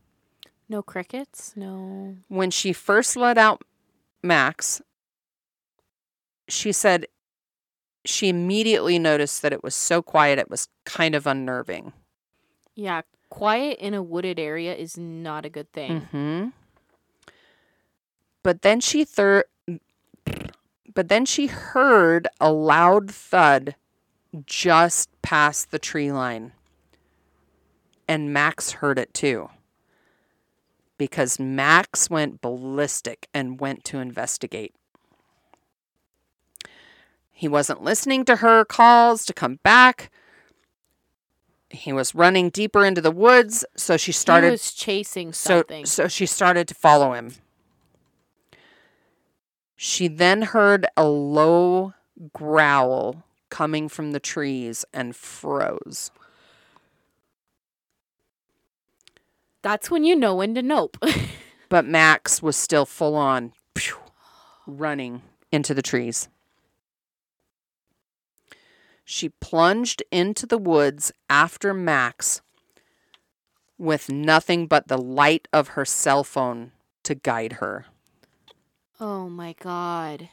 No 0.70 0.82
crickets? 0.82 1.54
No. 1.56 2.18
When 2.28 2.52
she 2.52 2.74
first 2.74 3.16
let 3.16 3.38
out 3.38 3.64
Max, 4.22 4.82
she 6.50 6.72
said 6.72 7.08
she 8.06 8.30
immediately 8.30 9.00
noticed 9.00 9.42
that 9.42 9.54
it 9.54 9.64
was 9.64 9.76
so 9.76 10.02
quiet 10.02 10.40
it 10.40 10.50
was 10.50 10.68
kind 10.86 11.16
of 11.16 11.26
unnerving. 11.28 11.94
Yeah, 12.76 13.02
quiet 13.30 13.80
in 13.80 13.94
a 13.94 14.04
wooded 14.04 14.40
area 14.40 14.76
is 14.76 14.98
not 14.98 15.46
a 15.46 15.50
good 15.50 15.72
thing. 15.72 16.02
hmm 16.12 16.48
But 18.44 18.62
then 18.62 18.80
she 18.80 19.04
thir- 19.06 19.46
but 20.94 21.10
then 21.10 21.26
she 21.26 21.48
heard 21.48 22.28
a 22.40 22.52
loud 22.52 23.12
thud 23.12 23.76
just 24.46 25.10
past 25.22 25.72
the 25.72 25.80
tree 25.80 26.12
line. 26.12 26.54
And 28.08 28.34
Max 28.34 28.72
heard 28.72 28.98
it 28.98 29.14
too. 29.14 29.50
Because 30.98 31.40
Max 31.40 32.10
went 32.10 32.42
ballistic 32.42 33.28
and 33.34 33.60
went 33.60 33.84
to 33.86 34.00
investigate. 34.00 34.74
He 37.32 37.48
wasn't 37.48 37.84
listening 37.84 38.26
to 38.26 38.38
her 38.38 38.66
calls 38.66 39.26
to 39.26 39.34
come 39.34 39.60
back. 39.62 40.10
He 41.70 41.94
was 41.94 42.16
running 42.16 42.50
deeper 42.50 42.84
into 42.84 43.02
the 43.02 43.12
woods, 43.12 43.64
so 43.76 43.98
she 43.98 44.12
started 44.12 44.48
He 44.48 44.52
was 44.52 44.74
chasing 44.74 45.34
so, 45.34 45.60
something. 45.60 45.86
so 45.86 46.08
she 46.08 46.26
started 46.26 46.68
to 46.70 46.74
follow 46.74 47.14
him. 47.14 47.34
She 49.76 50.08
then 50.08 50.42
heard 50.42 50.88
a 50.98 51.06
low 51.06 51.94
growl 52.34 53.24
coming 53.50 53.88
from 53.88 54.12
the 54.12 54.20
trees 54.20 54.84
and 54.92 55.16
froze. 55.16 56.10
That's 59.68 59.92
when 59.92 60.06
you 60.06 60.16
know 60.16 60.34
when 60.34 60.56
to 60.56 60.62
nope. 60.62 60.96
But 61.70 61.84
Max 61.84 62.42
was 62.42 62.56
still 62.56 62.86
full 62.86 63.18
on 63.18 63.52
phew, 63.76 63.98
running 64.66 65.22
into 65.52 65.74
the 65.74 65.82
trees. 65.82 66.30
She 69.04 69.28
plunged 69.28 70.02
into 70.10 70.46
the 70.46 70.58
woods 70.58 71.12
after 71.30 71.74
Max 71.74 72.40
with 73.78 74.10
nothing 74.10 74.68
but 74.68 74.88
the 74.88 74.98
light 74.98 75.50
of 75.52 75.68
her 75.76 75.84
cell 75.84 76.24
phone 76.24 76.72
to 77.04 77.14
guide 77.16 77.54
her. 77.60 77.88
Oh 79.02 79.28
my 79.28 79.54
god. 79.60 80.30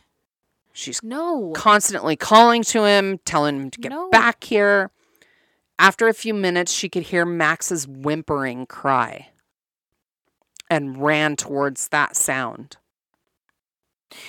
She's 0.72 1.02
No. 1.02 1.50
constantly 1.56 2.14
calling 2.14 2.62
to 2.62 2.84
him, 2.84 3.18
telling 3.24 3.56
him 3.62 3.70
to 3.72 3.80
get 3.80 3.88
No. 3.90 4.08
back 4.10 4.44
here. 4.44 4.92
After 5.78 6.08
a 6.08 6.14
few 6.14 6.34
minutes, 6.34 6.72
she 6.72 6.88
could 6.88 7.04
hear 7.04 7.24
Max's 7.24 7.86
whimpering 7.86 8.66
cry 8.66 9.28
and 10.70 11.02
ran 11.02 11.36
towards 11.36 11.88
that 11.88 12.16
sound. 12.16 12.76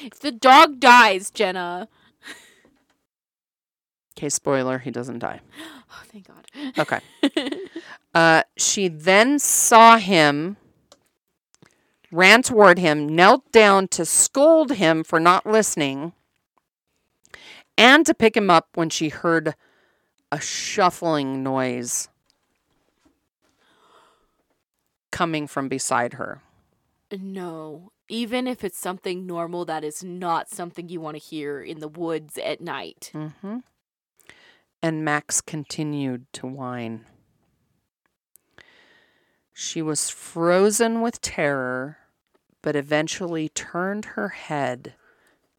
If 0.01 0.19
the 0.19 0.31
dog 0.31 0.79
dies, 0.79 1.29
Jenna. 1.29 1.87
Okay, 4.17 4.29
spoiler, 4.29 4.77
he 4.79 4.91
doesn't 4.91 5.19
die. 5.19 5.41
Oh, 5.97 6.03
thank 6.07 6.27
God. 6.27 6.47
Okay. 6.77 6.99
Uh, 8.13 8.43
she 8.55 8.87
then 8.87 9.37
saw 9.39 9.97
him, 9.97 10.55
ran 12.13 12.41
toward 12.41 12.79
him, 12.79 13.13
knelt 13.13 13.51
down 13.51 13.89
to 13.89 14.05
scold 14.05 14.71
him 14.71 15.03
for 15.03 15.19
not 15.19 15.45
listening, 15.45 16.13
and 17.77 18.05
to 18.05 18.13
pick 18.13 18.37
him 18.37 18.49
up 18.49 18.69
when 18.75 18.89
she 18.89 19.09
heard 19.09 19.53
a 20.35 20.41
shuffling 20.41 21.41
noise 21.43 22.09
coming 25.11 25.47
from 25.47 25.69
beside 25.69 26.13
her. 26.13 26.41
no. 27.11 27.91
Even 28.07 28.45
if 28.45 28.63
it's 28.63 28.77
something 28.77 29.25
normal, 29.25 29.65
that 29.65 29.83
is 29.83 30.03
not 30.03 30.47
something 30.47 30.89
you 30.89 31.01
want 31.01 31.15
to 31.15 31.23
hear 31.23 31.59
in 31.59 31.79
the 31.79 31.87
woods 31.87 32.37
at 32.37 32.61
night. 32.61 33.09
Mm-hmm. 33.15 33.59
And 34.83 35.03
Max 35.03 35.41
continued 35.41 36.31
to 36.33 36.45
whine. 36.45 37.05
She 39.53 39.81
was 39.81 40.11
frozen 40.11 41.01
with 41.01 41.19
terror, 41.19 41.97
but 42.61 42.75
eventually 42.75 43.49
turned 43.49 44.05
her 44.05 44.29
head 44.29 44.93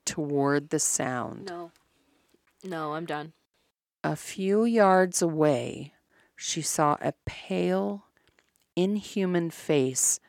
toward 0.05 0.69
the 0.69 0.79
sound. 0.79 1.47
No. 1.47 1.73
No, 2.63 2.95
I'm 2.95 3.07
done. 3.07 3.33
A 4.07 4.15
few 4.15 4.65
yards 4.65 5.21
away, 5.21 5.93
she 6.37 6.63
saw 6.63 6.97
a 7.01 7.13
pale, 7.25 8.05
inhuman 8.77 9.51
face 9.51 10.21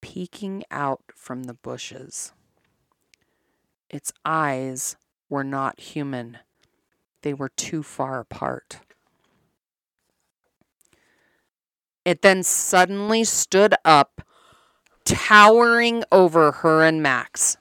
peeking 0.00 0.62
out 0.70 1.02
from 1.12 1.42
the 1.42 1.54
bushes. 1.54 2.32
Its 3.90 4.12
eyes 4.24 4.94
were 5.28 5.42
not 5.42 5.80
human, 5.80 6.38
they 7.22 7.34
were 7.34 7.48
too 7.48 7.82
far 7.82 8.20
apart. 8.20 8.78
It 12.04 12.22
then 12.22 12.44
suddenly 12.44 13.24
stood 13.24 13.74
up, 13.84 14.22
towering 15.04 16.04
over 16.12 16.52
her 16.52 16.84
and 16.84 17.02
Max. 17.02 17.56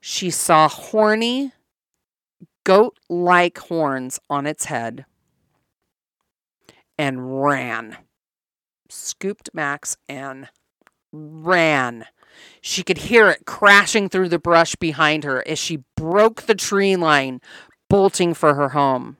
She 0.00 0.30
saw 0.30 0.68
horny, 0.68 1.52
goat 2.64 2.98
like 3.08 3.58
horns 3.58 4.18
on 4.28 4.46
its 4.46 4.64
head 4.66 5.04
and 6.98 7.42
ran. 7.42 7.96
Scooped 8.88 9.50
Max 9.52 9.96
and 10.08 10.48
ran. 11.12 12.06
She 12.60 12.82
could 12.82 12.98
hear 12.98 13.28
it 13.28 13.46
crashing 13.46 14.08
through 14.08 14.28
the 14.28 14.38
brush 14.38 14.74
behind 14.76 15.24
her 15.24 15.46
as 15.46 15.58
she 15.58 15.84
broke 15.96 16.42
the 16.42 16.54
tree 16.54 16.96
line, 16.96 17.40
bolting 17.88 18.34
for 18.34 18.54
her 18.54 18.70
home. 18.70 19.16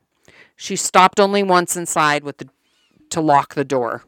She 0.56 0.76
stopped 0.76 1.20
only 1.20 1.42
once 1.42 1.76
inside 1.76 2.24
with 2.24 2.38
the, 2.38 2.48
to 3.10 3.20
lock 3.20 3.54
the 3.54 3.64
door. 3.64 4.04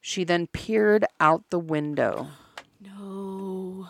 She 0.00 0.24
then 0.24 0.48
peered 0.48 1.04
out 1.20 1.44
the 1.50 1.58
window 1.58 2.28
No. 2.80 3.88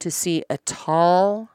to 0.00 0.10
see 0.10 0.44
a 0.50 0.58
tall 0.58 1.50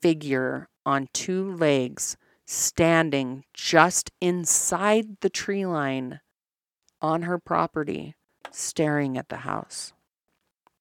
figure 0.00 0.68
on 0.84 1.08
two 1.12 1.54
legs 1.54 2.16
standing 2.44 3.44
just 3.54 4.10
inside 4.20 5.20
the 5.20 5.30
tree 5.30 5.64
line 5.64 6.20
on 7.00 7.22
her 7.22 7.38
property, 7.38 8.14
staring 8.50 9.16
at 9.16 9.28
the 9.28 9.38
house. 9.38 9.92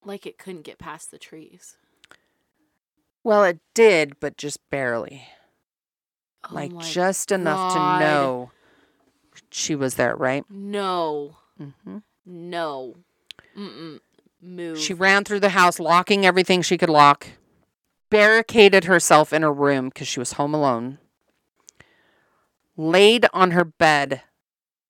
Like 0.04 0.26
it 0.26 0.38
couldn't 0.38 0.64
get 0.64 0.80
past 0.80 1.12
the 1.12 1.18
trees. 1.18 1.78
Well, 3.24 3.44
it 3.44 3.60
did, 3.74 4.20
but 4.20 4.38
just 4.38 4.60
barely. 4.70 5.24
Oh 6.50 6.56
like 6.56 6.78
just 6.80 7.32
enough 7.32 7.74
God. 7.74 8.00
to 8.00 8.06
know 8.06 8.52
she 9.52 9.76
was 9.76 9.96
there, 9.96 10.16
right? 10.16 10.44
No. 10.50 11.38
Mm-hmm. 11.60 11.98
No. 12.26 12.96
Mm-mm. 13.58 14.00
Move. 14.42 14.80
She 14.80 14.94
ran 14.94 15.24
through 15.24 15.42
the 15.42 15.50
house, 15.50 15.80
locking 15.80 16.26
everything 16.26 16.64
she 16.64 16.78
could 16.78 16.90
lock, 16.90 17.28
barricaded 18.12 18.84
herself 18.84 19.34
in 19.34 19.42
her 19.42 19.52
room 19.52 19.90
because 19.90 20.08
she 20.08 20.20
was 20.20 20.34
home 20.34 20.54
alone, 20.54 21.00
laid 22.78 23.26
on 23.34 23.52
her 23.52 23.66
bed 23.66 24.22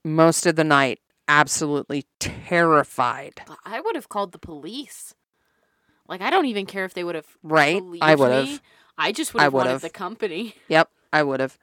most 0.03 0.45
of 0.45 0.57
the 0.57 0.63
night, 0.65 0.99
absolutely 1.29 2.05
terrified. 2.19 3.41
I 3.63 3.79
would 3.79 3.95
have 3.95 4.09
called 4.09 4.33
the 4.33 4.39
police. 4.39 5.13
Like 6.09 6.21
I 6.21 6.29
don't 6.29 6.47
even 6.47 6.65
care 6.65 6.83
if 6.83 6.93
they 6.93 7.05
would 7.05 7.15
have 7.15 7.37
Right? 7.41 7.81
I 8.01 8.15
would 8.15 8.31
have. 8.31 8.61
I 8.97 9.13
just 9.13 9.33
would 9.33 9.41
have 9.41 9.53
wanted 9.53 9.79
the 9.79 9.89
company. 9.89 10.55
Yep, 10.67 10.89
I 11.13 11.23
would 11.23 11.39
have. 11.39 11.57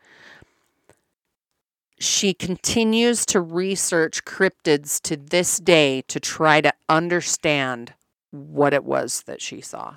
She 2.01 2.32
continues 2.32 3.26
to 3.26 3.40
research 3.40 4.24
cryptids 4.24 5.01
to 5.02 5.16
this 5.16 5.59
day 5.59 6.02
to 6.09 6.20
try 6.20 6.60
to 6.60 6.72
understand 6.89 7.93
what 8.30 8.72
it 8.72 8.85
was 8.85 9.22
that 9.26 9.43
she 9.43 9.60
saw. 9.60 9.97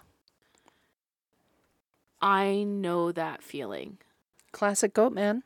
I 2.21 2.63
know 2.63 3.11
that 3.11 3.41
feeling. 3.41 3.97
Classic 4.51 4.93
goat 4.93 5.13
man. 5.13 5.43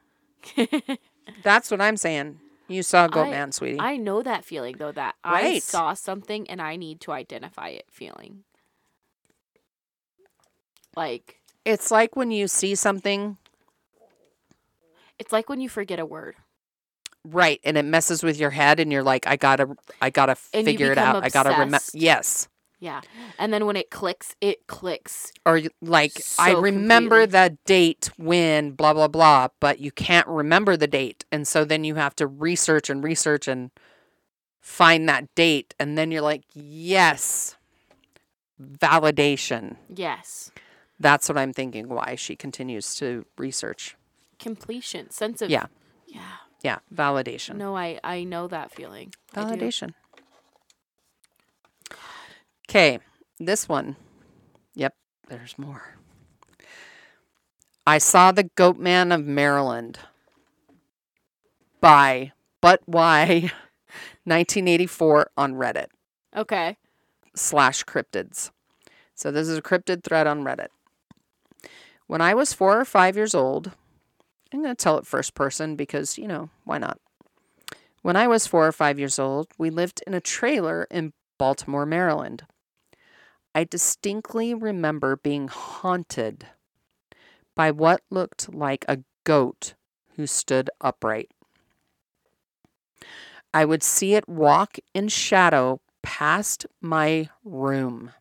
That's 1.43 1.71
what 1.71 1.81
I'm 1.81 1.97
saying. 1.97 2.39
You 2.67 2.83
saw 2.83 3.07
goat 3.07 3.27
I- 3.27 3.31
man, 3.31 3.51
sweetie. 3.51 3.79
I 3.79 3.97
know 3.97 4.21
that 4.23 4.43
feeling 4.43 4.75
though 4.77 4.91
that 4.91 5.15
I 5.23 5.59
saw 5.59 5.93
something 5.93 6.49
and 6.49 6.61
I 6.61 6.75
need 6.75 6.99
to 7.01 7.11
identify 7.11 7.69
it 7.69 7.85
feeling. 7.89 8.43
Like 10.95 11.39
it's 11.63 11.91
like 11.91 12.15
when 12.15 12.31
you 12.31 12.47
see 12.47 12.75
something 12.75 13.37
it's 15.17 15.31
like 15.31 15.49
when 15.49 15.61
you 15.61 15.69
forget 15.69 15.99
a 15.99 16.05
word. 16.05 16.35
right 17.23 17.59
and 17.63 17.77
it 17.77 17.83
messes 17.85 18.21
with 18.23 18.37
your 18.37 18.49
head 18.51 18.79
and 18.79 18.91
you're 18.91 19.03
like 19.03 19.27
I 19.27 19.35
got 19.35 19.57
to 19.57 19.75
I 20.01 20.09
got 20.09 20.27
to 20.27 20.35
figure 20.35 20.91
it 20.91 20.97
out. 20.97 21.23
I 21.23 21.29
got 21.29 21.43
to 21.43 21.49
remember. 21.49 21.79
Yes. 21.93 22.47
Yeah. 22.85 23.01
And 23.39 23.51
then 23.51 23.65
when 23.65 23.75
it 23.75 23.89
clicks, 23.89 24.35
it 24.41 24.67
clicks. 24.67 25.33
Or 25.43 25.59
like 25.81 26.21
I 26.37 26.51
remember 26.51 27.21
completely. 27.21 27.49
the 27.49 27.57
date 27.65 28.11
when 28.17 28.71
blah 28.73 28.93
blah 28.93 29.07
blah, 29.07 29.47
but 29.59 29.79
you 29.79 29.91
can't 29.91 30.27
remember 30.27 30.77
the 30.77 30.85
date. 30.85 31.25
And 31.31 31.47
so 31.47 31.65
then 31.65 31.83
you 31.83 31.95
have 31.95 32.15
to 32.17 32.27
research 32.27 32.91
and 32.91 33.03
research 33.03 33.47
and 33.47 33.71
find 34.61 35.09
that 35.09 35.33
date 35.33 35.73
and 35.79 35.97
then 35.97 36.11
you're 36.11 36.21
like, 36.21 36.43
"Yes." 36.53 37.55
Validation. 38.61 39.77
Yes. 39.89 40.51
That's 40.99 41.27
what 41.27 41.39
I'm 41.39 41.53
thinking 41.53 41.89
why 41.89 42.13
she 42.13 42.35
continues 42.35 42.93
to 42.95 43.25
research. 43.35 43.97
Completion. 44.37 45.09
Sense 45.09 45.41
of 45.41 45.49
Yeah. 45.49 45.65
Yeah. 46.05 46.21
Yeah, 46.61 46.79
validation. 46.93 47.55
No, 47.57 47.75
I 47.75 47.99
I 48.03 48.23
know 48.23 48.47
that 48.47 48.71
feeling. 48.71 49.13
Validation. 49.33 49.93
Okay, 52.69 52.99
this 53.39 53.69
one. 53.69 53.95
Yep, 54.75 54.95
there's 55.29 55.57
more. 55.57 55.95
I 57.87 57.99
saw 57.99 58.31
the 58.31 58.49
Goat 58.55 58.77
Man 58.77 59.11
of 59.11 59.25
Maryland 59.25 59.99
by 61.79 62.31
But 62.61 62.81
Why 62.85 63.51
1984 64.23 65.29
on 65.37 65.53
Reddit 65.53 65.87
Okay. 66.35 66.77
slash 67.35 67.83
cryptids. 67.85 68.49
So 69.13 69.31
this 69.31 69.47
is 69.47 69.57
a 69.57 69.61
cryptid 69.61 70.03
thread 70.03 70.25
on 70.25 70.43
Reddit. 70.43 70.69
When 72.07 72.21
I 72.21 72.33
was 72.33 72.53
four 72.53 72.79
or 72.79 72.85
five 72.85 73.15
years 73.15 73.35
old, 73.35 73.71
I'm 74.51 74.61
going 74.63 74.75
to 74.75 74.83
tell 74.83 74.97
it 74.97 75.05
first 75.07 75.35
person 75.35 75.75
because, 75.75 76.17
you 76.17 76.27
know, 76.27 76.49
why 76.63 76.79
not? 76.79 76.99
When 78.01 78.15
I 78.15 78.27
was 78.27 78.47
four 78.47 78.67
or 78.67 78.71
five 78.71 78.99
years 78.99 79.17
old, 79.19 79.47
we 79.57 79.69
lived 79.69 80.03
in 80.05 80.13
a 80.13 80.21
trailer 80.21 80.87
in 80.91 81.13
Baltimore, 81.37 81.85
Maryland. 81.85 82.45
I 83.55 83.63
distinctly 83.63 84.53
remember 84.53 85.15
being 85.15 85.47
haunted 85.47 86.47
by 87.55 87.71
what 87.71 88.01
looked 88.09 88.53
like 88.53 88.83
a 88.89 88.99
goat 89.23 89.75
who 90.17 90.27
stood 90.27 90.69
upright. 90.81 91.31
I 93.53 93.63
would 93.63 93.81
see 93.81 94.13
it 94.13 94.27
walk 94.27 94.77
in 94.93 95.07
shadow 95.07 95.79
past 96.03 96.65
my 96.81 97.29
room 97.45 98.11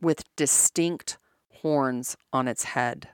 with 0.00 0.24
distinct 0.34 1.18
horns 1.60 2.16
on 2.32 2.48
its 2.48 2.64
head. 2.64 3.10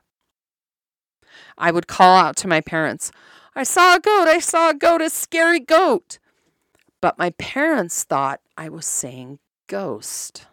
I 1.58 1.72
would 1.72 1.88
call 1.88 2.16
out 2.16 2.36
to 2.36 2.48
my 2.48 2.60
parents, 2.60 3.10
I 3.56 3.64
saw 3.64 3.96
a 3.96 4.00
goat, 4.00 4.28
I 4.28 4.38
saw 4.38 4.70
a 4.70 4.74
goat, 4.74 5.02
a 5.02 5.10
scary 5.10 5.58
goat. 5.58 6.20
But 7.00 7.18
my 7.18 7.30
parents 7.30 8.04
thought 8.04 8.40
I 8.56 8.68
was 8.68 8.86
saying 8.86 9.40
ghost. 9.66 10.46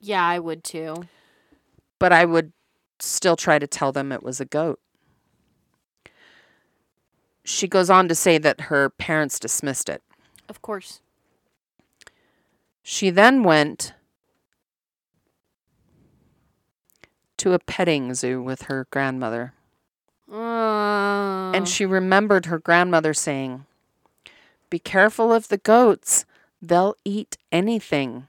Yeah, 0.00 0.24
I 0.24 0.38
would 0.38 0.62
too. 0.64 1.04
But 1.98 2.12
I 2.12 2.24
would 2.24 2.52
still 3.00 3.36
try 3.36 3.58
to 3.58 3.66
tell 3.66 3.92
them 3.92 4.12
it 4.12 4.22
was 4.22 4.40
a 4.40 4.44
goat. 4.44 4.80
She 7.44 7.66
goes 7.66 7.88
on 7.90 8.08
to 8.08 8.14
say 8.14 8.38
that 8.38 8.62
her 8.62 8.90
parents 8.90 9.38
dismissed 9.38 9.88
it. 9.88 10.02
Of 10.48 10.62
course. 10.62 11.00
She 12.82 13.10
then 13.10 13.42
went 13.42 13.94
to 17.38 17.52
a 17.52 17.58
petting 17.58 18.14
zoo 18.14 18.42
with 18.42 18.62
her 18.62 18.86
grandmother. 18.90 19.54
Uh, 20.30 21.52
And 21.52 21.68
she 21.68 21.86
remembered 21.86 22.46
her 22.46 22.58
grandmother 22.58 23.14
saying, 23.14 23.64
Be 24.70 24.78
careful 24.78 25.32
of 25.32 25.48
the 25.48 25.58
goats. 25.58 26.24
They'll 26.60 26.96
eat 27.04 27.38
anything. 27.50 28.27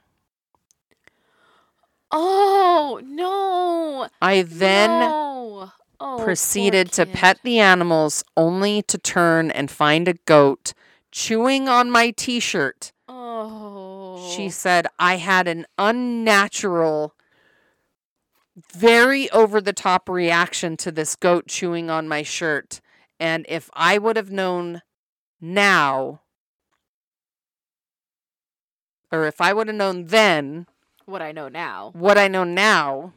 Oh 2.11 3.01
no! 3.03 4.07
I 4.21 4.43
then 4.43 4.89
no. 4.99 5.71
Oh, 5.99 6.21
proceeded 6.23 6.91
to 6.93 7.05
pet 7.05 7.39
the 7.43 7.59
animals 7.59 8.23
only 8.37 8.81
to 8.83 8.97
turn 8.97 9.51
and 9.51 9.69
find 9.69 10.07
a 10.07 10.13
goat 10.13 10.73
chewing 11.11 11.67
on 11.67 11.91
my 11.91 12.11
t 12.11 12.39
shirt. 12.39 12.93
Oh, 13.07 14.31
She 14.35 14.49
said 14.49 14.87
I 14.97 15.17
had 15.17 15.47
an 15.47 15.65
unnatural, 15.77 17.15
very 18.73 19.29
over 19.31 19.59
the 19.59 19.73
top 19.73 20.07
reaction 20.07 20.77
to 20.77 20.91
this 20.91 21.15
goat 21.15 21.47
chewing 21.47 21.89
on 21.89 22.07
my 22.07 22.23
shirt. 22.23 22.79
And 23.19 23.45
if 23.49 23.69
I 23.73 23.97
would 23.97 24.15
have 24.15 24.31
known 24.31 24.81
now, 25.41 26.21
or 29.11 29.25
if 29.25 29.41
I 29.41 29.53
would 29.53 29.67
have 29.67 29.75
known 29.75 30.05
then 30.05 30.67
what 31.09 31.21
I 31.21 31.31
know 31.31 31.47
now. 31.49 31.91
what 31.93 32.17
I 32.17 32.27
know 32.27 32.43
now, 32.43 33.13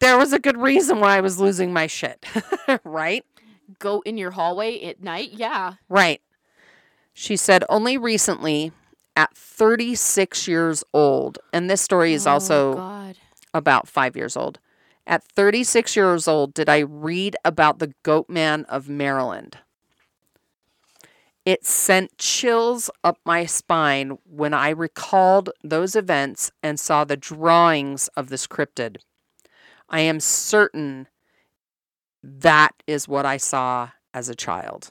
there 0.00 0.16
was 0.16 0.32
a 0.32 0.38
good 0.38 0.56
reason 0.56 1.00
why 1.00 1.16
I 1.16 1.20
was 1.20 1.38
losing 1.38 1.72
my 1.72 1.86
shit. 1.86 2.24
right? 2.84 3.24
Goat 3.78 4.02
in 4.06 4.16
your 4.16 4.30
hallway 4.30 4.82
at 4.84 5.02
night? 5.02 5.30
Yeah. 5.32 5.74
Right. 5.88 6.20
She 7.12 7.36
said 7.36 7.64
only 7.68 7.98
recently 7.98 8.72
at 9.14 9.36
36 9.36 10.48
years 10.48 10.82
old, 10.94 11.38
and 11.52 11.68
this 11.68 11.80
story 11.82 12.14
is 12.14 12.26
Oh, 12.26 12.32
also 12.32 12.74
God. 12.74 13.16
about 13.52 13.88
five 13.88 14.16
years 14.16 14.36
old. 14.36 14.58
At 15.06 15.22
36 15.24 15.96
years 15.96 16.28
old, 16.28 16.54
did 16.54 16.68
I 16.68 16.78
read 16.78 17.36
about 17.44 17.78
the 17.78 17.92
goat 18.04 18.30
man 18.30 18.64
of 18.66 18.88
Maryland? 18.88 19.58
It 21.44 21.64
sent 21.66 22.18
chills 22.18 22.90
up 23.02 23.18
my 23.24 23.46
spine 23.46 24.18
when 24.24 24.52
I 24.54 24.70
recalled 24.70 25.50
those 25.64 25.96
events 25.96 26.52
and 26.62 26.78
saw 26.78 27.04
the 27.04 27.16
drawings 27.16 28.08
of 28.16 28.28
this 28.28 28.46
cryptid. 28.46 28.98
I 29.88 30.00
am 30.00 30.20
certain 30.20 31.08
that 32.22 32.82
is 32.86 33.08
what 33.08 33.26
I 33.26 33.36
saw 33.36 33.90
as 34.12 34.28
a 34.28 34.34
child. 34.34 34.90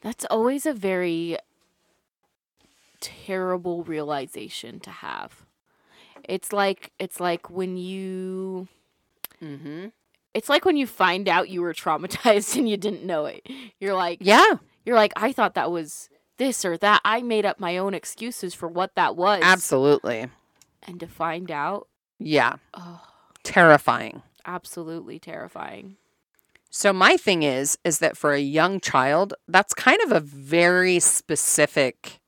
That's 0.00 0.24
always 0.26 0.66
a 0.66 0.72
very 0.72 1.36
terrible 3.00 3.84
realization 3.84 4.80
to 4.80 4.90
have. 4.90 5.44
It's 6.24 6.52
like 6.52 6.92
it's 6.98 7.20
like 7.20 7.50
when 7.50 7.76
you 7.76 8.68
Mm-hmm. 9.42 9.86
It's 10.38 10.48
like 10.48 10.64
when 10.64 10.76
you 10.76 10.86
find 10.86 11.28
out 11.28 11.48
you 11.50 11.60
were 11.60 11.74
traumatized 11.74 12.56
and 12.58 12.68
you 12.68 12.76
didn't 12.76 13.04
know 13.04 13.26
it. 13.26 13.46
You're 13.80 13.94
like 13.94 14.18
Yeah, 14.22 14.54
you're 14.86 14.96
like 14.96 15.12
I 15.16 15.32
thought 15.32 15.54
that 15.54 15.70
was 15.70 16.08
this 16.38 16.64
or 16.64 16.76
that. 16.78 17.00
I 17.04 17.20
made 17.22 17.44
up 17.44 17.58
my 17.60 17.76
own 17.78 17.94
excuses 17.94 18.54
for 18.54 18.68
what 18.68 18.94
that 18.94 19.16
was. 19.16 19.40
absolutely. 19.42 20.28
And 20.86 21.00
to 21.00 21.06
find 21.06 21.50
out, 21.50 21.88
Yeah, 22.18 22.54
oh, 22.74 23.02
terrifying. 23.42 24.22
absolutely 24.46 25.18
terrifying. 25.18 25.96
So 26.70 26.92
my 26.92 27.16
thing 27.16 27.42
is 27.42 27.78
is 27.84 27.98
that 27.98 28.16
for 28.16 28.32
a 28.32 28.40
young 28.40 28.78
child, 28.80 29.34
that's 29.48 29.74
kind 29.74 30.00
of 30.02 30.12
a 30.12 30.20
very 30.20 31.00
specific 31.00 32.20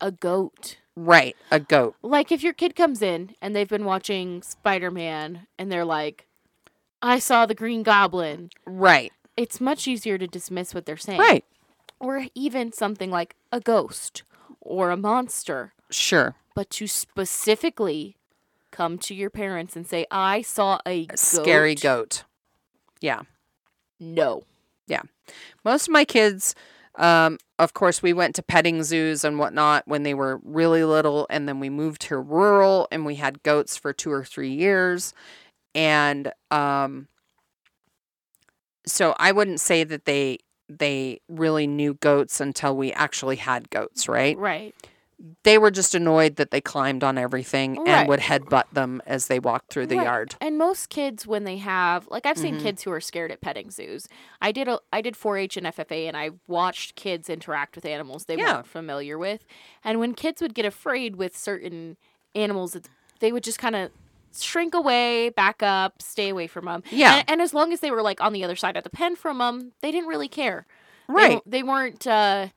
A 0.00 0.10
goat. 0.10 0.76
right, 0.96 1.36
a 1.50 1.60
goat. 1.60 1.94
Like 2.02 2.30
if 2.32 2.42
your 2.42 2.52
kid 2.52 2.74
comes 2.76 3.00
in 3.00 3.34
and 3.40 3.54
they've 3.56 3.68
been 3.68 3.84
watching 3.84 4.42
Spider-Man 4.42 5.46
and 5.58 5.70
they're 5.72 5.84
like 5.84 6.26
I 7.02 7.18
saw 7.18 7.46
the 7.46 7.54
Green 7.54 7.82
Goblin. 7.82 8.50
Right. 8.64 9.12
It's 9.36 9.60
much 9.60 9.86
easier 9.86 10.18
to 10.18 10.26
dismiss 10.26 10.74
what 10.74 10.86
they're 10.86 10.96
saying. 10.96 11.20
Right. 11.20 11.44
Or 12.00 12.26
even 12.34 12.72
something 12.72 13.10
like 13.10 13.36
a 13.52 13.60
ghost 13.60 14.22
or 14.60 14.90
a 14.90 14.96
monster. 14.96 15.72
Sure. 15.90 16.34
But 16.54 16.70
to 16.70 16.86
specifically 16.86 18.16
come 18.70 18.98
to 18.98 19.14
your 19.14 19.30
parents 19.30 19.76
and 19.76 19.86
say, 19.86 20.06
I 20.10 20.42
saw 20.42 20.78
a 20.86 21.06
A 21.10 21.16
scary 21.16 21.74
goat." 21.74 21.82
goat. 21.82 22.24
Yeah. 23.00 23.22
No. 24.00 24.42
Yeah. 24.86 25.02
Most 25.64 25.88
of 25.88 25.92
my 25.92 26.04
kids, 26.04 26.54
um, 26.96 27.38
of 27.58 27.74
course, 27.74 28.02
we 28.02 28.12
went 28.12 28.34
to 28.36 28.42
petting 28.42 28.82
zoos 28.82 29.24
and 29.24 29.38
whatnot 29.38 29.86
when 29.86 30.02
they 30.02 30.14
were 30.14 30.40
really 30.44 30.84
little, 30.84 31.26
and 31.30 31.48
then 31.48 31.60
we 31.60 31.70
moved 31.70 32.00
to 32.02 32.18
rural 32.18 32.88
and 32.90 33.04
we 33.04 33.16
had 33.16 33.42
goats 33.42 33.76
for 33.76 33.92
two 33.92 34.10
or 34.10 34.24
three 34.24 34.52
years. 34.52 35.14
And 35.76 36.32
um, 36.50 37.06
so 38.86 39.14
I 39.18 39.32
wouldn't 39.32 39.60
say 39.60 39.84
that 39.84 40.04
they 40.04 40.38
they 40.68 41.20
really 41.28 41.66
knew 41.68 41.94
goats 41.94 42.40
until 42.40 42.76
we 42.76 42.92
actually 42.92 43.36
had 43.36 43.70
goats, 43.70 44.08
right? 44.08 44.36
Right. 44.36 44.74
They 45.44 45.58
were 45.58 45.70
just 45.70 45.94
annoyed 45.94 46.36
that 46.36 46.50
they 46.50 46.60
climbed 46.60 47.04
on 47.04 47.16
everything 47.16 47.76
Right. 47.76 47.88
and 47.88 48.08
would 48.08 48.20
headbutt 48.20 48.64
them 48.72 49.00
as 49.06 49.28
they 49.28 49.38
walked 49.38 49.70
through 49.72 49.86
the 49.86 49.96
Right. 49.96 50.04
yard. 50.04 50.34
And 50.40 50.58
most 50.58 50.88
kids 50.90 51.24
when 51.26 51.44
they 51.44 51.56
have 51.58 52.08
like 52.08 52.26
I've 52.26 52.36
seen 52.36 52.56
Mhm. 52.56 52.62
kids 52.62 52.82
who 52.82 52.90
are 52.90 53.00
scared 53.00 53.30
at 53.30 53.40
petting 53.40 53.70
zoos. 53.70 54.08
I 54.42 54.50
did 54.50 54.66
a 54.66 54.80
I 54.92 55.00
did 55.02 55.14
4-H 55.14 55.56
and 55.56 55.66
FFA 55.66 56.08
and 56.08 56.16
I 56.16 56.30
watched 56.48 56.96
kids 56.96 57.30
interact 57.30 57.76
with 57.76 57.84
animals 57.84 58.24
they 58.24 58.36
Yeah. 58.36 58.54
weren't 58.56 58.66
familiar 58.66 59.18
with. 59.18 59.44
And 59.84 60.00
when 60.00 60.14
kids 60.14 60.42
would 60.42 60.54
get 60.54 60.64
afraid 60.66 61.16
with 61.16 61.36
certain 61.36 61.96
animals 62.34 62.76
they 63.20 63.30
would 63.32 63.44
just 63.44 63.58
kind 63.58 63.76
of 63.76 63.92
shrink 64.42 64.74
away, 64.74 65.30
back 65.30 65.62
up, 65.62 66.00
stay 66.02 66.28
away 66.28 66.46
from 66.46 66.64
them. 66.66 66.82
Yeah. 66.90 67.16
And, 67.16 67.30
and 67.30 67.42
as 67.42 67.52
long 67.54 67.72
as 67.72 67.80
they 67.80 67.90
were 67.90 68.02
like 68.02 68.20
on 68.20 68.32
the 68.32 68.44
other 68.44 68.56
side 68.56 68.76
of 68.76 68.84
the 68.84 68.90
pen 68.90 69.16
from 69.16 69.38
them, 69.38 69.72
they 69.82 69.90
didn't 69.90 70.08
really 70.08 70.28
care. 70.28 70.66
Right. 71.08 71.34
w- 71.34 71.42
They, 71.46 71.62
weren't 71.62 72.06
uh, 72.06 72.48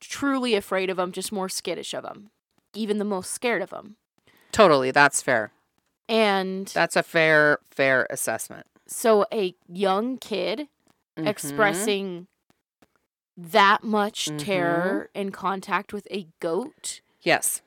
truly 0.00 0.54
afraid 0.54 0.90
of 0.90 0.96
them, 0.96 1.12
just 1.12 1.32
more 1.32 1.48
skittish 1.48 1.94
of 1.94 2.02
them. 2.02 2.30
Even 2.74 2.98
the 2.98 3.04
most 3.04 3.30
scared 3.32 3.62
of 3.62 3.70
them. 3.70 3.96
Totally. 4.50 4.90
That's 4.90 5.22
fair. 5.22 5.52
And 6.08 6.66
That's 6.68 6.96
a 6.96 7.02
fair, 7.02 7.58
fair 7.70 8.06
assessment. 8.10 8.66
so 8.86 9.24
a 9.32 9.54
young 9.72 10.18
kid 10.18 10.68
Mhm. 11.18 11.26
expressing 11.26 12.26
that 13.36 13.82
much 13.82 14.26
Mhm. 14.26 14.38
terror 14.38 15.10
in 15.14 15.30
contact 15.32 15.92
with 15.92 16.06
a 16.10 16.26
goat 16.40 17.00
Yes. 17.22 17.62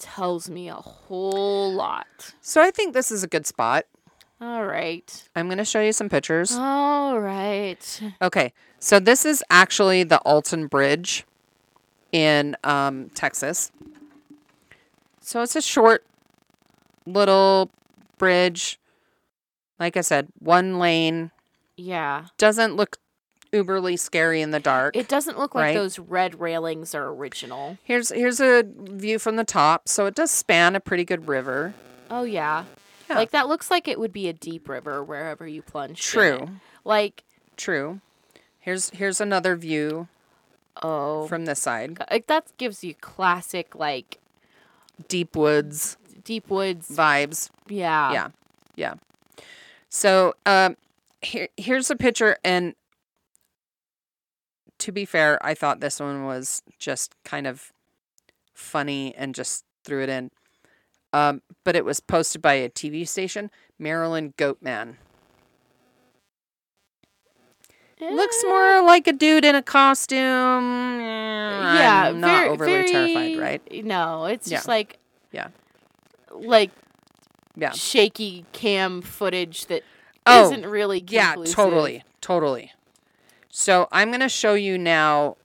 Tells 0.00 0.50
me 0.50 0.68
a 0.68 0.74
whole 0.74 1.72
lot. 1.72 2.34
So 2.40 2.60
I 2.60 2.72
think 2.72 2.94
this 2.94 3.12
is 3.12 3.22
a 3.22 3.28
good 3.28 3.46
spot. 3.46 3.86
All 4.40 4.64
right. 4.64 5.28
I'm 5.36 5.46
going 5.46 5.58
to 5.58 5.64
show 5.64 5.80
you 5.80 5.92
some 5.92 6.08
pictures. 6.08 6.52
All 6.52 7.20
right. 7.20 8.00
Okay. 8.22 8.52
So 8.78 8.98
this 8.98 9.24
is 9.24 9.44
actually 9.50 10.02
the 10.02 10.18
Alton 10.20 10.66
Bridge 10.66 11.24
in 12.10 12.56
um, 12.64 13.10
Texas. 13.10 13.70
So 15.20 15.42
it's 15.42 15.54
a 15.54 15.62
short 15.62 16.04
little 17.06 17.70
bridge. 18.18 18.80
Like 19.78 19.96
I 19.96 20.00
said, 20.00 20.28
one 20.38 20.78
lane. 20.78 21.30
Yeah. 21.76 22.26
Doesn't 22.38 22.76
look 22.76 22.96
uberly 23.52 23.98
scary 23.98 24.40
in 24.40 24.50
the 24.50 24.60
dark. 24.60 24.96
It 24.96 25.08
doesn't 25.08 25.38
look 25.38 25.54
like 25.54 25.62
Right. 25.66 25.74
those 25.74 25.98
red 25.98 26.40
railings 26.40 26.94
are 26.94 27.08
original. 27.08 27.78
here's 27.84 28.10
here's 28.10 28.40
a 28.40 28.64
view 28.66 29.18
from 29.18 29.36
the 29.36 29.44
top. 29.44 29.88
So 29.88 30.06
it 30.06 30.14
does 30.14 30.30
span 30.30 30.76
a 30.76 30.80
pretty 30.80 31.04
good 31.04 31.26
river. 31.28 31.74
Oh 32.10 32.24
yeah. 32.24 32.64
Yeah. 33.08 33.16
Like 33.16 33.30
that 33.32 33.48
looks 33.48 33.70
like 33.70 33.88
it 33.88 33.98
would 33.98 34.12
be 34.12 34.28
a 34.28 34.32
deep 34.32 34.68
river 34.68 35.02
wherever 35.02 35.46
you 35.46 35.62
plunge. 35.62 36.00
True. 36.02 36.48
Like 36.84 37.24
True. 37.56 38.00
Here's 38.60 38.90
here's 38.90 39.20
another 39.20 39.56
view 39.56 40.06
oh, 40.82 41.26
from 41.26 41.44
this 41.46 41.60
side. 41.60 41.98
like 42.10 42.26
that 42.28 42.46
gives 42.56 42.84
you 42.84 42.94
classic 42.94 43.74
like 43.74 44.18
Deep 45.08 45.34
woods 45.34 45.96
deep 46.24 46.48
woods. 46.50 46.88
vibes. 46.88 47.50
Yeah. 47.68 48.12
Yeah. 48.12 48.28
Yeah. 48.76 48.94
So 49.88 50.34
um 50.46 50.76
here 51.22 51.48
here's 51.56 51.90
a 51.90 51.96
picture 51.96 52.36
and 52.44 52.74
to 54.80 54.92
be 54.92 55.04
fair, 55.04 55.38
I 55.44 55.54
thought 55.54 55.80
this 55.80 56.00
one 56.00 56.24
was 56.24 56.62
just 56.78 57.14
kind 57.24 57.46
of 57.46 57.72
funny 58.54 59.14
and 59.14 59.34
just 59.34 59.64
threw 59.84 60.02
it 60.02 60.08
in. 60.08 60.30
Um, 61.12 61.42
but 61.64 61.74
it 61.76 61.84
was 61.84 62.00
posted 62.00 62.40
by 62.42 62.54
a 62.54 62.68
TV 62.68 63.06
station, 63.06 63.50
Maryland 63.78 64.36
Goatman. 64.36 64.96
Looks 68.00 68.42
Eh, 68.44 68.48
more 68.48 68.82
like 68.82 69.06
a 69.06 69.12
dude 69.12 69.44
in 69.44 69.54
a 69.54 69.62
costume. 69.62 70.20
Yeah, 70.20 72.08
I'm 72.08 72.20
not 72.20 72.38
very, 72.38 72.48
overly 72.48 72.84
terrified, 72.84 73.36
right? 73.36 73.84
No, 73.84 74.24
it's 74.24 74.48
Yeah. 74.50 74.58
just 74.58 74.68
like 74.68 74.98
Yeah. 75.32 75.48
like 76.32 76.70
Yeah. 77.56 77.72
shaky 77.72 78.46
cam 78.52 79.02
footage 79.02 79.66
that 79.66 79.82
Oh, 80.26 80.50
not 80.54 80.70
really 80.70 81.02
Yeah, 81.08 81.34
totally, 81.34 82.04
totally. 82.20 82.72
So 83.50 83.88
I'm 83.92 84.10
gonna 84.10 84.28
show 84.28 84.54
you 84.54 84.78
now. 84.78 85.36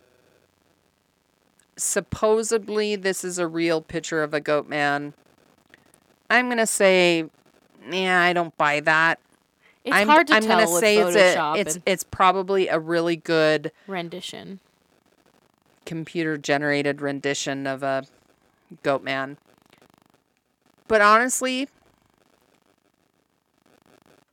Supposedly, 1.77 2.95
this 2.95 3.23
is 3.23 3.37
a 3.37 3.47
real 3.47 3.81
picture 3.81 4.23
of 4.23 4.33
a 4.33 4.39
goat 4.39 4.67
man. 4.67 5.13
I'm 6.29 6.47
gonna 6.47 6.67
say, 6.67 7.25
yeah, 7.91 8.21
I 8.21 8.33
don't 8.33 8.55
buy 8.57 8.79
that. 8.81 9.19
It's 9.83 9.95
I'm, 9.95 10.07
hard 10.07 10.27
to 10.27 10.35
I'm 10.35 10.41
tell 10.43 10.57
gonna 10.59 10.71
with 10.71 10.79
say 10.79 10.97
it's 10.97 11.15
a, 11.15 11.53
it's 11.57 11.79
it's 11.85 12.03
probably 12.03 12.67
a 12.67 12.79
really 12.79 13.15
good 13.15 13.71
rendition. 13.87 14.59
computer 15.85 16.37
generated 16.37 17.01
rendition 17.01 17.67
of 17.67 17.83
a 17.83 18.05
goat 18.83 19.03
man. 19.03 19.37
But 20.87 21.01
honestly, 21.01 21.67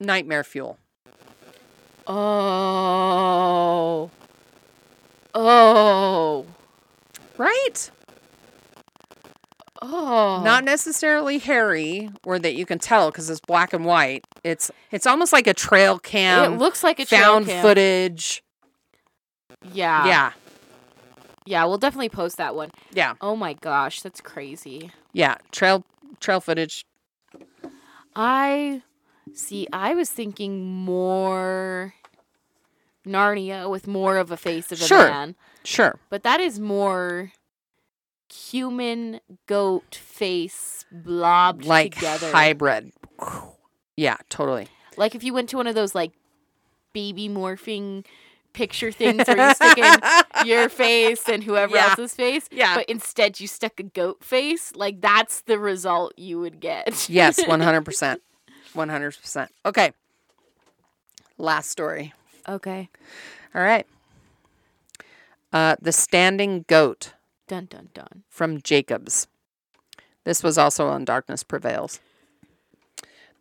nightmare 0.00 0.44
fuel. 0.44 0.78
Oh. 2.06 3.92
Oh. 5.34 6.46
Right? 7.38 7.90
Oh. 9.80 10.42
Not 10.44 10.64
necessarily 10.64 11.38
hairy, 11.38 12.10
or 12.24 12.38
that 12.38 12.54
you 12.54 12.64
can 12.66 12.78
tell 12.78 13.10
because 13.10 13.28
it's 13.28 13.40
black 13.40 13.72
and 13.72 13.84
white. 13.84 14.24
It's 14.44 14.70
it's 14.92 15.06
almost 15.06 15.32
like 15.32 15.46
a 15.48 15.54
trail 15.54 15.98
cam, 15.98 16.52
it 16.54 16.58
looks 16.58 16.84
like 16.84 17.00
a 17.00 17.04
trail 17.04 17.20
found 17.20 17.46
cam. 17.46 17.62
footage. 17.62 18.44
Yeah. 19.72 20.06
yeah, 20.06 20.32
Yeah, 21.46 21.64
we'll 21.66 21.78
definitely 21.78 22.08
post 22.08 22.36
that 22.36 22.54
one. 22.56 22.70
yeah, 22.92 23.14
Oh 23.20 23.36
my 23.36 23.52
gosh, 23.54 24.00
that's 24.02 24.20
crazy. 24.20 24.90
yeah. 25.12 25.36
Trail 25.52 25.84
trail 26.20 26.40
footage. 26.40 26.84
I 28.14 28.82
see. 29.34 29.66
I 29.72 29.94
was 29.94 30.10
thinking 30.10 30.64
more 30.66 31.94
Narnia 33.06 33.68
with 33.70 33.86
more 33.86 34.16
of 34.18 34.30
a 34.30 34.36
face 34.36 34.70
of 34.72 34.80
a 34.80 34.84
Sure. 34.84 35.09
man, 35.09 35.34
Sure. 35.64 35.98
but 36.10 36.22
that 36.22 36.40
is 36.40 36.60
more 36.60 37.32
human 38.32 39.20
goat 39.46 39.94
face 39.94 40.84
blobbed 40.90 41.64
Like 41.64 41.94
together. 41.96 42.30
hybrid. 42.32 42.92
Yeah, 43.96 44.16
totally. 44.28 44.68
like 44.96 45.14
if 45.14 45.22
you 45.24 45.32
went 45.34 45.48
to 45.50 45.56
one 45.56 45.66
of 45.66 45.74
those 45.74 45.94
like 45.94 46.12
baby 46.92 47.28
morphing 47.28 48.04
picture 48.52 48.92
things 48.92 49.26
where 49.26 49.48
you 49.48 49.54
stick 49.54 49.78
in 49.78 50.00
your 50.46 50.68
face 50.68 51.26
and 51.28 51.42
whoever 51.42 51.74
Yeah. 51.74 51.88
else's 51.90 52.14
face, 52.14 52.46
Yeah. 52.50 52.74
but 52.76 52.84
instead 52.86 53.40
you 53.40 53.46
stuck 53.48 53.80
a 53.80 53.82
goat 53.82 54.22
face, 54.22 54.72
like 54.76 55.00
that's 55.00 55.40
the 55.42 55.59
result 55.59 56.12
you 56.18 56.38
would 56.40 56.60
get. 56.60 57.09
Yes, 57.09 57.40
100%. 57.44 58.18
100%. 58.74 59.48
Okay. 59.66 59.92
Last 61.38 61.70
story. 61.70 62.12
okay. 62.48 62.88
All 63.54 63.62
right. 63.62 63.86
Uh, 65.52 65.76
the 65.80 65.92
Standing 65.92 66.64
Goat 66.66 67.12
Dun 67.46 67.66
dun 67.66 67.88
dun. 67.92 68.22
from 68.30 68.62
Jacobs. 68.62 69.26
This 70.24 70.42
was 70.42 70.56
also 70.56 70.86
on 70.88 71.04
Darkness 71.04 71.42
Prevails. 71.42 72.00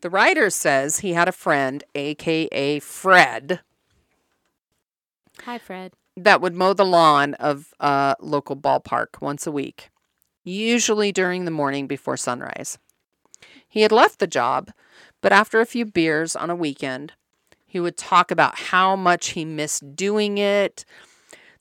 The 0.02 0.10
writer 0.10 0.50
says 0.50 1.00
he 1.00 1.14
had 1.14 1.30
a 1.30 1.32
friend, 1.32 1.84
aka 1.96 2.80
Fred, 2.80 3.62
Hi, 5.44 5.58
Fred. 5.60 5.94
that 6.18 6.42
would 6.42 6.56
mow 6.56 6.74
the 6.74 6.84
lawn 6.86 7.36
of 7.36 7.74
a 7.80 8.16
local 8.20 8.58
ballpark 8.58 9.22
once 9.22 9.46
a 9.48 9.52
week, 9.52 9.90
usually 10.44 11.12
during 11.12 11.46
the 11.46 11.52
morning 11.52 11.88
before 11.88 12.18
sunrise. 12.18 12.78
He 13.70 13.82
had 13.84 13.92
left 13.92 14.20
the 14.20 14.28
job, 14.28 14.72
but 15.22 15.32
after 15.32 15.60
a 15.62 15.66
few 15.66 15.86
beers 15.86 16.36
on 16.36 16.50
a 16.50 16.56
weekend, 16.56 17.14
he 17.66 17.80
would 17.80 17.98
talk 17.98 18.32
about 18.32 18.58
how 18.60 18.96
much 18.96 19.30
he 19.30 19.46
missed 19.46 19.96
doing 19.96 20.38
it, 20.38 20.84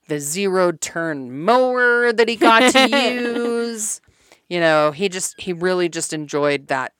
the 0.08 0.18
zero 0.20 0.72
turn 0.72 1.44
mower 1.44 2.12
that 2.12 2.28
he 2.28 2.36
got 2.36 2.72
to 2.72 2.88
use. 2.88 4.00
You 4.48 4.58
know, 4.58 4.90
he 4.90 5.08
just, 5.08 5.40
he 5.40 5.52
really 5.52 5.88
just 5.88 6.12
enjoyed 6.12 6.66
that. 6.66 6.92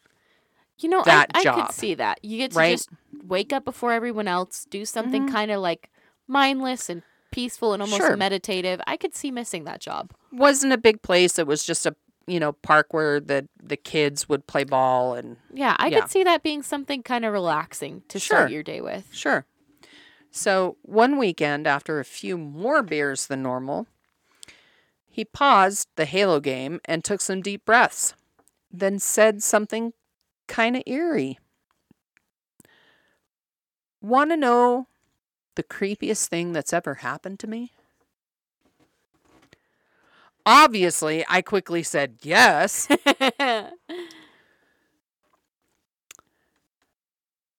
You 0.79 0.89
know, 0.89 1.03
That 1.05 1.27
I, 1.35 1.41
I 1.41 1.43
job, 1.43 1.67
could 1.67 1.75
see 1.75 1.95
that. 1.95 2.21
You 2.25 2.39
get 2.39 2.53
to 2.53 2.59
right? 2.59 2.71
just 2.77 2.89
wake 3.27 3.53
up 3.53 3.65
before 3.65 3.93
everyone 3.93 4.29
else, 4.29 4.67
do 4.71 4.85
something 4.85 5.25
Mhm. 5.27 5.33
kind 5.33 5.51
of 5.51 5.61
like 5.61 5.91
mindless 6.29 6.89
and 6.89 7.03
peaceful 7.33 7.73
and 7.73 7.83
almost 7.83 8.03
Sure. 8.03 8.17
meditative. 8.17 8.81
I 8.87 8.97
could 8.97 9.17
see 9.17 9.33
missing 9.33 9.65
that 9.65 9.81
job. 9.81 10.13
Wasn't 10.31 10.73
a 10.73 10.79
big 10.79 11.03
place. 11.03 11.41
It 11.41 11.49
was 11.49 11.65
just 11.65 11.87
a, 11.87 11.97
you 12.31 12.41
know, 12.41 12.53
park 12.53 12.93
where 12.93 13.21
the, 13.21 13.49
the 13.63 13.77
kids 13.77 14.29
would 14.29 14.47
play 14.47 14.65
ball 14.65 15.15
and 15.15 15.37
Yeah, 15.53 15.77
I 15.79 15.89
Yeah. 15.89 16.01
could 16.03 16.11
see 16.11 16.25
that 16.25 16.43
being 16.43 16.63
something 16.63 17.03
kind 17.03 17.25
of 17.25 17.33
relaxing 17.33 18.03
to 18.09 18.19
Sure. 18.21 18.37
start 18.39 18.51
your 18.51 18.63
day 18.63 18.81
with. 18.81 19.09
Sure. 19.13 19.47
So 20.31 20.77
one 20.83 21.19
weekend, 21.19 21.67
after 21.67 21.99
a 21.99 22.05
few 22.05 22.39
more 22.39 22.83
beers 22.83 23.27
than 23.27 23.43
normal, 23.43 23.87
he 25.09 25.25
paused 25.25 25.89
the 25.97 26.05
Halo 26.05 26.39
game 26.39 26.81
and 26.85 27.03
took 27.03 27.21
some 27.21 27.43
deep 27.43 27.65
breaths, 27.65 28.15
then 28.71 28.99
said 29.01 29.43
something 29.43 29.93
kind 30.47 30.77
of 30.77 30.85
eerie. 30.87 31.39
Want 34.01 34.31
to 34.31 34.37
know 34.37 34.87
the 35.57 35.63
creepiest 35.63 36.29
thing 36.29 36.53
that's 36.53 36.73
ever 36.73 36.95
happened 36.97 37.39
to 37.41 37.47
me? 37.49 37.73
Obviously, 40.47 41.25
I 41.29 41.43
quickly 41.43 41.83
said 41.83 42.17
yes. 42.23 42.89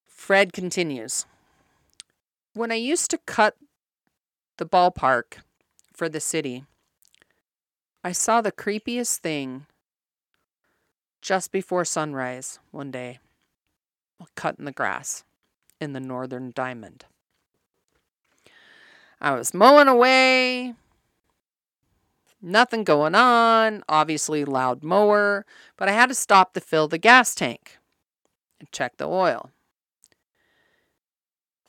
Fred 0.07 0.53
continues. 0.53 1.25
When 2.53 2.71
I 2.71 2.75
used 2.75 3.11
to 3.11 3.17
cut 3.19 3.55
the 4.57 4.65
ballpark 4.65 5.37
for 5.93 6.09
the 6.09 6.19
city, 6.19 6.65
I 8.03 8.11
saw 8.11 8.41
the 8.41 8.51
creepiest 8.51 9.19
thing 9.19 9.65
just 11.21 11.51
before 11.51 11.85
sunrise 11.85 12.59
one 12.71 12.91
day 12.91 13.19
cutting 14.35 14.65
the 14.65 14.71
grass 14.71 15.23
in 15.79 15.93
the 15.93 15.99
northern 15.99 16.51
diamond. 16.53 17.05
I 19.19 19.35
was 19.35 19.53
mowing 19.53 19.87
away, 19.87 20.73
nothing 22.41 22.83
going 22.83 23.15
on, 23.15 23.83
obviously 23.87 24.43
loud 24.45 24.83
mower, 24.83 25.45
but 25.77 25.87
I 25.87 25.91
had 25.91 26.09
to 26.09 26.15
stop 26.15 26.53
to 26.53 26.59
fill 26.59 26.87
the 26.87 26.97
gas 26.97 27.35
tank 27.35 27.77
and 28.59 28.71
check 28.71 28.97
the 28.97 29.07
oil. 29.07 29.51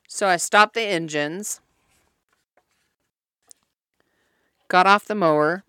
So 0.07 0.27
I 0.27 0.37
stopped 0.37 0.73
the 0.75 0.81
engines, 0.81 1.59
got 4.67 4.85
off 4.85 5.05
the 5.05 5.15
mower, 5.15 5.63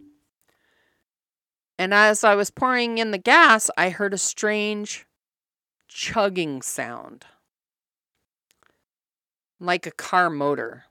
and 1.79 1.93
as 1.93 2.23
I 2.23 2.35
was 2.35 2.51
pouring 2.51 2.99
in 2.99 3.11
the 3.11 3.19
gas, 3.19 3.71
I 3.77 3.91
heard 3.91 4.15
a 4.15 4.19
strange 4.19 5.07
chugging 5.89 6.63
sound 6.63 7.25
like 9.59 9.87
a 9.87 9.91
car 9.91 10.29
motor. 10.31 10.85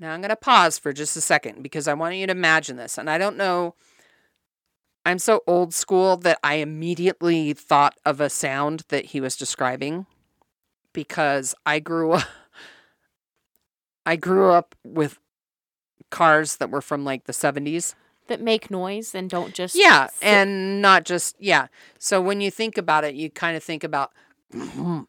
Now 0.00 0.12
I'm 0.14 0.20
going 0.22 0.30
to 0.30 0.36
pause 0.36 0.78
for 0.78 0.92
just 0.94 1.16
a 1.16 1.20
second 1.20 1.62
because 1.62 1.86
I 1.86 1.92
want 1.94 2.16
you 2.16 2.26
to 2.26 2.32
imagine 2.32 2.76
this. 2.76 2.96
And 2.96 3.10
I 3.10 3.18
don't 3.18 3.36
know, 3.36 3.74
I'm 5.04 5.18
so 5.18 5.42
old 5.46 5.74
school 5.74 6.16
that 6.18 6.38
I 6.42 6.54
immediately 6.54 7.52
thought 7.52 7.94
of 8.06 8.20
a 8.20 8.30
sound 8.30 8.84
that 8.88 9.06
he 9.06 9.20
was 9.20 9.36
describing 9.36 10.06
because 10.94 11.54
I 11.66 11.78
grew 11.78 12.12
up 12.12 12.24
I 14.06 14.16
grew 14.16 14.50
up 14.50 14.74
with 14.82 15.18
cars 16.10 16.56
that 16.56 16.70
were 16.70 16.80
from 16.80 17.04
like 17.04 17.24
the 17.24 17.32
70s. 17.32 17.94
that 18.28 18.40
make 18.40 18.70
noise 18.70 19.14
and 19.14 19.28
don't 19.28 19.52
just 19.54 19.76
Yeah, 19.76 20.06
sit- 20.06 20.22
and 20.26 20.80
not 20.82 21.04
just 21.04 21.36
yeah. 21.38 21.66
So 21.98 22.20
when 22.20 22.40
you 22.40 22.50
think 22.50 22.78
about 22.78 23.04
it, 23.04 23.14
you 23.14 23.28
kind 23.30 23.56
of 23.56 23.62
think 23.62 23.84
about 23.84 24.12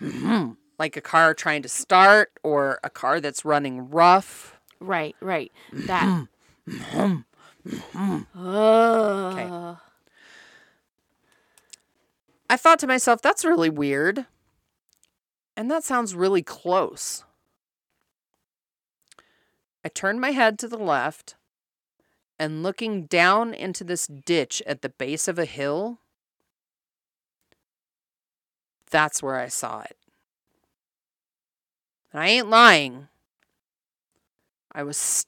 like 0.78 0.96
a 0.96 1.00
car 1.00 1.34
trying 1.34 1.62
to 1.62 1.68
start 1.68 2.32
or 2.42 2.78
a 2.84 2.90
car 2.90 3.20
that's 3.20 3.44
running 3.44 3.90
rough. 3.90 4.58
right, 4.80 5.16
right. 5.20 5.52
That. 5.72 6.04
Mm-hmm. 6.04 7.16
Mm-hmm. 7.66 7.78
Mm-hmm. 7.98 8.46
Ugh. 8.46 9.76
I 12.50 12.56
thought 12.56 12.78
to 12.78 12.86
myself, 12.86 13.20
that's 13.20 13.44
really 13.44 13.70
weird. 13.70 14.26
And 15.56 15.70
that 15.70 15.84
sounds 15.84 16.14
really 16.14 16.42
close. 16.42 17.24
I 19.84 19.88
turned 19.88 20.20
my 20.20 20.30
head 20.30 20.58
to 20.60 20.68
the 20.68 20.78
left 20.78 21.34
and 22.38 22.62
looking 22.62 23.06
down 23.06 23.52
into 23.52 23.84
this 23.84 24.06
ditch 24.06 24.62
at 24.66 24.82
the 24.82 24.88
base 24.88 25.28
of 25.28 25.38
a 25.38 25.44
hill, 25.44 25.98
that's 28.90 29.22
where 29.22 29.36
I 29.36 29.48
saw 29.48 29.82
it. 29.82 29.97
And 32.12 32.22
I 32.22 32.28
ain't 32.28 32.48
lying. 32.48 33.08
I 34.72 34.82
was 34.82 35.26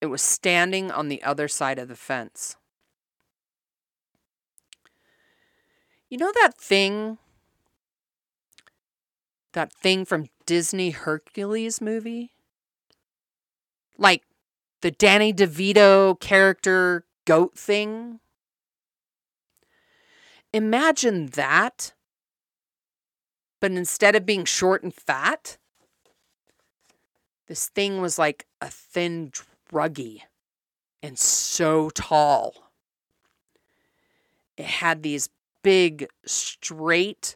it 0.00 0.06
was 0.06 0.22
standing 0.22 0.90
on 0.90 1.08
the 1.08 1.22
other 1.22 1.48
side 1.48 1.78
of 1.78 1.88
the 1.88 1.96
fence. 1.96 2.56
You 6.08 6.18
know 6.18 6.32
that 6.34 6.56
thing 6.56 7.18
that 9.52 9.72
thing 9.72 10.04
from 10.04 10.28
Disney 10.46 10.90
Hercules 10.90 11.80
movie? 11.80 12.32
Like 13.98 14.22
the 14.80 14.90
Danny 14.90 15.32
DeVito 15.32 16.18
character 16.20 17.04
goat 17.26 17.56
thing? 17.56 18.20
Imagine 20.52 21.26
that, 21.28 21.92
but 23.60 23.70
instead 23.70 24.16
of 24.16 24.26
being 24.26 24.44
short 24.44 24.82
and 24.82 24.92
fat, 24.92 25.58
this 27.50 27.68
thing 27.68 28.00
was 28.00 28.16
like 28.16 28.46
a 28.60 28.70
thin 28.70 29.32
druggie 29.68 30.20
and 31.02 31.18
so 31.18 31.90
tall. 31.90 32.70
It 34.56 34.66
had 34.66 35.02
these 35.02 35.28
big, 35.64 36.06
straight, 36.24 37.34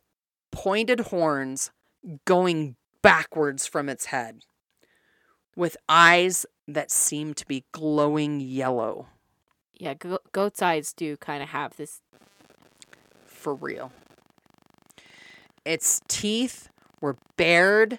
pointed 0.52 1.00
horns 1.00 1.72
going 2.26 2.76
backwards 3.02 3.66
from 3.66 3.88
its 3.88 4.04
head, 4.04 4.42
with 5.56 5.76
eyes 5.88 6.46
that 6.68 6.92
seemed 6.92 7.36
to 7.38 7.46
be 7.48 7.64
glowing 7.72 8.38
yellow. 8.38 9.08
Yeah, 9.72 9.94
go- 9.94 10.20
goat's 10.30 10.62
eyes 10.62 10.92
do 10.92 11.16
kind 11.16 11.42
of 11.42 11.48
have 11.48 11.76
this. 11.76 12.02
For 13.26 13.52
real. 13.52 13.90
Its 15.64 16.00
teeth 16.06 16.68
were 17.00 17.16
bared 17.36 17.98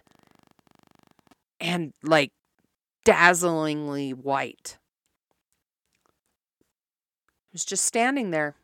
and 1.66 1.94
like 2.04 2.32
dazzlingly 3.04 4.14
white. 4.14 4.78
It 7.50 7.54
was 7.54 7.66
just 7.66 7.86
standing 7.86 8.30
there. 8.30 8.56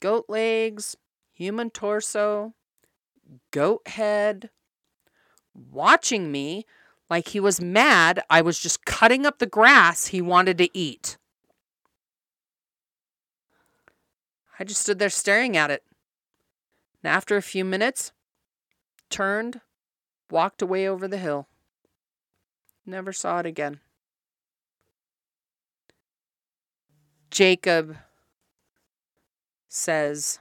Goat 0.00 0.26
legs, 0.28 0.96
human 1.32 1.70
torso, 1.70 2.52
goat 3.50 3.88
head, 3.88 4.50
watching 5.54 6.30
me 6.30 6.66
like 7.08 7.28
he 7.28 7.40
was 7.40 7.60
mad 7.60 8.22
I 8.28 8.42
was 8.42 8.58
just 8.58 8.84
cutting 8.84 9.24
up 9.24 9.38
the 9.38 9.46
grass 9.46 10.08
he 10.08 10.20
wanted 10.20 10.58
to 10.58 10.76
eat. 10.76 11.16
I 14.58 14.64
just 14.64 14.82
stood 14.82 14.98
there 14.98 15.10
staring 15.10 15.56
at 15.56 15.70
it. 15.70 15.82
And 17.02 17.10
after 17.10 17.36
a 17.36 17.42
few 17.42 17.64
minutes, 17.64 18.12
turned, 19.10 19.60
walked 20.30 20.62
away 20.62 20.86
over 20.86 21.08
the 21.08 21.18
hill. 21.18 21.48
Never 22.86 23.12
saw 23.12 23.38
it 23.40 23.46
again. 23.46 23.80
Jacob 27.30 27.96
says, 29.68 30.38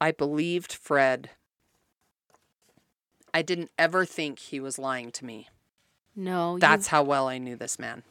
I 0.00 0.12
believed 0.12 0.72
Fred. 0.72 1.30
I 3.32 3.42
didn't 3.42 3.70
ever 3.78 4.04
think 4.04 4.38
he 4.38 4.60
was 4.60 4.78
lying 4.78 5.10
to 5.12 5.24
me. 5.24 5.48
No, 6.14 6.54
you- 6.54 6.60
That's 6.60 6.88
how 6.88 7.02
well 7.02 7.26
I 7.26 7.38
knew 7.38 7.56
this 7.56 7.78
man. 7.78 8.04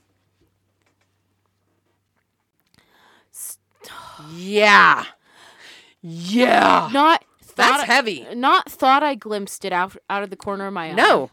Yeah. 4.34 5.06
Yeah. 6.02 6.90
not 6.94 7.24
thought 7.42 7.56
That's 7.56 7.84
I- 7.84 7.86
heavy. 7.86 8.28
Not 8.36 8.70
thought 8.70 9.04
I 9.04 9.16
glimpsed 9.16 9.64
it 9.66 9.72
out 9.74 9.96
out 10.10 10.24
of 10.24 10.30
the 10.30 10.36
corner 10.36 10.68
of 10.68 10.74
my 10.74 10.90
eye. 10.90 10.94
No. 10.94 11.30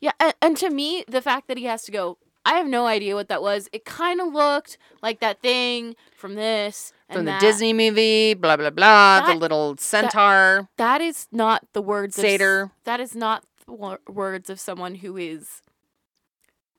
Yeah, 0.00 0.12
and, 0.20 0.34
and 0.40 0.56
to 0.58 0.70
me, 0.70 1.04
the 1.08 1.22
fact 1.22 1.48
that 1.48 1.58
he 1.58 1.64
has 1.64 1.82
to 1.84 1.92
go, 1.92 2.18
I 2.44 2.54
have 2.54 2.66
no 2.66 2.86
idea 2.86 3.14
what 3.14 3.28
that 3.28 3.42
was. 3.42 3.68
It 3.72 3.84
kind 3.84 4.20
of 4.20 4.32
looked 4.32 4.78
like 5.02 5.20
that 5.20 5.40
thing 5.40 5.94
from 6.16 6.34
this 6.34 6.92
and 7.08 7.18
From 7.18 7.24
the 7.24 7.32
that. 7.32 7.40
Disney 7.40 7.72
movie, 7.72 8.34
blah, 8.34 8.56
blah, 8.56 8.70
blah. 8.70 9.26
the 9.26 9.34
little 9.34 9.76
centaur. 9.76 10.68
That 10.76 11.00
is 11.00 11.28
not 11.30 11.66
the 11.72 11.82
words 11.82 12.18
of 12.18 12.24
that 12.84 13.00
is 13.00 13.14
not 13.14 13.44
the 13.66 13.98
words 14.08 14.50
of 14.50 14.58
someone 14.58 14.96
who 14.96 15.16
is 15.16 15.62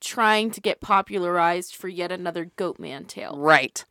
trying 0.00 0.50
to 0.50 0.60
get 0.60 0.80
popularized 0.80 1.74
for 1.74 1.88
yet 1.88 2.12
another 2.12 2.50
Goatman 2.58 3.06
tale. 3.06 3.36
Right. 3.38 3.84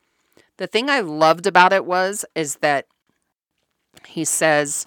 The 0.58 0.68
thing 0.68 0.90
I 0.90 1.00
loved 1.00 1.48
about 1.48 1.74
it 1.74 1.86
was 1.86 2.24
is 2.36 2.58
that 2.58 2.86
he 4.06 4.26
says 4.26 4.86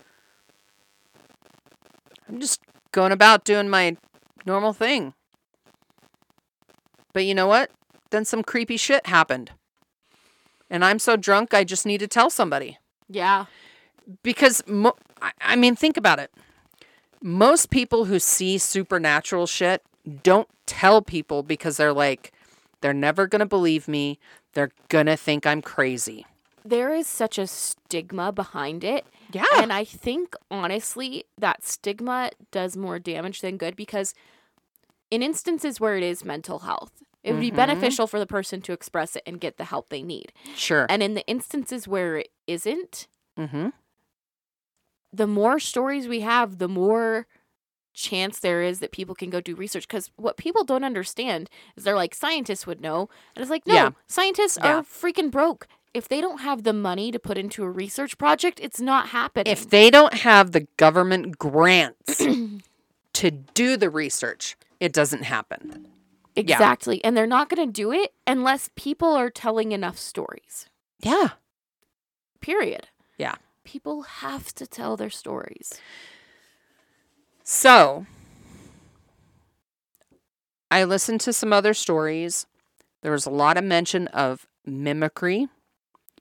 I'm 2.29 2.41
just 2.41 2.61
going 2.93 3.13
about 3.13 3.45
doing 3.45 3.69
my 3.69 3.97
normal 4.47 4.73
thing. 4.73 5.13
But 7.13 7.25
you 7.25 7.35
know 7.35 7.47
what? 7.47 7.71
Then 8.11 8.25
some 8.25 8.43
creepy 8.43 8.77
shit 8.77 9.07
happened. 9.07 9.51
And 10.71 10.85
I'm 10.85 10.99
so 10.99 11.17
drunk 11.17 11.55
I 11.55 11.65
just 11.65 11.87
need 11.87 11.99
to 11.99 12.07
tell 12.09 12.31
somebody. 12.31 12.79
Yeah. 13.09 13.47
Because 14.23 14.63
mo- 14.67 14.97
I- 15.21 15.33
I 15.41 15.57
mean 15.57 15.77
think 15.77 15.97
about 15.97 16.19
it. 16.19 16.31
Most 17.23 17.71
people 17.71 18.05
who 18.07 18.19
see 18.19 18.59
supernatural 18.59 19.47
shit 19.47 19.83
don't 20.23 20.49
tell 20.67 21.03
people 21.03 21.43
because 21.43 21.77
they're 21.77 21.93
like 21.93 22.33
they're 22.81 22.93
never 22.95 23.27
going 23.27 23.41
to 23.41 23.47
believe 23.47 23.89
me. 23.89 24.19
They're 24.53 24.71
going 24.89 25.07
to 25.07 25.17
think 25.17 25.47
I'm 25.47 25.63
crazy. 25.63 26.27
There 26.65 26.93
is 26.95 27.07
such 27.07 27.39
a 27.39 27.47
stigma 27.47 28.33
behind 28.33 28.85
it. 28.85 29.07
Yeah. 29.33 29.45
And 29.57 29.73
I 29.73 29.85
think 29.85 30.35
honestly 30.51 31.25
that 31.39 31.65
stigma 31.65 32.31
does 32.51 32.77
more 32.77 32.99
damage 32.99 33.41
than 33.41 33.57
good 33.57 33.77
because 33.77 34.15
in 35.11 35.23
instances 35.23 35.81
where 35.81 35.97
it 35.97 36.03
is 36.03 36.25
mental 36.25 36.61
health, 36.61 37.03
it 37.23 37.33
would 37.33 37.41
be 37.41 37.51
Mhm. 37.51 37.57
beneficial 37.57 38.07
for 38.07 38.19
the 38.19 38.27
person 38.27 38.61
to 38.63 38.73
express 38.73 39.17
it 39.17 39.23
and 39.27 39.41
get 39.41 39.57
the 39.57 39.65
help 39.65 39.89
they 39.89 40.03
need. 40.03 40.33
Sure. 40.55 40.87
And 40.89 41.03
in 41.03 41.15
the 41.15 41.27
instances 41.27 41.89
where 41.89 42.17
it 42.19 42.31
isn't, 42.47 43.09
Mm-hmm. 43.39 43.69
the 45.13 45.27
more 45.27 45.59
stories 45.59 46.09
we 46.09 46.21
have, 46.21 46.59
the 46.59 46.69
more 46.69 47.27
chance 47.95 48.39
there 48.41 48.63
is 48.63 48.81
that 48.81 48.93
people 48.93 49.15
can 49.15 49.31
go 49.31 49.41
do 49.41 49.55
research. 49.55 49.89
Because 49.89 50.11
what 50.17 50.37
people 50.37 50.65
don't 50.65 50.85
understand 50.85 51.49
is 51.77 51.85
they're 51.85 51.97
like, 51.97 52.15
scientists 52.15 52.67
would 52.67 52.81
know. 52.81 53.09
And 53.35 53.43
it's 53.43 53.51
like, 53.51 53.67
no, 53.67 53.75
Yeah. 53.75 53.91
scientists 54.07 54.59
Yeah. 54.63 54.79
are 54.79 54.83
freaking 54.83 55.31
broke. 55.31 55.67
If 55.95 56.09
they 56.09 56.21
don't 56.21 56.41
have 56.43 56.63
the 56.65 56.75
money 56.75 57.11
to 57.11 57.19
put 57.19 57.39
into 57.39 57.63
a 57.65 57.71
research 57.71 58.19
project, 58.19 58.61
it's 58.63 58.81
not 58.81 59.09
happening. 59.09 59.51
If 59.51 59.71
they 59.71 59.89
don't 59.91 60.13
have 60.13 60.53
the 60.53 60.67
government 60.77 61.39
grants 61.39 62.19
to 63.15 63.31
do 63.31 63.79
the 63.79 63.89
research, 63.89 64.57
it 64.81 64.93
doesn't 64.93 65.23
happen. 65.25 65.87
exactly. 66.35 67.03
And 67.05 67.17
they're 67.17 67.27
not 67.27 67.49
going 67.49 67.67
to 67.67 67.73
do 67.73 67.93
it 67.93 68.13
unless 68.27 68.71
people 68.77 69.15
are 69.15 69.31
telling 69.31 69.73
enough 69.73 69.99
stories. 69.99 70.67
Yeah. 71.01 71.31
Period. 72.41 72.89
Yeah. 73.19 73.37
People 73.65 74.03
have 74.03 74.55
to 74.55 74.67
tell 74.67 74.97
their 74.97 75.11
stories. 75.11 75.81
So 77.43 78.07
I 80.71 80.85
listened 80.85 81.21
to 81.23 81.33
some 81.33 81.53
other 81.53 81.75
stories. 81.75 82.47
There 83.03 83.13
was 83.13 83.27
a 83.27 83.31
lot 83.31 83.57
of 83.57 83.65
mention 83.65 84.09
of 84.09 84.47
mimicry, 84.65 85.49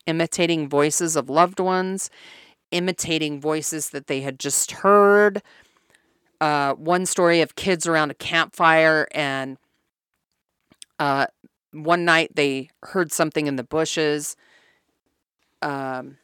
imitating 0.05 0.69
voices 0.69 1.15
of 1.15 1.29
loved 1.29 1.59
ones, 1.59 2.09
imitating 2.71 3.41
voices 3.41 3.89
that 3.89 4.07
they 4.07 4.21
had 4.21 4.39
just 4.39 4.71
heard. 4.71 5.41
Uh, 6.45 6.75
one 6.75 7.07
story 7.07 7.41
of 7.41 7.55
kids 7.55 7.87
around 7.87 8.11
a 8.11 8.13
campfire, 8.13 9.07
and 9.13 9.57
uh, 10.99 11.25
one 11.71 12.05
night 12.05 12.29
they 12.35 12.69
heard 12.83 13.11
something 13.11 13.47
in 13.47 13.55
the 13.55 13.63
bushes. 13.63 14.35
Um, 15.63 16.19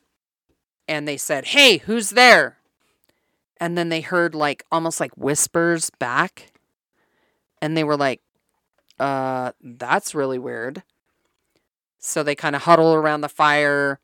and 0.87 1.07
they 1.07 1.17
said, 1.17 1.45
Hey, 1.45 1.79
who's 1.79 2.11
there? 2.11 2.59
And 3.59 3.75
then 3.75 3.89
they 3.89 4.01
heard 4.01 4.35
like 4.35 4.63
almost 4.71 4.99
like 4.99 5.17
whispers 5.17 5.89
back. 5.89 6.51
And 7.59 7.75
they 7.75 7.83
were 7.83 7.97
like, 7.97 8.21
uh, 8.99 9.53
that's 9.59 10.13
really 10.13 10.37
weird. 10.37 10.83
So 11.97 12.21
they 12.21 12.35
kind 12.35 12.55
of 12.55 12.61
huddle 12.61 12.93
around 12.93 13.21
the 13.21 13.27
fire. 13.27 13.99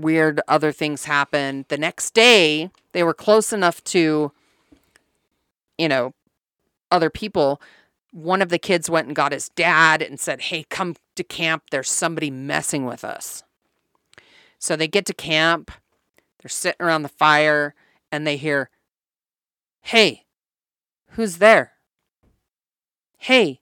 Weird 0.00 0.40
other 0.48 0.72
things 0.72 1.04
happen. 1.04 1.64
The 1.68 1.78
next 1.78 2.14
day, 2.14 2.70
they 2.92 3.02
were 3.02 3.14
close 3.14 3.52
enough 3.52 3.82
to, 3.84 4.32
you 5.76 5.88
know, 5.88 6.14
other 6.90 7.10
people. 7.10 7.60
One 8.12 8.42
of 8.42 8.48
the 8.48 8.58
kids 8.58 8.88
went 8.88 9.06
and 9.06 9.16
got 9.16 9.32
his 9.32 9.48
dad 9.50 10.02
and 10.02 10.18
said, 10.18 10.42
Hey, 10.42 10.64
come 10.68 10.96
to 11.16 11.24
camp. 11.24 11.64
There's 11.70 11.90
somebody 11.90 12.30
messing 12.30 12.84
with 12.84 13.04
us. 13.04 13.42
So 14.58 14.76
they 14.76 14.88
get 14.88 15.06
to 15.06 15.14
camp. 15.14 15.70
They're 16.42 16.48
sitting 16.48 16.84
around 16.84 17.02
the 17.02 17.08
fire 17.08 17.74
and 18.10 18.26
they 18.26 18.36
hear, 18.36 18.70
Hey, 19.82 20.24
who's 21.10 21.38
there? 21.38 21.72
Hey, 23.18 23.60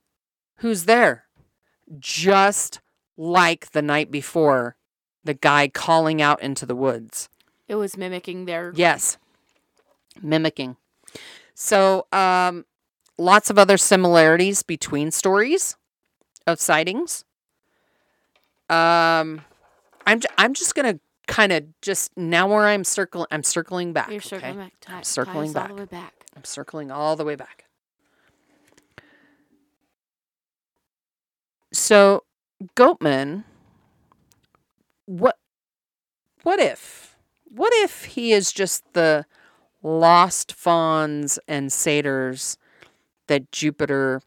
who's 0.56 0.84
there? 0.84 1.26
just 1.98 2.80
like 3.16 3.70
the 3.70 3.82
night 3.82 4.10
before, 4.10 4.76
the 5.26 5.34
guy 5.34 5.68
calling 5.68 6.22
out 6.22 6.40
into 6.42 6.64
the 6.64 6.74
woods. 6.74 7.28
It 7.68 7.74
was 7.74 7.96
mimicking 7.96 8.44
their. 8.46 8.72
Yes. 8.74 9.18
Mimicking. 10.22 10.76
So, 11.54 12.06
um, 12.12 12.64
lots 13.18 13.50
of 13.50 13.58
other 13.58 13.76
similarities 13.76 14.62
between 14.62 15.10
stories 15.10 15.76
of 16.46 16.60
sightings. 16.60 17.24
Um, 18.70 19.42
I'm 20.06 20.20
j- 20.20 20.28
I'm 20.38 20.54
just 20.54 20.74
gonna 20.74 20.98
kind 21.26 21.52
of 21.52 21.64
just 21.82 22.16
now 22.16 22.48
where 22.48 22.66
I'm 22.66 22.84
circling 22.84 23.26
I'm 23.30 23.42
circling 23.42 23.92
back. 23.92 24.08
You're 24.08 24.16
okay? 24.18 24.28
circling 24.28 24.56
back. 24.56 24.72
Ti- 24.80 24.92
circling 25.04 25.52
ties 25.52 25.70
all 25.70 25.76
the 25.76 25.82
way 25.82 25.84
back. 25.86 26.14
I'm 26.36 26.44
circling 26.44 26.90
all 26.90 27.16
the 27.16 27.24
way 27.24 27.34
back. 27.36 27.64
So, 31.72 32.24
Goatman, 32.76 33.44
what 35.06 35.38
what 36.42 36.60
if 36.60 37.16
what 37.44 37.72
if 37.76 38.04
he 38.04 38.32
is 38.32 38.52
just 38.52 38.84
the 38.92 39.24
lost 39.82 40.52
fauns 40.52 41.38
and 41.48 41.72
satyrs 41.72 42.58
that 43.28 43.50
Jupiter 43.50 44.20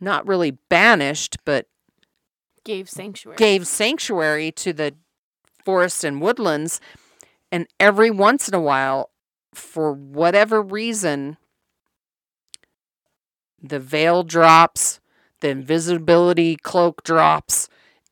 not 0.00 0.26
really 0.26 0.52
banished 0.68 1.36
but 1.44 1.66
Gave 2.64 2.90
sanctuary. 2.90 3.36
gave 3.36 3.66
sanctuary 3.66 4.52
to 4.52 4.72
the 4.72 4.94
forests 5.64 6.04
and 6.04 6.20
woodlands 6.20 6.80
and 7.52 7.66
every 7.78 8.10
once 8.10 8.48
in 8.48 8.54
a 8.54 8.60
while 8.60 9.10
for 9.54 9.92
whatever 9.92 10.62
reason 10.62 11.36
the 13.62 13.80
veil 13.80 14.22
drops 14.22 15.00
the 15.40 15.48
invisibility 15.48 16.56
cloak 16.56 17.02
drops 17.02 17.68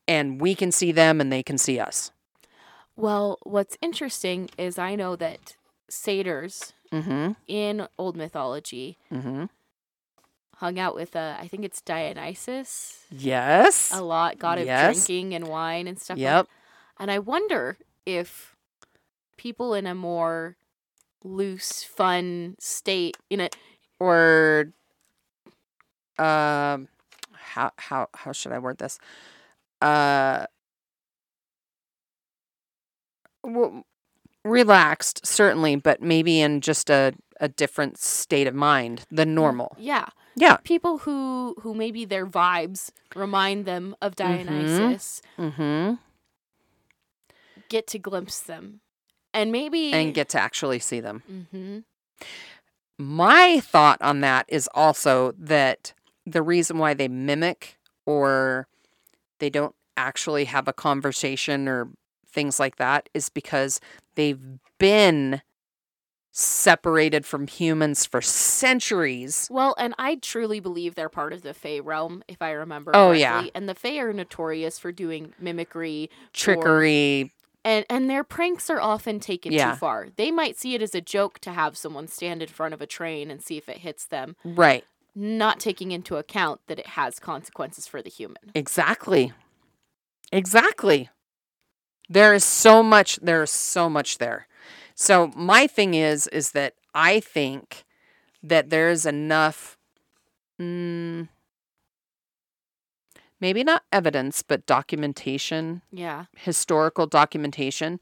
and 0.09 0.41
we 0.41 0.55
can 0.55 0.71
see 0.73 0.91
them 0.91 1.21
and 1.21 1.31
they 1.31 1.43
can 1.43 1.57
see 1.57 1.79
us 1.79 2.11
Well, 2.97 3.37
what's 3.43 3.77
interesting 3.81 4.49
is 4.57 4.77
I 4.77 4.95
know 4.95 5.15
that 5.15 5.55
satyrs 5.89 6.73
mhm 6.91 7.35
in 7.47 7.87
old 7.97 8.17
mythology 8.17 8.97
mhm 9.11 9.49
hung 10.57 10.77
out 10.77 10.95
with 10.95 11.15
uh, 11.15 11.35
I 11.39 11.47
think 11.47 11.63
it's 11.63 11.81
Dionysus 11.81 13.05
yes 13.09 13.91
a 13.93 14.01
lot, 14.01 14.37
god 14.39 14.57
of 14.59 14.65
Yes. 14.67 14.85
drinking 14.85 15.33
and 15.33 15.47
wine 15.47 15.87
and 15.87 15.97
stuff. 15.99 16.17
like 16.17 16.23
yep 16.25 16.47
And 16.99 17.09
I 17.09 17.19
wonder 17.19 17.77
if 18.05 18.55
people 19.37 19.73
in 19.73 19.87
a 19.87 19.95
more 19.95 20.57
loose, 21.23 21.83
fun 21.83 22.55
state, 22.59 23.15
in 23.29 23.39
a 23.41 23.49
or 23.99 24.71
um 26.19 26.87
how 27.33 27.71
how 27.77 28.09
how 28.13 28.31
should 28.33 28.51
I 28.51 28.59
word 28.59 28.77
this? 28.79 28.99
Uh 29.81 30.45
well, 33.43 33.83
relaxed 34.43 35.25
certainly, 35.25 35.75
but 35.75 36.01
maybe 36.01 36.41
in 36.41 36.61
just 36.61 36.89
a 36.89 37.13
a 37.41 37.47
different 37.47 37.97
state 37.97 38.47
of 38.47 38.53
mind 38.53 39.05
than 39.09 39.33
normal. 39.33 39.73
yeah, 39.77 40.07
Yeah. 40.35 40.57
people 40.57 40.99
who 40.99 41.55
who 41.61 41.73
maybe 41.73 42.03
their 42.03 42.27
vibes 42.27 42.91
remind 43.15 43.65
them 43.65 43.95
of 44.01 44.15
Dionysus 44.15 45.21
Mhm. 45.37 45.99
get 47.69 47.87
to 47.87 47.99
glimpse 47.99 48.41
them, 48.41 48.81
and 49.33 49.51
maybe 49.53 49.93
And 49.93 50.13
get 50.13 50.27
to 50.29 50.39
actually 50.39 50.79
see 50.79 50.99
them. 50.99 51.23
hmm 51.51 51.79
My 52.97 53.61
thought 53.61 54.01
on 54.01 54.19
that 54.21 54.45
is 54.49 54.67
also 54.73 55.31
that 55.37 55.93
the 56.25 56.41
reason 56.41 56.77
why 56.77 56.93
they 56.93 57.07
mimic 57.07 57.77
or 58.05 58.67
they 59.39 59.49
don't 59.49 59.75
actually 59.97 60.45
have 60.45 60.67
a 60.67 60.73
conversation 60.73 61.67
or 61.67 61.89
things 62.27 62.59
like 62.59 62.77
that 62.77 63.09
is 63.13 63.29
because 63.29 63.79
they've 64.15 64.39
been 64.77 65.41
separated 66.31 67.25
from 67.25 67.47
humans 67.47 68.05
for 68.05 68.21
centuries. 68.21 69.47
Well, 69.51 69.75
and 69.77 69.95
I 69.97 70.15
truly 70.15 70.59
believe 70.59 70.95
they're 70.95 71.09
part 71.09 71.33
of 71.33 71.41
the 71.41 71.53
Fey 71.53 71.81
realm, 71.81 72.23
if 72.27 72.41
I 72.41 72.51
remember. 72.51 72.91
Oh, 72.95 73.11
yeah. 73.11 73.45
and 73.55 73.67
the 73.67 73.75
Fey 73.75 73.99
are 73.99 74.13
notorious 74.13 74.77
for 74.79 74.91
doing 74.91 75.33
mimicry, 75.39 76.09
Trickery. 76.33 77.33
and 77.65 77.85
and 77.89 78.09
their 78.09 78.23
pranks 78.23 78.69
are 78.69 78.79
often 78.79 79.19
taken 79.19 79.51
Yeah. 79.51 79.71
too 79.71 79.77
far. 79.77 80.07
They 80.15 80.31
might 80.31 80.55
see 80.57 80.75
it 80.75 80.81
as 80.81 80.93
a 80.95 81.01
joke 81.01 81.39
to 81.39 81.51
have 81.51 81.75
someone 81.75 82.07
stand 82.07 82.41
in 82.43 82.47
front 82.49 82.73
of 82.73 82.81
a 82.81 82.87
train 82.87 83.31
and 83.31 83.41
see 83.41 83.57
if 83.57 83.67
it 83.67 83.77
hits 83.79 84.05
them, 84.05 84.35
Right. 84.45 84.85
Not 85.19 85.59
taking 85.59 85.91
into 85.91 86.15
account 86.15 86.61
that 86.67 86.79
it 86.79 86.87
has 86.87 87.19
consequences 87.19 87.85
for 87.85 88.01
the 88.01 88.09
human. 88.09 88.51
Exactly. 88.55 89.33
Exactly. 90.31 91.09
There 92.07 92.33
is 92.33 92.43
so 92.43 92.81
much 92.81 93.19
there 93.21 93.43
is 93.43 93.51
so 93.51 93.89
much 93.89 94.17
there. 94.17 94.47
So 94.95 95.31
my 95.35 95.67
thing 95.67 95.93
is 95.93 96.27
is 96.27 96.51
that 96.51 96.73
I 96.93 97.19
think 97.19 97.85
that 98.41 98.69
there 98.69 98.89
is 98.89 99.05
enough 99.05 99.77
mm, 100.59 101.27
maybe 103.41 103.63
not 103.63 103.83
evidence 103.91 104.41
but 104.41 104.65
documentation, 104.65 105.81
Yeah. 105.91 106.25
historical 106.37 107.05
documentation 107.07 107.99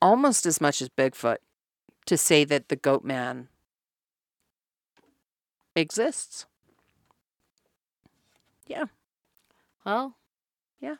almost 0.00 0.46
as 0.46 0.60
much 0.60 0.82
as 0.82 0.88
Bigfoot 0.88 1.38
to 2.06 2.16
say 2.16 2.44
that 2.44 2.68
the 2.68 2.76
goat 2.76 3.04
man 3.04 3.48
exists. 5.76 6.46
Yeah. 8.66 8.84
Well. 9.84 10.16
Yeah. 10.80 10.96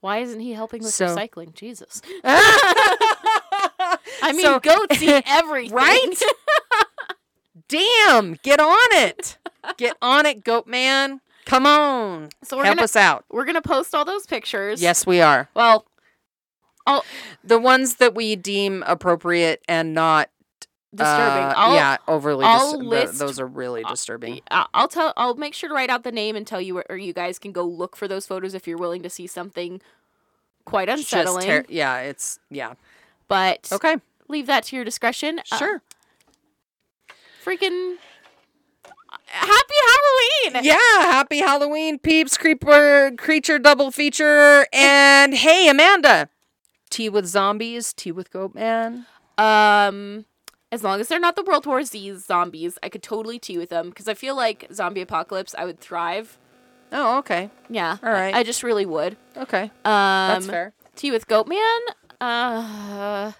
Why 0.00 0.18
isn't 0.18 0.40
he 0.40 0.52
helping 0.52 0.82
with 0.82 0.92
So- 0.94 1.14
recycling? 1.14 1.54
Jesus. 1.54 2.02
I 4.22 4.32
mean, 4.32 4.58
goats 4.60 5.02
eat 5.02 5.22
everything. 5.26 5.74
right? 5.76 6.22
Damn, 7.68 8.34
get 8.42 8.60
on 8.60 8.76
it. 8.92 9.38
Get 9.76 9.96
on 10.02 10.26
it, 10.26 10.44
goat 10.44 10.66
man. 10.66 11.20
Come 11.46 11.66
on. 11.66 12.30
So 12.42 12.56
we're 12.56 12.64
Help 12.64 12.76
gonna 12.76 12.84
us 12.84 12.96
out. 12.96 13.24
we're 13.30 13.44
gonna 13.44 13.62
post 13.62 13.94
all 13.94 14.04
those 14.04 14.26
pictures. 14.26 14.80
Yes, 14.82 15.06
we 15.06 15.20
are. 15.20 15.48
Well, 15.54 15.86
all, 16.86 17.04
The 17.42 17.58
ones 17.58 17.96
that 17.96 18.14
we 18.14 18.36
deem 18.36 18.82
appropriate 18.86 19.62
and 19.68 19.94
not 19.94 20.30
disturbing. 20.94 21.44
uh, 21.44 21.54
I'll, 21.56 21.74
yeah, 21.74 21.96
overly 22.08 22.44
I'll 22.46 22.72
dis- 22.72 22.80
th- 22.80 22.90
list- 22.90 23.18
those 23.18 23.40
are 23.40 23.46
really 23.46 23.82
disturbing. 23.84 24.40
I- 24.50 24.66
I'll 24.74 24.88
tell. 24.88 25.12
I'll 25.16 25.34
make 25.34 25.54
sure 25.54 25.68
to 25.68 25.74
write 25.74 25.90
out 25.90 26.02
the 26.04 26.12
name 26.12 26.36
and 26.36 26.46
tell 26.46 26.60
you, 26.60 26.74
where, 26.76 26.84
or 26.88 26.96
you 26.96 27.12
guys 27.12 27.38
can 27.38 27.52
go 27.52 27.64
look 27.64 27.96
for 27.96 28.06
those 28.08 28.26
photos 28.26 28.54
if 28.54 28.66
you're 28.66 28.78
willing 28.78 29.02
to 29.02 29.10
see 29.10 29.26
something 29.26 29.80
quite 30.64 30.88
unsettling. 30.88 31.46
ter- 31.46 31.64
yeah, 31.68 31.98
it's 32.00 32.38
yeah. 32.50 32.74
but 33.28 33.68
Okay, 33.72 33.96
leave 34.28 34.46
that 34.46 34.64
to 34.64 34.76
your 34.76 34.84
discretion. 34.84 35.40
Uh, 35.52 35.58
sure. 35.58 35.82
freaking 37.44 37.96
happy 39.26 39.74
Halloween! 39.86 40.64
Yeah, 40.64 40.76
happy 41.12 41.38
Halloween, 41.38 41.98
peeps, 41.98 42.36
creeper, 42.36 43.12
creature 43.18 43.58
double 43.58 43.90
feature, 43.90 44.66
and 44.72 45.34
hey, 45.34 45.68
Amanda, 45.68 46.28
tea 46.90 47.08
with 47.08 47.26
zombies, 47.26 47.92
tea 47.92 48.12
with 48.12 48.30
goat 48.30 48.54
man. 48.54 49.06
Um, 49.36 50.24
as 50.74 50.82
long 50.82 51.00
as 51.00 51.06
they're 51.08 51.20
not 51.20 51.36
the 51.36 51.44
World 51.44 51.66
War 51.66 51.84
Z 51.84 52.16
zombies, 52.18 52.76
I 52.82 52.88
could 52.88 53.02
totally 53.02 53.38
tea 53.38 53.56
with 53.56 53.70
them 53.70 53.88
because 53.90 54.08
I 54.08 54.14
feel 54.14 54.34
like 54.36 54.66
zombie 54.72 55.00
apocalypse, 55.00 55.54
I 55.56 55.64
would 55.64 55.78
thrive. 55.80 56.36
Oh, 56.92 57.18
okay, 57.18 57.48
Yeah, 57.70 57.96
All 58.02 58.10
right. 58.12 58.34
I, 58.34 58.40
I 58.40 58.42
just 58.42 58.62
really 58.62 58.84
would. 58.84 59.16
okay, 59.36 59.62
Um, 59.84 60.28
that's 60.28 60.46
fair. 60.46 60.72
Tea 60.96 61.10
with 61.12 61.26
Goatman? 61.28 61.78
Uh, 62.20 63.32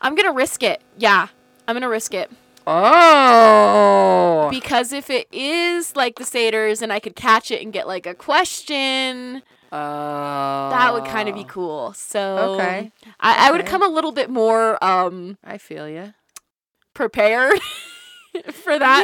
I'm 0.00 0.14
gonna 0.14 0.32
risk 0.32 0.62
it. 0.62 0.82
Yeah, 0.98 1.28
I'm 1.66 1.74
gonna 1.74 1.88
risk 1.88 2.12
it 2.14 2.30
Oh, 2.66 4.48
because 4.50 4.92
if 4.92 5.10
it 5.10 5.28
is 5.32 5.94
like 5.96 6.16
the 6.16 6.24
satyrs 6.24 6.80
and 6.82 6.92
I 6.92 6.98
could 7.00 7.14
catch 7.16 7.50
it 7.50 7.62
and 7.62 7.72
get 7.72 7.86
like 7.86 8.06
a 8.06 8.14
question, 8.14 9.42
uh, 9.74 10.70
that 10.70 10.92
would 10.94 11.04
kind 11.04 11.28
of 11.28 11.34
be 11.34 11.44
cool. 11.44 11.92
So 11.94 12.54
Okay, 12.54 12.92
I, 13.20 13.48
I 13.48 13.50
would 13.52 13.66
come 13.66 13.82
a 13.82 13.88
little 13.88 14.12
bit 14.12 14.30
more 14.30 14.82
um 14.84 15.36
I 15.44 15.58
feel 15.58 15.88
you. 15.88 16.14
prepared 16.94 17.58
for 18.52 18.78
that. 18.78 19.02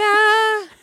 Yeah. 0.70 0.76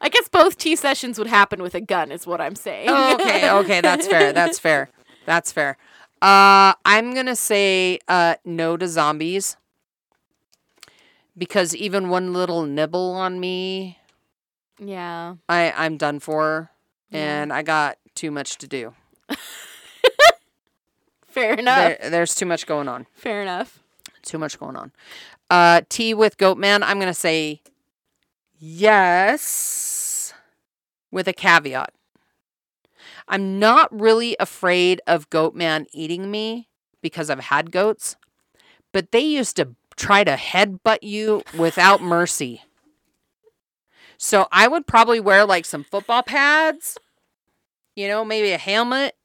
I 0.00 0.08
guess 0.08 0.28
both 0.28 0.58
tea 0.58 0.76
sessions 0.76 1.18
would 1.18 1.26
happen 1.26 1.60
with 1.60 1.74
a 1.74 1.80
gun, 1.80 2.12
is 2.12 2.24
what 2.26 2.40
I'm 2.40 2.54
saying. 2.54 2.88
Oh, 2.88 3.14
okay, 3.14 3.50
okay, 3.50 3.80
that's 3.80 4.06
fair. 4.06 4.32
That's 4.32 4.58
fair. 4.58 4.90
That's 5.26 5.50
fair. 5.50 5.76
Uh, 6.22 6.74
I'm 6.84 7.14
gonna 7.14 7.36
say 7.36 7.98
uh, 8.08 8.36
no 8.44 8.76
to 8.76 8.86
zombies 8.88 9.56
because 11.36 11.74
even 11.74 12.08
one 12.08 12.32
little 12.32 12.62
nibble 12.64 13.12
on 13.14 13.38
me, 13.40 13.98
yeah. 14.78 15.34
I 15.48 15.72
I'm 15.76 15.96
done 15.96 16.18
for, 16.20 16.70
Yeah. 17.10 17.42
and 17.42 17.52
I 17.52 17.62
got 17.62 17.98
too 18.18 18.30
much 18.32 18.58
to 18.58 18.66
do. 18.66 18.94
Fair 21.28 21.54
enough. 21.54 21.98
There, 22.00 22.10
there's 22.10 22.34
too 22.34 22.46
much 22.46 22.66
going 22.66 22.88
on. 22.88 23.06
Fair 23.14 23.42
enough. 23.42 23.78
Too 24.22 24.38
much 24.38 24.58
going 24.58 24.74
on. 24.74 24.90
Uh, 25.48 25.82
tea 25.88 26.14
with 26.14 26.36
Goatman. 26.36 26.82
I'm 26.82 26.98
gonna 26.98 27.14
say 27.14 27.62
yes. 28.58 30.34
with 31.12 31.28
a 31.28 31.32
caveat. 31.32 31.92
I'm 33.28 33.60
not 33.60 33.88
really 33.92 34.36
afraid 34.40 35.00
of 35.06 35.30
goat 35.30 35.54
man 35.54 35.86
eating 35.92 36.28
me 36.30 36.68
because 37.00 37.30
I've 37.30 37.38
had 37.38 37.70
goats, 37.70 38.16
but 38.92 39.12
they 39.12 39.20
used 39.20 39.54
to 39.56 39.76
try 39.96 40.24
to 40.24 40.32
headbutt 40.32 40.98
you 41.02 41.42
without 41.56 42.02
mercy. 42.16 42.62
So 44.16 44.48
I 44.50 44.66
would 44.66 44.88
probably 44.88 45.20
wear 45.20 45.44
like 45.44 45.64
some 45.64 45.84
football 45.84 46.24
pads, 46.24 46.98
you 47.98 48.06
know, 48.06 48.24
maybe 48.24 48.52
a 48.52 48.58
helmet, 48.58 49.16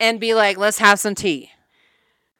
and 0.00 0.18
be 0.18 0.34
like, 0.34 0.58
let's 0.58 0.78
have 0.78 0.98
some 0.98 1.14
tea. 1.14 1.52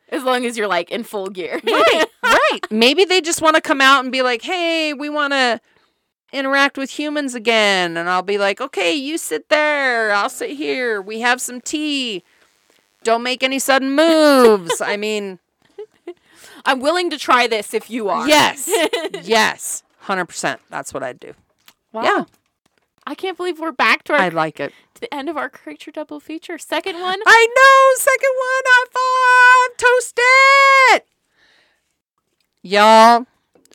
As 0.08 0.24
long 0.24 0.44
as 0.44 0.58
you're 0.58 0.66
like 0.66 0.90
in 0.90 1.04
full 1.04 1.28
gear. 1.28 1.60
Right, 1.64 2.04
right. 2.24 2.60
Maybe 2.68 3.04
they 3.04 3.20
just 3.20 3.40
want 3.40 3.54
to 3.54 3.62
come 3.62 3.80
out 3.80 4.02
and 4.02 4.10
be 4.10 4.22
like, 4.22 4.42
hey, 4.42 4.92
we 4.92 5.08
want 5.08 5.32
to 5.32 5.60
interact 6.32 6.76
with 6.76 6.90
humans 6.90 7.36
again. 7.36 7.96
And 7.96 8.08
I'll 8.08 8.22
be 8.22 8.38
like, 8.38 8.60
okay, 8.60 8.92
you 8.92 9.18
sit 9.18 9.48
there. 9.50 10.10
I'll 10.10 10.28
sit 10.28 10.50
here. 10.50 11.00
We 11.00 11.20
have 11.20 11.40
some 11.40 11.60
tea. 11.60 12.24
Don't 13.04 13.22
make 13.22 13.44
any 13.44 13.60
sudden 13.60 13.94
moves. 13.94 14.80
I 14.80 14.96
mean, 14.96 15.38
I'm 16.64 16.80
willing 16.80 17.08
to 17.10 17.16
try 17.16 17.46
this 17.46 17.72
if 17.72 17.88
you 17.88 18.08
are. 18.08 18.26
yes, 18.26 18.68
yes, 19.22 19.84
100%. 20.06 20.58
That's 20.70 20.92
what 20.92 21.04
I'd 21.04 21.20
do. 21.20 21.34
Wow. 21.92 22.02
Yeah. 22.02 22.24
I 23.06 23.14
can't 23.14 23.36
believe 23.36 23.60
we're 23.60 23.72
back 23.72 24.02
to 24.04 24.12
our 24.12 24.18
I 24.18 24.28
like 24.28 24.58
it. 24.58 24.72
The 25.00 25.12
end 25.12 25.28
of 25.28 25.36
our 25.36 25.48
creature 25.48 25.90
double 25.90 26.20
feature. 26.20 26.58
Second 26.58 27.00
one. 27.00 27.20
I 27.26 27.46
know. 27.56 27.96
Second 27.96 28.34
one. 28.36 28.62
High 28.66 29.68
five. 29.68 29.76
Toast 29.76 30.20
it. 30.94 31.06
Y'all, 32.62 33.26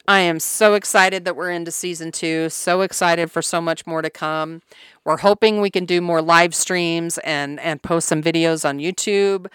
I 0.08 0.20
am 0.20 0.40
so 0.40 0.76
excited 0.76 1.26
that 1.26 1.36
we're 1.36 1.50
into 1.50 1.72
season 1.72 2.12
two. 2.12 2.50
So 2.50 2.82
excited 2.82 3.32
for 3.32 3.42
so 3.42 3.60
much 3.60 3.88
more 3.88 4.02
to 4.04 4.10
come. 4.10 4.62
We're 5.04 5.18
hoping 5.18 5.62
we 5.62 5.72
can 5.72 5.86
do 5.86 6.02
more 6.02 6.22
live 6.22 6.54
streams 6.54 7.18
and, 7.20 7.60
and 7.60 7.82
post 7.82 8.08
some 8.08 8.22
videos 8.22 8.68
on 8.68 8.78
YouTube. 8.78 9.48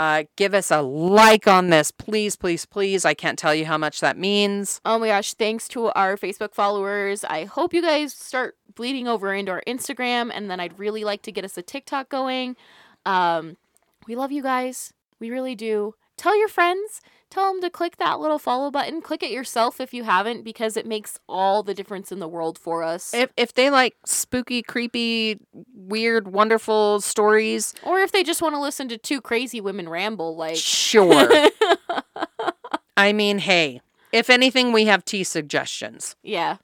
Uh, 0.00 0.24
give 0.36 0.54
us 0.54 0.70
a 0.70 0.80
like 0.80 1.46
on 1.46 1.68
this, 1.68 1.90
please, 1.90 2.34
please, 2.34 2.64
please. 2.64 3.04
I 3.04 3.12
can't 3.12 3.38
tell 3.38 3.54
you 3.54 3.66
how 3.66 3.76
much 3.76 4.00
that 4.00 4.16
means. 4.16 4.80
Oh 4.82 4.98
my 4.98 5.08
gosh, 5.08 5.34
thanks 5.34 5.68
to 5.68 5.88
our 5.88 6.16
Facebook 6.16 6.54
followers. 6.54 7.22
I 7.22 7.44
hope 7.44 7.74
you 7.74 7.82
guys 7.82 8.14
start 8.14 8.56
bleeding 8.74 9.06
over 9.06 9.34
into 9.34 9.52
our 9.52 9.62
Instagram 9.66 10.30
and 10.32 10.50
then 10.50 10.58
I'd 10.58 10.78
really 10.78 11.04
like 11.04 11.20
to 11.24 11.32
get 11.32 11.44
us 11.44 11.58
a 11.58 11.62
TikTok 11.62 12.08
going. 12.08 12.56
Um 13.04 13.58
we 14.06 14.16
love 14.16 14.32
you 14.32 14.42
guys. 14.42 14.94
We 15.18 15.30
really 15.30 15.54
do. 15.54 15.94
Tell 16.16 16.34
your 16.34 16.48
friends. 16.48 17.02
Tell 17.30 17.52
them 17.52 17.62
to 17.62 17.70
click 17.70 17.96
that 17.98 18.18
little 18.18 18.40
follow 18.40 18.72
button. 18.72 19.00
Click 19.00 19.22
it 19.22 19.30
yourself 19.30 19.80
if 19.80 19.94
you 19.94 20.02
haven't 20.02 20.42
because 20.42 20.76
it 20.76 20.84
makes 20.84 21.20
all 21.28 21.62
the 21.62 21.74
difference 21.74 22.10
in 22.10 22.18
the 22.18 22.26
world 22.26 22.58
for 22.58 22.82
us. 22.82 23.14
If, 23.14 23.30
if 23.36 23.54
they 23.54 23.70
like 23.70 23.94
spooky, 24.04 24.62
creepy, 24.62 25.38
weird, 25.72 26.26
wonderful 26.26 27.00
stories, 27.00 27.72
or 27.84 28.00
if 28.00 28.10
they 28.10 28.24
just 28.24 28.42
want 28.42 28.56
to 28.56 28.60
listen 28.60 28.88
to 28.88 28.98
two 28.98 29.20
crazy 29.20 29.60
women 29.60 29.88
ramble 29.88 30.34
like 30.34 30.56
sure. 30.56 31.30
I 32.96 33.12
mean, 33.12 33.38
hey, 33.38 33.80
if 34.12 34.28
anything, 34.28 34.72
we 34.72 34.86
have 34.86 35.04
tea 35.04 35.22
suggestions. 35.22 36.16
Yeah. 36.22 36.56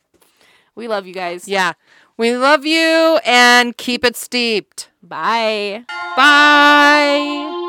We 0.75 0.89
love 0.89 1.07
you 1.07 1.15
guys. 1.15 1.47
Yeah. 1.47 1.75
We 2.17 2.37
love 2.37 2.67
you 2.67 3.21
and 3.25 3.77
keep 3.77 4.05
it 4.05 4.17
steeped. 4.17 4.91
Bye. 5.03 5.85
Bye. 6.17 7.63